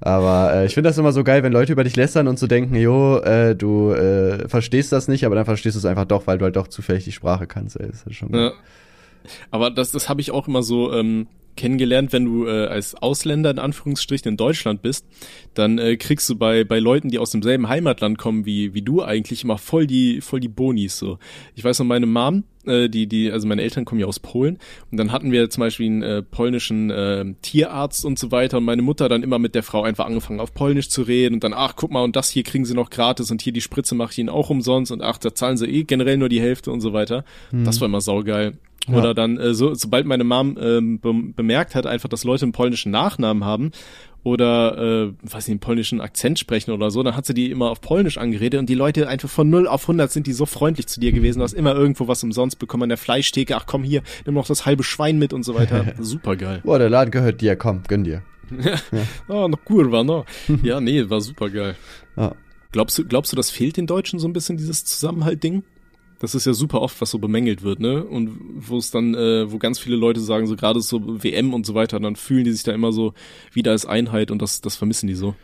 Aber 0.00 0.52
äh, 0.54 0.66
ich 0.66 0.74
finde 0.74 0.90
das 0.90 0.98
immer 0.98 1.12
so 1.12 1.24
geil, 1.24 1.42
wenn 1.42 1.52
Leute 1.52 1.72
über 1.72 1.84
dich 1.84 1.96
lästern 1.96 2.28
und 2.28 2.38
so 2.38 2.46
denken, 2.46 2.76
jo, 2.76 3.18
äh, 3.18 3.56
du 3.56 3.92
äh, 3.92 4.48
verstehst 4.48 4.92
das 4.92 5.08
nicht, 5.08 5.26
aber 5.26 5.34
dann 5.34 5.44
verstehst 5.44 5.74
du 5.74 5.78
es 5.78 5.84
einfach 5.84 6.04
doch, 6.04 6.26
weil 6.26 6.38
du 6.38 6.44
halt 6.44 6.56
doch 6.56 6.68
zufällig 6.68 7.04
die 7.04 7.12
Sprache 7.12 7.46
kannst. 7.46 7.78
Ey. 7.80 7.88
Das 7.88 8.04
ist 8.04 8.14
schon 8.14 8.32
Ja. 8.32 8.52
Aber 9.50 9.70
das, 9.70 9.90
das 9.90 10.08
habe 10.08 10.20
ich 10.20 10.30
auch 10.30 10.48
immer 10.48 10.62
so 10.62 10.92
ähm, 10.92 11.26
kennengelernt, 11.58 12.12
wenn 12.12 12.24
du 12.24 12.46
äh, 12.46 12.66
als 12.66 12.94
Ausländer 12.94 13.50
in 13.50 13.58
Anführungsstrichen 13.58 14.30
in 14.30 14.36
Deutschland 14.36 14.80
bist, 14.80 15.04
dann 15.54 15.78
äh, 15.78 15.96
kriegst 15.96 16.28
du 16.30 16.36
bei 16.36 16.64
bei 16.64 16.78
Leuten, 16.78 17.10
die 17.10 17.18
aus 17.18 17.30
demselben 17.30 17.68
Heimatland 17.68 18.16
kommen 18.16 18.46
wie 18.46 18.72
wie 18.72 18.82
du 18.82 19.02
eigentlich 19.02 19.44
immer 19.44 19.58
voll 19.58 19.86
die 19.86 20.20
voll 20.20 20.40
die 20.40 20.48
Bonis 20.48 20.96
so. 20.96 21.18
Ich 21.54 21.64
weiß 21.64 21.80
noch 21.80 21.86
meine 21.86 22.06
Mom, 22.06 22.44
äh, 22.64 22.88
die 22.88 23.08
die 23.08 23.30
also 23.30 23.48
meine 23.48 23.62
Eltern 23.62 23.84
kommen 23.84 24.00
ja 24.00 24.06
aus 24.06 24.20
Polen 24.20 24.58
und 24.90 24.98
dann 24.98 25.10
hatten 25.10 25.32
wir 25.32 25.50
zum 25.50 25.62
Beispiel 25.62 25.86
einen 25.86 26.02
äh, 26.02 26.22
polnischen 26.22 26.90
äh, 26.90 27.24
Tierarzt 27.42 28.04
und 28.04 28.18
so 28.18 28.30
weiter 28.30 28.58
und 28.58 28.64
meine 28.64 28.82
Mutter 28.82 29.08
dann 29.08 29.24
immer 29.24 29.40
mit 29.40 29.56
der 29.56 29.64
Frau 29.64 29.82
einfach 29.82 30.06
angefangen 30.06 30.40
auf 30.40 30.54
Polnisch 30.54 30.88
zu 30.88 31.02
reden 31.02 31.34
und 31.34 31.44
dann 31.44 31.54
ach 31.54 31.74
guck 31.74 31.90
mal 31.90 32.04
und 32.04 32.14
das 32.14 32.30
hier 32.30 32.44
kriegen 32.44 32.64
sie 32.64 32.74
noch 32.74 32.90
gratis 32.90 33.30
und 33.32 33.42
hier 33.42 33.52
die 33.52 33.60
Spritze 33.60 33.96
mache 33.96 34.12
ich 34.12 34.18
ihnen 34.18 34.28
auch 34.28 34.48
umsonst 34.48 34.92
und 34.92 35.02
ach 35.02 35.18
da 35.18 35.34
zahlen 35.34 35.56
sie 35.56 35.66
eh 35.66 35.82
generell 35.82 36.18
nur 36.18 36.28
die 36.28 36.40
Hälfte 36.40 36.70
und 36.70 36.80
so 36.80 36.92
weiter. 36.92 37.24
Das 37.64 37.80
war 37.80 37.86
immer 37.86 38.00
saugeil. 38.00 38.58
Ja. 38.88 38.98
Oder 38.98 39.14
dann, 39.14 39.38
äh, 39.38 39.54
so, 39.54 39.74
sobald 39.74 40.06
meine 40.06 40.24
Mom 40.24 40.56
ähm, 40.60 41.00
be 41.00 41.12
bemerkt 41.36 41.74
hat, 41.74 41.86
einfach, 41.86 42.08
dass 42.08 42.24
Leute 42.24 42.44
einen 42.44 42.52
polnischen 42.52 42.90
Nachnamen 42.90 43.44
haben 43.44 43.70
oder, 44.24 44.78
äh, 44.78 45.12
weiß 45.22 45.46
nicht, 45.46 45.54
einen 45.54 45.60
polnischen 45.60 46.00
Akzent 46.00 46.38
sprechen 46.38 46.72
oder 46.72 46.90
so, 46.90 47.02
dann 47.02 47.16
hat 47.16 47.26
sie 47.26 47.34
die 47.34 47.50
immer 47.50 47.70
auf 47.70 47.80
Polnisch 47.80 48.18
angeredet 48.18 48.58
und 48.58 48.68
die 48.68 48.74
Leute 48.74 49.08
einfach 49.08 49.28
von 49.28 49.48
0 49.48 49.66
auf 49.66 49.82
100 49.82 50.10
sind 50.10 50.26
die 50.26 50.32
so 50.32 50.46
freundlich 50.46 50.86
zu 50.86 51.00
dir 51.00 51.12
gewesen, 51.12 51.38
du 51.38 51.44
hast 51.44 51.52
immer 51.54 51.74
irgendwo 51.74 52.08
was 52.08 52.22
umsonst 52.22 52.58
bekommen 52.58 52.84
an 52.84 52.88
der 52.88 52.98
Fleischtheke, 52.98 53.56
ach 53.56 53.66
komm 53.66 53.84
hier, 53.84 54.02
nimm 54.26 54.34
noch 54.34 54.46
das 54.46 54.66
halbe 54.66 54.82
Schwein 54.82 55.18
mit 55.18 55.32
und 55.32 55.44
so 55.44 55.54
weiter. 55.54 55.94
Super 55.98 56.36
geil. 56.36 56.60
Boah, 56.64 56.78
der 56.78 56.90
Laden 56.90 57.10
gehört 57.10 57.40
dir, 57.40 57.56
komm, 57.56 57.82
gönn 57.86 58.04
dir. 58.04 58.22
Ah, 59.28 59.46
noch 59.46 59.64
kurva, 59.64 60.02
ne? 60.02 60.24
Ja, 60.62 60.80
nee, 60.80 61.08
war 61.10 61.20
super 61.20 61.50
geil. 61.50 61.76
Ja. 62.16 62.34
Glaubst 62.72 62.98
du, 62.98 63.04
glaubst 63.04 63.32
du, 63.32 63.36
das 63.36 63.50
fehlt 63.50 63.76
den 63.76 63.86
Deutschen 63.86 64.18
so 64.18 64.26
ein 64.26 64.32
bisschen, 64.32 64.56
dieses 64.56 64.84
Zusammenhalt-Ding? 64.84 65.62
Das 66.20 66.34
ist 66.34 66.46
ja 66.46 66.52
super 66.52 66.82
oft, 66.82 67.00
was 67.00 67.10
so 67.10 67.18
bemängelt 67.18 67.62
wird, 67.62 67.78
ne? 67.80 68.02
Und 68.02 68.32
wo 68.56 68.78
es 68.78 68.90
dann, 68.90 69.14
äh, 69.14 69.50
wo 69.52 69.58
ganz 69.58 69.78
viele 69.78 69.96
Leute 69.96 70.20
sagen, 70.20 70.46
so 70.46 70.56
gerade 70.56 70.80
so 70.80 71.22
WM 71.22 71.54
und 71.54 71.64
so 71.64 71.74
weiter, 71.74 72.00
dann 72.00 72.16
fühlen 72.16 72.44
die 72.44 72.52
sich 72.52 72.64
da 72.64 72.72
immer 72.72 72.92
so 72.92 73.14
wieder 73.52 73.70
als 73.70 73.86
Einheit 73.86 74.30
und 74.30 74.42
das, 74.42 74.60
das 74.60 74.76
vermissen 74.76 75.06
die 75.06 75.14
so. 75.14 75.34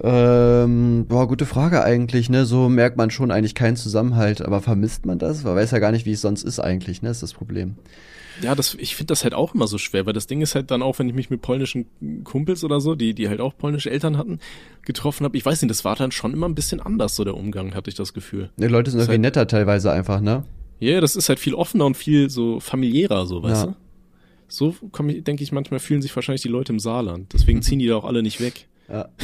Ähm, 0.00 1.06
boah, 1.08 1.26
gute 1.26 1.46
Frage 1.46 1.82
eigentlich, 1.82 2.30
ne? 2.30 2.46
So 2.46 2.68
merkt 2.68 2.96
man 2.96 3.10
schon 3.10 3.30
eigentlich 3.30 3.54
keinen 3.54 3.76
Zusammenhalt, 3.76 4.42
aber 4.42 4.60
vermisst 4.60 5.06
man 5.06 5.18
das? 5.18 5.44
Man 5.44 5.56
weiß 5.56 5.72
ja 5.72 5.78
gar 5.78 5.92
nicht, 5.92 6.06
wie 6.06 6.12
es 6.12 6.20
sonst 6.20 6.44
ist 6.44 6.60
eigentlich, 6.60 7.02
ne? 7.02 7.10
Ist 7.10 7.22
das 7.22 7.32
Problem. 7.32 7.76
Ja, 8.42 8.54
das, 8.54 8.74
ich 8.74 8.94
finde 8.96 9.06
das 9.12 9.24
halt 9.24 9.34
auch 9.34 9.54
immer 9.54 9.66
so 9.66 9.78
schwer, 9.78 10.06
weil 10.06 10.12
das 10.12 10.26
Ding 10.26 10.40
ist 10.40 10.54
halt 10.54 10.70
dann 10.70 10.82
auch, 10.82 10.98
wenn 10.98 11.08
ich 11.08 11.14
mich 11.14 11.30
mit 11.30 11.42
polnischen 11.42 11.86
Kumpels 12.24 12.62
oder 12.64 12.80
so, 12.80 12.94
die, 12.94 13.14
die 13.14 13.28
halt 13.28 13.40
auch 13.40 13.56
polnische 13.56 13.90
Eltern 13.90 14.16
hatten, 14.16 14.38
getroffen 14.82 15.24
habe, 15.24 15.36
ich 15.36 15.44
weiß 15.44 15.60
nicht, 15.62 15.70
das 15.70 15.84
war 15.84 15.96
dann 15.96 16.12
schon 16.12 16.32
immer 16.32 16.48
ein 16.48 16.54
bisschen 16.54 16.80
anders, 16.80 17.16
so 17.16 17.24
der 17.24 17.34
Umgang, 17.36 17.74
hatte 17.74 17.90
ich 17.90 17.96
das 17.96 18.14
Gefühl. 18.14 18.50
Die 18.56 18.66
Leute 18.66 18.90
sind 18.90 19.00
Ist 19.00 19.06
irgendwie 19.06 19.12
halt- 19.26 19.34
netter 19.36 19.46
teilweise 19.46 19.90
einfach, 19.92 20.20
ne? 20.20 20.44
Ja, 20.80 21.00
das 21.00 21.16
ist 21.16 21.28
halt 21.28 21.40
viel 21.40 21.54
offener 21.54 21.86
und 21.86 21.96
viel 21.96 22.30
so 22.30 22.60
familiärer, 22.60 23.26
so, 23.26 23.42
weißt 23.42 23.64
Ja. 23.66 23.70
du? 23.72 23.76
So 24.46 24.74
komm 24.92 25.08
ich, 25.10 25.24
denke 25.24 25.42
ich, 25.42 25.52
manchmal 25.52 25.80
fühlen 25.80 26.00
sich 26.00 26.14
wahrscheinlich 26.16 26.42
die 26.42 26.48
Leute 26.48 26.72
im 26.72 26.78
Saarland. 26.78 27.32
Deswegen 27.34 27.60
ziehen 27.62 27.80
die 27.80 27.86
da 27.88 27.96
auch 27.96 28.04
alle 28.04 28.22
nicht 28.22 28.40
weg. 28.40 28.66
Ja. 28.88 29.08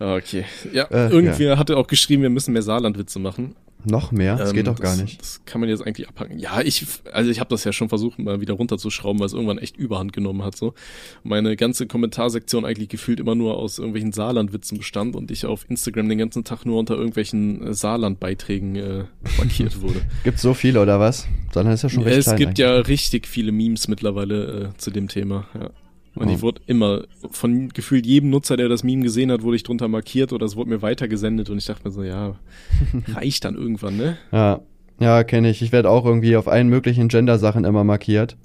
Ah, 0.00 0.16
Okay. 0.16 0.44
Ja, 0.72 0.84
Äh, 0.90 1.08
irgendwer 1.10 1.56
hatte 1.58 1.76
auch 1.76 1.86
geschrieben, 1.86 2.22
wir 2.22 2.30
müssen 2.30 2.52
mehr 2.52 2.62
Saarlandwitze 2.62 3.18
machen. 3.20 3.54
Noch 3.84 4.12
mehr? 4.12 4.36
Das 4.36 4.50
Ähm, 4.50 4.56
geht 4.56 4.66
doch 4.66 4.78
gar 4.78 4.92
das, 4.92 5.02
nicht. 5.02 5.20
Das 5.20 5.40
kann 5.44 5.60
man 5.60 5.68
jetzt 5.70 5.86
eigentlich 5.86 6.08
abhaken. 6.08 6.38
Ja, 6.38 6.60
ich, 6.60 6.86
also 7.12 7.30
ich 7.30 7.40
habe 7.40 7.50
das 7.50 7.64
ja 7.64 7.72
schon 7.72 7.88
versucht, 7.88 8.18
mal 8.18 8.40
wieder 8.40 8.54
runterzuschrauben, 8.54 9.18
weil 9.20 9.26
es 9.26 9.32
irgendwann 9.32 9.58
echt 9.58 9.76
Überhand 9.76 10.12
genommen 10.12 10.42
hat. 10.42 10.56
So, 10.56 10.74
meine 11.22 11.56
ganze 11.56 11.86
Kommentarsektion 11.86 12.64
eigentlich 12.64 12.88
gefühlt 12.88 13.20
immer 13.20 13.34
nur 13.34 13.56
aus 13.56 13.78
irgendwelchen 13.78 14.12
Saarlandwitzen 14.12 14.78
bestand 14.78 15.16
und 15.16 15.30
ich 15.30 15.46
auf 15.46 15.68
Instagram 15.68 16.08
den 16.08 16.18
ganzen 16.18 16.44
Tag 16.44 16.64
nur 16.66 16.78
unter 16.78 16.94
irgendwelchen 16.96 17.68
äh, 17.68 17.74
Saarland-Beiträgen 17.74 18.76
äh, 18.76 19.04
markiert 19.38 19.80
wurde. 19.82 20.00
Gibt's 20.24 20.42
so 20.42 20.54
viele 20.54 20.80
oder 20.80 21.00
was? 21.00 21.26
Dann 21.52 21.66
ist 21.68 21.82
ja 21.82 21.88
schon 21.88 22.02
Ja, 22.02 22.08
recht 22.08 22.26
es 22.26 22.36
gibt 22.36 22.48
eigentlich. 22.48 22.58
ja 22.58 22.76
richtig 22.76 23.26
viele 23.26 23.52
Memes 23.52 23.88
mittlerweile 23.88 24.72
äh, 24.74 24.76
zu 24.78 24.90
dem 24.90 25.08
Thema. 25.08 25.46
Ja. 25.54 25.70
Und 26.16 26.28
ich 26.28 26.42
wurde 26.42 26.60
immer, 26.66 27.02
von 27.30 27.70
gefühlt 27.70 28.06
jedem 28.06 28.30
Nutzer, 28.30 28.56
der 28.56 28.68
das 28.68 28.84
Meme 28.84 29.02
gesehen 29.02 29.32
hat, 29.32 29.42
wurde 29.42 29.56
ich 29.56 29.64
drunter 29.64 29.88
markiert 29.88 30.32
oder 30.32 30.46
es 30.46 30.54
wurde 30.54 30.70
mir 30.70 30.80
weitergesendet 30.82 31.50
und 31.50 31.58
ich 31.58 31.66
dachte 31.66 31.86
mir 31.88 31.92
so, 31.92 32.02
ja, 32.02 32.36
reicht 33.14 33.44
dann 33.44 33.56
irgendwann, 33.56 33.96
ne? 33.96 34.16
Ja. 34.32 34.60
Ja, 35.00 35.24
kenne 35.24 35.50
ich. 35.50 35.60
Ich 35.60 35.72
werde 35.72 35.90
auch 35.90 36.06
irgendwie 36.06 36.36
auf 36.36 36.46
allen 36.46 36.68
möglichen 36.68 37.08
Gender-Sachen 37.08 37.64
immer 37.64 37.82
markiert. 37.82 38.36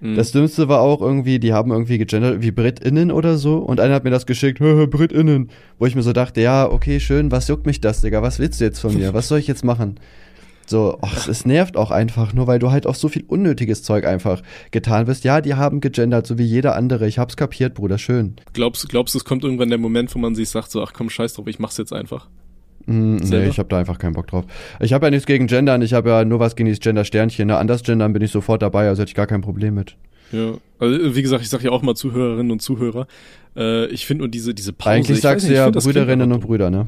Mhm. 0.00 0.16
Das 0.16 0.32
Dümmste 0.32 0.68
war 0.68 0.80
auch 0.80 1.00
irgendwie, 1.00 1.38
die 1.38 1.52
haben 1.52 1.70
irgendwie 1.70 1.98
gegendert 1.98 2.42
wie 2.42 2.50
BritInnen 2.50 3.10
oder 3.10 3.36
so 3.38 3.56
und 3.58 3.80
einer 3.80 3.94
hat 3.94 4.04
mir 4.04 4.10
das 4.10 4.26
geschickt, 4.26 4.60
"Hä, 4.60 4.80
hä, 4.80 4.86
BritInnen, 4.86 5.48
wo 5.78 5.86
ich 5.86 5.96
mir 5.96 6.02
so 6.02 6.12
dachte, 6.12 6.40
ja, 6.40 6.70
okay, 6.70 7.00
schön, 7.00 7.32
was 7.32 7.48
juckt 7.48 7.66
mich 7.66 7.80
das, 7.80 8.02
Digga, 8.02 8.22
was 8.22 8.38
willst 8.38 8.60
du 8.60 8.64
jetzt 8.64 8.80
von 8.80 8.94
mir, 8.94 9.14
was 9.14 9.28
soll 9.28 9.38
ich 9.38 9.46
jetzt 9.46 9.64
machen? 9.64 9.96
So, 10.68 10.98
ach, 11.00 11.28
es 11.28 11.46
nervt 11.46 11.78
auch 11.78 11.90
einfach, 11.90 12.34
nur 12.34 12.46
weil 12.46 12.58
du 12.58 12.70
halt 12.70 12.86
auch 12.86 12.94
so 12.94 13.08
viel 13.08 13.24
unnötiges 13.26 13.82
Zeug 13.82 14.04
einfach 14.04 14.42
getan 14.70 15.06
wirst. 15.06 15.24
Ja, 15.24 15.40
die 15.40 15.54
haben 15.54 15.80
gegendert, 15.80 16.26
so 16.26 16.36
wie 16.36 16.44
jeder 16.44 16.76
andere, 16.76 17.08
ich 17.08 17.18
hab's 17.18 17.38
kapiert, 17.38 17.72
Bruder, 17.72 17.96
schön. 17.96 18.36
Glaubst, 18.52 18.86
glaubst 18.90 19.14
du, 19.14 19.18
es 19.18 19.24
kommt 19.24 19.44
irgendwann 19.44 19.70
der 19.70 19.78
Moment, 19.78 20.14
wo 20.14 20.18
man 20.18 20.34
sich 20.34 20.50
sagt, 20.50 20.70
so, 20.70 20.82
ach 20.82 20.92
komm, 20.92 21.08
scheiß 21.08 21.32
drauf, 21.32 21.46
ich 21.46 21.58
mach's 21.58 21.78
jetzt 21.78 21.94
einfach. 21.94 22.28
Mm, 22.84 23.16
nee, 23.16 23.48
ich 23.48 23.58
habe 23.58 23.70
da 23.70 23.78
einfach 23.78 23.98
keinen 23.98 24.12
Bock 24.12 24.26
drauf. 24.26 24.44
Ich 24.80 24.92
habe 24.92 25.06
ja 25.06 25.10
nichts 25.10 25.24
gegen 25.24 25.46
Gendern, 25.46 25.80
ich 25.80 25.94
habe 25.94 26.10
ja 26.10 26.24
nur 26.26 26.38
was 26.38 26.54
gegen 26.54 26.66
dieses 26.66 26.80
Gender-Sternchen. 26.80 27.48
Ne? 27.48 27.56
Anders 27.56 27.82
Gendern 27.82 28.12
bin 28.12 28.22
ich 28.22 28.30
sofort 28.30 28.60
dabei, 28.60 28.88
also 28.88 29.00
hätte 29.00 29.10
ich 29.10 29.14
gar 29.14 29.26
kein 29.26 29.40
Problem 29.40 29.74
mit. 29.74 29.96
Ja, 30.32 30.52
also 30.78 31.14
wie 31.14 31.22
gesagt, 31.22 31.42
ich 31.42 31.48
sag 31.48 31.62
ja 31.62 31.70
auch 31.70 31.80
mal 31.80 31.94
Zuhörerinnen 31.94 32.52
und 32.52 32.60
Zuhörer. 32.60 33.06
Äh, 33.56 33.86
ich 33.86 34.04
finde 34.04 34.24
nur 34.24 34.28
diese 34.28 34.52
diese 34.52 34.74
Pause. 34.74 34.90
Eigentlich 34.90 35.20
sagst 35.22 35.46
nicht, 35.46 35.56
du 35.56 35.62
ja 35.62 35.70
Brüderinnen 35.70 36.30
und. 36.30 36.40
Brüder, 36.40 36.70
ne? 36.70 36.86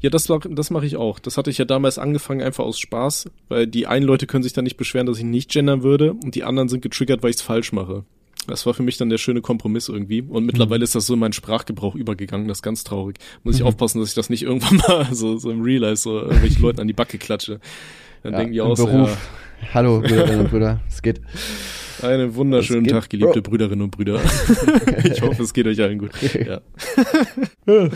Ja, 0.00 0.10
das 0.10 0.28
mach, 0.28 0.40
das 0.48 0.70
mache 0.70 0.86
ich 0.86 0.96
auch. 0.96 1.18
Das 1.18 1.36
hatte 1.38 1.50
ich 1.50 1.58
ja 1.58 1.64
damals 1.64 1.98
angefangen 1.98 2.42
einfach 2.42 2.64
aus 2.64 2.78
Spaß, 2.78 3.30
weil 3.48 3.66
die 3.66 3.86
einen 3.86 4.04
Leute 4.06 4.26
können 4.26 4.42
sich 4.42 4.52
dann 4.52 4.64
nicht 4.64 4.76
beschweren, 4.76 5.06
dass 5.06 5.18
ich 5.18 5.24
nicht 5.24 5.50
gendern 5.50 5.82
würde 5.82 6.12
und 6.12 6.34
die 6.34 6.44
anderen 6.44 6.68
sind 6.68 6.82
getriggert, 6.82 7.22
weil 7.22 7.30
ich 7.30 7.36
es 7.36 7.42
falsch 7.42 7.72
mache. 7.72 8.04
Das 8.46 8.64
war 8.66 8.74
für 8.74 8.82
mich 8.84 8.96
dann 8.96 9.08
der 9.08 9.18
schöne 9.18 9.40
Kompromiss 9.40 9.88
irgendwie. 9.88 10.22
Und 10.22 10.44
mittlerweile 10.46 10.84
ist 10.84 10.94
das 10.94 11.06
so 11.06 11.14
in 11.14 11.20
meinen 11.20 11.32
Sprachgebrauch 11.32 11.96
übergegangen. 11.96 12.46
Das 12.46 12.58
ist 12.58 12.62
ganz 12.62 12.84
traurig. 12.84 13.16
Muss 13.42 13.56
ich 13.56 13.62
Mhm. 13.62 13.68
aufpassen, 13.68 13.98
dass 14.00 14.10
ich 14.10 14.14
das 14.14 14.30
nicht 14.30 14.42
irgendwann 14.44 14.76
mal 14.76 15.06
so, 15.12 15.36
so 15.38 15.50
im 15.50 15.62
Real 15.62 15.80
Life 15.80 15.96
so 15.96 16.20
irgendwelchen 16.20 16.62
Leuten 16.62 16.80
an 16.80 16.86
die 16.86 16.92
Backe 16.92 17.18
klatsche. 17.18 17.58
Dann 18.22 18.32
Ja, 18.34 18.38
denken 18.38 18.52
die 18.52 18.60
auch 18.60 18.76
so, 18.76 18.86
Beruf. 18.86 19.16
Hallo, 19.74 20.00
Brüderinnen 20.00 20.40
und 20.40 20.50
Brüder, 20.50 20.80
es 20.88 21.00
geht. 21.02 21.20
ja, 22.02 22.08
einen 22.10 22.34
wunderschönen 22.36 22.84
geht- 22.84 22.92
Tag, 22.92 23.08
geliebte 23.10 23.40
Brüderinnen 23.42 23.82
und 23.82 23.90
Brüder. 23.90 24.20
ich 25.02 25.22
hoffe, 25.22 25.42
es 25.42 25.52
geht 25.54 25.66
euch 25.66 25.80
allen 25.80 25.98
gut. 25.98 26.10
Ja. 26.46 26.60
Ja, 27.66 27.88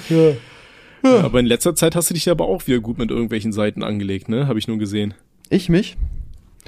aber 1.03 1.41
in 1.41 1.47
letzter 1.47 1.75
Zeit 1.75 1.97
hast 1.97 2.11
du 2.11 2.15
dich 2.15 2.29
aber 2.29 2.47
auch 2.47 2.67
wieder 2.67 2.81
gut 2.81 2.99
mit 2.99 3.11
irgendwelchen 3.11 3.53
Seiten 3.53 3.83
angelegt, 3.83 4.29
ne? 4.29 4.47
Habe 4.47 4.59
ich 4.59 4.69
nur 4.69 4.79
gesehen. 4.79 5.15
Ich 5.49 5.69
mich? 5.69 5.97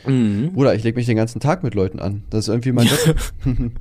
Mhm. 0.06 0.52
Bruder, 0.52 0.74
ich 0.74 0.82
leg 0.82 0.96
mich 0.96 1.06
den 1.06 1.16
ganzen 1.16 1.40
Tag 1.40 1.62
mit 1.62 1.74
Leuten 1.74 2.00
an. 2.00 2.22
Das 2.30 2.40
ist 2.44 2.48
irgendwie 2.48 2.72
mein 2.72 2.86
Job. 2.86 3.16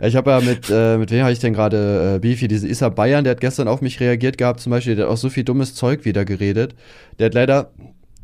Ja, 0.00 0.08
ich 0.08 0.16
habe 0.16 0.30
ja 0.30 0.40
mit, 0.40 0.68
äh, 0.70 0.98
mit 0.98 1.10
wem 1.10 1.22
habe 1.22 1.32
ich 1.32 1.38
denn 1.38 1.54
gerade 1.54 2.16
äh, 2.16 2.18
Beefy, 2.18 2.48
diese 2.48 2.68
Issa 2.68 2.90
Bayern, 2.90 3.24
der 3.24 3.30
hat 3.30 3.40
gestern 3.40 3.66
auf 3.66 3.80
mich 3.80 3.98
reagiert 3.98 4.36
gehabt, 4.36 4.60
zum 4.60 4.70
Beispiel, 4.70 4.94
der 4.94 5.06
hat 5.06 5.12
auch 5.12 5.16
so 5.16 5.30
viel 5.30 5.44
dummes 5.44 5.74
Zeug 5.74 6.04
wieder 6.04 6.26
geredet. 6.26 6.74
Der 7.18 7.26
hat 7.26 7.34
leider, 7.34 7.70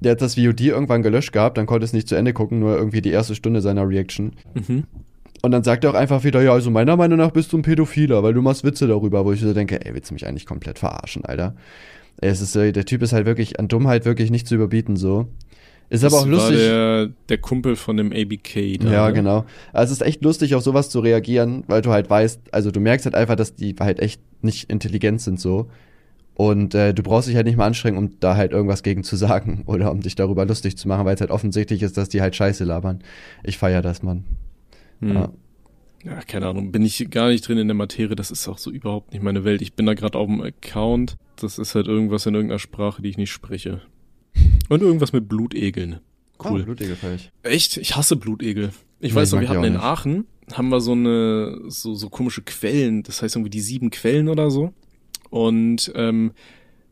der 0.01 0.13
hat 0.13 0.21
das 0.21 0.35
VOD 0.35 0.61
irgendwann 0.61 1.03
gelöscht 1.03 1.33
gehabt, 1.33 1.57
dann 1.57 1.65
konnte 1.65 1.85
es 1.87 1.95
nicht 1.95 2.09
zu 2.09 2.15
Ende 2.15 2.35
gucken, 2.35 2.59
nur 2.59 2.77
irgendwie 2.77 3.01
die 3.01 3.11
erste 3.11 3.35
Stunde 3.35 3.63
seiner 3.63 3.89
Reaction. 3.89 4.33
Mhm. 4.53 4.85
Und 5.43 5.51
dann 5.51 5.65
sagt 5.65 5.83
er 5.85 5.91
auch 5.91 5.95
einfach 5.95 6.23
wieder, 6.23 6.41
ja, 6.41 6.53
also 6.53 6.71
meiner 6.71 6.97
Meinung 6.97 7.19
nach 7.19 7.33
bist 7.33 7.53
du 7.53 7.59
ein 7.59 7.63
Pädophiler, 7.63 8.23
weil 8.23 8.33
du 8.33 8.43
machst 8.43 8.63
Witze 8.63 8.87
darüber, 8.87 9.25
wo 9.25 9.33
ich 9.33 9.41
so 9.41 9.53
denke, 9.53 9.85
ey, 9.85 9.93
willst 9.93 10.11
du 10.11 10.15
mich 10.15 10.27
eigentlich 10.27 10.47
komplett 10.47 10.79
verarschen, 10.79 11.25
Alter? 11.25 11.57
Es 12.21 12.41
ist, 12.41 12.55
der 12.55 12.73
Typ 12.85 13.03
ist 13.03 13.13
halt 13.13 13.27
wirklich 13.27 13.59
an 13.59 13.67
Dummheit 13.67 14.05
wirklich 14.05 14.31
nicht 14.31 14.47
zu 14.47 14.55
überbieten, 14.55 14.97
so. 14.97 15.27
Ist 15.91 16.05
aber 16.05 16.17
auch 16.17 16.21
das 16.21 16.31
lustig. 16.31 16.57
war 16.57 16.63
der, 16.63 17.11
der 17.29 17.39
Kumpel 17.39 17.77
von 17.77 17.99
dem 17.99 18.13
ABK 18.13 18.79
da. 18.79 18.91
Ja, 18.91 19.07
ne? 19.09 19.13
genau. 19.13 19.45
Also 19.75 19.93
es 19.93 20.01
ist 20.01 20.07
echt 20.07 20.23
lustig, 20.25 20.55
auf 20.55 20.63
sowas 20.63 20.89
zu 20.89 21.01
reagieren, 21.01 21.65
weil 21.67 21.83
du 21.83 21.91
halt 21.91 22.09
weißt, 22.09 22.41
also 22.51 22.71
du 22.71 22.81
merkst 22.81 23.05
halt 23.05 23.15
einfach, 23.15 23.37
dass 23.37 23.57
die 23.57 23.75
halt 23.79 24.01
echt 24.01 24.23
nicht 24.41 24.71
intelligent 24.71 25.21
sind 25.21 25.39
so. 25.39 25.69
Und 26.35 26.75
äh, 26.75 26.95
du 26.95 27.03
brauchst 27.03 27.29
dich 27.29 27.37
halt 27.37 27.45
nicht 27.47 27.59
mal 27.59 27.67
anstrengen, 27.67 27.99
um 27.99 28.19
da 28.21 28.37
halt 28.37 28.53
irgendwas 28.53 28.83
gegen 28.83 29.05
zu 29.05 29.17
sagen 29.17 29.65
oder 29.67 29.91
um 29.91 30.01
dich 30.01 30.15
darüber 30.15 30.47
lustig 30.47 30.79
zu 30.79 30.89
machen, 30.89 31.05
weil 31.05 31.15
es 31.15 31.21
halt 31.21 31.31
offensichtlich 31.31 31.83
ist, 31.83 31.99
dass 31.99 32.09
die 32.09 32.23
halt 32.23 32.35
Scheiße 32.37 32.65
labern. 32.65 33.03
Ich 33.43 33.59
feier 33.59 33.83
das, 33.83 34.03
Mann. 34.03 34.25
Hm. 35.03 35.15
Ja. 35.15 35.33
Ja, 36.05 36.21
keine 36.23 36.49
Ahnung, 36.49 36.73
bin 36.73 36.85
ich 36.85 37.11
gar 37.11 37.29
nicht 37.29 37.47
drin 37.47 37.59
in 37.59 37.69
der 37.69 37.77
Materie, 37.77 38.17
das 38.17 38.33
ist 38.33 38.49
auch 38.49 38.59
so 38.59 38.73
überhaupt 38.73 39.13
nicht 39.13 39.23
meine 39.23 39.45
Welt. 39.45 39.63
Ich 39.63 39.75
bin 39.75 39.87
da 39.87 39.95
gerade 39.95 40.19
auf 40.19 40.27
dem 40.27 40.41
Account, 40.41 41.17
das 41.37 41.61
ist 41.61 41.77
halt 41.77 41.87
irgendwas 41.87 42.27
in 42.27 42.35
irgendeiner 42.35 42.59
Sprache, 42.59 43.03
die 43.03 43.09
ich 43.09 43.19
nicht 43.19 43.31
spreche. 43.31 43.83
Und 44.69 44.83
irgendwas 44.83 45.13
mit 45.13 45.29
Blutegeln. 45.29 46.01
Cool. 46.43 46.63
Oh, 46.63 46.65
Blutegel 46.65 46.97
ich. 47.15 47.31
Echt? 47.45 47.77
Ich 47.77 47.95
hasse 47.95 48.17
Blutegel. 48.17 48.73
Ich 48.99 49.13
Nee, 49.13 49.17
weiß 49.21 49.33
noch, 49.33 49.41
wir 49.41 49.49
hatten 49.49 49.63
in 49.63 49.75
nicht. 49.75 49.83
Aachen, 49.83 50.27
haben 50.53 50.71
wir 50.71 50.81
so 50.81 50.93
eine, 50.93 51.61
so, 51.69 51.95
so 51.95 52.09
komische 52.09 52.43
Quellen, 52.43 53.05
das 53.05 53.23
heißt 53.23 53.37
irgendwie 53.37 53.51
die 53.51 53.61
sieben 53.61 53.91
Quellen 53.91 54.29
oder 54.29 54.51
so. 54.51 54.73
Und 55.31 55.93
ähm, 55.95 56.33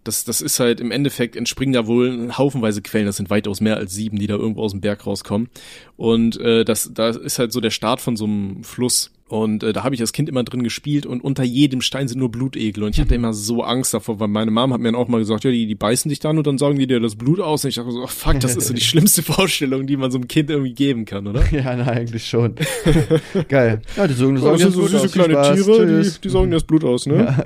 das, 0.05 0.25
das 0.25 0.41
ist 0.41 0.61
halt 0.61 0.81
im 0.81 0.91
Endeffekt 0.91 1.37
entspringen 1.37 1.73
da 1.73 1.87
wohl 1.87 2.33
haufenweise 2.37 2.83
Quellen, 2.83 3.07
das 3.07 3.17
sind 3.17 3.31
weitaus 3.31 3.61
mehr 3.61 3.77
als 3.77 3.95
sieben, 3.95 4.19
die 4.19 4.27
da 4.27 4.35
irgendwo 4.35 4.63
aus 4.63 4.73
dem 4.73 4.81
Berg 4.81 5.07
rauskommen. 5.07 5.49
Und 5.97 6.41
äh, 6.41 6.65
das, 6.65 6.91
da 6.95 7.11
ist 7.11 7.39
halt 7.39 7.53
so 7.53 7.61
der 7.61 7.71
Start 7.71 8.01
von 8.01 8.17
so 8.17 8.25
einem 8.25 8.65
Fluss. 8.65 9.11
Und 9.31 9.63
äh, 9.63 9.73
da 9.73 9.85
habe 9.85 9.95
ich 9.95 10.01
als 10.01 10.13
Kind 10.13 10.29
immer 10.29 10.43
drin 10.43 10.65
gespielt 10.65 11.07
und 11.07 11.23
unter 11.23 11.45
jedem 11.45 11.83
Stein 11.83 12.09
sind 12.09 12.19
nur 12.19 12.33
Blutegel. 12.33 12.83
Und 12.83 12.97
ich 12.97 13.01
hatte 13.01 13.15
immer 13.15 13.33
so 13.33 13.63
Angst 13.63 13.95
davor, 13.95 14.19
weil 14.19 14.27
meine 14.27 14.51
Mom 14.51 14.73
hat 14.73 14.81
mir 14.81 14.89
dann 14.89 14.97
auch 14.97 15.07
mal 15.07 15.19
gesagt, 15.19 15.45
ja, 15.45 15.53
die, 15.53 15.67
die 15.67 15.77
beißen 15.77 16.09
dich 16.09 16.19
dann 16.19 16.37
und 16.37 16.49
dann 16.49 16.59
saugen 16.59 16.81
die 16.81 16.89
dir 16.89 16.99
das 16.99 17.15
Blut 17.15 17.39
aus. 17.39 17.63
Und 17.63 17.69
ich 17.69 17.77
dachte 17.77 17.93
so, 17.93 18.03
oh, 18.03 18.09
fuck, 18.09 18.41
das 18.41 18.57
ist 18.57 18.67
so 18.67 18.75
die 18.75 18.81
schlimmste 18.81 19.23
Vorstellung, 19.23 19.87
die 19.87 19.97
man 19.97 20.11
so 20.11 20.19
einem 20.19 20.27
Kind 20.27 20.51
irgendwie 20.51 20.73
geben 20.73 21.05
kann, 21.05 21.29
oder? 21.29 21.45
Ja, 21.53 21.77
na, 21.77 21.87
eigentlich 21.87 22.27
schon. 22.27 22.55
Geil. 23.49 23.83
Ja, 23.97 24.09
die 24.09 24.15
sagen, 24.15 24.37
Ja, 24.37 24.51
das 24.51 24.61
sind 24.63 24.73
so 24.73 24.87
süße 24.87 25.05
aus. 25.05 25.13
Kleine. 25.13 25.55
Tiere, 25.55 26.03
die, 26.03 26.21
die 26.23 26.29
saugen 26.29 26.51
das 26.51 26.65
Blut 26.65 26.83
aus, 26.83 27.07
ne? 27.07 27.17
Ja, 27.17 27.45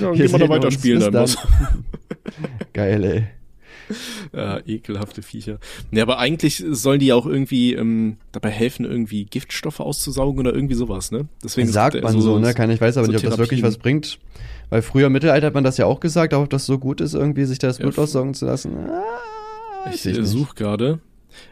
ja 0.00 0.12
gehen 0.12 0.32
wir 0.32 0.38
da 0.38 1.10
dann 1.10 1.22
was. 1.24 1.36
Geil, 2.72 3.04
ey. 3.04 3.24
Ja, 4.34 4.60
ekelhafte 4.66 5.22
Viecher. 5.22 5.58
Ne, 5.90 6.02
aber 6.02 6.18
eigentlich 6.18 6.62
sollen 6.70 7.00
die 7.00 7.06
ja 7.06 7.14
auch 7.14 7.24
irgendwie 7.24 7.72
ähm, 7.72 8.18
dabei 8.32 8.50
helfen, 8.50 8.84
irgendwie 8.84 9.24
Giftstoffe 9.24 9.80
auszusaugen 9.80 10.38
oder 10.40 10.54
irgendwie 10.54 10.74
sowas, 10.74 11.10
ne? 11.10 11.26
Deswegen 11.42 11.68
Sagt 11.68 12.02
man 12.02 12.20
so, 12.20 12.38
ne? 12.38 12.52
Kann 12.52 12.70
ich 12.70 12.80
weiß 12.82 12.98
aber 12.98 13.06
so 13.06 13.12
nicht, 13.12 13.24
ob 13.24 13.30
das 13.30 13.38
wirklich 13.38 13.60
Therapien. 13.60 13.76
was 13.76 13.78
bringt. 13.78 14.18
Weil 14.68 14.82
früher 14.82 15.06
im 15.06 15.14
Mittelalter 15.14 15.46
hat 15.46 15.54
man 15.54 15.64
das 15.64 15.78
ja 15.78 15.86
auch 15.86 16.00
gesagt, 16.00 16.34
aber 16.34 16.42
ob 16.44 16.50
das 16.50 16.66
so 16.66 16.78
gut 16.78 17.00
ist, 17.00 17.14
irgendwie 17.14 17.46
sich 17.46 17.58
das 17.58 17.78
Ja, 17.78 17.84
Blut 17.84 17.94
f- 17.94 18.00
aussaugen 18.00 18.34
zu 18.34 18.44
lassen. 18.44 18.76
Ah, 18.76 19.90
Ich 19.90 20.04
ich 20.04 20.18
suche 20.26 20.54
gerade. 20.54 20.98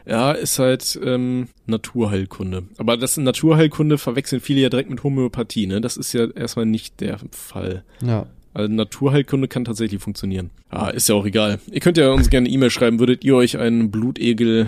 Ja, 0.05 0.31
ist 0.31 0.59
halt 0.59 0.99
ähm, 1.03 1.47
Naturheilkunde. 1.65 2.63
Aber 2.77 2.97
das 2.97 3.17
Naturheilkunde 3.17 3.97
verwechseln 3.97 4.39
viele 4.41 4.61
ja 4.61 4.69
direkt 4.69 4.89
mit 4.89 5.03
Homöopathie, 5.03 5.67
ne? 5.67 5.81
Das 5.81 5.97
ist 5.97 6.13
ja 6.13 6.25
erstmal 6.31 6.65
nicht 6.65 6.99
der 7.01 7.19
Fall. 7.31 7.83
Ja. 8.05 8.27
Also 8.53 8.73
Naturheilkunde 8.73 9.47
kann 9.47 9.65
tatsächlich 9.65 10.01
funktionieren. 10.01 10.49
Ah, 10.69 10.89
ist 10.89 11.09
ja 11.09 11.15
auch 11.15 11.25
egal. 11.25 11.59
Ihr 11.71 11.79
könnt 11.79 11.97
ja 11.97 12.11
uns 12.11 12.29
gerne 12.29 12.47
eine 12.47 12.53
E-Mail 12.55 12.71
schreiben, 12.71 12.99
würdet 12.99 13.23
ihr 13.23 13.35
euch 13.35 13.57
einen 13.57 13.91
Blutegel 13.91 14.67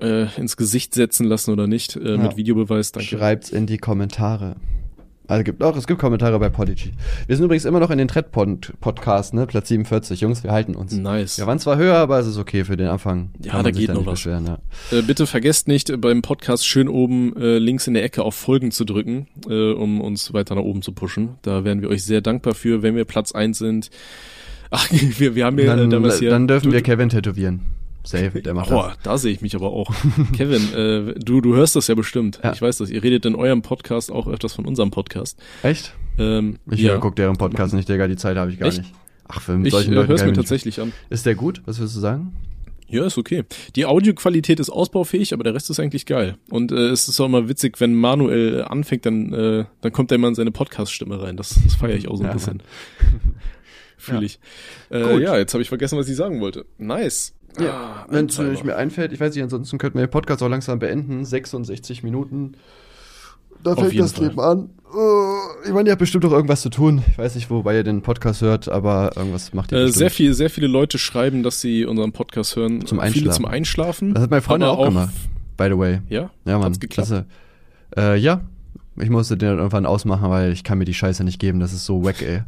äh, 0.00 0.26
ins 0.40 0.56
Gesicht 0.56 0.94
setzen 0.94 1.26
lassen 1.26 1.50
oder 1.50 1.66
nicht? 1.66 1.96
Äh, 1.96 2.12
Ja. 2.12 2.16
Mit 2.18 2.36
Videobeweis, 2.36 2.92
danke. 2.92 3.08
Schreibt's 3.16 3.50
in 3.50 3.66
die 3.66 3.78
Kommentare. 3.78 4.56
Also 5.28 5.42
gibt 5.42 5.62
auch, 5.62 5.76
es 5.76 5.86
gibt 5.86 6.00
Kommentare 6.00 6.38
bei 6.38 6.48
Podigy. 6.48 6.92
Wir 7.26 7.36
sind 7.36 7.44
übrigens 7.44 7.64
immer 7.64 7.80
noch 7.80 7.90
in 7.90 7.98
den 7.98 8.06
Thread-Podcast, 8.06 9.34
ne? 9.34 9.46
Platz 9.46 9.68
47. 9.68 10.20
Jungs, 10.20 10.44
wir 10.44 10.52
halten 10.52 10.76
uns. 10.76 10.92
Nice. 10.92 11.38
Wir 11.38 11.46
waren 11.46 11.58
zwar 11.58 11.76
höher, 11.76 11.96
aber 11.96 12.18
es 12.20 12.26
ist 12.28 12.38
okay 12.38 12.64
für 12.64 12.76
den 12.76 12.86
Anfang. 12.86 13.30
Ja, 13.42 13.62
da 13.62 13.70
geht 13.70 13.92
noch 13.92 14.06
was. 14.06 14.22
Ja. 14.24 14.38
Äh, 14.92 15.02
bitte 15.02 15.26
vergesst 15.26 15.66
nicht, 15.66 16.00
beim 16.00 16.22
Podcast 16.22 16.66
schön 16.66 16.88
oben 16.88 17.36
äh, 17.36 17.58
links 17.58 17.86
in 17.88 17.94
der 17.94 18.04
Ecke 18.04 18.22
auf 18.22 18.36
Folgen 18.36 18.70
zu 18.70 18.84
drücken, 18.84 19.26
äh, 19.48 19.72
um 19.72 20.00
uns 20.00 20.32
weiter 20.32 20.54
nach 20.54 20.62
oben 20.62 20.82
zu 20.82 20.92
pushen. 20.92 21.36
Da 21.42 21.64
wären 21.64 21.82
wir 21.82 21.88
euch 21.88 22.04
sehr 22.04 22.20
dankbar 22.20 22.54
für, 22.54 22.82
wenn 22.82 22.94
wir 22.94 23.04
Platz 23.04 23.32
eins 23.32 23.58
sind. 23.58 23.90
Ach, 24.70 24.88
wir, 24.90 25.34
wir 25.34 25.44
haben 25.44 25.58
ja 25.58 25.64
äh, 25.64 25.76
Dann, 25.76 25.90
damals 25.90 26.20
hier... 26.20 26.30
dann 26.30 26.46
dürfen 26.46 26.68
du, 26.68 26.72
wir 26.72 26.82
Kevin 26.82 27.08
tätowieren. 27.08 27.60
Safe, 28.06 28.40
der 28.42 28.54
macht 28.54 28.70
Boah, 28.70 28.94
da 29.02 29.18
sehe 29.18 29.32
ich 29.32 29.40
mich 29.40 29.54
aber 29.54 29.70
auch. 29.70 29.92
Kevin, 30.32 30.72
äh, 30.74 31.14
du, 31.18 31.40
du 31.40 31.54
hörst 31.54 31.76
das 31.76 31.88
ja 31.88 31.94
bestimmt. 31.94 32.40
Ja. 32.42 32.52
Ich 32.52 32.62
weiß 32.62 32.78
das. 32.78 32.90
Ihr 32.90 33.02
redet 33.02 33.26
in 33.26 33.34
eurem 33.34 33.62
Podcast 33.62 34.10
auch 34.12 34.26
öfters 34.28 34.54
von 34.54 34.64
unserem 34.66 34.90
Podcast. 34.90 35.38
das. 35.62 35.70
Echt? 35.70 35.94
Ähm, 36.18 36.58
Ich 36.70 36.80
ja. 36.80 36.92
ja. 36.94 36.98
guck 36.98 37.16
deren 37.16 37.36
Podcast 37.36 37.74
nicht, 37.74 37.88
Digga, 37.88 38.06
die 38.08 38.16
Zeit 38.16 38.36
habe 38.36 38.50
ich 38.50 38.58
gar 38.58 38.68
Echt? 38.68 38.78
nicht. 38.78 38.92
Ach, 39.28 39.40
für 39.40 39.56
mit 39.56 39.66
Ich 39.66 39.72
solchen 39.72 39.92
äh, 39.92 39.96
höre 39.96 40.10
es 40.10 40.24
mir 40.24 40.32
tatsächlich 40.32 40.80
an. 40.80 40.92
Ist 41.10 41.26
der 41.26 41.34
gut? 41.34 41.60
Was 41.66 41.78
würdest 41.78 41.96
du 41.96 42.00
sagen? 42.00 42.34
Ja, 42.88 43.04
ist 43.04 43.18
okay. 43.18 43.42
Die 43.74 43.84
Audioqualität 43.84 44.60
ist 44.60 44.70
ausbaufähig, 44.70 45.32
aber 45.34 45.42
der 45.42 45.54
Rest 45.54 45.68
ist 45.70 45.80
eigentlich 45.80 46.06
geil. 46.06 46.36
Und 46.50 46.70
äh, 46.70 46.90
es 46.90 47.08
ist 47.08 47.18
auch 47.18 47.26
immer 47.26 47.48
witzig, 47.48 47.80
wenn 47.80 47.94
Manuel 47.94 48.60
äh, 48.60 48.62
anfängt, 48.62 49.04
dann, 49.04 49.32
äh, 49.32 49.64
dann 49.80 49.90
kommt 49.92 50.12
er 50.12 50.14
immer 50.14 50.28
in 50.28 50.36
seine 50.36 50.52
Podcast-Stimme 50.52 51.20
rein. 51.20 51.36
Das, 51.36 51.58
das 51.64 51.74
feiere 51.74 51.96
ich 51.96 52.06
auch 52.06 52.14
so 52.16 52.22
ein 52.22 52.28
Ja, 52.28 52.32
bisschen. 52.34 52.62
Fühle 53.98 54.18
Ja. 54.20 54.24
ich. 54.26 54.38
Äh, 54.90 55.02
Gut. 55.02 55.22
ja, 55.22 55.36
jetzt 55.36 55.52
habe 55.54 55.62
ich 55.62 55.68
vergessen, 55.68 55.98
was 55.98 56.08
ich 56.08 56.14
sagen 56.16 56.40
wollte. 56.40 56.64
Nice. 56.78 57.34
Ja, 57.58 57.70
Ah, 57.70 58.06
wenn 58.08 58.26
es 58.26 58.38
mehr 58.64 58.76
einfällt, 58.76 59.12
ich 59.12 59.20
weiß 59.20 59.34
nicht, 59.34 59.42
ansonsten 59.42 59.78
könnten 59.78 59.98
wir 59.98 60.06
den 60.06 60.10
Podcast 60.10 60.42
auch 60.42 60.48
langsam 60.48 60.78
beenden. 60.78 61.24
66 61.24 62.02
Minuten. 62.02 62.52
Da 63.62 63.72
Auf 63.72 63.80
fängt 63.88 63.98
das 63.98 64.12
Fall. 64.12 64.26
Leben 64.28 64.40
an. 64.40 64.70
Äh, 64.94 65.68
Ich 65.68 65.72
meine, 65.74 65.88
ihr 65.88 65.92
habt 65.92 66.00
bestimmt 66.00 66.24
auch 66.26 66.32
irgendwas 66.32 66.60
zu 66.62 66.68
tun. 66.70 67.02
Ich 67.10 67.18
weiß 67.18 67.34
nicht, 67.34 67.50
wobei 67.50 67.74
ihr 67.76 67.82
den 67.84 68.02
Podcast 68.02 68.42
hört, 68.42 68.68
aber 68.68 69.12
irgendwas 69.16 69.52
macht 69.54 69.72
ihr 69.72 69.78
Äh, 69.78 69.82
bestimmt. 69.84 69.98
sehr, 69.98 70.10
viel, 70.10 70.34
sehr 70.34 70.50
viele 70.50 70.66
Leute 70.66 70.98
schreiben, 70.98 71.42
dass 71.42 71.60
sie 71.60 71.84
unseren 71.86 72.12
Podcast 72.12 72.54
hören. 72.56 72.84
Zum 72.86 72.98
Viele 72.98 73.02
Einschlafen. 73.02 73.32
zum 73.32 73.44
Einschlafen. 73.46 74.14
Das 74.14 74.22
hat 74.24 74.30
meine 74.30 74.42
Freundin 74.42 74.68
aber 74.68 74.78
auch 74.78 74.84
gemacht. 74.88 75.14
By 75.56 75.68
the 75.70 75.78
way. 75.78 76.00
Ja? 76.08 76.30
Ja, 76.44 76.58
Mann. 76.58 76.64
Hat's 76.66 76.80
geklappt? 76.80 77.08
Klasse. 77.08 77.26
Äh, 77.96 78.18
ja. 78.18 78.42
Ich 78.98 79.10
musste 79.10 79.36
den 79.36 79.48
dann 79.48 79.58
irgendwann 79.58 79.86
ausmachen, 79.86 80.30
weil 80.30 80.52
ich 80.52 80.62
kann 80.64 80.78
mir 80.78 80.84
die 80.84 80.94
Scheiße 80.94 81.24
nicht 81.24 81.38
geben. 81.40 81.58
Das 81.60 81.72
ist 81.72 81.84
so 81.86 82.04
wack, 82.04 82.22
ey. 82.22 82.36
Äh, 82.36 82.42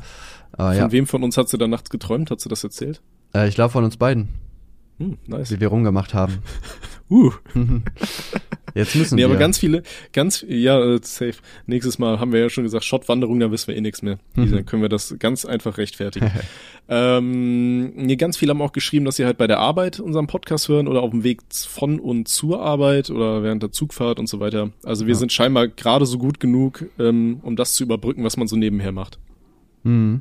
Von 0.57 0.77
ja. 0.77 0.93
wem 0.93 1.07
von 1.07 1.23
uns 1.23 1.37
hat 1.37 1.49
sie 1.49 1.59
da 1.59 1.67
nachts 1.67 1.91
geträumt? 1.91 2.31
Hat 2.31 2.41
sie 2.41 2.49
das 2.49 2.63
erzählt? 2.65 3.01
Äh, 3.35 3.49
ich 3.49 3.55
glaube 3.55 3.71
von 3.73 3.85
uns 3.85 3.97
beiden. 3.97 4.29
Hm, 4.99 5.17
nice. 5.27 5.51
wie 5.53 5.61
wir 5.61 5.69
rumgemacht 5.69 6.15
haben. 6.15 6.39
Uh. 7.11 7.33
Jetzt 8.75 8.95
müssen 8.95 9.15
Nee, 9.15 9.23
wir. 9.23 9.27
aber 9.31 9.37
ganz 9.39 9.57
viele, 9.57 9.83
ganz, 10.13 10.45
ja, 10.47 10.79
äh, 10.79 11.01
safe. 11.03 11.37
Nächstes 11.65 11.99
Mal 11.99 12.21
haben 12.21 12.33
wir 12.35 12.41
ja 12.41 12.51
schon 12.51 12.65
gesagt, 12.65 12.85
Schottwanderung, 12.85 13.41
da 13.41 13.51
wissen 13.51 13.69
wir 13.69 13.77
eh 13.77 13.81
nichts 13.81 14.03
mehr. 14.03 14.19
Mhm. 14.37 14.53
Dann 14.53 14.67
können 14.67 14.83
wir 14.83 14.91
das 14.91 15.15
ganz 15.19 15.47
einfach 15.47 15.79
rechtfertigen. 15.79 16.31
ähm, 16.89 17.95
nee, 17.97 18.17
ganz 18.17 18.37
viele 18.37 18.51
haben 18.51 18.61
auch 18.61 18.73
geschrieben, 18.73 19.07
dass 19.07 19.17
sie 19.17 19.25
halt 19.25 19.39
bei 19.39 19.47
der 19.47 19.59
Arbeit 19.59 20.01
unseren 20.01 20.27
Podcast 20.27 20.69
hören 20.69 20.87
oder 20.87 21.01
auf 21.03 21.11
dem 21.13 21.25
Weg 21.25 21.41
von 21.51 21.99
und 21.99 22.29
zur 22.29 22.61
Arbeit 22.63 23.09
oder 23.09 23.43
während 23.43 23.63
der 23.63 23.73
Zugfahrt 23.73 24.19
und 24.19 24.29
so 24.29 24.39
weiter. 24.41 24.71
Also 24.85 25.07
wir 25.07 25.15
Ja. 25.15 25.19
sind 25.19 25.33
scheinbar 25.33 25.69
gerade 25.69 26.05
so 26.05 26.19
gut 26.19 26.41
genug, 26.41 26.85
ähm, 26.99 27.41
um 27.43 27.57
das 27.57 27.73
zu 27.73 27.85
überbrücken, 27.85 28.23
was 28.23 28.37
man 28.37 28.49
so 28.49 28.57
nebenher 28.57 28.93
macht. 28.93 29.19
Mhm. 29.83 30.21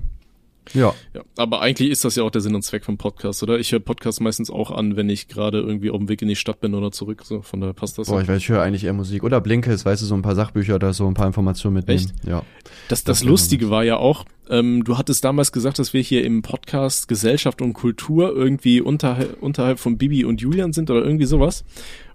Ja. 0.74 0.94
Ja, 1.14 1.22
aber 1.38 1.62
eigentlich 1.62 1.90
ist 1.90 2.06
das 2.06 2.16
ja 2.16 2.24
auch 2.24 2.32
der 2.32 2.42
Sinn 2.42 2.56
und 2.56 2.62
Zweck 2.64 2.86
vom 2.86 2.98
Podcast, 2.98 3.44
oder? 3.44 3.60
Ich 3.60 3.72
höre 3.72 3.80
Podcasts 3.80 4.20
meistens 4.20 4.50
auch 4.50 4.72
an, 4.72 4.96
wenn 4.96 5.10
ich 5.10 5.28
gerade 5.28 5.60
irgendwie 5.60 5.90
auf 5.90 5.98
dem 5.98 6.10
Weg 6.10 6.22
in 6.22 6.28
die 6.28 6.36
Stadt 6.36 6.62
bin 6.62 6.74
oder 6.74 6.92
zurück. 6.92 7.24
So, 7.26 7.42
von 7.42 7.62
daher 7.62 7.74
passt 7.74 7.98
das. 7.98 8.08
Boah, 8.08 8.22
ich 8.22 8.28
weiß, 8.28 8.38
ich 8.38 8.50
höre 8.50 8.62
eigentlich 8.62 8.84
eher 8.84 8.94
Musik. 8.94 9.24
Oder 9.24 9.42
Blinkes, 9.42 9.86
weißt 9.86 10.02
du, 10.02 10.06
so 10.06 10.16
ein 10.16 10.22
paar 10.22 10.36
Sachbücher 10.36 10.76
oder 10.76 10.94
so, 10.94 11.08
ein 11.08 11.14
paar 11.14 11.28
Informationen 11.28 11.76
mitnehmen. 11.76 12.00
Echt? 12.00 12.28
Ja. 12.28 12.44
Das, 12.90 13.04
Das 13.04 13.20
das 13.20 13.24
Lustige 13.24 13.70
war 13.70 13.84
ja 13.84 13.98
auch, 13.98 14.26
ähm, 14.50 14.84
du 14.84 14.98
hattest 14.98 15.24
damals 15.24 15.52
gesagt, 15.52 15.80
dass 15.80 15.94
wir 15.94 16.02
hier 16.02 16.24
im 16.24 16.42
Podcast 16.42 17.08
Gesellschaft 17.08 17.62
und 17.62 17.74
Kultur 17.74 18.34
irgendwie 18.36 18.82
unterhalb, 18.82 19.42
unterhalb 19.42 19.80
von 19.80 19.98
Bibi 19.98 20.26
und 20.26 20.42
Julian 20.42 20.74
sind 20.74 20.90
oder 20.90 21.04
irgendwie 21.04 21.26
sowas. 21.26 21.66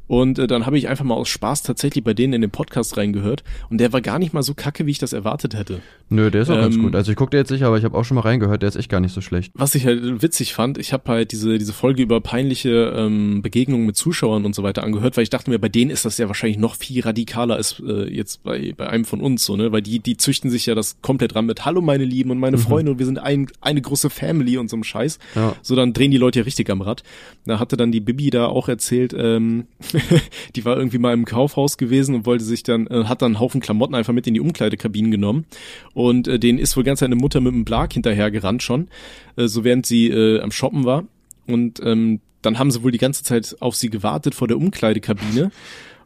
Und 0.08 0.38
äh, 0.38 0.46
dann 0.46 0.66
habe 0.66 0.76
ich 0.76 0.88
einfach 0.88 1.04
mal 1.04 1.14
aus 1.14 1.28
Spaß 1.28 1.62
tatsächlich 1.62 2.04
bei 2.04 2.12
denen 2.12 2.34
in 2.34 2.40
den 2.42 2.50
Podcast 2.50 2.96
reingehört 2.96 3.44
und 3.70 3.78
der 3.78 3.92
war 3.92 4.00
gar 4.00 4.18
nicht 4.18 4.34
mal 4.34 4.42
so 4.42 4.52
kacke, 4.54 4.84
wie 4.86 4.90
ich 4.90 4.98
das 4.98 5.12
erwartet 5.12 5.54
hätte. 5.54 5.80
Nö, 6.10 6.30
der 6.30 6.42
ist 6.42 6.50
auch 6.50 6.56
ganz 6.56 6.74
Ähm, 6.74 6.82
gut. 6.82 6.94
Also 6.94 7.10
ich 7.12 7.16
gucke 7.16 7.30
dir 7.30 7.38
jetzt 7.38 7.48
sicher, 7.48 7.68
aber 7.68 7.78
ich 7.78 7.84
habe 7.84 7.96
auch 7.96 8.04
schon 8.04 8.16
mal 8.16 8.20
reingehört, 8.22 8.60
der 8.62 8.68
ist 8.68 8.76
echt 8.76 8.90
gar 8.90 9.00
nicht 9.00 9.14
so 9.14 9.20
schlecht. 9.22 9.52
Was 9.54 9.74
ich 9.74 9.86
halt 9.86 10.22
witzig 10.22 10.52
fand, 10.52 10.76
ich 10.76 10.92
habe 10.92 11.10
halt 11.10 11.32
diese 11.32 11.56
diese 11.56 11.72
Folge 11.72 12.02
über 12.02 12.20
peinliche 12.20 12.92
ähm, 12.94 13.40
Begegnungen 13.42 13.86
mit 13.86 13.96
Zuschauern 13.96 14.44
und 14.44 14.54
so 14.54 14.62
weiter 14.62 14.84
angehört, 14.84 15.16
weil 15.16 15.22
ich 15.24 15.30
dachte 15.30 15.50
mir, 15.50 15.58
bei 15.58 15.68
denen 15.70 15.90
ist 15.90 16.04
das 16.04 16.18
ja 16.18 16.26
wahrscheinlich 16.26 16.58
noch 16.58 16.74
viel 16.76 17.00
radikaler 17.02 17.54
als 17.56 17.80
äh, 17.86 18.12
jetzt 18.14 18.42
bei 18.42 18.74
bei 18.76 18.88
einem 18.88 19.04
von 19.06 19.20
uns 19.20 19.44
so, 19.44 19.56
ne, 19.56 19.72
weil 19.72 19.80
die 19.82 20.00
die 20.00 20.16
züchten 20.18 20.50
sich 20.50 20.66
ja 20.66 20.74
das 20.74 20.96
komplett 21.00 21.34
ran 21.34 21.46
mit 21.46 21.64
Hallo 21.64 21.80
meine 21.80 22.04
Lieben 22.04 22.30
und 22.30 22.38
meine 22.38 22.58
Freunde 22.58 22.92
und 22.92 22.98
wir 22.98 23.06
sind 23.06 23.18
ein, 23.18 23.46
eine 23.60 23.80
große 23.80 24.10
Family 24.10 24.58
und 24.58 24.68
so 24.68 24.76
einem 24.76 24.84
Scheiß. 24.84 25.18
Ja. 25.34 25.56
So 25.62 25.74
dann 25.74 25.92
drehen 25.94 26.10
die 26.10 26.18
Leute 26.18 26.40
ja 26.40 26.44
richtig 26.44 26.68
am 26.70 26.82
Rad. 26.82 27.02
Da 27.46 27.58
hatte 27.58 27.76
dann 27.78 27.92
die 27.92 28.00
Bibi 28.00 28.30
da 28.30 28.46
auch 28.46 28.68
erzählt, 28.68 29.14
ähm, 29.16 29.66
die 30.56 30.64
war 30.64 30.76
irgendwie 30.76 30.98
mal 30.98 31.12
im 31.12 31.24
Kaufhaus 31.24 31.76
gewesen 31.76 32.14
und 32.14 32.26
wollte 32.26 32.44
sich 32.44 32.62
dann 32.62 32.86
äh, 32.86 33.04
hat 33.04 33.22
dann 33.22 33.32
einen 33.32 33.40
Haufen 33.40 33.60
Klamotten 33.60 33.94
einfach 33.94 34.12
mit 34.12 34.26
in 34.26 34.34
die 34.34 34.40
Umkleidekabinen 34.40 35.10
genommen 35.10 35.46
und 35.94 36.28
äh, 36.28 36.38
denen 36.38 36.58
ist 36.58 36.76
wohl 36.76 36.84
ganz 36.84 37.02
eine 37.02 37.16
Mutter 37.16 37.40
mit 37.40 37.52
einem 37.52 37.64
Blag 37.64 37.92
hinterher 37.92 38.30
gerannt 38.30 38.62
schon, 38.62 38.88
äh, 39.36 39.46
so 39.46 39.64
während 39.64 39.86
sie 39.86 40.08
äh, 40.08 40.40
am 40.40 40.52
Shoppen 40.52 40.84
war 40.84 41.04
und 41.46 41.80
ähm, 41.84 42.20
dann 42.42 42.58
haben 42.58 42.70
sie 42.70 42.82
wohl 42.82 42.90
die 42.90 42.98
ganze 42.98 43.22
Zeit 43.22 43.56
auf 43.60 43.76
sie 43.76 43.88
gewartet 43.88 44.34
vor 44.34 44.48
der 44.48 44.56
Umkleidekabine. 44.56 45.52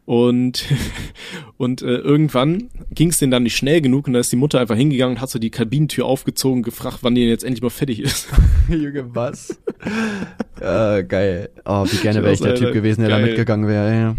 Und, 0.07 0.65
und 1.59 1.83
äh, 1.83 1.97
irgendwann 1.97 2.71
ging 2.93 3.11
es 3.11 3.19
denen 3.19 3.33
dann 3.33 3.43
nicht 3.43 3.57
schnell 3.57 3.81
genug 3.81 4.07
und 4.07 4.15
da 4.15 4.21
ist 4.21 4.33
die 4.33 4.37
Mutter 4.37 4.61
einfach 4.61 4.77
hingegangen 4.77 5.17
und 5.17 5.21
hat 5.21 5.31
so 5.31 5.39
die 5.39 5.51
Kabinentür 5.51 6.07
aufgezogen 6.07 6.63
gefragt, 6.63 6.99
wann 7.03 7.15
die 7.15 7.23
denn 7.23 7.31
jetzt 7.31 7.45
endlich 7.45 7.63
mal 7.63 7.71
fertig 7.71 8.01
ist. 8.01 8.29
Junge, 8.69 9.15
was? 9.15 9.51
äh, 10.61 11.03
geil. 11.09 11.51
Oh, 11.65 11.85
wie 11.91 11.97
gerne 11.97 12.23
wäre 12.23 12.33
ich 12.33 12.41
der 12.41 12.55
Typ 12.55 12.73
gewesen, 12.73 13.01
der 13.01 13.11
da 13.11 13.19
geil. 13.19 13.27
mitgegangen 13.27 13.69
wäre. 13.69 13.93
Ja. 13.93 14.17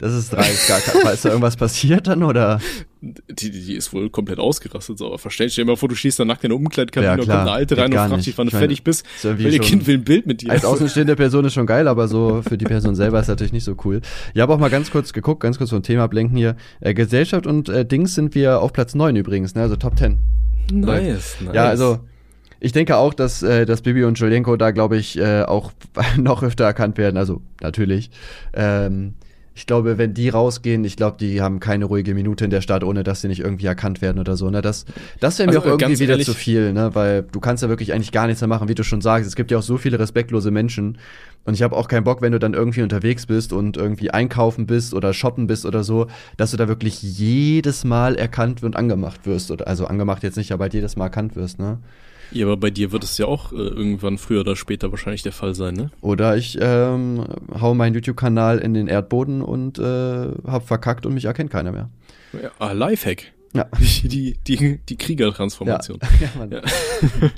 Das 0.00 0.12
ist 0.14 0.32
dreist. 0.32 0.68
Gar 0.68 0.80
kein, 0.80 1.12
ist 1.14 1.24
da 1.24 1.28
irgendwas 1.28 1.56
passiert 1.56 2.06
dann 2.06 2.22
oder? 2.22 2.60
Die, 3.00 3.50
die, 3.50 3.64
die 3.64 3.74
ist 3.74 3.92
wohl 3.92 4.10
komplett 4.10 4.38
ausgerastet. 4.38 4.98
So, 4.98 5.06
aber 5.06 5.18
verstell 5.18 5.48
dir 5.48 5.64
mal 5.64 5.76
vor, 5.76 5.88
du 5.88 5.94
schießt 5.94 6.18
dann 6.18 6.28
nackt 6.28 6.42
in 6.44 6.50
der 6.50 6.56
Umkleidekabine 6.56 7.06
Ja, 7.06 7.12
und 7.14 7.20
kommt 7.20 7.30
eine 7.32 7.50
Alte 7.52 7.76
rein 7.76 7.92
und 7.92 7.94
fragt 7.98 8.16
nicht. 8.16 8.26
dich, 8.26 8.38
wann 8.38 8.46
du 8.48 8.56
fertig 8.56 8.82
bist. 8.84 9.04
schon- 9.20 9.36
Kind 9.38 9.86
will 9.86 9.98
ein 9.98 10.04
Bild 10.04 10.26
mit 10.26 10.42
dir. 10.42 10.50
Als 10.50 10.64
außenstehende 10.64 11.14
Person 11.16 11.44
ist 11.44 11.54
schon 11.54 11.66
geil, 11.66 11.88
aber 11.88 12.08
so 12.08 12.42
für 12.46 12.58
die 12.58 12.64
Person 12.64 12.94
selber 12.94 13.20
ist 13.20 13.28
natürlich 13.28 13.52
nicht 13.52 13.64
so 13.64 13.76
cool. 13.84 14.00
Ich 14.34 14.40
habe 14.40 14.52
auch 14.52 14.58
mal 14.58 14.70
ganz 14.70 14.90
kurz 14.90 15.12
geguckt, 15.12 15.40
ganz 15.40 15.58
kurz 15.58 15.70
vom 15.70 15.82
Thema 15.82 16.04
ablenken 16.04 16.36
hier. 16.36 16.56
Äh, 16.80 16.94
Gesellschaft 16.94 17.46
und 17.46 17.68
äh, 17.68 17.84
Dings 17.84 18.14
sind 18.14 18.34
wir 18.34 18.60
auf 18.60 18.72
Platz 18.72 18.94
9 18.94 19.14
übrigens, 19.16 19.54
ne? 19.54 19.62
also 19.62 19.76
Top 19.76 19.96
10. 19.98 20.18
nice, 20.72 21.36
nice. 21.40 21.54
Ja, 21.54 21.64
also 21.66 22.00
ich 22.58 22.72
denke 22.72 22.96
auch, 22.96 23.12
dass, 23.14 23.42
äh, 23.42 23.66
dass 23.66 23.82
Bibi 23.82 24.04
und 24.04 24.18
Julienko 24.18 24.56
da, 24.56 24.70
glaube 24.70 24.96
ich, 24.96 25.18
äh, 25.18 25.42
auch 25.42 25.72
noch 26.16 26.42
öfter 26.42 26.64
erkannt 26.64 26.96
werden. 26.98 27.18
Also 27.18 27.42
natürlich. 27.60 28.10
Ähm, 28.54 29.14
ich 29.56 29.66
glaube, 29.66 29.96
wenn 29.96 30.12
die 30.12 30.28
rausgehen, 30.28 30.84
ich 30.84 30.96
glaube, 30.96 31.16
die 31.18 31.40
haben 31.40 31.60
keine 31.60 31.86
ruhige 31.86 32.12
Minute 32.14 32.44
in 32.44 32.50
der 32.50 32.60
Stadt, 32.60 32.84
ohne 32.84 33.02
dass 33.02 33.22
sie 33.22 33.28
nicht 33.28 33.40
irgendwie 33.40 33.64
erkannt 33.64 34.02
werden 34.02 34.18
oder 34.18 34.36
so. 34.36 34.50
Ne? 34.50 34.60
Das, 34.60 34.84
das 35.18 35.38
wäre 35.38 35.48
mir 35.50 35.56
Also, 35.56 35.70
auch 35.70 35.80
irgendwie 35.80 35.98
wieder 35.98 36.12
ehrlich- 36.12 36.26
zu 36.26 36.34
viel, 36.34 36.74
ne? 36.74 36.94
weil 36.94 37.22
du 37.22 37.40
kannst 37.40 37.62
ja 37.62 37.70
wirklich 37.70 37.94
eigentlich 37.94 38.12
gar 38.12 38.26
nichts 38.26 38.42
mehr 38.42 38.48
machen, 38.48 38.68
wie 38.68 38.74
du 38.74 38.84
schon 38.84 39.00
sagst. 39.00 39.26
Es 39.26 39.34
gibt 39.34 39.50
ja 39.50 39.56
auch 39.56 39.62
so 39.62 39.78
viele 39.78 39.98
respektlose 39.98 40.50
Menschen. 40.50 40.98
Und 41.46 41.54
ich 41.54 41.62
habe 41.62 41.74
auch 41.74 41.88
keinen 41.88 42.04
Bock, 42.04 42.20
wenn 42.20 42.32
du 42.32 42.38
dann 42.38 42.52
irgendwie 42.52 42.82
unterwegs 42.82 43.24
bist 43.24 43.54
und 43.54 43.78
irgendwie 43.78 44.10
einkaufen 44.10 44.66
bist 44.66 44.92
oder 44.92 45.14
shoppen 45.14 45.46
bist 45.46 45.64
oder 45.64 45.84
so, 45.84 46.08
dass 46.36 46.50
du 46.50 46.58
da 46.58 46.68
wirklich 46.68 47.02
jedes 47.02 47.84
Mal 47.84 48.16
erkannt 48.16 48.62
und 48.62 48.76
angemacht 48.76 49.24
wirst. 49.24 49.50
Oder, 49.50 49.66
also 49.66 49.86
angemacht 49.86 50.22
jetzt 50.22 50.36
nicht, 50.36 50.52
aber 50.52 50.64
halt 50.64 50.74
jedes 50.74 50.96
Mal 50.96 51.04
erkannt 51.06 51.34
wirst, 51.34 51.58
ne? 51.58 51.78
Ja, 52.30 52.46
aber 52.46 52.56
bei 52.56 52.70
dir 52.70 52.92
wird 52.92 53.04
es 53.04 53.18
ja 53.18 53.26
auch 53.26 53.52
äh, 53.52 53.56
irgendwann 53.56 54.18
früher 54.18 54.40
oder 54.40 54.56
später 54.56 54.90
wahrscheinlich 54.90 55.22
der 55.22 55.32
Fall 55.32 55.54
sein, 55.54 55.74
ne? 55.74 55.90
Oder 56.00 56.36
ich 56.36 56.58
ähm, 56.60 57.24
hau 57.60 57.74
meinen 57.74 57.94
YouTube-Kanal 57.94 58.58
in 58.58 58.74
den 58.74 58.88
Erdboden 58.88 59.42
und 59.42 59.78
äh, 59.78 60.28
hab 60.46 60.66
verkackt 60.66 61.06
und 61.06 61.14
mich 61.14 61.24
erkennt 61.24 61.50
keiner 61.50 61.72
mehr. 61.72 61.90
Ja, 62.32 62.50
ah, 62.58 62.72
Lifehack. 62.72 63.32
Ja. 63.54 63.68
Die, 64.02 64.36
die, 64.46 64.78
die, 64.86 64.96
Kriegertransformation. 64.96 65.98
ja, 66.20 66.28
Mann. 66.38 66.50
Ja. 66.50 66.62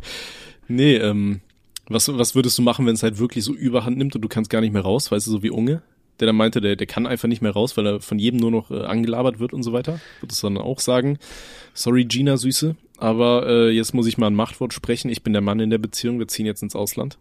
nee, 0.68 0.96
ähm, 0.96 1.40
was, 1.88 2.08
was 2.08 2.34
würdest 2.34 2.58
du 2.58 2.62
machen, 2.62 2.86
wenn 2.86 2.94
es 2.94 3.02
halt 3.02 3.18
wirklich 3.18 3.44
so 3.44 3.54
überhand 3.54 3.96
nimmt 3.96 4.14
und 4.16 4.22
du 4.22 4.28
kannst 4.28 4.50
gar 4.50 4.60
nicht 4.60 4.72
mehr 4.72 4.82
raus, 4.82 5.10
weißt 5.12 5.26
du, 5.26 5.30
so 5.30 5.42
wie 5.42 5.50
Unge? 5.50 5.82
Der 6.18 6.26
dann 6.26 6.36
meinte, 6.36 6.60
der, 6.60 6.74
der 6.74 6.88
kann 6.88 7.06
einfach 7.06 7.28
nicht 7.28 7.42
mehr 7.42 7.52
raus, 7.52 7.76
weil 7.76 7.86
er 7.86 8.00
von 8.00 8.18
jedem 8.18 8.40
nur 8.40 8.50
noch 8.50 8.72
äh, 8.72 8.82
angelabert 8.82 9.38
wird 9.38 9.52
und 9.52 9.62
so 9.62 9.72
weiter. 9.72 10.00
Würdest 10.20 10.42
du 10.42 10.48
dann 10.48 10.58
auch 10.58 10.80
sagen, 10.80 11.18
sorry 11.74 12.04
Gina, 12.04 12.36
Süße, 12.36 12.74
aber 12.98 13.46
äh, 13.46 13.70
jetzt 13.70 13.94
muss 13.94 14.06
ich 14.06 14.18
mal 14.18 14.28
ein 14.28 14.34
Machtwort 14.34 14.72
sprechen. 14.72 15.08
Ich 15.08 15.22
bin 15.22 15.32
der 15.32 15.42
Mann 15.42 15.60
in 15.60 15.70
der 15.70 15.78
Beziehung, 15.78 16.18
wir 16.18 16.28
ziehen 16.28 16.46
jetzt 16.46 16.62
ins 16.62 16.76
Ausland. 16.76 17.18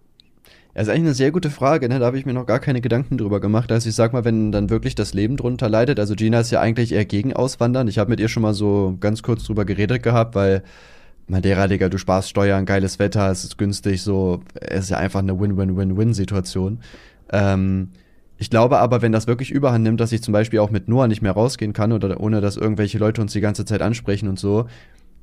Ja, 0.76 0.82
ist 0.82 0.90
eigentlich 0.90 1.02
eine 1.02 1.14
sehr 1.14 1.32
gute 1.32 1.50
Frage, 1.50 1.90
ne? 1.90 2.00
Da 2.00 2.06
habe 2.06 2.20
ich 2.20 2.26
mir 2.26 2.34
noch 2.34 2.46
gar 2.46 2.60
keine 2.60 2.82
Gedanken 2.82 3.18
drüber 3.18 3.40
gemacht. 3.40 3.72
Also 3.72 3.90
ich 3.90 3.96
sag 3.96 4.14
mal, 4.14 4.26
wenn 4.26 4.52
dann 4.52 4.70
wirklich 4.70 4.96
das 4.96 5.14
Leben 5.14 5.38
drunter 5.38 5.70
leidet, 5.70 6.00
also 6.00 6.14
Gina 6.16 6.40
ist 6.40 6.52
ja 6.52 6.62
eigentlich 6.62 6.92
eher 6.92 7.06
gegen 7.06 7.34
Auswandern. 7.34 7.88
Ich 7.88 7.98
habe 7.98 8.10
mit 8.10 8.20
ihr 8.20 8.28
schon 8.28 8.44
mal 8.44 8.54
so 8.54 8.96
ganz 9.00 9.24
kurz 9.24 9.44
drüber 9.44 9.66
geredet 9.66 10.04
gehabt, 10.04 10.36
weil 10.36 10.64
Madeira, 11.28 11.68
Digga, 11.68 11.90
du 11.90 11.98
sparst 11.98 12.30
Steuern, 12.30 12.66
geiles 12.66 13.00
Wetter, 13.00 13.30
es 13.32 13.44
ist 13.44 13.58
günstig, 13.58 14.02
so, 14.02 14.42
es 14.54 14.86
ist 14.86 14.90
ja 14.92 14.98
einfach 14.98 15.20
eine 15.20 15.40
Win-Win-Win-Win-Situation. 15.40 16.80
Ähm, 17.32 17.90
ich 18.38 18.50
glaube 18.50 18.78
aber, 18.78 19.02
wenn 19.02 19.12
das 19.12 19.28
wirklich 19.28 19.52
überhand 19.52 19.84
nimmt, 19.84 20.00
dass 20.00 20.12
ich 20.12 20.22
zum 20.22 20.32
Beispiel 20.32 20.60
auch 20.60 20.70
mit 20.70 20.88
Noah 20.88 21.08
nicht 21.08 21.22
mehr 21.22 21.32
rausgehen 21.32 21.74
kann 21.74 21.92
oder 21.92 22.20
ohne 22.20 22.40
dass 22.40 22.56
irgendwelche 22.56 22.98
Leute 22.98 23.20
uns 23.22 23.34
die 23.34 23.42
ganze 23.42 23.66
Zeit 23.66 23.82
ansprechen 23.82 24.30
und 24.30 24.40
so, 24.40 24.68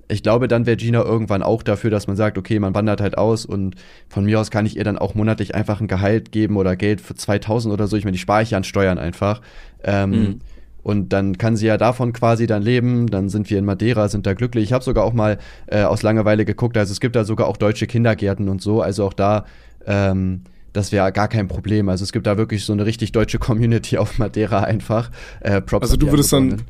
ich 0.09 0.22
glaube, 0.22 0.48
dann 0.48 0.66
wäre 0.66 0.76
Gina 0.76 1.02
irgendwann 1.02 1.42
auch 1.42 1.62
dafür, 1.62 1.90
dass 1.90 2.07
man 2.07 2.16
sagt, 2.16 2.38
okay, 2.38 2.59
man 2.59 2.74
wandert 2.74 3.00
halt 3.00 3.16
aus 3.16 3.46
und 3.46 3.74
von 4.09 4.24
mir 4.24 4.40
aus 4.40 4.50
kann 4.50 4.66
ich 4.66 4.76
ihr 4.76 4.84
dann 4.84 4.98
auch 4.98 5.14
monatlich 5.14 5.55
einfach 5.55 5.80
ein 5.80 5.88
Gehalt 5.88 6.32
geben 6.32 6.57
oder 6.57 6.76
Geld 6.76 7.00
für 7.00 7.14
2000 7.14 7.72
oder 7.72 7.86
so. 7.86 7.96
Ich 7.96 8.05
meine, 8.05 8.12
die 8.12 8.18
spare 8.18 8.42
ich 8.42 8.50
ja 8.50 8.59
an 8.59 8.64
Steuern 8.64 8.98
einfach. 8.98 9.40
Ähm, 9.82 10.11
Mhm. 10.11 10.40
Und 10.84 11.14
dann 11.14 11.38
kann 11.38 11.57
sie 11.57 11.66
ja 11.66 11.78
davon 11.78 12.12
quasi 12.12 12.46
dann 12.46 12.62
leben. 12.62 13.07
Dann 13.07 13.30
sind 13.30 13.48
wir 13.48 13.59
in 13.59 13.64
Madeira, 13.64 14.09
sind 14.09 14.26
da 14.26 14.34
glücklich. 14.34 14.64
Ich 14.64 14.72
habe 14.74 14.84
sogar 14.84 15.05
auch 15.05 15.14
mal 15.14 15.38
äh, 15.66 15.82
aus 15.82 16.02
Langeweile 16.02 16.44
geguckt. 16.44 16.76
Also 16.76 16.92
es 16.92 17.00
gibt 17.00 17.16
da 17.16 17.24
sogar 17.24 17.46
auch 17.48 17.57
deutsche 17.57 17.86
Kindergärten 17.86 18.50
und 18.50 18.61
so. 18.61 18.82
Also 18.82 19.07
auch 19.07 19.14
da, 19.14 19.46
ähm, 19.86 20.42
das 20.74 20.92
wäre 20.92 21.11
gar 21.11 21.28
kein 21.28 21.48
Problem. 21.48 21.88
Also 21.88 22.05
es 22.05 22.12
gibt 22.12 22.26
da 22.26 22.36
wirklich 22.36 22.66
so 22.66 22.74
eine 22.74 22.84
richtig 22.84 23.12
deutsche 23.12 23.38
Community 23.40 23.96
auf 23.96 24.18
Madeira 24.18 24.61
einfach. 24.61 25.11
Äh, 25.40 25.62
Props 25.62 25.84
Also 25.84 25.96
du 25.96 26.11
würdest 26.11 26.34
dann. 26.34 26.61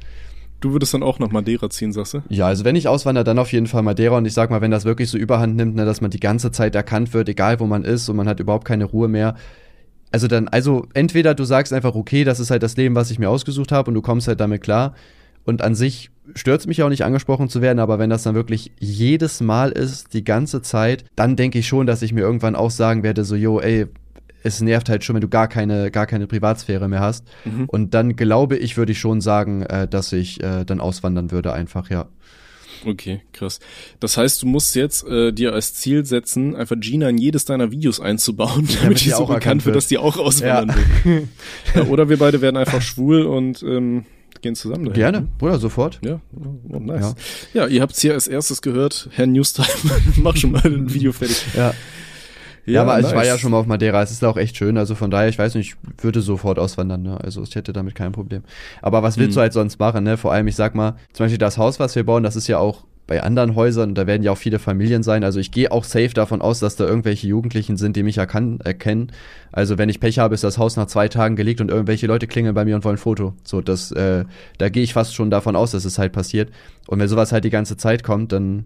Du 0.65 0.73
würdest 0.73 0.95
dann 0.95 1.03
auch 1.03 1.19
nach 1.19 1.31
Madeira 1.31 1.69
ziehen, 1.69 1.93
sagst 1.93 2.15
du? 2.15 2.23
Ja, 2.31 2.47
also 2.47 2.65
wenn 2.65 2.75
ich 2.75 2.89
auswandere, 2.89 3.25
dann 3.25 3.39
auf 3.39 3.53
jeden 3.53 3.67
Fall 3.67 3.83
Madeira 3.83 4.17
und 4.17 4.25
ich 4.25 4.33
sag 4.33 4.51
mal, 4.51 4.63
wenn 4.63 4.71
das 4.71 4.87
wirklich 4.87 5.11
so 5.11 5.19
überhand 5.19 5.57
nimmt, 5.57 5.75
ne, 5.75 5.85
dass 5.85 6.01
man 6.01 6.11
die 6.11 6.21
ganze 6.21 6.51
Zeit 6.51 6.75
erkannt 6.75 7.13
wird, 7.13 7.29
egal 7.29 7.61
wo 7.61 7.67
man 7.67 7.85
ist 7.85 8.09
und 8.09 8.17
man 8.17 8.27
hat 8.27 8.41
überhaupt 8.41 8.65
keine 8.65 8.87
Ruhe 8.87 9.09
mehr. 9.09 9.35
Also 10.11 10.27
dann, 10.27 10.49
also 10.49 10.87
entweder 10.95 11.35
du 11.35 11.45
sagst 11.45 11.73
einfach, 11.73 11.95
okay, 11.95 12.25
das 12.25 12.41
ist 12.41 12.51
halt 12.51 12.63
das 12.63 12.77
Leben, 12.77 12.95
was 12.95 13.11
ich 13.11 13.19
mir 13.19 13.29
ausgesucht 13.29 13.73
habe 13.73 13.89
und 13.89 13.95
du 13.95 14.01
kommst 14.01 14.27
halt 14.27 14.41
damit 14.41 14.63
klar. 14.63 14.95
Und 15.45 15.61
an 15.61 15.75
sich 15.75 16.11
stört 16.35 16.61
es 16.61 16.67
mich 16.67 16.83
auch 16.83 16.89
nicht 16.89 17.05
angesprochen 17.05 17.51
zu 17.51 17.61
werden, 17.61 17.79
aber 17.79 17.99
wenn 17.99 18.09
das 18.09 18.23
dann 18.23 18.35
wirklich 18.35 18.73
jedes 18.79 19.43
Mal 19.43 19.71
ist, 19.71 20.15
die 20.15 20.25
ganze 20.25 20.63
Zeit, 20.63 21.05
dann 21.17 21.37
denke 21.37 21.59
ich 21.59 21.69
schon, 21.69 21.87
dass 21.87 22.01
ich 22.01 22.15
mir 22.15 22.23
irgendwann 22.23 22.57
auch 22.57 22.71
sagen 22.71 23.03
werde, 23.03 23.25
so, 23.25 23.35
yo, 23.35 23.61
ey, 23.61 23.87
es 24.45 24.61
nervt 24.61 24.89
halt 24.89 25.03
schon, 25.03 25.15
wenn 25.15 25.23
du 25.23 25.29
gar 25.29 25.49
keine, 25.49 25.91
gar 25.91 26.07
keine 26.07 26.27
Privatsphäre 26.27 26.87
mehr 26.87 27.01
hast. 27.01 27.27
Mhm. 27.45 27.65
Und 27.67 27.95
dann 27.95 28.15
glaube 28.15 28.57
ich, 28.57 28.77
würde 28.77 28.93
ich 28.93 29.01
schon 29.01 29.21
sagen, 29.21 29.63
äh, 29.63 29.89
dass 29.89 30.13
ich 30.13 30.43
äh, 30.43 30.65
dann 30.65 30.81
auswandern 30.81 31.33
würde, 31.33 31.53
einfach, 31.53 31.91
ja. 31.91 32.07
Okay, 32.87 33.23
krass. 33.33 33.61
Das 33.99 34.19
heißt, 34.19 34.43
du 34.43 34.47
musst 34.47 34.75
jetzt 34.75 35.09
äh, 35.09 35.33
dir 35.33 35.55
als 35.55 35.73
Ziel 35.73 36.05
setzen, 36.05 36.55
einfach 36.55 36.77
Gina 36.79 37.09
in 37.09 37.17
jedes 37.17 37.47
deiner 37.47 37.71
Videos 37.71 37.99
einzubauen, 38.01 38.69
damit 38.83 39.01
die 39.01 39.05
die 39.05 39.11
so 39.11 39.25
bekannt 39.25 39.65
wird, 39.65 39.75
dass 39.75 39.87
die 39.87 39.97
auch 39.97 40.19
auswandern 40.19 40.77
will. 41.05 41.29
Ja, 41.75 41.85
oder 41.85 42.11
wir 42.11 42.19
beide 42.19 42.43
werden 42.43 42.59
einfach 42.59 42.83
schwul 42.83 43.23
und 43.23 43.63
ähm, 43.63 44.05
gehen 44.43 44.55
zusammen 44.55 44.85
dahin. 44.85 44.95
Gerne, 44.95 45.29
oder 45.41 45.59
sofort. 45.59 46.01
Ja, 46.05 46.21
oh, 46.69 46.79
nice. 46.79 47.15
Ja. 47.55 47.67
ihr 47.67 47.81
habt's 47.81 48.01
hier 48.01 48.13
als 48.13 48.29
erstes 48.29 48.61
gehört. 48.61 49.09
Herr 49.13 49.27
Newstime, 49.27 49.69
mach 50.17 50.37
schon 50.37 50.53
mal 50.53 50.63
ein 50.65 50.93
Video 50.93 51.13
fertig. 51.13 51.43
Ja. 51.57 51.73
Ja, 52.67 52.83
aber 52.83 52.95
nice. 52.95 53.11
ich 53.11 53.17
war 53.17 53.25
ja 53.25 53.39
schon 53.39 53.51
mal 53.51 53.59
auf 53.59 53.67
Madeira, 53.67 54.03
es 54.03 54.11
ist 54.11 54.25
auch 54.25 54.37
echt 54.37 54.57
schön, 54.57 54.79
also 54.79 54.95
von 54.95 55.11
daher, 55.11 55.29
ich 55.29 55.39
weiß 55.39 55.55
nicht, 55.55 55.75
ich 55.75 56.05
würde 56.05 56.21
sofort 56.21 56.59
auswandern, 56.59 57.03
ne? 57.03 57.19
also 57.23 57.43
ich 57.43 57.55
hätte 57.55 57.73
damit 57.73 57.95
kein 57.95 58.13
Problem. 58.13 58.43
Aber 58.81 59.03
was 59.03 59.19
willst 59.19 59.31
hm. 59.31 59.35
du 59.35 59.41
halt 59.41 59.53
sonst 59.53 59.79
machen, 59.79 60.05
ne? 60.05 60.17
vor 60.17 60.33
allem, 60.33 60.47
ich 60.47 60.57
sag 60.57 60.75
mal, 60.75 60.97
zum 61.13 61.25
Beispiel 61.25 61.39
das 61.39 61.59
Haus, 61.59 61.79
was 61.79 61.95
wir 61.95 62.05
bauen, 62.05 62.23
das 62.23 62.37
ist 62.37 62.49
ja 62.49 62.59
auch 62.59 62.85
bei 63.07 63.23
anderen 63.23 63.55
Häusern, 63.55 63.95
da 63.95 64.07
werden 64.07 64.23
ja 64.23 64.33
auch 64.33 64.39
viele 64.39 64.59
Familien 64.59 65.03
sein. 65.03 65.25
Also 65.25 65.39
ich 65.39 65.51
gehe 65.51 65.71
auch 65.71 65.85
safe 65.85 66.15
davon 66.15 66.41
aus, 66.41 66.61
dass 66.61 66.77
da 66.77 66.87
irgendwelche 66.87 67.27
Jugendlichen 67.27 67.77
sind, 67.77 67.97
die 67.97 68.03
mich 68.03 68.17
erkan 68.17 68.61
erkennen. 68.61 69.13
Also 69.53 69.77
wenn 69.77 69.91
ich 69.91 70.01
Pech 70.01 70.19
habe, 70.19 70.35
ist 70.35 70.43
das 70.43 70.57
Haus 70.57 70.77
nach 70.77 70.87
zwei 70.87 71.09
Tagen 71.09 71.37
gelegt 71.37 71.61
und 71.61 71.71
irgendwelche 71.71 72.07
Leute 72.07 72.27
klingeln 72.27 72.55
bei 72.55 72.65
mir 72.65 72.77
und 72.77 72.85
wollen 72.85 72.95
ein 72.95 72.99
Foto. 72.99 73.35
So, 73.45 73.61
das, 73.61 73.93
äh, 73.93 74.25
da 74.57 74.69
gehe 74.71 74.83
ich 74.83 74.95
fast 74.95 75.15
schon 75.15 75.31
davon 75.31 75.55
aus, 75.55 75.73
dass 75.73 75.85
es 75.85 75.99
halt 75.99 76.13
passiert. 76.13 76.51
Und 76.87 76.99
wenn 76.99 77.09
sowas 77.09 77.31
halt 77.31 77.45
die 77.45 77.51
ganze 77.51 77.77
Zeit 77.77 78.05
kommt, 78.05 78.33
dann 78.33 78.65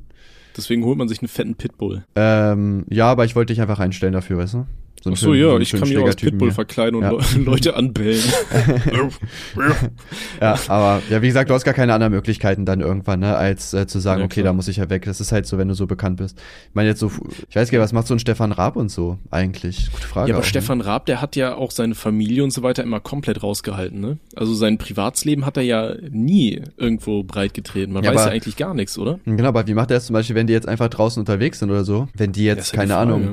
Deswegen 0.58 0.84
holt 0.84 0.98
man 0.98 1.08
sich 1.08 1.20
einen 1.20 1.28
fetten 1.28 1.54
Pitbull. 1.54 2.04
Ähm, 2.16 2.84
ja, 2.90 3.06
aber 3.06 3.24
ich 3.24 3.36
wollte 3.36 3.52
dich 3.54 3.60
einfach 3.60 3.78
einstellen 3.78 4.12
dafür, 4.12 4.38
weißt 4.38 4.54
du? 4.54 4.66
So 5.02 5.10
Ach 5.12 5.16
so, 5.16 5.34
ja, 5.34 5.50
so 5.50 5.58
ich 5.58 5.72
kann 5.72 5.88
mich 5.88 5.98
auch 5.98 6.06
als 6.06 6.16
Pitbull 6.16 6.50
verkleiden 6.50 6.96
und 6.96 7.02
ja. 7.02 7.38
Leute 7.38 7.76
anbellen. 7.76 8.22
ja, 10.40 10.58
aber 10.68 11.02
ja, 11.08 11.22
wie 11.22 11.26
gesagt, 11.28 11.50
du 11.50 11.54
hast 11.54 11.64
gar 11.64 11.74
keine 11.74 11.94
anderen 11.94 12.12
Möglichkeiten 12.12 12.64
dann 12.64 12.80
irgendwann, 12.80 13.20
ne, 13.20 13.36
als 13.36 13.74
äh, 13.74 13.86
zu 13.86 14.00
sagen, 14.00 14.20
ja, 14.20 14.26
okay, 14.26 14.42
da 14.42 14.52
muss 14.52 14.68
ich 14.68 14.78
ja 14.78 14.90
weg. 14.90 15.04
Das 15.04 15.20
ist 15.20 15.32
halt 15.32 15.46
so, 15.46 15.58
wenn 15.58 15.68
du 15.68 15.74
so 15.74 15.86
bekannt 15.86 16.16
bist. 16.16 16.38
Ich 16.68 16.74
meine 16.74 16.88
jetzt 16.88 17.00
so, 17.00 17.12
ich 17.48 17.56
weiß 17.56 17.70
gar 17.70 17.78
nicht, 17.78 17.84
was 17.84 17.92
macht 17.92 18.06
so 18.06 18.14
ein 18.14 18.18
Stefan 18.18 18.52
Raab 18.52 18.76
und 18.76 18.90
so 18.90 19.18
eigentlich? 19.30 19.90
Gute 19.92 20.06
Frage. 20.06 20.30
Ja, 20.30 20.34
aber 20.34 20.42
auch, 20.42 20.46
ne? 20.46 20.48
Stefan? 20.48 20.80
Raab, 20.80 21.06
der 21.06 21.20
hat 21.20 21.36
ja 21.36 21.54
auch 21.54 21.70
seine 21.70 21.94
Familie 21.94 22.44
und 22.44 22.52
so 22.52 22.62
weiter 22.62 22.82
immer 22.82 23.00
komplett 23.00 23.42
rausgehalten, 23.42 24.00
ne? 24.00 24.18
Also 24.34 24.54
sein 24.54 24.78
Privatsleben 24.78 25.46
hat 25.46 25.56
er 25.56 25.62
ja 25.62 25.94
nie 26.10 26.62
irgendwo 26.76 27.22
breit 27.22 27.54
getreten. 27.54 27.92
Man 27.92 28.04
ja, 28.04 28.10
weiß 28.10 28.22
aber, 28.22 28.26
ja 28.28 28.34
eigentlich 28.34 28.56
gar 28.56 28.74
nichts, 28.74 28.98
oder? 28.98 29.20
Genau, 29.24 29.48
aber 29.48 29.66
wie 29.66 29.74
macht 29.74 29.90
er 29.90 29.98
es 29.98 30.06
zum 30.06 30.14
Beispiel, 30.14 30.36
wenn 30.36 30.46
die 30.46 30.52
jetzt 30.52 30.68
einfach 30.68 30.88
draußen 30.88 31.20
unterwegs 31.20 31.58
sind 31.58 31.70
oder 31.70 31.84
so? 31.84 32.08
Wenn 32.14 32.32
die 32.32 32.44
jetzt, 32.44 32.72
keine 32.72 32.96
Ahnung, 32.96 33.32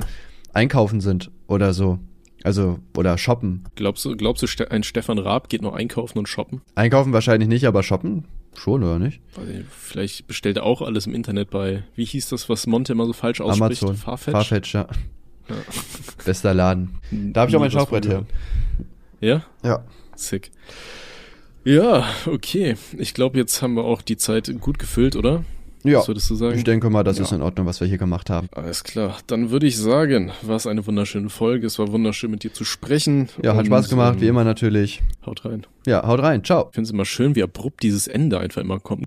einkaufen 0.55 1.01
sind 1.01 1.31
oder 1.47 1.73
so. 1.73 1.99
Also, 2.43 2.79
oder 2.95 3.17
shoppen. 3.17 3.63
Glaubst 3.75 4.05
du, 4.05 4.15
glaubst 4.15 4.43
du, 4.43 4.71
ein 4.71 4.83
Stefan 4.83 5.17
Raab 5.17 5.49
geht 5.49 5.63
noch 5.63 5.73
einkaufen 5.73 6.19
und 6.19 6.29
shoppen? 6.29 6.61
Einkaufen 6.75 7.11
wahrscheinlich 7.11 7.49
nicht, 7.49 7.65
aber 7.65 7.81
shoppen 7.81 8.25
schon, 8.53 8.83
oder 8.83 8.99
nicht? 8.99 9.19
Vielleicht 9.69 10.27
bestellt 10.27 10.57
er 10.57 10.63
auch 10.63 10.81
alles 10.81 11.07
im 11.07 11.15
Internet 11.15 11.49
bei, 11.49 11.83
wie 11.95 12.05
hieß 12.05 12.29
das, 12.29 12.47
was 12.47 12.67
Monte 12.67 12.93
immer 12.93 13.05
so 13.05 13.13
falsch 13.13 13.41
ausspricht? 13.41 13.83
Amazon. 13.83 13.95
Farfetch? 13.97 14.31
Farfetch, 14.31 14.73
ja. 14.75 14.87
ja. 15.49 15.55
Bester 16.25 16.53
Laden. 16.53 16.99
Da 17.11 17.41
habe 17.41 17.49
ich 17.49 17.55
auch 17.55 17.61
mein 17.61 17.71
Schauchbrett 17.71 18.07
her. 18.07 18.25
Ja? 19.21 19.43
Ja. 19.63 19.83
Sick. 20.15 20.51
Ja, 21.63 22.05
okay. 22.27 22.75
Ich 22.97 23.15
glaube, 23.15 23.39
jetzt 23.39 23.61
haben 23.63 23.73
wir 23.73 23.83
auch 23.83 24.03
die 24.03 24.17
Zeit 24.17 24.53
gut 24.61 24.77
gefüllt, 24.77 25.15
oder? 25.15 25.43
Ja, 25.85 25.99
was 25.99 26.07
würdest 26.07 26.29
du 26.29 26.35
sagen? 26.35 26.57
ich 26.57 26.63
denke 26.63 26.89
mal, 26.89 27.03
das 27.03 27.17
ja. 27.17 27.23
ist 27.23 27.31
in 27.31 27.41
Ordnung, 27.41 27.65
was 27.65 27.79
wir 27.79 27.87
hier 27.87 27.97
gemacht 27.97 28.29
haben. 28.29 28.47
Alles 28.51 28.83
klar. 28.83 29.17
Dann 29.27 29.51
würde 29.51 29.67
ich 29.67 29.77
sagen, 29.77 30.31
war 30.41 30.55
es 30.55 30.67
eine 30.67 30.85
wunderschöne 30.85 31.29
Folge. 31.29 31.67
Es 31.67 31.79
war 31.79 31.91
wunderschön, 31.91 32.31
mit 32.31 32.43
dir 32.43 32.53
zu 32.53 32.65
sprechen. 32.65 33.29
Ja, 33.41 33.51
und, 33.51 33.57
hat 33.57 33.65
Spaß 33.67 33.89
gemacht, 33.89 34.15
ähm, 34.15 34.21
wie 34.21 34.27
immer 34.27 34.43
natürlich. 34.43 35.01
Haut 35.25 35.45
rein. 35.45 35.65
Ja, 35.85 36.05
haut 36.05 36.21
rein. 36.21 36.43
Ciao. 36.43 36.67
Ich 36.69 36.75
finde 36.75 36.87
es 36.87 36.91
immer 36.91 37.05
schön, 37.05 37.35
wie 37.35 37.43
abrupt 37.43 37.83
dieses 37.83 38.07
Ende 38.07 38.39
einfach 38.39 38.61
immer 38.61 38.79
kommt. 38.79 39.05